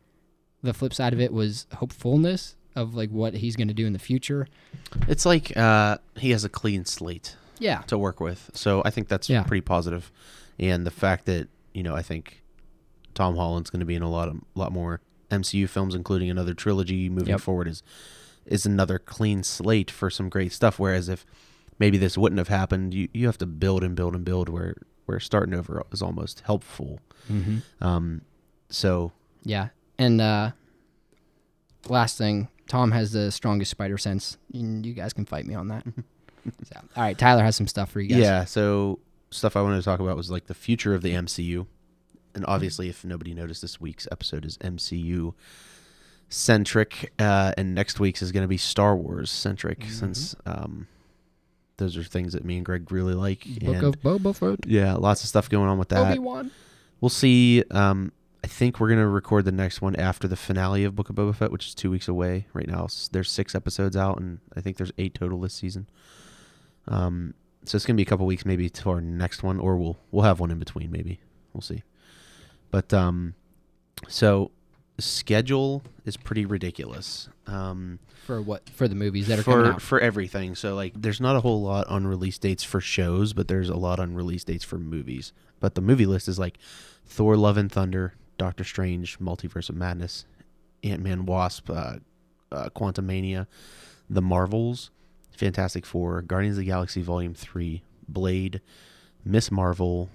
the 0.62 0.74
flip 0.74 0.92
side 0.92 1.12
of 1.12 1.20
it 1.20 1.32
was 1.32 1.66
hopefulness 1.74 2.56
of 2.78 2.94
like 2.94 3.10
what 3.10 3.34
he's 3.34 3.56
going 3.56 3.68
to 3.68 3.74
do 3.74 3.86
in 3.86 3.92
the 3.92 3.98
future. 3.98 4.46
It's 5.06 5.26
like 5.26 5.56
uh, 5.56 5.98
he 6.16 6.30
has 6.30 6.44
a 6.44 6.48
clean 6.48 6.84
slate 6.84 7.36
Yeah. 7.58 7.82
to 7.88 7.98
work 7.98 8.20
with, 8.20 8.50
so 8.54 8.82
I 8.84 8.90
think 8.90 9.08
that's 9.08 9.28
Yeah. 9.28 9.42
pretty 9.42 9.60
positive. 9.62 10.10
And 10.58 10.86
the 10.86 10.90
fact 10.90 11.26
that 11.26 11.48
you 11.74 11.82
know, 11.82 11.94
I 11.94 12.02
think 12.02 12.42
Tom 13.14 13.36
Holland's 13.36 13.70
going 13.70 13.80
to 13.80 13.86
be 13.86 13.94
in 13.94 14.02
a 14.02 14.10
lot 14.10 14.28
of 14.28 14.36
lot 14.54 14.72
more 14.72 15.00
MCU 15.30 15.68
films, 15.68 15.94
including 15.94 16.30
another 16.30 16.54
trilogy 16.54 17.08
moving 17.10 17.28
Yep. 17.34 17.40
forward, 17.40 17.68
is 17.68 17.82
is 18.46 18.64
another 18.64 18.98
clean 18.98 19.42
slate 19.42 19.90
for 19.90 20.08
some 20.10 20.28
great 20.30 20.52
stuff. 20.52 20.78
Whereas 20.78 21.08
if 21.08 21.26
maybe 21.78 21.98
this 21.98 22.16
wouldn't 22.16 22.38
have 22.38 22.48
happened, 22.48 22.94
you 22.94 23.08
you 23.12 23.26
have 23.26 23.38
to 23.38 23.46
build 23.46 23.84
and 23.84 23.94
build 23.94 24.14
and 24.14 24.24
build. 24.24 24.48
Where 24.48 24.74
where 25.06 25.20
starting 25.20 25.54
over 25.54 25.84
is 25.92 26.00
almost 26.02 26.40
helpful. 26.46 27.00
Mm-hmm. 27.30 27.84
Um, 27.84 28.22
so 28.70 29.12
Yeah. 29.44 29.68
And 29.98 30.20
uh 30.20 30.52
last 31.88 32.18
thing, 32.18 32.48
Tom 32.68 32.92
has 32.92 33.12
the 33.12 33.32
strongest 33.32 33.70
spider 33.70 33.98
sense. 33.98 34.38
and 34.52 34.84
You 34.84 34.92
guys 34.94 35.12
can 35.12 35.24
fight 35.24 35.46
me 35.46 35.54
on 35.54 35.68
that. 35.68 35.84
so, 36.64 36.76
all 36.96 37.02
right, 37.02 37.18
Tyler 37.18 37.42
has 37.42 37.56
some 37.56 37.66
stuff 37.66 37.90
for 37.90 38.00
you 38.00 38.08
guys. 38.08 38.18
Yeah, 38.18 38.44
so 38.44 39.00
stuff 39.30 39.56
I 39.56 39.62
wanted 39.62 39.78
to 39.78 39.84
talk 39.84 40.00
about 40.00 40.16
was 40.16 40.30
like 40.30 40.46
the 40.46 40.54
future 40.54 40.94
of 40.94 41.02
the 41.02 41.12
MCU. 41.12 41.66
And 42.34 42.44
obviously, 42.46 42.88
if 42.88 43.04
nobody 43.04 43.34
noticed, 43.34 43.62
this 43.62 43.80
week's 43.80 44.06
episode 44.12 44.44
is 44.44 44.58
MCU 44.58 45.34
centric, 46.28 47.12
uh, 47.18 47.52
and 47.56 47.74
next 47.74 47.98
week's 47.98 48.22
is 48.22 48.32
going 48.32 48.44
to 48.44 48.48
be 48.48 48.58
Star 48.58 48.94
Wars 48.94 49.30
centric, 49.30 49.84
since 49.88 50.36
um, 50.46 50.86
those 51.78 51.96
are 51.96 52.04
things 52.04 52.34
that 52.34 52.44
me 52.44 52.56
and 52.58 52.66
Greg 52.66 52.92
really 52.92 53.14
like. 53.14 53.44
Book 53.60 53.74
and 53.74 53.84
of 53.84 54.00
Boba 54.02 54.36
Fett. 54.36 54.68
yeah, 54.70 54.94
lots 54.94 55.22
of 55.22 55.28
stuff 55.28 55.48
going 55.48 55.68
on 55.68 55.78
with 55.78 55.88
that. 55.88 56.10
Obi 56.10 56.18
Wan. 56.18 56.50
We'll 57.00 57.08
see. 57.08 57.64
Um, 57.70 58.12
think 58.48 58.80
we're 58.80 58.88
gonna 58.88 59.06
record 59.08 59.44
the 59.44 59.52
next 59.52 59.80
one 59.80 59.94
after 59.96 60.26
the 60.26 60.36
finale 60.36 60.84
of 60.84 60.96
Book 60.96 61.08
of 61.10 61.16
Boba 61.16 61.34
Fett, 61.34 61.52
which 61.52 61.68
is 61.68 61.74
two 61.74 61.90
weeks 61.90 62.08
away. 62.08 62.46
Right 62.52 62.66
now, 62.66 62.86
there's 63.12 63.30
six 63.30 63.54
episodes 63.54 63.96
out, 63.96 64.18
and 64.18 64.40
I 64.56 64.60
think 64.60 64.76
there's 64.76 64.92
eight 64.98 65.14
total 65.14 65.40
this 65.40 65.54
season. 65.54 65.88
Um, 66.86 67.34
so 67.64 67.76
it's 67.76 67.86
gonna 67.86 67.96
be 67.96 68.02
a 68.02 68.06
couple 68.06 68.26
weeks 68.26 68.44
maybe 68.44 68.68
to 68.70 68.90
our 68.90 69.00
next 69.00 69.42
one, 69.42 69.58
or 69.60 69.76
we'll 69.76 69.98
we'll 70.10 70.24
have 70.24 70.40
one 70.40 70.50
in 70.50 70.58
between. 70.58 70.90
Maybe 70.90 71.20
we'll 71.52 71.60
see. 71.60 71.82
But 72.70 72.92
um, 72.92 73.34
so 74.08 74.50
schedule 74.98 75.82
is 76.04 76.16
pretty 76.16 76.44
ridiculous. 76.44 77.28
Um, 77.46 77.98
For 78.26 78.42
what? 78.42 78.68
For 78.70 78.88
the 78.88 78.94
movies 78.94 79.28
that 79.28 79.38
are 79.38 79.42
for 79.42 79.52
coming 79.52 79.72
out. 79.72 79.82
for 79.82 80.00
everything. 80.00 80.54
So 80.54 80.74
like, 80.74 80.92
there's 80.96 81.20
not 81.20 81.36
a 81.36 81.40
whole 81.40 81.62
lot 81.62 81.86
on 81.88 82.06
release 82.06 82.38
dates 82.38 82.64
for 82.64 82.80
shows, 82.80 83.32
but 83.32 83.48
there's 83.48 83.68
a 83.68 83.76
lot 83.76 83.98
on 84.00 84.14
release 84.14 84.44
dates 84.44 84.64
for 84.64 84.78
movies. 84.78 85.32
But 85.60 85.74
the 85.74 85.80
movie 85.80 86.06
list 86.06 86.28
is 86.28 86.38
like 86.38 86.58
Thor: 87.06 87.36
Love 87.36 87.56
and 87.56 87.70
Thunder, 87.70 88.14
Doctor 88.38 88.64
Strange, 88.64 89.18
Multiverse 89.18 89.68
of 89.68 89.76
Madness, 89.76 90.24
Ant 90.82 91.02
Man, 91.02 91.26
Wasp, 91.26 91.68
uh, 91.68 91.96
uh, 92.50 92.68
Quantumania, 92.74 93.46
The 94.08 94.22
Marvels, 94.22 94.90
Fantastic 95.36 95.84
Four, 95.84 96.22
Guardians 96.22 96.56
of 96.56 96.60
the 96.60 96.66
Galaxy 96.66 97.02
Volume 97.02 97.34
Three, 97.34 97.82
Blade, 98.08 98.60
Miss 99.24 99.50
Marvel, 99.50 100.08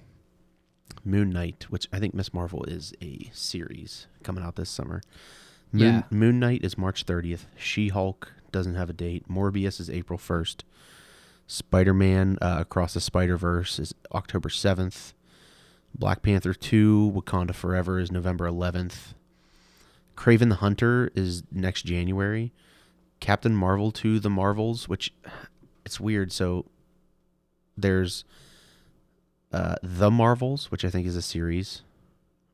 Moon 1.05 1.30
Knight, 1.30 1.67
which 1.69 1.88
I 1.93 1.99
think 1.99 2.13
Miss 2.13 2.34
Marvel 2.34 2.63
is 2.63 2.93
a 3.01 3.30
series 3.34 4.07
coming 4.24 4.43
out 4.43 4.55
this 4.55 4.69
summer. 4.69 5.01
Moon, 5.71 5.82
Yeah. 5.95 6.03
Moon 6.09 6.39
Knight 6.39 6.63
is 6.63 6.78
March 6.78 7.05
30th. 7.05 7.45
She 7.57 7.89
Hulk 7.89 8.32
doesn't 8.51 8.76
have 8.76 8.89
a 8.89 8.93
date. 8.93 9.28
Morbius 9.28 9.80
is 9.80 9.89
April 9.89 10.17
1st. 10.19 10.61
Spider 11.47 11.93
Man 11.93 12.38
uh, 12.41 12.57
Across 12.61 12.93
the 12.93 13.01
Spider 13.01 13.36
Verse 13.38 13.80
is 13.80 13.93
October 14.13 14.49
7th. 14.49 15.13
Black 15.96 16.22
Panther 16.22 16.54
2 16.54 17.14
Wakanda 17.16 17.54
Forever 17.54 18.00
is 18.00 18.12
November 18.12 18.50
11th. 18.50 19.14
Kraven 20.16 20.50
the 20.50 20.56
Hunter 20.56 21.12
is 21.16 21.44
next 21.52 21.84
January. 21.84 22.52
Captain 23.20 23.56
Marvel 23.56 23.91
2 23.91 24.20
The 24.20 24.30
Marvels, 24.30 24.89
which 24.89 25.14
it's 25.86 26.00
weird. 26.00 26.32
So 26.32 26.66
there's 27.78 28.26
uh, 29.52 29.76
The 29.82 30.12
Marvels, 30.12 30.72
which 30.72 30.84
I 30.84 30.89
think 30.89 31.08
is 31.08 31.16
a 31.16 31.22
series, 31.22 31.84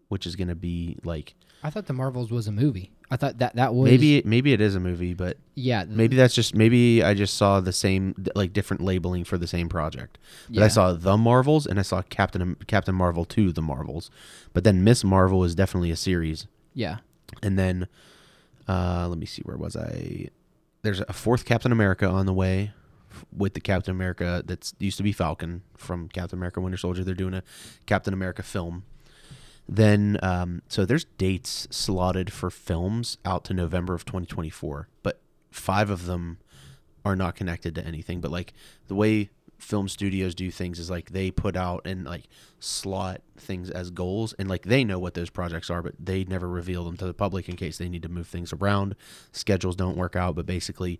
which 0.09 0.25
is 0.25 0.35
going 0.35 0.47
to 0.47 0.55
be 0.55 0.97
like 1.03 1.35
I 1.63 1.69
thought 1.69 1.87
the 1.87 1.93
Marvels 1.93 2.31
was 2.31 2.47
a 2.47 2.51
movie. 2.51 2.91
I 3.11 3.15
thought 3.17 3.39
that 3.39 3.55
that 3.55 3.73
was 3.73 3.89
maybe 3.89 4.21
maybe 4.23 4.53
it 4.53 4.61
is 4.61 4.75
a 4.75 4.79
movie, 4.79 5.13
but 5.15 5.37
yeah 5.55 5.83
th- 5.83 5.95
maybe 5.95 6.15
that's 6.15 6.35
just 6.35 6.53
maybe 6.55 7.03
I 7.03 7.13
just 7.15 7.35
saw 7.35 7.59
the 7.59 7.73
same 7.73 8.13
like 8.35 8.53
different 8.53 8.81
labeling 8.83 9.23
for 9.23 9.37
the 9.37 9.47
same 9.47 9.67
project. 9.67 10.17
But 10.47 10.57
Yeah. 10.57 10.65
I 10.65 10.67
saw 10.67 10.93
the 10.93 11.17
Marvels 11.17 11.65
and 11.65 11.79
I 11.79 11.81
saw 11.83 12.01
Captain 12.03 12.55
Captain 12.67 12.93
Marvel 12.95 13.25
2 13.25 13.51
the 13.51 13.61
Marvels. 13.63 14.11
But 14.53 14.63
then 14.63 14.83
Miss 14.83 15.03
Marvel 15.03 15.43
is 15.43 15.55
definitely 15.55 15.91
a 15.91 15.95
series. 15.95 16.45
yeah 16.73 16.97
And 17.41 17.57
then 17.57 17.87
uh 18.67 19.07
let 19.09 19.17
me 19.17 19.25
see 19.25 19.41
where 19.43 19.57
was 19.57 19.75
I 19.75 20.29
there's 20.83 21.01
a 21.01 21.13
fourth 21.13 21.45
Captain 21.45 21.71
America 21.71 22.07
on 22.07 22.25
the 22.25 22.33
way 22.33 22.71
with 23.35 23.53
the 23.55 23.59
Captain 23.61 23.91
America 23.91 24.43
that's 24.45 24.73
used 24.79 24.97
to 24.97 25.03
be 25.03 25.11
Falcon 25.11 25.63
from 25.75 26.07
Captain 26.09 26.37
America 26.37 26.61
Winter 26.61 26.77
Soldier. 26.77 27.03
They're 27.03 27.15
doing 27.15 27.33
a 27.33 27.43
Captain 27.87 28.13
America 28.13 28.43
film. 28.43 28.83
Then, 29.71 30.17
um, 30.23 30.63
so 30.67 30.83
there's 30.83 31.05
dates 31.05 31.67
slotted 31.69 32.33
for 32.33 32.49
films 32.49 33.19
out 33.23 33.43
to 33.45 33.53
November 33.53 33.93
of 33.93 34.03
2024, 34.03 34.87
but 35.03 35.21
five 35.51 35.91
of 35.91 36.07
them 36.07 36.39
are 37.05 37.15
not 37.15 37.35
connected 37.35 37.75
to 37.75 37.85
anything. 37.85 38.19
But 38.19 38.31
like 38.31 38.53
the 38.87 38.95
way 38.95 39.29
film 39.59 39.87
studios 39.87 40.33
do 40.33 40.49
things 40.49 40.79
is 40.79 40.89
like 40.89 41.11
they 41.11 41.29
put 41.29 41.55
out 41.55 41.85
and 41.85 42.03
like 42.03 42.23
slot 42.59 43.21
things 43.37 43.69
as 43.69 43.91
goals, 43.91 44.33
and 44.39 44.49
like 44.49 44.63
they 44.63 44.83
know 44.83 44.97
what 44.97 45.13
those 45.13 45.29
projects 45.29 45.69
are, 45.69 45.83
but 45.83 45.93
they 45.99 46.23
never 46.23 46.49
reveal 46.49 46.83
them 46.83 46.97
to 46.97 47.05
the 47.05 47.13
public 47.13 47.47
in 47.47 47.55
case 47.55 47.77
they 47.77 47.89
need 47.89 48.01
to 48.01 48.09
move 48.09 48.27
things 48.27 48.51
around. 48.51 48.95
Schedules 49.31 49.75
don't 49.75 49.97
work 49.97 50.15
out, 50.15 50.35
but 50.35 50.47
basically 50.47 50.99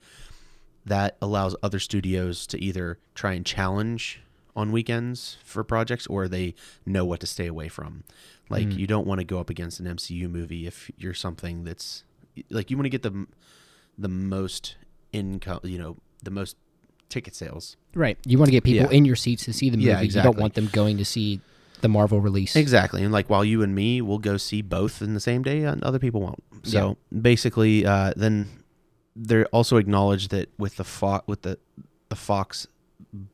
that 0.86 1.18
allows 1.24 1.56
other 1.64 1.80
studios 1.80 2.46
to 2.46 2.64
either 2.64 3.00
try 3.16 3.34
and 3.34 3.48
challenge 3.48 4.22
on 4.56 4.72
weekends 4.72 5.38
for 5.44 5.64
projects 5.64 6.08
or 6.08 6.28
they 6.28 6.54
know 6.86 7.06
what 7.06 7.20
to 7.22 7.28
stay 7.28 7.48
away 7.48 7.68
from. 7.70 8.04
Like 8.50 8.72
you 8.74 8.88
don't 8.88 9.06
want 9.06 9.20
to 9.20 9.26
go 9.26 9.40
up 9.40 9.50
against 9.50 9.80
an 9.80 9.86
MCU 9.86 10.30
movie 10.30 10.66
if 10.66 10.90
you're 10.98 11.14
something 11.14 11.64
that's 11.64 12.04
like 12.50 12.72
you 12.72 12.78
want 12.78 12.86
to 12.86 12.90
get 12.90 13.04
the 13.04 13.28
the 13.98 14.08
most 14.08 14.76
income, 15.12 15.60
you 15.64 15.78
know, 15.78 15.98
the 16.24 16.32
most 16.32 16.56
ticket 17.10 17.36
sales. 17.36 17.76
right. 17.96 18.18
You 18.26 18.38
want 18.38 18.48
to 18.48 18.52
get 18.52 18.64
people 18.64 18.90
Yeah. 18.92 18.98
in 18.98 19.04
your 19.06 19.16
seats 19.16 19.46
to 19.46 19.54
see 19.54 19.70
the 19.70 19.78
movie. 19.78 19.90
Yeah, 19.90 20.00
You 20.00 20.06
exactly. 20.06 20.32
don't 20.32 20.40
want 20.42 20.54
them 20.56 20.70
going 20.72 20.98
to 20.98 21.06
see 21.06 21.42
the 21.82 21.88
Marvel 21.90 22.20
release. 22.22 22.56
Exactly. 22.56 23.04
And 23.04 23.12
like 23.12 23.30
while 23.30 23.44
you 23.46 23.62
and 23.64 23.74
me 23.74 24.02
will 24.02 24.20
go 24.20 24.38
see 24.38 24.62
both 24.62 25.02
in 25.02 25.14
the 25.16 25.20
same 25.20 25.42
day, 25.44 25.64
and 25.64 25.84
other 25.84 25.98
people 26.00 26.22
won't. 26.22 26.44
So 26.64 26.98
basically, 27.22 27.86
uh, 27.86 28.14
then 28.16 28.48
they're 29.16 29.46
also 29.48 29.78
acknowledge 29.78 30.28
that 30.30 30.50
with 30.58 30.76
the 30.78 30.84
Fox 30.84 31.26
with 31.28 31.42
the 31.44 31.58
the 32.10 32.16
Fox 32.16 32.68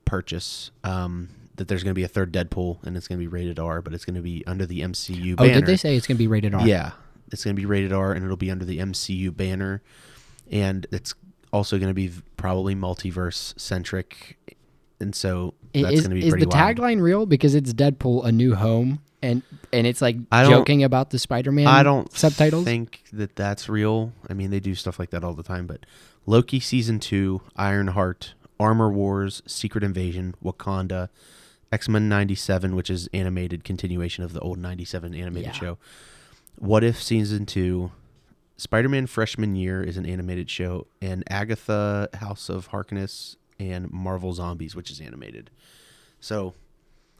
purchase, 0.05 0.71
um, 0.83 1.29
that 1.55 1.67
there's 1.67 1.83
going 1.83 1.91
to 1.91 1.95
be 1.95 2.03
a 2.03 2.07
third 2.07 2.33
Deadpool, 2.33 2.83
and 2.83 2.97
it's 2.97 3.07
going 3.07 3.19
to 3.19 3.23
be 3.23 3.27
rated 3.27 3.59
R, 3.59 3.81
but 3.81 3.93
it's 3.93 4.05
going 4.05 4.15
to 4.15 4.21
be 4.21 4.43
under 4.45 4.65
the 4.65 4.81
MCU 4.81 5.33
Oh, 5.33 5.35
banner. 5.37 5.53
did 5.55 5.65
they 5.65 5.77
say 5.77 5.95
it's 5.95 6.07
going 6.07 6.17
to 6.17 6.23
be 6.23 6.27
rated 6.27 6.53
R? 6.53 6.67
Yeah, 6.67 6.91
it's 7.31 7.43
going 7.43 7.55
to 7.55 7.59
be 7.59 7.65
rated 7.65 7.93
R, 7.93 8.11
and 8.11 8.23
it'll 8.23 8.37
be 8.37 8.51
under 8.51 8.65
the 8.65 8.79
MCU 8.79 9.35
banner, 9.35 9.81
and 10.51 10.85
it's 10.91 11.13
also 11.53 11.77
going 11.77 11.89
to 11.89 11.93
be 11.93 12.11
probably 12.37 12.75
multiverse 12.75 13.57
centric, 13.59 14.37
and 14.99 15.15
so 15.15 15.53
that's 15.73 15.91
Is, 15.93 16.01
going 16.01 16.09
to 16.11 16.15
be 16.15 16.25
is 16.27 16.31
pretty 16.31 16.45
the 16.45 16.49
wild. 16.55 16.77
tagline 16.77 17.01
real? 17.01 17.25
Because 17.25 17.55
it's 17.55 17.73
Deadpool: 17.73 18.25
A 18.25 18.31
New 18.31 18.55
Home, 18.55 18.99
and 19.21 19.41
and 19.71 19.87
it's 19.87 20.01
like 20.01 20.17
joking 20.31 20.83
about 20.83 21.09
the 21.11 21.19
Spider-Man. 21.19 21.67
I 21.67 21.83
don't 21.83 22.11
subtitles. 22.11 22.65
think 22.65 23.03
that 23.13 23.35
that's 23.37 23.69
real. 23.69 24.11
I 24.29 24.33
mean, 24.33 24.51
they 24.51 24.59
do 24.59 24.75
stuff 24.75 24.99
like 24.99 25.11
that 25.11 25.23
all 25.23 25.33
the 25.33 25.43
time. 25.43 25.67
But 25.67 25.85
Loki 26.25 26.59
season 26.59 26.99
two, 26.99 27.41
Ironheart, 27.55 28.33
Armor 28.59 28.89
Wars, 28.91 29.41
Secret 29.45 29.83
Invasion, 29.83 30.35
Wakanda, 30.43 31.09
X 31.71 31.89
Men 31.89 32.07
'97, 32.07 32.75
which 32.75 32.89
is 32.89 33.09
animated 33.13 33.63
continuation 33.63 34.23
of 34.23 34.33
the 34.33 34.39
old 34.39 34.57
'97 34.59 35.13
animated 35.13 35.47
Yeah. 35.53 35.59
show. 35.59 35.77
What 36.57 36.83
if 36.83 37.01
season 37.01 37.45
two, 37.45 37.91
Spider 38.57 38.87
Man 38.87 39.07
freshman 39.07 39.55
year 39.55 39.83
is 39.83 39.97
an 39.97 40.05
animated 40.05 40.49
show, 40.49 40.87
and 41.01 41.23
Agatha 41.29 42.07
House 42.15 42.47
of 42.49 42.67
Harkness 42.67 43.35
and 43.59 43.91
Marvel 43.91 44.31
Zombies, 44.33 44.75
which 44.75 44.89
is 44.89 45.01
animated. 45.01 45.49
So, 46.21 46.53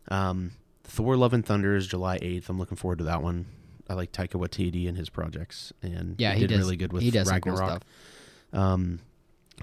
um, 0.10 0.52
Thor: 0.86 1.18
Love 1.18 1.34
and 1.34 1.46
Thunder 1.46 1.76
is 1.76 1.88
July 1.88 2.18
8th. 2.22 2.48
I'm 2.50 2.58
looking 2.58 2.78
forward 2.78 3.00
to 3.00 3.04
that 3.06 3.22
one. 3.22 3.48
I 3.90 3.94
like 3.94 4.12
Taika 4.12 4.40
Waititi 4.40 4.88
and 4.88 4.98
his 4.98 5.10
projects, 5.10 5.74
and 5.82 6.16
Yeah, 6.20 6.34
he, 6.34 6.40
he 6.42 6.48
did 6.48 6.56
does- 6.56 6.64
really 6.64 6.78
good 6.78 6.94
with 6.94 7.04
he 7.04 7.12
does 7.12 7.28
cool 7.30 7.36
Ragnarok. 7.36 7.70
stuff. 7.70 7.84
Um, 8.54 9.00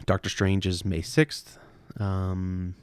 Doctor 0.07 0.29
Strange 0.29 0.67
is 0.67 0.85
May 0.85 1.01
sixth. 1.03 1.59
Um, 1.99 2.75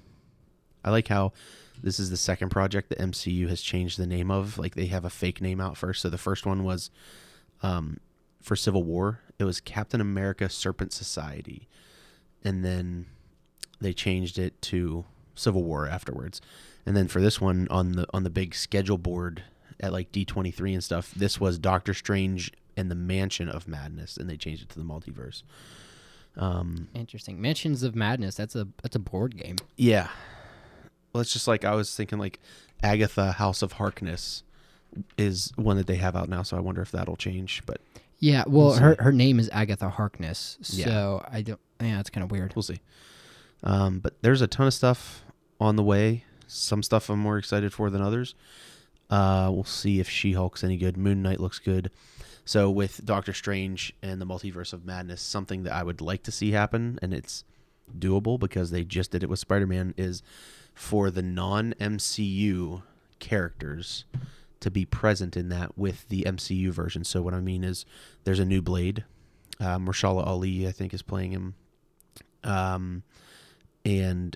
I 0.84 0.92
like 0.92 1.08
how 1.08 1.34
this 1.82 2.00
is 2.00 2.10
the 2.10 2.18
second 2.18 2.50
project 2.50 2.90
the 2.90 2.96
MCU 2.96 3.48
has 3.50 3.62
changed 3.62 3.98
the 3.98 4.08
name 4.08 4.32
of. 4.32 4.58
Like 4.58 4.76
they 4.76 4.88
have 4.88 5.06
a 5.06 5.10
fake 5.10 5.42
name 5.42 5.62
out 5.62 5.78
first. 5.78 6.02
So 6.02 6.10
the 6.10 6.18
first 6.18 6.46
one 6.46 6.64
was 6.64 6.90
um, 7.62 8.00
for 8.42 8.56
Civil 8.56 8.84
War. 8.84 9.22
It 9.38 9.46
was 9.46 9.62
Captain 9.62 10.02
America 10.02 10.50
Serpent 10.50 10.92
Society, 10.92 11.68
and 12.44 12.64
then 12.64 13.06
they 13.80 13.94
changed 13.94 14.38
it 14.38 14.62
to 14.64 15.06
Civil 15.36 15.64
War 15.64 15.88
afterwards. 15.88 16.42
And 16.86 16.96
then 16.96 17.08
for 17.08 17.22
this 17.22 17.40
one 17.40 17.68
on 17.70 17.94
the 17.94 18.08
on 18.14 18.24
the 18.24 18.30
big 18.30 18.56
schedule 18.56 18.98
board 18.98 19.44
at 19.80 19.94
like 19.94 20.12
D 20.12 20.26
twenty 20.26 20.52
three 20.52 20.74
and 20.74 20.84
stuff, 20.84 21.14
this 21.16 21.40
was 21.40 21.58
Doctor 21.58 21.94
Strange 21.94 22.52
and 22.76 22.90
the 22.90 22.96
Mansion 22.96 23.50
of 23.50 23.68
Madness, 23.68 24.18
and 24.18 24.30
they 24.30 24.38
changed 24.38 24.64
it 24.64 24.70
to 24.70 24.80
the 24.80 24.86
multiverse. 24.86 25.44
Um, 26.40 26.88
Interesting. 26.96 27.40
Mansions 27.42 27.84
of 27.84 27.96
Madness. 27.96 28.36
That's 28.36 28.56
a 28.56 28.68
that's 28.82 28.96
a 28.96 29.00
board 29.00 29.38
game. 29.38 29.58
yeah. 29.78 30.08
Well, 31.14 31.22
it's 31.22 31.34
just 31.34 31.48
like 31.48 31.66
I 31.66 31.74
was 31.76 31.96
thinking, 31.96 32.18
like 32.20 32.40
Agatha 32.84 33.32
House 33.34 33.62
of 33.62 33.74
Harkness 33.74 34.44
is 35.18 35.52
one 35.56 35.76
that 35.78 35.88
they 35.88 35.96
have 35.96 36.16
out 36.16 36.30
now, 36.30 36.44
so 36.44 36.56
I 36.56 36.60
wonder 36.60 36.82
if 36.82 36.92
that'll 36.92 37.16
change. 37.16 37.64
But 37.66 37.82
Yeah. 38.20 38.44
Well, 38.48 38.74
her 38.74 38.96
her 39.00 39.12
name 39.12 39.40
is 39.40 39.50
Agatha 39.52 39.90
Harkness. 39.90 40.58
Yeah. 40.62 40.86
So 40.86 41.26
I 41.30 41.42
don't. 41.42 41.60
Yeah, 41.82 42.00
it's 42.00 42.10
kind 42.10 42.24
of 42.24 42.32
weird. 42.32 42.56
we'll 42.56 42.64
see. 42.64 42.80
Um, 43.64 44.00
but 44.00 44.22
there's 44.22 44.42
a 44.42 44.48
ton 44.48 44.68
of 44.68 44.74
stuff 44.74 45.24
on 45.60 45.76
the 45.76 45.84
way. 45.84 46.24
Some 46.48 46.82
stuff 46.84 47.10
I'm 47.10 47.20
more 47.20 47.38
excited 47.38 47.74
for 47.74 47.90
than 47.90 48.02
others. 48.02 48.36
Uh, 49.10 49.50
we'll 49.52 49.64
see 49.64 50.00
if 50.00 50.08
She 50.10 50.34
Hulk's 50.34 50.64
any 50.64 50.78
good. 50.78 50.96
Moon 50.96 51.22
Knight 51.24 51.40
looks 51.40 51.58
good. 51.60 51.90
So 52.50 52.72
with 52.72 53.06
Doctor 53.06 53.32
Strange 53.32 53.94
and 54.02 54.20
the 54.20 54.26
Multiverse 54.26 54.74
of 54.74 54.84
Madness, 54.84 55.22
something 55.22 55.62
that 55.66 55.74
I 55.74 55.84
would 55.84 56.02
like 56.02 56.24
to 56.24 56.32
see 56.32 56.50
happen, 56.50 56.98
and 57.00 57.14
it's 57.14 57.44
doable 57.96 58.40
because 58.40 58.72
they 58.72 58.84
just 58.84 59.12
did 59.12 59.22
it 59.22 59.30
with 59.30 59.38
Spider 59.38 59.68
Man, 59.68 59.94
is 59.98 60.24
for 60.74 61.12
the 61.12 61.22
non 61.22 61.76
MCU 61.80 62.82
characters 63.20 64.06
to 64.62 64.72
be 64.72 64.84
present 64.84 65.38
in 65.38 65.50
that 65.50 65.78
with 65.78 66.10
the 66.10 66.24
MCU 66.24 66.72
version. 66.72 67.04
So 67.04 67.22
what 67.22 67.36
I 67.36 67.40
mean 67.40 67.64
is 67.64 67.86
there's 68.24 68.40
a 68.40 68.46
new 68.46 68.64
Blade. 68.64 69.04
Uh, 69.60 69.78
Mahershala 69.78 70.26
Ali, 70.26 70.68
I 70.68 70.72
think, 70.72 70.92
is 70.92 71.04
playing 71.04 71.34
him. 71.34 71.54
Um, 72.44 73.04
and 73.86 74.36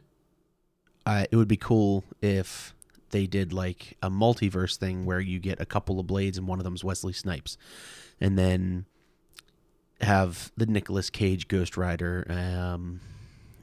it 1.08 1.36
would 1.36 1.48
be 1.48 1.58
cool 1.58 2.04
if 2.22 2.76
they 3.14 3.28
did 3.28 3.54
like 3.54 3.96
a 4.02 4.10
multiverse 4.10 4.76
thing 4.76 5.06
where 5.06 5.22
you 5.22 5.40
get 5.40 5.62
a 5.62 5.66
couple 5.66 6.00
of 6.00 6.08
blades 6.08 6.38
and 6.38 6.48
one 6.48 6.60
of 6.60 6.66
them's 6.66 6.84
Wesley 6.84 7.14
Snipes, 7.14 7.58
and 8.22 8.38
then 8.38 8.86
have 10.02 10.52
the 10.58 10.66
Nicolas 10.66 11.10
Cage 11.10 11.48
Ghost 11.48 11.78
Rider. 11.78 12.26
Um, 12.30 13.00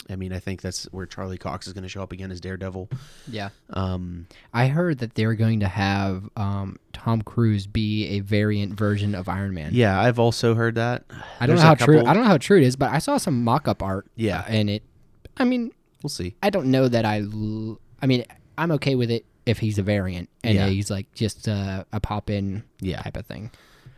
I 0.08 0.16
mean, 0.16 0.32
I 0.32 0.40
think 0.40 0.60
that's 0.60 0.84
where 0.90 1.06
Charlie 1.06 1.38
Cox 1.38 1.66
is 1.68 1.72
going 1.72 1.82
to 1.84 1.88
show 1.88 2.02
up 2.02 2.10
again 2.12 2.32
as 2.32 2.40
Daredevil. 2.40 2.88
Yeah. 3.28 3.50
Um, 3.70 4.26
I 4.52 4.66
heard 4.66 4.98
that 4.98 5.14
they're 5.14 5.34
going 5.34 5.60
to 5.60 5.68
have 5.68 6.28
um, 6.36 6.78
Tom 6.92 7.22
Cruise 7.22 7.66
be 7.68 8.06
a 8.08 8.20
variant 8.20 8.74
version 8.74 9.14
of 9.14 9.28
Iron 9.28 9.54
Man. 9.54 9.70
yeah, 9.72 10.00
I've 10.00 10.18
also 10.18 10.54
heard 10.54 10.74
that. 10.74 11.04
I 11.38 11.46
don't 11.46 11.54
There's 11.56 11.60
know 11.60 11.66
a 11.66 11.68
how 11.68 11.74
true. 11.86 12.00
I 12.00 12.12
don't 12.14 12.22
know 12.24 12.28
how 12.28 12.38
true 12.38 12.56
it 12.56 12.64
is, 12.64 12.74
but 12.74 12.90
I 12.90 12.98
saw 12.98 13.18
some 13.18 13.44
mock-up 13.44 13.82
art. 13.82 14.06
Yeah. 14.16 14.40
uh, 14.40 14.44
and 14.48 14.70
it. 14.70 14.82
I 15.36 15.44
mean, 15.44 15.72
We'll 16.02 16.10
see. 16.10 16.34
I 16.42 16.48
don't 16.50 16.66
know 16.70 16.88
that 16.88 17.04
I. 17.04 17.20
l- 17.20 17.78
I 18.02 18.06
mean, 18.06 18.24
I'm 18.56 18.72
okay 18.72 18.94
with 18.94 19.10
it 19.10 19.26
if 19.46 19.58
he's 19.58 19.78
a 19.78 19.82
variant 19.82 20.28
and 20.42 20.54
Yeah. 20.54 20.68
he's 20.68 20.90
like 20.90 21.12
just 21.14 21.46
uh, 21.46 21.84
a 21.92 22.00
pop-in 22.00 22.64
Yeah. 22.80 23.02
type 23.02 23.16
of 23.18 23.26
thing. 23.26 23.50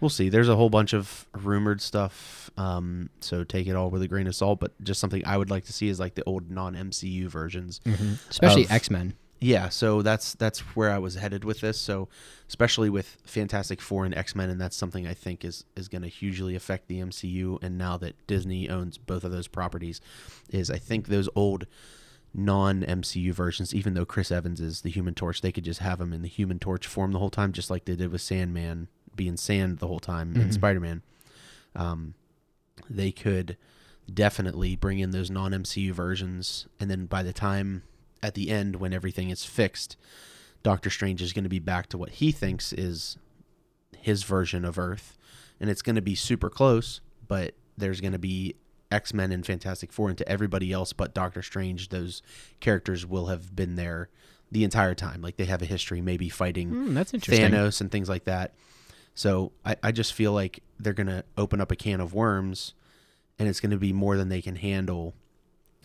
We'll 0.02 0.08
see. 0.08 0.30
There's 0.30 0.48
a 0.48 0.56
whole 0.56 0.68
bunch 0.68 0.94
of 0.94 1.28
rumored 1.32 1.80
stuff, 1.80 2.50
um, 2.56 3.08
so 3.20 3.44
take 3.44 3.68
it 3.68 3.76
all 3.76 3.88
with 3.88 4.02
a 4.02 4.08
grain 4.08 4.26
of 4.26 4.34
salt. 4.34 4.58
But 4.58 4.72
just 4.82 5.00
something 5.00 5.24
I 5.24 5.36
would 5.36 5.48
like 5.48 5.64
to 5.66 5.72
see 5.72 5.88
is 5.88 6.00
like 6.00 6.16
the 6.16 6.24
old 6.24 6.50
non-MCU 6.50 7.26
versions. 7.28 7.80
Especially 8.28 8.66
X 8.68 8.90
Men. 8.90 9.14
Yeah, 9.38 9.68
so 9.68 10.02
that's 10.02 10.34
that's 10.34 10.58
where 10.74 10.90
I 10.90 10.98
was 10.98 11.14
headed 11.14 11.44
with 11.44 11.60
this. 11.60 11.78
So, 11.78 12.08
especially 12.48 12.90
with 12.90 13.16
Fantastic 13.26 13.80
Four 13.80 14.04
and 14.04 14.12
X 14.12 14.34
Men, 14.34 14.50
and 14.50 14.60
that's 14.60 14.76
something 14.76 15.06
I 15.06 15.14
think 15.14 15.44
is 15.44 15.64
is 15.76 15.86
going 15.86 16.02
to 16.02 16.08
hugely 16.08 16.56
affect 16.56 16.88
the 16.88 16.98
MCU. 16.98 17.62
And 17.62 17.78
now 17.78 17.96
that 17.98 18.26
Disney 18.26 18.68
owns 18.68 18.98
both 18.98 19.22
of 19.22 19.30
those 19.30 19.46
properties, 19.46 20.00
is 20.50 20.68
I 20.68 20.78
think 20.78 21.06
those 21.06 21.28
old 21.36 21.68
non 22.34 22.82
MCU 22.82 23.32
versions, 23.32 23.72
even 23.72 23.94
though 23.94 24.04
Chris 24.04 24.32
Evans 24.32 24.60
is 24.60 24.80
the 24.80 24.90
Human 24.90 25.14
Torch, 25.14 25.42
they 25.42 25.52
could 25.52 25.64
just 25.64 25.78
have 25.78 26.00
him 26.00 26.12
in 26.12 26.22
the 26.22 26.28
Human 26.28 26.58
Torch 26.58 26.88
form 26.88 27.12
the 27.12 27.20
whole 27.20 27.30
time, 27.30 27.52
just 27.52 27.70
like 27.70 27.84
they 27.84 27.94
did 27.94 28.10
with 28.10 28.20
Sandman 28.20 28.88
being 29.16 29.36
Sand 29.36 29.78
the 29.78 29.86
whole 29.86 30.00
time 30.00 30.34
in 30.36 30.52
Spider 30.52 30.80
Man. 30.80 31.02
Um, 31.74 32.14
they 32.88 33.12
could 33.12 33.56
definitely 34.12 34.76
bring 34.76 34.98
in 34.98 35.10
those 35.10 35.30
non 35.30 35.52
MCU 35.52 35.92
versions, 35.92 36.66
and 36.80 36.90
then 36.90 37.06
by 37.06 37.22
the 37.22 37.32
time 37.32 37.82
at 38.22 38.34
the 38.34 38.50
end 38.50 38.76
when 38.76 38.92
everything 38.92 39.30
is 39.30 39.44
fixed, 39.44 39.96
Doctor 40.62 40.90
Strange 40.90 41.22
is 41.22 41.32
going 41.32 41.44
to 41.44 41.50
be 41.50 41.58
back 41.58 41.88
to 41.88 41.98
what 41.98 42.10
he 42.10 42.32
thinks 42.32 42.72
is 42.72 43.16
his 43.96 44.22
version 44.24 44.64
of 44.64 44.78
Earth, 44.78 45.16
and 45.60 45.70
it's 45.70 45.82
going 45.82 45.96
to 45.96 46.02
be 46.02 46.14
super 46.14 46.50
close, 46.50 47.00
but 47.26 47.54
there's 47.76 48.00
going 48.00 48.12
to 48.12 48.18
be 48.18 48.56
X 48.90 49.14
Men 49.14 49.32
and 49.32 49.44
Fantastic 49.46 49.92
Four, 49.92 50.08
and 50.08 50.18
to 50.18 50.28
everybody 50.28 50.72
else 50.72 50.92
but 50.92 51.14
Doctor 51.14 51.42
Strange, 51.42 51.88
those 51.88 52.22
characters 52.60 53.06
will 53.06 53.26
have 53.26 53.54
been 53.56 53.76
there 53.76 54.08
the 54.50 54.64
entire 54.64 54.94
time. 54.94 55.22
Like 55.22 55.36
they 55.36 55.46
have 55.46 55.62
a 55.62 55.66
history, 55.66 56.00
maybe 56.00 56.28
fighting 56.28 56.68
Hmm, 56.68 56.94
that's 56.94 57.14
interesting. 57.14 57.50
Thanos 57.50 57.80
and 57.80 57.90
things 57.90 58.08
like 58.08 58.24
that. 58.24 58.52
So 59.14 59.52
I, 59.64 59.76
I 59.82 59.92
just 59.92 60.12
feel 60.14 60.32
like 60.32 60.62
they're 60.78 60.92
gonna 60.94 61.24
open 61.36 61.60
up 61.60 61.70
a 61.70 61.76
can 61.76 62.00
of 62.00 62.14
worms 62.14 62.74
and 63.38 63.48
it's 63.48 63.60
gonna 63.60 63.76
be 63.76 63.92
more 63.92 64.16
than 64.16 64.28
they 64.28 64.42
can 64.42 64.56
handle. 64.56 65.14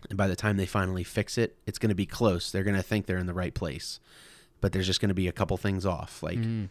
And 0.10 0.18
by 0.18 0.28
the 0.28 0.36
time 0.36 0.58
they 0.58 0.66
finally 0.66 1.04
fix 1.04 1.38
it, 1.38 1.56
it's 1.66 1.78
gonna 1.80 1.96
be 1.96 2.06
close. 2.06 2.52
They're 2.52 2.64
gonna 2.64 2.84
think 2.84 3.06
they're 3.06 3.18
in 3.18 3.28
the 3.28 3.34
right 3.34 3.54
place. 3.54 4.00
But 4.62 4.72
there's 4.72 4.88
just 4.88 5.02
gonna 5.02 5.14
be 5.14 5.28
a 5.28 5.32
couple 5.34 5.58
things 5.58 5.86
off. 5.86 6.24
Like 6.24 6.40
Mm. 6.40 6.70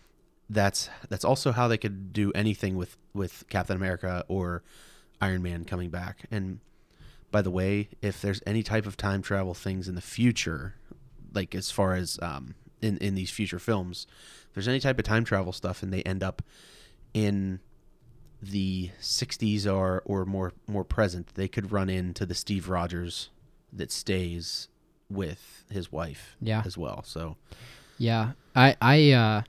that's 0.48 0.88
that's 1.08 1.24
also 1.24 1.52
how 1.52 1.68
they 1.68 1.78
could 1.78 2.12
do 2.12 2.32
anything 2.34 2.76
with, 2.76 2.96
with 3.14 3.44
Captain 3.50 3.76
America 3.76 4.24
or 4.28 4.62
Iron 5.20 5.42
Man 5.42 5.64
coming 5.64 5.90
back. 5.90 6.24
And 6.30 6.60
by 7.30 7.42
the 7.42 7.50
way, 7.50 7.88
if 8.00 8.22
there's 8.22 8.40
any 8.46 8.62
type 8.62 8.86
of 8.86 8.96
time 8.96 9.20
travel 9.22 9.52
things 9.54 9.88
in 9.88 9.94
the 9.94 10.00
future, 10.00 10.74
like 11.34 11.54
as 11.54 11.70
far 11.70 11.94
as 11.94 12.18
um, 12.22 12.54
in 12.82 12.98
in 12.98 13.14
these 13.14 13.30
future 13.30 13.58
films, 13.58 14.06
if 14.48 14.54
there's 14.54 14.68
any 14.68 14.80
type 14.80 14.98
of 14.98 15.04
time 15.04 15.24
travel 15.24 15.52
stuff 15.52 15.82
and 15.82 15.92
they 15.92 16.02
end 16.02 16.22
up 16.22 16.42
in 17.14 17.60
the 18.42 18.90
60s 19.00 19.66
or 19.72 20.02
or 20.04 20.24
more 20.24 20.52
more 20.66 20.84
present, 20.84 21.28
they 21.34 21.48
could 21.48 21.72
run 21.72 21.88
into 21.88 22.26
the 22.26 22.34
Steve 22.34 22.68
Rogers 22.68 23.30
that 23.72 23.90
stays 23.90 24.68
with 25.08 25.64
his 25.70 25.90
wife 25.92 26.36
Yeah. 26.40 26.62
as 26.64 26.76
well. 26.76 27.02
So 27.04 27.36
Yeah, 27.98 28.32
I, 28.54 28.76
I, 28.80 29.12
uh, 29.12 29.42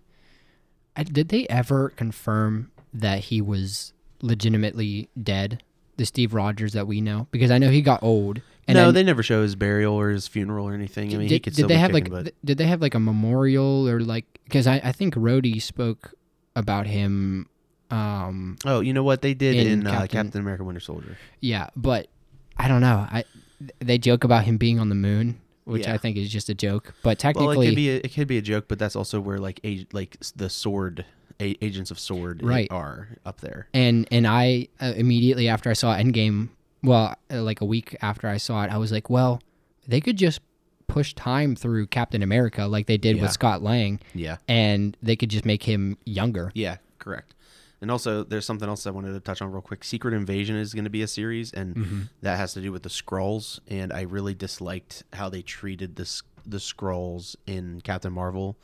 I, 0.95 1.03
did 1.03 1.29
they 1.29 1.47
ever 1.47 1.89
confirm 1.89 2.71
that 2.93 3.19
he 3.25 3.41
was 3.41 3.93
legitimately 4.21 5.09
dead? 5.21 5.63
The 5.97 6.05
Steve 6.05 6.33
Rogers 6.35 6.73
that 6.73 6.85
we 6.87 7.01
know, 7.01 7.27
because 7.31 7.49
I 7.49 7.57
know 7.57 7.69
he 7.71 7.81
got 7.81 8.03
old. 8.03 8.41
And 8.67 8.75
no, 8.75 8.91
they 8.91 9.03
never 9.03 9.23
show 9.23 9.41
his 9.43 9.55
burial 9.55 9.93
or 9.95 10.09
his 10.09 10.27
funeral 10.27 10.67
or 10.67 10.73
anything. 10.73 11.09
I 11.13 11.17
mean, 11.17 11.21
he 11.21 11.27
did, 11.29 11.43
could 11.43 11.51
did 11.51 11.55
still 11.55 11.67
they 11.69 11.75
be 11.75 11.79
have 11.79 11.91
kicking, 11.91 12.11
like? 12.13 12.23
th- 12.25 12.35
did 12.43 12.57
they 12.57 12.65
have 12.67 12.81
like 12.81 12.95
a 12.95 12.99
memorial 12.99 13.87
or 13.87 14.01
like? 14.01 14.25
Because 14.43 14.67
I, 14.67 14.81
I 14.83 14.91
think 14.91 15.15
Rhodey 15.15 15.61
spoke 15.61 16.13
about 16.55 16.85
him. 16.87 17.47
Um, 17.89 18.57
oh, 18.65 18.81
you 18.81 18.91
know 18.93 19.03
what 19.03 19.21
they 19.21 19.33
did 19.33 19.55
in 19.55 19.67
in, 19.81 19.87
uh, 19.87 19.91
Captain- 19.91 20.07
Captain 20.25 20.41
America: 20.41 20.63
Winter 20.65 20.81
Soldier. 20.81 21.17
yeah, 21.39 21.67
but 21.75 22.07
I 22.57 22.67
don't 22.67 22.81
know. 22.81 23.07
I 23.09 23.23
they 23.79 23.97
joke 23.97 24.23
about 24.25 24.43
him 24.43 24.57
being 24.57 24.79
on 24.79 24.89
the 24.89 24.95
moon, 24.95 25.39
which 25.63 25.83
Yeah. 25.87 25.93
I 25.93 25.97
think 25.97 26.17
is 26.17 26.29
just 26.29 26.49
a 26.49 26.53
joke. 26.53 26.93
But 27.03 27.09
Well, 27.09 27.15
technically, 27.15 27.67
it 27.67 27.69
could 27.69 27.75
be 27.77 27.89
a, 27.89 27.95
it 27.97 28.13
could 28.13 28.27
be 28.27 28.37
a 28.37 28.41
joke, 28.41 28.65
but 28.67 28.77
that's 28.79 28.95
also 28.97 29.21
where 29.21 29.37
like 29.37 29.65
like 29.93 30.17
the 30.35 30.49
sword 30.49 31.05
agents 31.39 31.91
of 31.91 31.99
sword 31.99 32.41
Right. 32.43 32.67
are 32.71 33.09
up 33.25 33.39
there. 33.41 33.67
and 33.73 34.07
and 34.11 34.27
I 34.27 34.67
uh, 34.81 34.93
immediately 34.97 35.47
after 35.47 35.69
I 35.69 35.73
saw 35.73 35.95
Endgame, 35.95 36.49
well, 36.83 37.15
uh, 37.31 37.41
like 37.41 37.61
a 37.61 37.65
week 37.65 37.95
after 38.01 38.27
I 38.27 38.37
saw 38.37 38.63
it, 38.63 38.71
I 38.71 38.77
was 38.77 38.91
like, 38.91 39.09
well, 39.09 39.41
they 39.87 40.01
could 40.01 40.17
just 40.17 40.39
push 40.87 41.13
time 41.13 41.55
through 41.55 41.87
Captain 41.87 42.23
America 42.23 42.65
like 42.65 42.87
they 42.87 42.97
did 42.97 43.17
Yeah. 43.17 43.23
with 43.23 43.31
Scott 43.31 43.61
Lang, 43.61 43.99
Yeah, 44.13 44.37
and 44.47 44.95
they 45.01 45.15
could 45.15 45.29
just 45.29 45.45
make 45.45 45.63
him 45.63 45.97
younger. 46.05 46.51
yeah, 46.55 46.77
correct. 46.99 47.33
And 47.79 47.91
also, 47.91 48.23
there's 48.23 48.45
something 48.45 48.67
else 48.67 48.87
I 48.87 48.89
wanted 48.89 49.13
to 49.13 49.19
touch 49.19 49.39
on 49.41 49.51
real 49.51 49.61
quick. 49.61 49.83
Secret 49.83 50.13
Invasion 50.15 50.55
is 50.55 50.73
going 50.73 50.85
to 50.85 50.89
be 50.89 51.03
a 51.03 51.07
series, 51.07 51.53
and 51.53 51.75
Mm-hmm. 51.75 52.01
that 52.21 52.37
has 52.37 52.53
to 52.53 52.61
do 52.61 52.71
with 52.71 52.81
the 52.83 52.89
Skrulls. 52.89 53.59
And 53.67 53.93
I 53.93 54.01
really 54.01 54.33
disliked 54.33 55.03
how 55.13 55.29
they 55.29 55.41
treated 55.43 55.95
this 55.95 56.23
the 56.45 56.57
Skrulls 56.57 57.35
in 57.45 57.81
Captain 57.81 58.11
Marvel, 58.13 58.57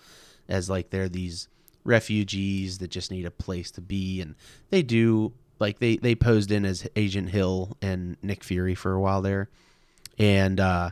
as 0.50 0.68
like 0.70 0.90
they're 0.90 1.10
these 1.10 1.48
refugees 1.84 2.80
that 2.80 2.90
just 2.90 3.12
need 3.12 3.26
a 3.26 3.32
place 3.32 3.70
to 3.72 3.82
be, 3.82 4.20
and 4.22 4.36
they 4.72 4.82
do 4.82 5.34
like 5.64 5.80
they 5.80 5.96
they 5.98 6.14
posed 6.16 6.52
in 6.52 6.66
as 6.66 6.86
Agent 6.96 7.30
Hill 7.30 7.78
and 7.82 8.18
Nick 8.22 8.44
Fury 8.44 8.76
for 8.76 8.92
a 8.94 9.00
while 9.00 9.22
there, 9.22 9.50
and 10.20 10.60
uh, 10.60 10.90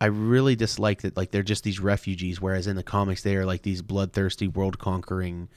I 0.00 0.06
really 0.06 0.56
dislike 0.56 1.02
that 1.02 1.16
like 1.16 1.30
they're 1.32 1.42
just 1.42 1.64
these 1.64 1.80
refugees, 1.80 2.40
whereas 2.40 2.66
in 2.66 2.76
the 2.76 2.82
comics 2.82 3.22
they 3.22 3.36
are 3.36 3.44
like 3.44 3.62
these 3.62 3.82
bloodthirsty, 3.82 4.46
world 4.48 4.78
conquering 4.78 5.48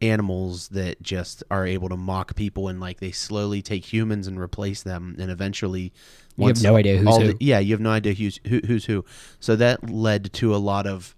animals 0.00 0.68
that 0.68 1.02
just 1.02 1.42
are 1.50 1.66
able 1.66 1.88
to 1.88 1.96
mock 1.96 2.36
people 2.36 2.68
and 2.68 2.78
like 2.80 3.00
they 3.00 3.10
slowly 3.10 3.60
take 3.60 3.84
humans 3.92 4.26
and 4.28 4.38
replace 4.40 4.82
them. 4.82 5.16
And 5.18 5.28
eventually 5.30 5.92
You 6.36 6.46
have 6.48 6.62
no 6.62 6.76
idea 6.76 6.98
who's 6.98 7.16
who. 7.16 7.32
the- 7.32 7.36
yeah 7.40 7.58
you 7.58 7.74
have 7.74 7.80
no 7.80 7.90
idea 7.90 8.14
who's 8.14 8.38
who, 8.46 8.60
who's 8.66 8.84
who. 8.84 9.04
So 9.40 9.56
that 9.56 9.90
led 9.90 10.32
to 10.34 10.54
a 10.54 10.58
lot 10.58 10.86
of 10.86 11.16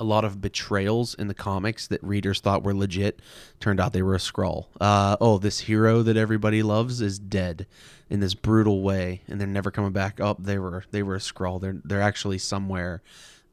a 0.00 0.04
lot 0.04 0.24
of 0.24 0.40
betrayals 0.40 1.14
in 1.14 1.28
the 1.28 1.34
comics 1.34 1.86
that 1.86 2.02
readers 2.02 2.40
thought 2.40 2.64
were 2.64 2.74
legit 2.74 3.20
turned 3.60 3.78
out 3.78 3.92
they 3.92 4.02
were 4.02 4.14
a 4.14 4.18
Skrull 4.18 4.66
uh, 4.80 5.16
oh 5.20 5.38
this 5.38 5.60
hero 5.60 6.02
that 6.02 6.16
everybody 6.16 6.62
loves 6.62 7.00
is 7.00 7.18
dead 7.18 7.66
in 8.08 8.18
this 8.20 8.34
brutal 8.34 8.82
way 8.82 9.20
and 9.28 9.38
they're 9.40 9.46
never 9.46 9.70
coming 9.70 9.92
back 9.92 10.18
up 10.20 10.42
they 10.42 10.58
were 10.58 10.84
they 10.90 11.02
were 11.02 11.14
a 11.14 11.18
Skrull 11.20 11.60
they're 11.60 11.76
they're 11.84 12.00
actually 12.02 12.38
somewhere 12.38 13.02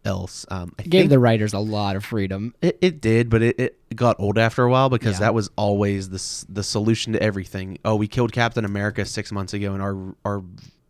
else 0.05 0.45
um, 0.49 0.73
I 0.79 0.83
It 0.83 0.89
gave 0.89 1.09
the 1.09 1.19
writers 1.19 1.53
a 1.53 1.59
lot 1.59 1.97
of 1.97 2.05
freedom. 2.05 2.53
it, 2.61 2.77
it 2.81 3.01
did, 3.01 3.29
but 3.29 3.41
it, 3.41 3.59
it 3.59 3.95
got 3.95 4.15
old 4.19 4.37
after 4.37 4.63
a 4.63 4.69
while 4.71 4.89
because 4.89 5.15
Yeah. 5.15 5.19
that 5.25 5.33
was 5.33 5.49
always 5.57 6.09
the 6.09 6.45
the 6.47 6.63
solution 6.63 7.11
to 7.13 7.21
everything. 7.21 7.77
Oh, 7.83 7.95
we 7.97 8.07
killed 8.07 8.31
Captain 8.31 8.63
America 8.63 9.03
six 9.03 9.33
months 9.33 9.53
ago, 9.53 9.73
and 9.73 9.81
our 9.81 10.15
our 10.23 10.43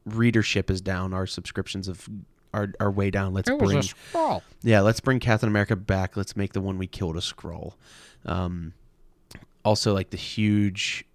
readership 0.06 0.70
is 0.70 0.82
down. 0.82 1.14
Our 1.14 1.26
subscriptions 1.26 1.88
have 1.88 2.08
are, 2.54 2.72
are 2.80 2.92
way 2.92 3.12
down. 3.12 3.34
Let's 3.34 3.50
bring 3.50 3.80
Skrull. 3.80 4.42
yeah, 4.64 4.82
let's 4.82 5.00
bring 5.00 5.20
Captain 5.20 5.50
America 5.50 5.76
back. 5.76 6.18
Let's 6.18 6.36
make 6.36 6.54
the 6.54 6.62
one 6.62 6.78
we 6.78 6.88
killed 6.88 7.18
a 7.18 7.22
Skrull. 7.22 7.74
Um, 8.26 8.74
also, 9.64 9.94
like 9.94 10.10
the 10.10 10.18
huge 10.18 11.06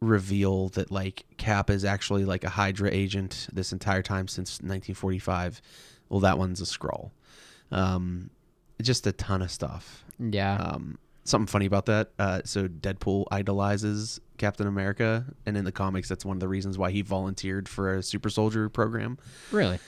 reveal 0.00 0.68
that 0.70 0.90
like 0.90 1.24
Cap 1.36 1.70
is 1.70 1.84
actually 1.84 2.24
like 2.24 2.44
a 2.44 2.48
Hydra 2.48 2.90
agent 2.92 3.48
this 3.52 3.72
entire 3.72 4.02
time 4.02 4.28
since 4.28 4.54
1945. 4.54 5.62
Well, 6.08 6.20
that 6.20 6.38
one's 6.38 6.60
a 6.60 6.64
Skrull. 6.64 7.10
Um, 7.70 8.30
just 8.82 9.06
a 9.06 9.12
ton 9.12 9.42
of 9.42 9.50
stuff. 9.50 10.04
Yeah. 10.18 10.56
Um, 10.56 10.98
something 11.24 11.46
funny 11.46 11.66
about 11.66 11.86
that. 11.86 12.10
Uh, 12.18 12.42
so 12.44 12.68
Deadpool 12.68 13.26
idolizes 13.30 14.20
Captain 14.38 14.66
America, 14.66 15.24
and 15.46 15.56
in 15.56 15.64
the 15.64 15.72
comics, 15.72 16.08
that's 16.08 16.24
one 16.24 16.36
of 16.36 16.40
the 16.40 16.48
reasons 16.48 16.76
why 16.76 16.90
he 16.90 17.02
volunteered 17.02 17.68
for 17.68 17.94
a 17.94 18.02
super 18.02 18.28
soldier 18.28 18.68
program 18.68 19.18
really? 19.52 19.78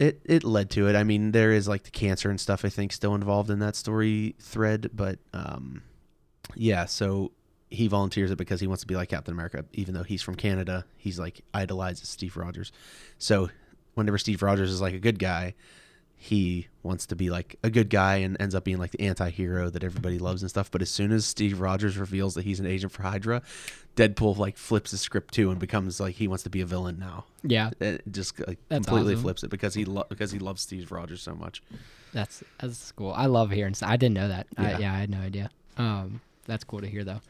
It 0.00 0.20
it 0.24 0.42
led 0.42 0.70
to 0.70 0.88
it. 0.88 0.96
I 0.96 1.04
mean, 1.04 1.30
there 1.30 1.52
is 1.52 1.68
like 1.68 1.84
the 1.84 1.90
cancer 1.90 2.30
and 2.30 2.40
stuff 2.40 2.64
I 2.64 2.70
think 2.70 2.92
still 2.92 3.14
involved 3.14 3.50
in 3.50 3.60
that 3.60 3.76
story 3.76 4.34
thread, 4.40 4.90
but 4.92 5.18
um 5.32 5.82
yeah, 6.56 6.86
so 6.86 7.30
he 7.70 7.86
volunteers 7.86 8.32
it 8.32 8.38
because 8.38 8.60
he 8.60 8.66
wants 8.66 8.80
to 8.80 8.86
be 8.88 8.96
like 8.96 9.10
Captain 9.10 9.32
America 9.32 9.64
even 9.72 9.94
though 9.94 10.02
he's 10.02 10.22
from 10.22 10.34
Canada. 10.34 10.84
He's 10.96 11.18
like 11.18 11.42
idolizes 11.54 12.08
Steve 12.08 12.36
Rogers. 12.36 12.72
So 13.18 13.50
whenever 13.94 14.18
Steve 14.18 14.42
Rogers 14.42 14.70
is 14.70 14.80
like 14.80 14.94
a 14.94 14.98
good 14.98 15.18
guy, 15.18 15.54
he 16.22 16.68
wants 16.82 17.06
to 17.06 17.16
be 17.16 17.30
like 17.30 17.56
a 17.62 17.70
good 17.70 17.88
guy 17.88 18.16
and 18.16 18.36
ends 18.38 18.54
up 18.54 18.62
being 18.62 18.76
like 18.78 18.90
the 18.90 19.00
anti-hero 19.00 19.70
that 19.70 19.82
everybody 19.82 20.18
loves 20.18 20.42
and 20.42 20.50
stuff, 20.50 20.70
but 20.70 20.82
as 20.82 20.90
soon 20.90 21.12
as 21.12 21.24
Steve 21.24 21.60
Rogers 21.60 21.96
reveals 21.96 22.34
that 22.34 22.44
he's 22.44 22.60
an 22.60 22.66
agent 22.66 22.92
for 22.92 23.02
Hydra, 23.02 23.40
Deadpool 23.96 24.36
like 24.36 24.58
flips 24.58 24.90
the 24.90 24.98
script 24.98 25.32
too 25.32 25.50
and 25.50 25.58
becomes 25.58 25.98
like 25.98 26.16
he 26.16 26.28
wants 26.28 26.42
to 26.44 26.50
be 26.50 26.60
a 26.60 26.66
villain 26.66 26.98
now 26.98 27.24
Yeah. 27.42 27.70
it 27.80 28.02
just 28.12 28.38
like, 28.46 28.58
That's 28.68 28.84
completely 28.86 29.14
awesome. 29.14 29.22
flips 29.22 29.42
it 29.44 29.50
because 29.50 29.72
he 29.72 29.86
lo- 29.86 30.04
because 30.10 30.30
he 30.30 30.38
loves 30.38 30.60
Steve 30.60 30.92
Rogers 30.92 31.22
so 31.22 31.34
much. 31.34 31.62
That's 32.12 32.44
that's 32.60 32.92
cool. 32.92 33.12
I 33.12 33.24
love 33.26 33.50
hearing. 33.50 33.74
I 33.82 33.96
didn't 33.96 34.14
know 34.14 34.28
that. 34.28 34.46
I, 34.58 34.70
Yeah. 34.72 34.78
yeah, 34.78 34.92
I 34.94 34.98
had 34.98 35.10
no 35.10 35.20
idea. 35.20 35.50
Um, 35.78 36.20
that's 36.46 36.64
cool 36.64 36.80
to 36.82 36.86
hear 36.86 37.02
though. 37.04 37.20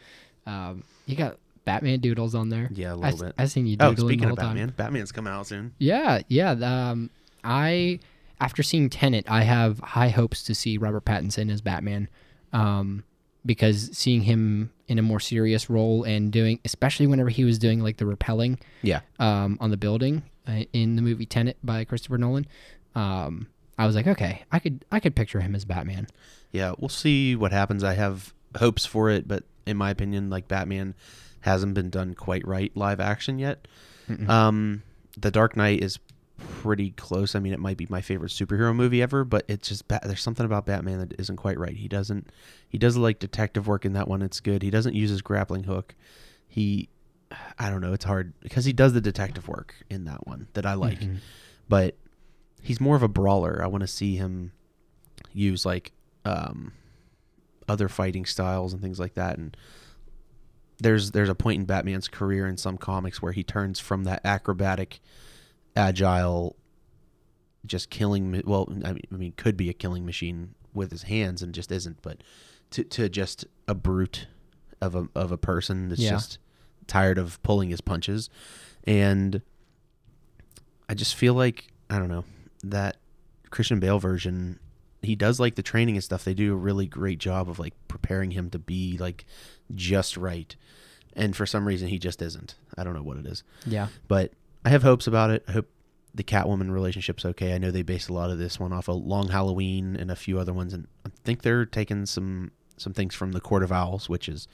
Um, 0.46 0.82
you 1.06 1.14
got 1.14 1.36
Batman 1.64 2.00
doodles 2.00 2.34
on 2.34 2.48
there. 2.48 2.68
Yeah, 2.74 2.88
a 2.88 2.92
I, 2.92 2.94
little 2.94 3.08
s- 3.14 3.20
bit. 3.22 3.34
I 3.38 3.44
seen 3.46 3.66
you 3.68 3.76
Oh, 3.78 3.90
doodling 3.90 4.08
speaking 4.08 4.20
the 4.22 4.26
whole 4.26 4.32
of 4.32 4.38
Batman, 4.38 4.66
time. 4.68 4.74
Batman's 4.76 5.12
coming 5.12 5.32
out 5.32 5.46
soon. 5.46 5.74
Yeah, 5.78 6.22
yeah. 6.28 6.50
Um, 6.52 7.10
I 7.44 8.00
after 8.40 8.62
seeing 8.62 8.88
Tenet, 8.90 9.30
I 9.30 9.42
have 9.42 9.78
high 9.80 10.08
hopes 10.08 10.42
to 10.44 10.54
see 10.54 10.78
Robert 10.78 11.04
Pattinson 11.04 11.50
as 11.50 11.60
Batman. 11.60 12.08
Um, 12.52 13.04
because 13.46 13.96
seeing 13.96 14.22
him 14.22 14.70
in 14.86 14.98
a 14.98 15.02
more 15.02 15.18
serious 15.20 15.70
role 15.70 16.04
and 16.04 16.30
doing, 16.30 16.60
especially 16.64 17.06
whenever 17.06 17.30
he 17.30 17.42
was 17.44 17.58
doing 17.58 17.80
like 17.80 17.96
the 17.96 18.04
repelling, 18.04 18.58
Yeah, 18.82 19.00
um, 19.18 19.56
on 19.62 19.70
the 19.70 19.78
building 19.78 20.24
uh, 20.46 20.64
in 20.74 20.96
the 20.96 21.02
movie 21.02 21.24
Tenet 21.24 21.56
by 21.62 21.84
Christopher 21.84 22.18
Nolan, 22.18 22.46
um, 22.94 23.46
I 23.78 23.86
was 23.86 23.94
like, 23.96 24.06
okay, 24.06 24.42
I 24.52 24.58
could 24.58 24.84
I 24.92 25.00
could 25.00 25.16
picture 25.16 25.40
him 25.40 25.54
as 25.54 25.64
Batman. 25.64 26.06
yeah. 26.52 26.74
We'll 26.78 26.90
see 26.90 27.34
what 27.34 27.50
happens. 27.52 27.82
I 27.82 27.94
have 27.94 28.34
hopes 28.56 28.84
for 28.84 29.08
it, 29.08 29.26
but 29.26 29.44
in 29.64 29.76
my 29.78 29.90
opinion, 29.90 30.28
like 30.28 30.46
Batman 30.48 30.94
hasn't 31.40 31.72
been 31.72 31.88
done 31.88 32.14
quite 32.14 32.46
right 32.46 32.76
live 32.76 33.00
action 33.00 33.38
yet. 33.38 33.66
Um, 34.28 34.82
The 35.16 35.30
Dark 35.30 35.56
Knight 35.56 35.82
is 35.82 35.98
pretty 36.60 36.90
close. 36.90 37.34
I 37.34 37.40
mean, 37.40 37.52
it 37.52 37.60
might 37.60 37.76
be 37.76 37.86
my 37.88 38.00
favorite 38.00 38.30
superhero 38.30 38.74
movie 38.74 39.02
ever, 39.02 39.24
but 39.24 39.44
it's 39.48 39.68
just 39.68 39.88
ba- 39.88 40.00
there's 40.04 40.22
something 40.22 40.46
about 40.46 40.66
Batman 40.66 40.98
that 40.98 41.18
isn't 41.18 41.36
quite 41.36 41.58
right. 41.58 41.76
He 41.76 41.88
doesn't 41.88 42.30
he 42.68 42.78
does 42.78 42.96
like 42.96 43.18
detective 43.18 43.66
work 43.66 43.84
in 43.84 43.92
that 43.94 44.08
one. 44.08 44.22
It's 44.22 44.40
good. 44.40 44.62
He 44.62 44.70
doesn't 44.70 44.94
use 44.94 45.10
his 45.10 45.22
grappling 45.22 45.64
hook. 45.64 45.94
He 46.48 46.88
I 47.58 47.70
don't 47.70 47.80
know. 47.80 47.92
It's 47.92 48.04
hard 48.04 48.32
because 48.40 48.64
he 48.64 48.72
does 48.72 48.92
the 48.92 49.00
detective 49.00 49.46
work 49.48 49.74
in 49.88 50.04
that 50.04 50.26
one 50.26 50.48
that 50.54 50.66
I 50.66 50.74
like, 50.74 50.98
but 51.68 51.96
he's 52.62 52.80
more 52.80 52.96
of 52.96 53.02
a 53.02 53.08
brawler. 53.08 53.60
I 53.62 53.66
want 53.68 53.82
to 53.82 53.86
see 53.86 54.16
him 54.16 54.52
use 55.32 55.64
like 55.64 55.92
um, 56.24 56.72
other 57.68 57.88
fighting 57.88 58.24
styles 58.26 58.72
and 58.72 58.82
things 58.82 58.98
like 58.98 59.14
that. 59.14 59.38
And 59.38 59.56
there's 60.80 61.12
there's 61.12 61.28
a 61.28 61.34
point 61.34 61.60
in 61.60 61.66
Batman's 61.66 62.08
career 62.08 62.46
in 62.46 62.56
some 62.56 62.76
comics 62.78 63.22
where 63.22 63.32
he 63.32 63.44
turns 63.44 63.78
from 63.78 64.04
that 64.04 64.20
acrobatic, 64.24 65.00
agile, 65.76 66.56
just 67.66 67.90
killing. 67.90 68.42
Well, 68.46 68.68
I 68.84 68.92
mean, 68.92 69.02
I 69.12 69.16
mean, 69.16 69.32
could 69.36 69.56
be 69.56 69.68
a 69.68 69.72
killing 69.74 70.04
machine 70.06 70.54
with 70.72 70.90
his 70.90 71.02
hands 71.04 71.42
and 71.42 71.54
just 71.54 71.70
isn't, 71.72 72.00
but 72.02 72.22
to 72.70 72.84
to 72.84 73.08
just 73.08 73.44
a 73.68 73.74
brute 73.74 74.26
of 74.80 74.94
a 74.94 75.08
of 75.14 75.32
a 75.32 75.38
person 75.38 75.88
that's 75.88 76.00
Yeah. 76.00 76.10
just 76.12 76.38
tired 76.86 77.18
of 77.18 77.42
pulling 77.42 77.70
his 77.70 77.80
punches, 77.80 78.30
and 78.84 79.42
I 80.88 80.94
just 80.94 81.14
feel 81.14 81.34
like 81.34 81.68
I 81.88 81.98
don't 81.98 82.08
know 82.08 82.24
that 82.64 82.96
Christian 83.50 83.80
Bale 83.80 83.98
version. 83.98 84.58
He 85.02 85.14
does 85.16 85.40
like 85.40 85.54
the 85.54 85.62
training 85.62 85.96
and 85.96 86.04
stuff. 86.04 86.24
They 86.24 86.34
do 86.34 86.52
a 86.52 86.56
really 86.56 86.86
great 86.86 87.18
job 87.18 87.48
of 87.48 87.58
like 87.58 87.72
preparing 87.88 88.32
him 88.32 88.50
to 88.50 88.58
be 88.58 88.98
like 88.98 89.24
just 89.74 90.16
right, 90.16 90.54
and 91.14 91.34
for 91.34 91.46
some 91.46 91.66
reason 91.66 91.88
he 91.88 91.98
just 91.98 92.20
isn't. 92.20 92.54
I 92.76 92.84
don't 92.84 92.94
know 92.94 93.02
what 93.02 93.16
it 93.16 93.26
is, 93.26 93.42
Yeah. 93.66 93.88
but 94.08 94.32
I 94.64 94.68
have 94.70 94.82
hopes 94.82 95.06
about 95.06 95.30
it. 95.30 95.44
I 95.48 95.52
hope 95.52 95.68
the 96.14 96.24
Catwoman 96.24 96.70
relationship's 96.70 97.24
okay. 97.24 97.54
I 97.54 97.58
know 97.58 97.70
they 97.70 97.82
based 97.82 98.08
a 98.08 98.12
lot 98.12 98.30
of 98.30 98.38
this 98.38 98.58
one 98.58 98.72
off 98.72 98.88
of 98.88 98.96
Long 98.96 99.28
Halloween 99.28 99.96
and 99.96 100.10
a 100.10 100.16
few 100.16 100.38
other 100.38 100.52
ones, 100.52 100.72
and 100.72 100.86
I 101.06 101.10
think 101.24 101.42
they're 101.42 101.64
taking 101.64 102.06
some 102.06 102.50
some 102.76 102.92
things 102.94 103.14
from 103.14 103.32
the 103.32 103.40
Court 103.40 103.62
of 103.62 103.70
Owls, 103.72 104.08
which 104.08 104.28
is 104.28 104.48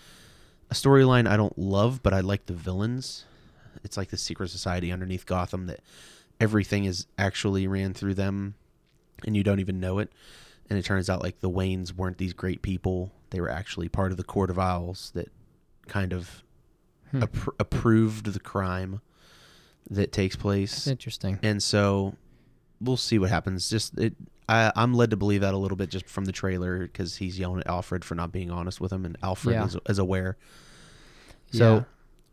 a 0.71 0.75
storyline 0.75 1.29
I 1.29 1.37
don't 1.37 1.57
love, 1.59 2.03
but 2.03 2.13
I 2.13 2.21
like 2.21 2.47
the 2.47 2.53
villains. 2.55 3.25
It's 3.85 3.97
like 3.97 4.09
the 4.11 4.17
secret 4.17 4.51
society 4.51 4.91
underneath 4.91 5.27
Gotham 5.27 5.67
that 5.67 5.81
everything 6.41 6.85
is 6.87 7.07
actually 7.19 7.67
ran 7.69 7.95
through 7.95 8.15
them, 8.15 8.55
and 9.25 9.37
you 9.37 9.43
don't 9.45 9.61
even 9.61 9.79
know 9.81 9.99
it. 10.01 10.13
And 10.69 10.79
it 10.79 10.85
turns 10.85 11.09
out 11.09 11.23
like 11.23 11.39
the 11.41 11.51
Waynes 11.51 11.93
weren't 11.95 12.19
these 12.19 12.33
great 12.33 12.63
people; 12.63 13.13
they 13.31 13.41
were 13.41 13.51
actually 13.51 13.89
part 13.89 14.11
of 14.11 14.19
the 14.19 14.25
Court 14.25 14.51
of 14.51 14.59
Owls 14.59 15.11
that 15.15 15.31
kind 15.89 16.13
of 16.13 16.43
Hmm. 17.13 17.23
appro- 17.23 17.55
approved 17.61 18.33
the 18.33 18.41
crime 18.41 19.01
that 19.91 20.13
takes 20.13 20.37
place 20.37 20.87
interesting. 20.87 21.39
and 21.43 21.63
so 21.63 22.15
we'll 22.81 22.97
see 22.97 23.19
what 23.19 23.31
happens. 23.31 23.69
Just 23.71 23.97
it, 23.99 24.15
I, 24.49 24.73
I'm 24.77 24.95
led 24.95 25.11
to 25.11 25.17
believe 25.17 25.41
that 25.41 25.55
a 25.55 25.57
little 25.57 25.77
bit 25.77 25.91
just 25.91 26.07
from 26.09 26.25
the 26.25 26.33
trailer 26.33 26.81
because 26.81 27.17
he's 27.17 27.39
yelling 27.39 27.61
at 27.61 27.67
Alfred 27.67 28.05
for 28.05 28.15
not 28.15 28.31
being 28.33 28.51
honest 28.51 28.81
with 28.81 28.93
him, 28.93 29.05
and 29.05 29.17
Alfred 29.23 29.55
Yeah. 29.55 29.65
is, 29.67 29.77
is 29.89 29.99
aware. 29.99 30.37
So 31.53 31.75
Yeah. 31.77 31.85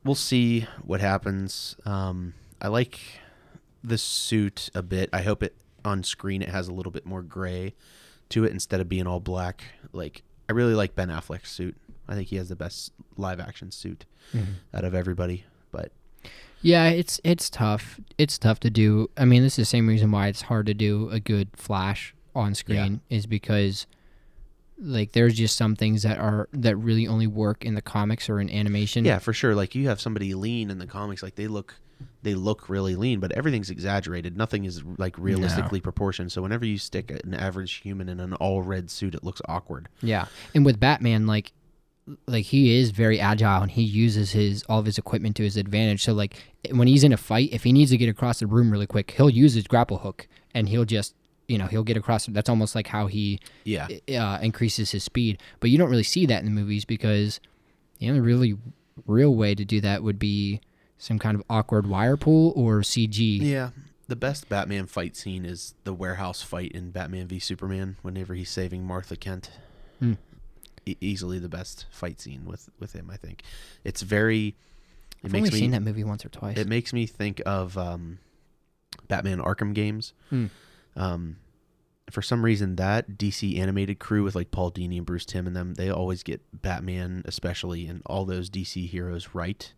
we'll 0.04 0.16
see 0.16 0.68
what 0.84 1.02
happens. 1.02 1.76
Um, 1.86 2.34
I 2.62 2.68
like 2.68 3.00
the 3.84 3.98
suit 3.98 4.70
a 4.76 4.82
bit. 4.84 5.10
I 5.14 5.22
hope 5.22 5.44
it 5.44 5.56
on 5.86 6.04
screen 6.04 6.42
it 6.42 6.50
has 6.50 6.68
a 6.68 6.74
little 6.74 6.92
bit 6.92 7.06
more 7.06 7.22
gray 7.22 7.74
to 8.30 8.46
it 8.46 8.52
instead 8.52 8.80
of 8.80 8.88
being 8.88 9.06
all 9.08 9.20
black. 9.20 9.64
Like 9.92 10.24
I 10.50 10.54
really 10.54 10.74
like 10.76 10.96
Ben 10.96 11.10
Affleck's 11.10 11.52
suit. 11.52 11.76
I 12.08 12.16
think 12.16 12.28
he 12.30 12.36
has 12.38 12.50
the 12.50 12.56
best 12.56 12.92
live 13.18 13.40
action 13.40 13.72
suit 13.72 14.06
Mm-hmm. 14.34 14.52
out 14.74 14.86
of 14.86 14.96
everybody. 14.96 15.44
But 15.72 15.92
Yeah, 16.62 16.88
it's 16.90 17.20
it's 17.24 17.50
tough. 17.50 18.00
It's 18.18 18.38
tough 18.38 18.60
to 18.62 18.70
do. 18.70 19.10
I 19.18 19.26
mean, 19.26 19.44
this 19.44 19.54
is 19.54 19.64
the 19.64 19.66
same 19.66 19.88
reason 19.88 20.12
why 20.12 20.28
it's 20.28 20.44
hard 20.44 20.66
to 20.68 20.74
do 20.74 21.10
a 21.10 21.20
good 21.20 21.50
flash 21.56 22.16
on 22.36 22.56
screen 22.56 23.02
is 23.10 23.26
because 23.26 23.86
like 24.80 25.12
there's 25.12 25.36
just 25.36 25.56
some 25.56 25.76
things 25.76 26.04
that 26.04 26.18
are 26.18 26.50
that 26.54 26.76
really 26.78 27.08
only 27.08 27.28
work 27.28 27.64
in 27.66 27.76
the 27.76 27.82
comics 27.82 28.30
or 28.30 28.40
in 28.40 28.50
animation. 28.50 29.06
Yeah, 29.06 29.20
for 29.20 29.34
sure. 29.34 29.56
Like 29.56 29.76
you 29.76 29.88
have 29.88 30.00
somebody 30.00 30.34
lean 30.34 30.72
in 30.72 30.80
the 30.80 30.88
comics, 30.88 31.22
like 31.22 31.36
they 31.36 31.48
look 31.48 31.76
they 32.22 32.34
look 32.34 32.70
really 32.70 32.96
lean, 32.96 33.20
but 33.20 33.32
everything's 33.34 33.70
exaggerated. 33.70 34.38
Nothing 34.38 34.66
is 34.66 34.84
like 34.98 35.18
realistically 35.18 35.80
proportioned. 35.80 36.32
So 36.32 36.42
whenever 36.42 36.66
you 36.66 36.78
stick 36.78 37.12
an 37.12 37.34
average 37.34 37.76
human 37.76 38.10
in 38.10 38.20
an 38.20 38.34
all 38.36 38.62
red 38.62 38.90
suit, 38.90 39.16
it 39.16 39.24
looks 39.24 39.42
awkward. 39.48 39.90
Yeah. 40.02 40.26
And 40.54 40.66
with 40.66 40.80
Batman 40.80 41.28
like 41.28 41.52
like 42.28 42.46
he 42.46 42.78
is 42.78 42.92
very 42.92 43.20
agile 43.20 43.62
and 43.62 43.72
he 43.72 43.82
uses 43.84 44.32
his 44.32 44.64
all 44.68 44.80
of 44.80 44.86
his 44.86 44.98
equipment 44.98 45.36
to 45.38 45.44
his 45.44 45.56
advantage. 45.58 46.04
So 46.04 46.14
like 46.14 46.36
when 46.72 46.88
he's 46.88 47.04
in 47.04 47.14
a 47.14 47.18
fight, 47.18 47.50
if 47.54 47.64
he 47.64 47.72
needs 47.72 47.92
to 47.92 47.98
get 47.98 48.10
across 48.10 48.40
the 48.40 48.48
room 48.48 48.72
really 48.72 48.88
quick, 48.88 49.12
he'll 49.12 49.30
use 49.30 49.54
his 49.54 49.68
grapple 49.68 50.00
hook 50.00 50.28
and 50.54 50.68
he'll 50.70 50.86
just 50.86 51.16
you 51.48 51.58
know 51.58 51.66
he'll 51.68 51.84
get 51.84 51.98
across. 51.98 52.26
That's 52.26 52.50
almost 52.50 52.76
like 52.76 52.88
how 52.88 53.08
he 53.08 53.40
Yeah. 53.64 53.88
uh, 54.10 54.40
increases 54.42 54.92
his 54.92 55.04
speed. 55.04 55.40
But 55.60 55.70
you 55.70 55.78
don't 55.78 55.90
really 55.90 56.04
see 56.04 56.26
that 56.26 56.40
in 56.40 56.46
the 56.46 56.52
movies 56.52 56.84
because 56.86 57.40
the 58.00 58.10
only 58.10 58.22
really 58.22 58.58
real 59.08 59.34
way 59.36 59.56
to 59.56 59.64
do 59.66 59.80
that 59.82 60.04
would 60.04 60.20
be 60.20 60.60
some 60.98 61.20
kind 61.20 61.36
of 61.36 61.44
awkward 61.50 61.88
wire 61.88 62.18
pull 62.18 62.52
or 62.56 62.80
CG. 62.82 63.40
Yeah. 63.42 63.70
The 64.08 64.16
best 64.18 64.50
Batman 64.50 64.86
fight 64.88 65.16
scene 65.16 65.46
is 65.46 65.74
the 65.86 65.94
warehouse 65.94 66.42
fight 66.42 66.74
in 66.74 66.92
Batman 66.92 67.28
v 67.28 67.40
Superman 67.40 67.96
whenever 68.02 68.34
he's 68.34 68.50
saving 68.50 68.86
Martha 68.86 69.16
Kent. 69.16 69.50
Hmm. 70.00 70.14
E- 70.86 70.98
easily 71.02 71.40
the 71.40 71.50
best 71.50 71.86
fight 71.92 72.20
scene 72.20 72.46
with 72.46 72.70
with 72.80 72.94
him, 72.94 73.10
I 73.12 73.18
think. 73.18 73.44
It's 73.84 74.02
very 74.02 74.56
it 75.22 75.26
I've 75.26 75.32
makes 75.32 75.48
only 75.48 75.52
me 75.52 75.60
seen 75.60 75.72
that 75.72 75.82
movie 75.82 76.04
once 76.04 76.26
or 76.26 76.30
twice. 76.30 76.58
it 76.58 76.68
makes 76.68 76.94
me 76.94 77.06
think 77.06 77.42
of 77.46 77.78
um, 77.78 78.20
Batman 79.08 79.40
Arkham 79.40 79.74
games. 79.74 80.14
Hmm. 80.30 80.48
Um, 80.96 81.38
for 82.12 82.22
some 82.22 82.44
reason, 82.44 82.76
that 82.76 83.18
DC 83.18 83.58
animated 83.58 83.98
crew 83.98 84.24
with 84.24 84.36
like 84.36 84.52
Paul 84.52 84.72
Dini 84.72 84.98
and 84.98 85.06
Bruce 85.06 85.26
Timm 85.26 85.48
and 85.48 85.56
them, 85.56 85.76
they 85.76 85.90
always 85.90 86.22
get 86.22 86.42
Batman, 86.62 87.24
especially, 87.26 87.88
and 87.88 88.02
all 88.06 88.26
those 88.26 88.50
DC 88.50 88.88
heroes 88.90 89.30
right 89.34 89.72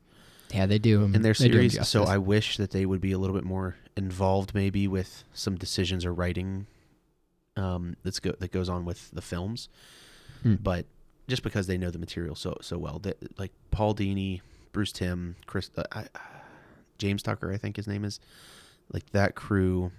yeah, 0.53 0.65
they 0.65 0.79
do 0.79 1.03
in 1.03 1.21
their 1.21 1.33
series. 1.33 1.87
So. 1.87 2.03
I 2.03 2.17
wish 2.17 2.57
that 2.57 2.71
they 2.71 2.85
would 2.85 3.01
be 3.01 3.11
a 3.11 3.17
little 3.17 3.35
bit 3.35 3.43
more 3.43 3.75
involved, 3.97 4.53
maybe 4.53 4.87
with 4.87 5.23
some 5.33 5.55
decisions 5.55 6.05
or 6.05 6.13
writing 6.13 6.67
um, 7.57 7.95
that's 8.03 8.19
go- 8.19 8.35
that 8.39 8.51
goes 8.51 8.69
on 8.69 8.85
with 8.85 9.11
the 9.11 9.21
films. 9.21 9.69
Hmm. 10.43 10.55
But 10.55 10.85
just 11.27 11.43
because 11.43 11.67
they 11.67 11.77
know 11.77 11.89
the 11.91 11.99
material 11.99 12.35
so 12.35 12.57
so 12.61 12.77
well, 12.77 12.99
they, 12.99 13.13
like 13.37 13.51
Paul 13.71 13.95
Dini, 13.95 14.41
Bruce 14.71 14.91
Timm, 14.91 15.35
Chris, 15.45 15.69
uh, 15.77 15.83
I, 15.91 16.05
James 16.97 17.23
Tucker, 17.23 17.51
I 17.51 17.57
think 17.57 17.75
his 17.75 17.87
name 17.87 18.05
is, 18.05 18.19
like 18.91 19.09
that 19.11 19.35
crew. 19.35 19.91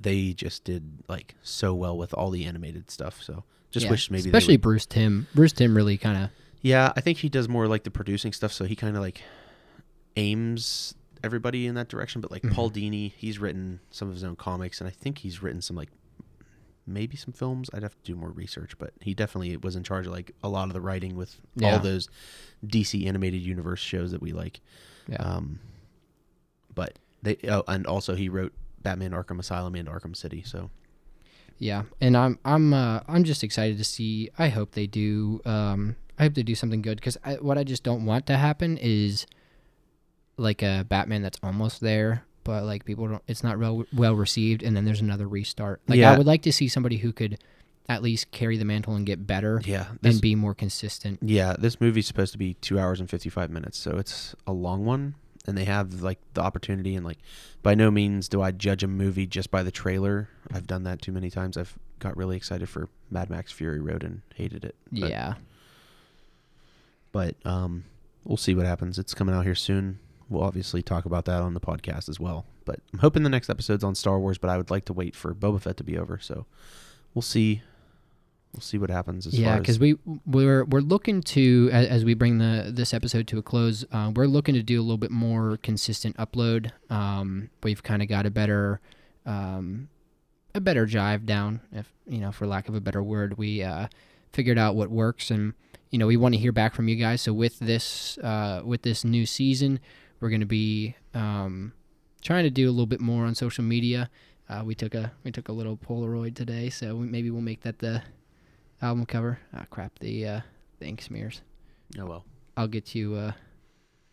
They 0.00 0.32
just 0.32 0.64
did 0.64 0.82
like 1.08 1.34
so 1.42 1.72
well 1.74 1.96
with 1.96 2.12
all 2.14 2.30
the 2.30 2.44
animated 2.44 2.90
stuff. 2.90 3.22
So 3.22 3.44
just 3.70 3.84
Yeah, 3.84 3.90
wish 3.90 4.10
maybe 4.10 4.22
they 4.22 4.28
especially 4.30 4.56
Bruce 4.56 4.86
Timm. 4.86 5.26
Bruce 5.34 5.52
Timm 5.52 5.76
really 5.76 5.96
kind 5.96 6.24
of 6.24 6.30
yeah, 6.62 6.92
I 6.96 7.00
think 7.00 7.18
he 7.18 7.28
does 7.28 7.48
more 7.48 7.68
like 7.68 7.84
the 7.84 7.90
producing 7.92 8.32
stuff, 8.32 8.52
so 8.52 8.64
he 8.64 8.74
kind 8.74 8.96
of 8.96 9.02
like 9.02 9.22
aims 10.16 10.94
everybody 11.22 11.66
in 11.66 11.74
that 11.74 11.88
direction. 11.88 12.20
But 12.20 12.30
like 12.30 12.42
Mhm. 12.42 12.52
Paul 12.52 12.70
Dini, 12.70 13.12
he's 13.16 13.38
written 13.38 13.80
some 13.90 14.08
of 14.08 14.14
his 14.14 14.24
own 14.24 14.36
comics, 14.36 14.80
and 14.80 14.88
I 14.88 14.90
think 14.90 15.18
he's 15.18 15.42
written 15.42 15.60
some 15.62 15.76
like 15.76 15.90
maybe 16.86 17.16
some 17.16 17.32
films. 17.32 17.68
I'd 17.74 17.82
have 17.82 17.96
to 17.96 18.02
do 18.12 18.14
more 18.16 18.30
research, 18.30 18.78
but 18.78 18.92
he 19.00 19.14
definitely 19.14 19.56
was 19.56 19.76
in 19.76 19.82
charge 19.82 20.06
of 20.06 20.12
like 20.12 20.32
a 20.42 20.48
lot 20.48 20.68
of 20.68 20.72
the 20.74 20.80
writing 20.80 21.16
with 21.16 21.36
Yeah. 21.54 21.72
all 21.74 21.78
those 21.80 22.08
DC 22.64 23.06
animated 23.06 23.42
universe 23.42 23.80
shows 23.80 24.12
that 24.12 24.20
we 24.22 24.32
like. 24.32 24.60
yeah. 25.08 25.16
Um, 25.16 25.60
but 26.74 26.98
they 27.22 27.36
oh, 27.48 27.64
and 27.68 27.86
also 27.86 28.14
he 28.14 28.28
wrote 28.28 28.52
Batman 28.82 29.12
Arkham 29.12 29.38
Asylum 29.40 29.74
and 29.74 29.88
Arkham 29.88 30.14
City. 30.14 30.42
So 30.44 30.70
Yeah, 31.58 31.84
and 32.00 32.16
I'm 32.16 32.38
I'm 32.44 32.72
uh, 32.74 33.00
I'm 33.08 33.24
just 33.24 33.42
excited 33.42 33.78
to 33.78 33.84
see. 33.84 34.30
I 34.38 34.48
hope 34.50 34.72
they 34.72 34.86
do. 34.86 35.40
Um, 35.46 35.96
I 36.18 36.24
hope 36.24 36.34
they 36.34 36.42
do 36.42 36.54
something 36.54 36.82
good 36.82 36.96
because 36.98 37.16
what 37.40 37.56
I 37.58 37.64
just 37.64 37.82
don't 37.82 38.04
want 38.04 38.26
to 38.26 38.36
happen 38.36 38.76
is 38.76 39.26
like 40.36 40.62
a 40.62 40.84
Batman 40.86 41.22
that's 41.22 41.38
almost 41.42 41.80
there, 41.80 42.25
but 42.46 42.64
like 42.64 42.84
people 42.84 43.08
don't. 43.08 43.22
It's 43.26 43.42
not 43.42 43.58
real 43.58 43.84
well 43.92 44.14
received, 44.14 44.62
and 44.62 44.76
then 44.76 44.84
there's 44.84 45.00
another 45.00 45.28
restart. 45.28 45.80
Like 45.88 45.98
Yeah. 45.98 46.12
I 46.12 46.16
would 46.16 46.26
like 46.26 46.42
to 46.42 46.52
see 46.52 46.68
somebody 46.68 46.98
who 46.98 47.12
could 47.12 47.38
at 47.88 48.02
least 48.02 48.30
carry 48.30 48.56
the 48.56 48.64
mantle 48.64 48.94
and 48.94 49.06
get 49.06 49.26
better 49.26 49.60
yeah, 49.64 49.86
this, 50.00 50.14
and 50.14 50.22
be 50.22 50.34
more 50.34 50.54
consistent. 50.54 51.18
Yeah, 51.22 51.54
this 51.58 51.80
movie's 51.80 52.06
supposed 52.06 52.32
to 52.32 52.38
be 52.38 52.54
two 52.54 52.78
hours 52.78 53.00
and 53.00 53.10
fifty 53.10 53.28
five 53.28 53.50
minutes, 53.50 53.78
so 53.78 53.96
it's 53.98 54.34
a 54.46 54.52
long 54.52 54.84
one, 54.84 55.16
and 55.46 55.58
they 55.58 55.64
have 55.64 56.02
like 56.02 56.18
the 56.34 56.40
opportunity. 56.40 56.94
And 56.94 57.04
like, 57.04 57.18
by 57.62 57.74
no 57.74 57.90
means 57.90 58.28
do 58.28 58.40
I 58.40 58.52
judge 58.52 58.82
a 58.82 58.88
movie 58.88 59.26
just 59.26 59.50
by 59.50 59.62
the 59.62 59.70
trailer. 59.72 60.28
I've 60.52 60.66
done 60.66 60.84
that 60.84 61.02
too 61.02 61.12
many 61.12 61.30
times. 61.30 61.56
I've 61.56 61.76
got 61.98 62.16
really 62.16 62.36
excited 62.36 62.68
for 62.68 62.88
Mad 63.10 63.28
Max 63.28 63.50
Fury 63.52 63.80
Road 63.80 64.04
and 64.04 64.22
hated 64.34 64.64
it. 64.64 64.76
But, 64.92 65.10
yeah, 65.10 65.34
but 67.12 67.34
um, 67.44 67.84
we'll 68.24 68.36
see 68.36 68.54
what 68.54 68.66
happens. 68.66 68.98
It's 68.98 69.14
coming 69.14 69.34
out 69.34 69.44
here 69.44 69.54
soon. 69.54 69.98
We'll 70.28 70.42
obviously 70.42 70.82
talk 70.82 71.04
about 71.04 71.24
that 71.26 71.42
on 71.42 71.54
the 71.54 71.60
podcast 71.60 72.08
as 72.08 72.18
well. 72.18 72.46
But 72.64 72.80
I'm 72.92 72.98
hoping 72.98 73.22
the 73.22 73.30
next 73.30 73.48
episode's 73.48 73.84
on 73.84 73.94
Star 73.94 74.18
Wars. 74.18 74.38
But 74.38 74.50
I 74.50 74.56
would 74.56 74.70
like 74.70 74.84
to 74.86 74.92
wait 74.92 75.14
for 75.14 75.34
Boba 75.34 75.60
Fett 75.60 75.76
to 75.78 75.84
be 75.84 75.96
over. 75.96 76.18
So 76.18 76.46
we'll 77.14 77.22
see. 77.22 77.62
We'll 78.52 78.62
see 78.62 78.78
what 78.78 78.90
happens. 78.90 79.26
As 79.26 79.38
yeah, 79.38 79.58
because 79.58 79.78
we 79.78 79.98
we're 80.24 80.64
we're 80.64 80.80
looking 80.80 81.20
to 81.22 81.68
as, 81.72 81.86
as 81.88 82.04
we 82.04 82.14
bring 82.14 82.38
the 82.38 82.70
this 82.72 82.94
episode 82.94 83.26
to 83.28 83.38
a 83.38 83.42
close, 83.42 83.84
uh, 83.92 84.10
we're 84.14 84.26
looking 84.26 84.54
to 84.54 84.62
do 84.62 84.80
a 84.80 84.82
little 84.82 84.96
bit 84.96 85.10
more 85.10 85.58
consistent 85.58 86.16
upload. 86.16 86.70
Um, 86.88 87.50
we've 87.62 87.82
kind 87.82 88.02
of 88.02 88.08
got 88.08 88.24
a 88.24 88.30
better 88.30 88.80
um, 89.26 89.88
a 90.54 90.60
better 90.60 90.86
jive 90.86 91.26
down, 91.26 91.60
if 91.70 91.92
you 92.06 92.18
know, 92.18 92.32
for 92.32 92.46
lack 92.46 92.68
of 92.68 92.74
a 92.74 92.80
better 92.80 93.02
word. 93.02 93.36
We 93.36 93.62
uh, 93.62 93.88
figured 94.32 94.58
out 94.58 94.74
what 94.74 94.90
works, 94.90 95.30
and 95.30 95.52
you 95.90 95.98
know, 95.98 96.06
we 96.06 96.16
want 96.16 96.34
to 96.34 96.40
hear 96.40 96.52
back 96.52 96.74
from 96.74 96.88
you 96.88 96.96
guys. 96.96 97.20
So 97.20 97.32
with 97.32 97.58
this 97.58 98.16
uh, 98.18 98.62
with 98.64 98.82
this 98.82 99.04
new 99.04 99.26
season, 99.26 99.80
we're 100.20 100.30
going 100.30 100.40
to 100.40 100.46
be 100.46 100.94
um, 101.14 101.72
trying 102.22 102.44
to 102.44 102.50
do 102.50 102.68
a 102.68 102.72
little 102.72 102.86
bit 102.86 103.00
more 103.00 103.24
on 103.24 103.34
social 103.34 103.64
media. 103.64 104.10
Uh, 104.48 104.62
we 104.64 104.74
took 104.74 104.94
a 104.94 105.12
we 105.24 105.32
took 105.32 105.48
a 105.48 105.52
little 105.52 105.76
Polaroid 105.76 106.34
today, 106.34 106.70
so 106.70 106.94
we, 106.94 107.06
maybe 107.06 107.30
we'll 107.30 107.42
make 107.42 107.62
that 107.62 107.78
the 107.80 108.02
album 108.80 109.04
cover. 109.06 109.38
Ah, 109.54 109.64
crap, 109.70 109.98
the 109.98 110.26
uh, 110.26 110.40
the 110.78 110.86
ink 110.86 111.02
smears. 111.02 111.40
oh 111.98 112.06
well. 112.06 112.24
I'll 112.56 112.68
get 112.68 112.94
you. 112.94 113.14
Uh, 113.14 113.32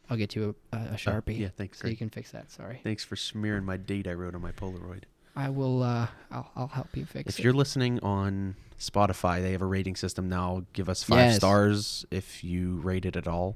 I'll 0.10 0.18
get 0.18 0.36
you 0.36 0.56
a, 0.74 0.76
a 0.76 0.80
Uh, 0.80 0.94
sharpie. 0.96 1.40
yeah, 1.40 1.48
thanks. 1.56 1.80
so 1.80 1.88
you 1.88 1.96
can 1.96 2.10
fix 2.10 2.32
that. 2.32 2.52
Sorry. 2.52 2.82
Thanks 2.84 3.04
for 3.06 3.16
smearing 3.16 3.64
my 3.64 3.78
date 3.78 4.06
I 4.08 4.14
wrote 4.14 4.36
on 4.36 4.42
my 4.42 4.52
Polaroid. 4.52 5.04
I 5.36 5.50
will. 5.50 5.82
Uh, 5.82 6.08
I'll, 6.32 6.52
I'll 6.56 6.68
help 6.68 6.96
you 6.98 7.06
fix 7.06 7.30
If 7.30 7.36
it. 7.36 7.40
If 7.40 7.44
you're 7.46 7.54
listening 7.54 8.00
on 8.02 8.56
Spotify, 8.80 9.42
they 9.42 9.52
have 9.54 9.62
a 9.62 9.66
rating 9.66 9.96
system 9.96 10.28
now. 10.28 10.64
Give 10.74 10.90
us 10.90 11.04
five 11.04 11.20
Yes. 11.28 11.36
stars 11.38 12.06
if 12.12 12.44
you 12.44 12.78
rate 12.78 13.06
it 13.06 13.16
at 13.16 13.28
all. 13.28 13.56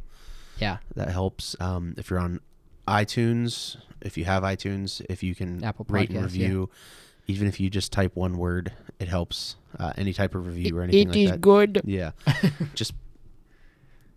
Yeah, 0.60 0.78
That 0.96 1.10
helps. 1.10 1.56
Um, 1.60 1.96
if 1.98 2.10
you're 2.10 2.20
on 2.20 2.40
iTunes, 2.88 3.78
if 4.02 4.18
you 4.18 4.26
have 4.26 4.44
iTunes, 4.44 5.02
if 5.10 5.24
you 5.24 5.36
can 5.36 5.64
Apple 5.64 5.86
rate 5.90 6.10
and 6.10 6.20
Podcasts, 6.20 6.36
yeah. 6.36 6.46
review, 6.46 6.70
even 7.28 7.48
if 7.48 7.60
you 7.60 7.70
just 7.70 7.92
type 7.92 8.16
one 8.16 8.38
word, 8.38 8.72
it 9.00 9.08
helps. 9.08 9.56
Uh, 9.78 9.94
any 9.98 10.14
type 10.14 10.34
of 10.34 10.48
review 10.48 10.78
or 10.78 10.82
anything 10.82 11.08
it 11.08 11.10
like 11.10 11.18
is 11.18 11.32
that. 11.32 11.42
good. 11.42 11.82
Yeah. 11.86 12.12
just, 12.74 12.94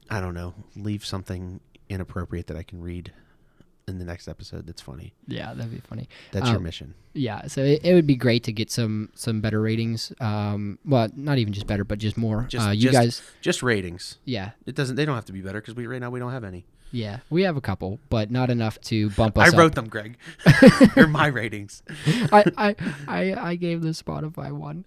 I 0.09 0.21
don't 0.21 0.35
know, 0.35 0.55
leave 0.77 1.05
something 1.05 1.61
inappropriate 1.89 2.47
that 2.47 2.57
I 2.57 2.63
can 2.63 2.81
read 2.81 3.13
in 3.91 3.99
the 3.99 4.05
next 4.05 4.29
episode 4.29 4.67
that's 4.67 4.81
funny. 4.81 5.13
Yeah, 5.27 5.53
that'd 5.53 5.71
be 5.71 5.81
funny. 5.81 6.09
That's 6.33 6.49
your 6.49 6.57
Um, 6.57 6.63
mission. 6.63 6.95
Yeah, 7.13 7.47
so 7.49 7.63
it, 7.63 7.81
it 7.85 7.93
would 7.95 8.07
be 8.07 8.17
great 8.17 8.45
to 8.45 8.53
get 8.53 8.71
some 8.71 9.11
some 9.15 9.41
better 9.41 9.61
ratings. 9.61 10.13
Um, 10.21 10.79
well, 10.85 11.09
not 11.17 11.39
even 11.39 11.53
just 11.53 11.67
better, 11.67 11.85
but 11.85 11.99
just 11.99 12.17
more. 12.17 12.47
Just- 12.49 12.67
uh, 12.67 12.71
you 12.71 12.83
just- 12.91 12.93
guys, 12.95 13.23
Just 13.43 13.63
ratings. 13.63 14.19
yeah, 14.25 14.51
It 14.67 14.75
doesn't. 14.75 14.97
They 14.97 15.05
don't 15.05 15.17
have 15.17 15.27
to 15.27 15.33
be 15.33 15.43
better 15.43 15.61
because 15.61 15.75
we 15.75 15.87
right 15.87 16.01
now 16.01 16.11
we 16.11 16.19
don't 16.21 16.33
have 16.33 16.45
any. 16.45 16.65
yeah, 16.93 17.19
we 17.31 17.43
have 17.43 17.57
a 17.57 17.61
couple, 17.61 17.99
but 18.09 18.31
not 18.31 18.49
enough 18.51 18.81
to 18.83 19.11
bump 19.11 19.37
us. 19.39 19.47
I 19.47 19.49
up. 19.51 19.59
wrote 19.59 19.75
them, 19.75 19.89
Greg. 19.89 20.17
They're 20.95 21.07
my 21.07 21.27
ratings. 21.27 21.83
I, 22.33 22.45
I, 22.57 22.77
I, 23.07 23.35
I 23.51 23.55
gave 23.57 23.83
the 23.83 23.91
Spotify 23.91 24.51
one. 24.53 24.85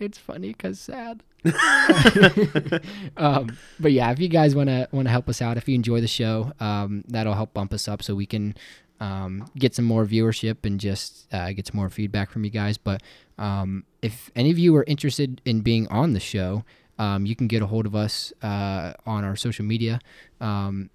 It's 0.00 0.18
funny 0.18 0.48
because 0.48 0.78
sad. 0.78 1.22
um, 3.16 3.56
but 3.80 3.92
yeah, 3.92 4.10
if 4.10 4.18
you 4.18 4.28
guys 4.28 4.54
want 4.54 4.68
to 4.68 4.88
want 4.92 5.06
to 5.06 5.10
help 5.10 5.28
us 5.28 5.42
out, 5.42 5.56
if 5.56 5.68
you 5.68 5.74
enjoy 5.74 6.00
the 6.00 6.08
show, 6.08 6.52
um, 6.60 7.04
that'll 7.08 7.34
help 7.34 7.54
bump 7.54 7.72
us 7.72 7.88
up 7.88 8.02
so 8.02 8.14
we 8.14 8.26
can 8.26 8.54
um, 9.00 9.50
get 9.56 9.74
some 9.74 9.84
more 9.84 10.04
viewership 10.04 10.64
and 10.64 10.80
just 10.80 11.26
uh, 11.32 11.52
get 11.52 11.66
some 11.66 11.76
more 11.76 11.90
feedback 11.90 12.30
from 12.30 12.44
you 12.44 12.50
guys. 12.50 12.78
But 12.78 13.02
um, 13.38 13.84
if 14.02 14.30
any 14.36 14.50
of 14.50 14.58
you 14.58 14.74
are 14.76 14.84
interested 14.84 15.40
in 15.44 15.60
being 15.60 15.86
on 15.88 16.12
the 16.12 16.20
show, 16.20 16.64
um, 16.98 17.26
you 17.26 17.36
can 17.36 17.46
get 17.46 17.62
a 17.62 17.66
hold 17.66 17.86
of 17.86 17.94
us 17.94 18.32
uh, 18.42 18.92
on 19.06 19.24
our 19.24 19.36
social 19.36 19.64
media. 19.64 20.00
Um, 20.40 20.90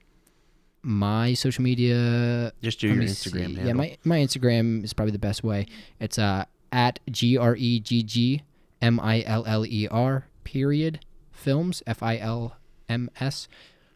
my 0.81 1.34
social 1.34 1.63
media 1.63 2.51
Just 2.61 2.81
do 2.81 2.89
your 2.89 3.03
Instagram. 3.03 3.65
Yeah, 3.65 3.73
my, 3.73 3.97
my 4.03 4.19
Instagram 4.19 4.84
is 4.84 4.93
probably 4.93 5.13
the 5.13 5.19
best 5.19 5.43
way. 5.43 5.65
It's 5.99 6.19
uh 6.19 6.43
at 6.73 6.99
G 7.09 7.38
R 7.38 7.55
E 7.55 7.80
G 7.80 8.03
G 8.03 8.41
M 8.84 8.99
I 8.99 9.23
L 9.26 9.45
L 9.47 9.65
E 9.65 9.88
R 9.89 10.27
period 10.43 10.99
films 11.31 11.81
F 11.88 12.03
I 12.03 12.18
L 12.18 12.57
M 12.89 13.10
S. 13.19 13.47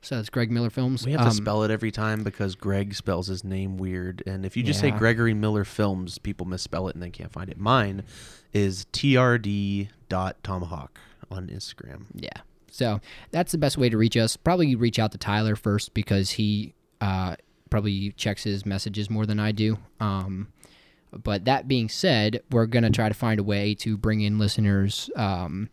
So 0.01 0.15
that's 0.15 0.29
Greg 0.29 0.49
Miller 0.51 0.69
Films. 0.69 1.05
we 1.05 1.11
have 1.11 1.21
to 1.21 1.27
Um, 1.27 1.33
spell 1.33 1.63
it 1.63 1.71
every 1.71 1.91
time 1.91 2.23
because 2.23 2.55
Greg 2.55 2.95
spells 2.95 3.27
his 3.27 3.43
name 3.43 3.77
weird, 3.77 4.23
and 4.25 4.45
if 4.45 4.55
you 4.55 4.63
just 4.63 4.79
say 4.79 4.89
Gregory 4.91 5.33
Miller 5.33 5.65
Films, 5.65 6.17
people 6.17 6.45
misspell 6.45 6.87
it 6.87 6.93
and 6.95 7.03
they 7.03 7.09
can't 7.09 7.31
find 7.33 7.49
it. 7.49 7.57
Mine 7.57 8.03
is 8.53 8.85
trd 8.93 9.89
dot 10.07 10.37
tomahawk 10.43 10.99
on 11.29 11.47
Instagram. 11.47 12.05
Yeah. 12.13 12.29
So 12.71 13.01
that's 13.31 13.51
the 13.51 13.57
best 13.57 13.77
way 13.77 13.89
to 13.89 13.97
reach 13.97 14.15
us. 14.15 14.37
Probably 14.37 14.75
reach 14.75 14.99
out 14.99 15.11
to 15.11 15.17
Tyler 15.17 15.55
first 15.55 15.93
because 15.93 16.29
he 16.31 16.73
uh, 17.01 17.35
probably 17.69 18.11
checks 18.11 18.43
his 18.43 18.65
messages 18.65 19.09
more 19.09 19.25
than 19.25 19.39
I 19.39 19.51
do. 19.51 19.77
Um, 19.99 20.47
but 21.11 21.45
that 21.45 21.67
being 21.67 21.89
said, 21.89 22.41
we're 22.51 22.65
gonna 22.65 22.89
try 22.89 23.07
to 23.09 23.15
find 23.15 23.39
a 23.39 23.43
way 23.43 23.73
to 23.75 23.97
bring 23.97 24.21
in 24.21 24.37
listeners 24.39 25.09
um, 25.15 25.69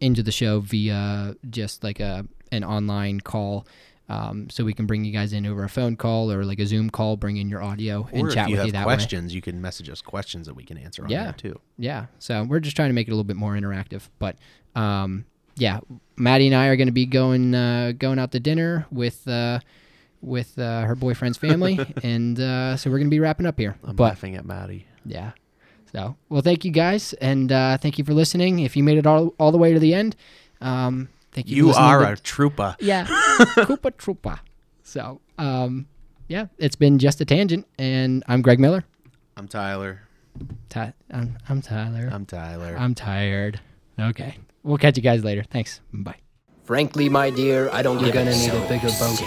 into 0.00 0.22
the 0.22 0.32
show 0.32 0.60
via 0.60 1.36
just 1.50 1.84
like 1.84 2.00
a 2.00 2.26
an 2.50 2.64
online 2.64 3.20
call. 3.20 3.66
Um, 4.08 4.50
so 4.50 4.62
we 4.64 4.74
can 4.74 4.84
bring 4.86 5.04
you 5.04 5.12
guys 5.12 5.32
in 5.32 5.46
over 5.46 5.64
a 5.64 5.68
phone 5.70 5.96
call 5.96 6.30
or 6.30 6.44
like 6.44 6.58
a 6.58 6.66
Zoom 6.66 6.90
call, 6.90 7.16
bring 7.16 7.38
in 7.38 7.48
your 7.48 7.62
audio 7.62 8.06
and 8.12 8.28
Or 8.28 8.30
chat 8.30 8.50
you 8.50 8.56
with 8.56 8.66
you 8.66 8.72
that 8.72 8.86
way. 8.86 8.92
questions, 8.94 9.34
you 9.34 9.40
can 9.40 9.62
message 9.62 9.88
us 9.88 10.02
questions 10.02 10.46
that 10.48 10.54
we 10.54 10.64
can 10.64 10.76
answer 10.76 11.04
on 11.04 11.08
Yeah. 11.10 11.32
too. 11.32 11.58
Yeah. 11.78 12.06
So 12.18 12.42
we're 12.44 12.60
just 12.60 12.76
trying 12.76 12.90
to 12.90 12.94
make 12.94 13.08
it 13.08 13.12
a 13.12 13.14
little 13.14 13.24
bit 13.24 13.36
more 13.36 13.54
interactive. 13.54 14.08
But 14.18 14.36
um, 14.74 15.24
yeah, 15.56 15.80
Maddie 16.16 16.48
and 16.48 16.54
I 16.56 16.66
are 16.66 16.76
going 16.76 16.88
to 16.88 16.92
be 16.92 17.06
going 17.06 17.54
uh, 17.54 17.92
going 17.96 18.18
out 18.18 18.32
to 18.32 18.40
dinner 18.40 18.86
with 18.90 19.26
uh, 19.26 19.60
with 20.22 20.58
uh, 20.58 20.82
her 20.82 20.94
boyfriend's 20.94 21.36
family, 21.36 21.78
and 22.02 22.38
uh, 22.40 22.76
so 22.76 22.88
we're 22.90 22.98
going 22.98 23.08
to 23.08 23.14
be 23.14 23.20
wrapping 23.20 23.44
up 23.46 23.58
here. 23.58 23.76
I'm 23.84 23.96
but 23.96 24.04
laughing 24.04 24.36
at 24.36 24.44
Maddie. 24.46 24.86
yeah. 25.04 25.32
So 25.92 26.16
well, 26.30 26.40
thank 26.40 26.64
you 26.64 26.70
guys, 26.70 27.12
and 27.14 27.52
uh, 27.52 27.76
thank 27.76 27.98
you 27.98 28.04
for 28.04 28.14
listening. 28.14 28.60
If 28.60 28.76
you 28.76 28.82
made 28.82 28.96
it 28.96 29.06
all 29.06 29.34
all 29.38 29.52
the 29.52 29.58
way 29.58 29.74
to 29.74 29.78
the 29.78 29.92
end, 29.92 30.16
um, 30.62 31.08
thank 31.32 31.48
you. 31.50 31.56
You 31.56 31.66
listening 31.66 31.84
are 31.84 32.00
to- 32.06 32.12
a 32.12 32.16
trooper. 32.16 32.76
yeah, 32.80 33.04
Koopa 33.58 33.90
Troopa. 33.92 34.38
So 34.82 35.20
um, 35.36 35.86
yeah, 36.28 36.46
it's 36.56 36.76
been 36.76 36.98
just 36.98 37.20
a 37.20 37.26
tangent, 37.26 37.66
and 37.78 38.24
I'm 38.26 38.40
Greg 38.40 38.58
Miller. 38.58 38.84
I'm 39.36 39.48
Tyler. 39.48 40.00
Ty- 40.70 40.94
I'm, 41.10 41.36
I'm 41.48 41.60
Tyler. 41.60 42.08
I'm 42.10 42.24
Tyler. 42.24 42.74
I'm 42.78 42.94
tired. 42.94 43.60
Okay. 44.00 44.38
We'll 44.62 44.78
catch 44.78 44.96
you 44.96 45.02
guys 45.02 45.22
later. 45.24 45.42
Thanks. 45.50 45.80
Bye. 45.92 46.16
Frankly, 46.64 47.08
my 47.08 47.28
dear, 47.28 47.68
I 47.72 47.82
don't 47.82 47.98
You're 47.98 48.12
gonna 48.12 48.36
need 48.36 48.54
a 48.54 48.68
bigger 48.68 48.88
boat. 49.00 49.20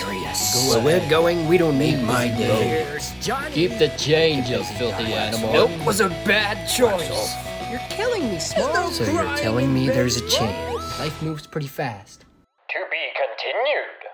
Where 0.70 0.82
we're 0.82 1.10
going, 1.10 1.50
we 1.50 1.58
don't 1.58 1.78
need 1.78 2.02
my 2.02 2.30
boat. 2.30 3.52
Keep 3.52 3.78
the 3.78 3.92
change, 3.98 4.50
you 4.50 4.64
filthy 4.64 5.14
animal. 5.14 5.52
Milk 5.52 5.86
was 5.86 6.00
a 6.00 6.08
bad 6.24 6.66
choice. 6.70 7.36
You're 7.70 7.82
killing 7.90 8.30
me, 8.30 8.40
Small. 8.40 8.90
So 8.90 9.04
you're 9.12 9.36
telling 9.36 9.74
me 9.74 9.90
there's 9.90 10.16
a 10.16 10.28
chance. 10.30 10.98
Life 10.98 11.22
moves 11.22 11.46
pretty 11.46 11.68
fast. 11.68 12.22
To 12.70 12.80
be 12.90 13.04
continued. 13.20 14.05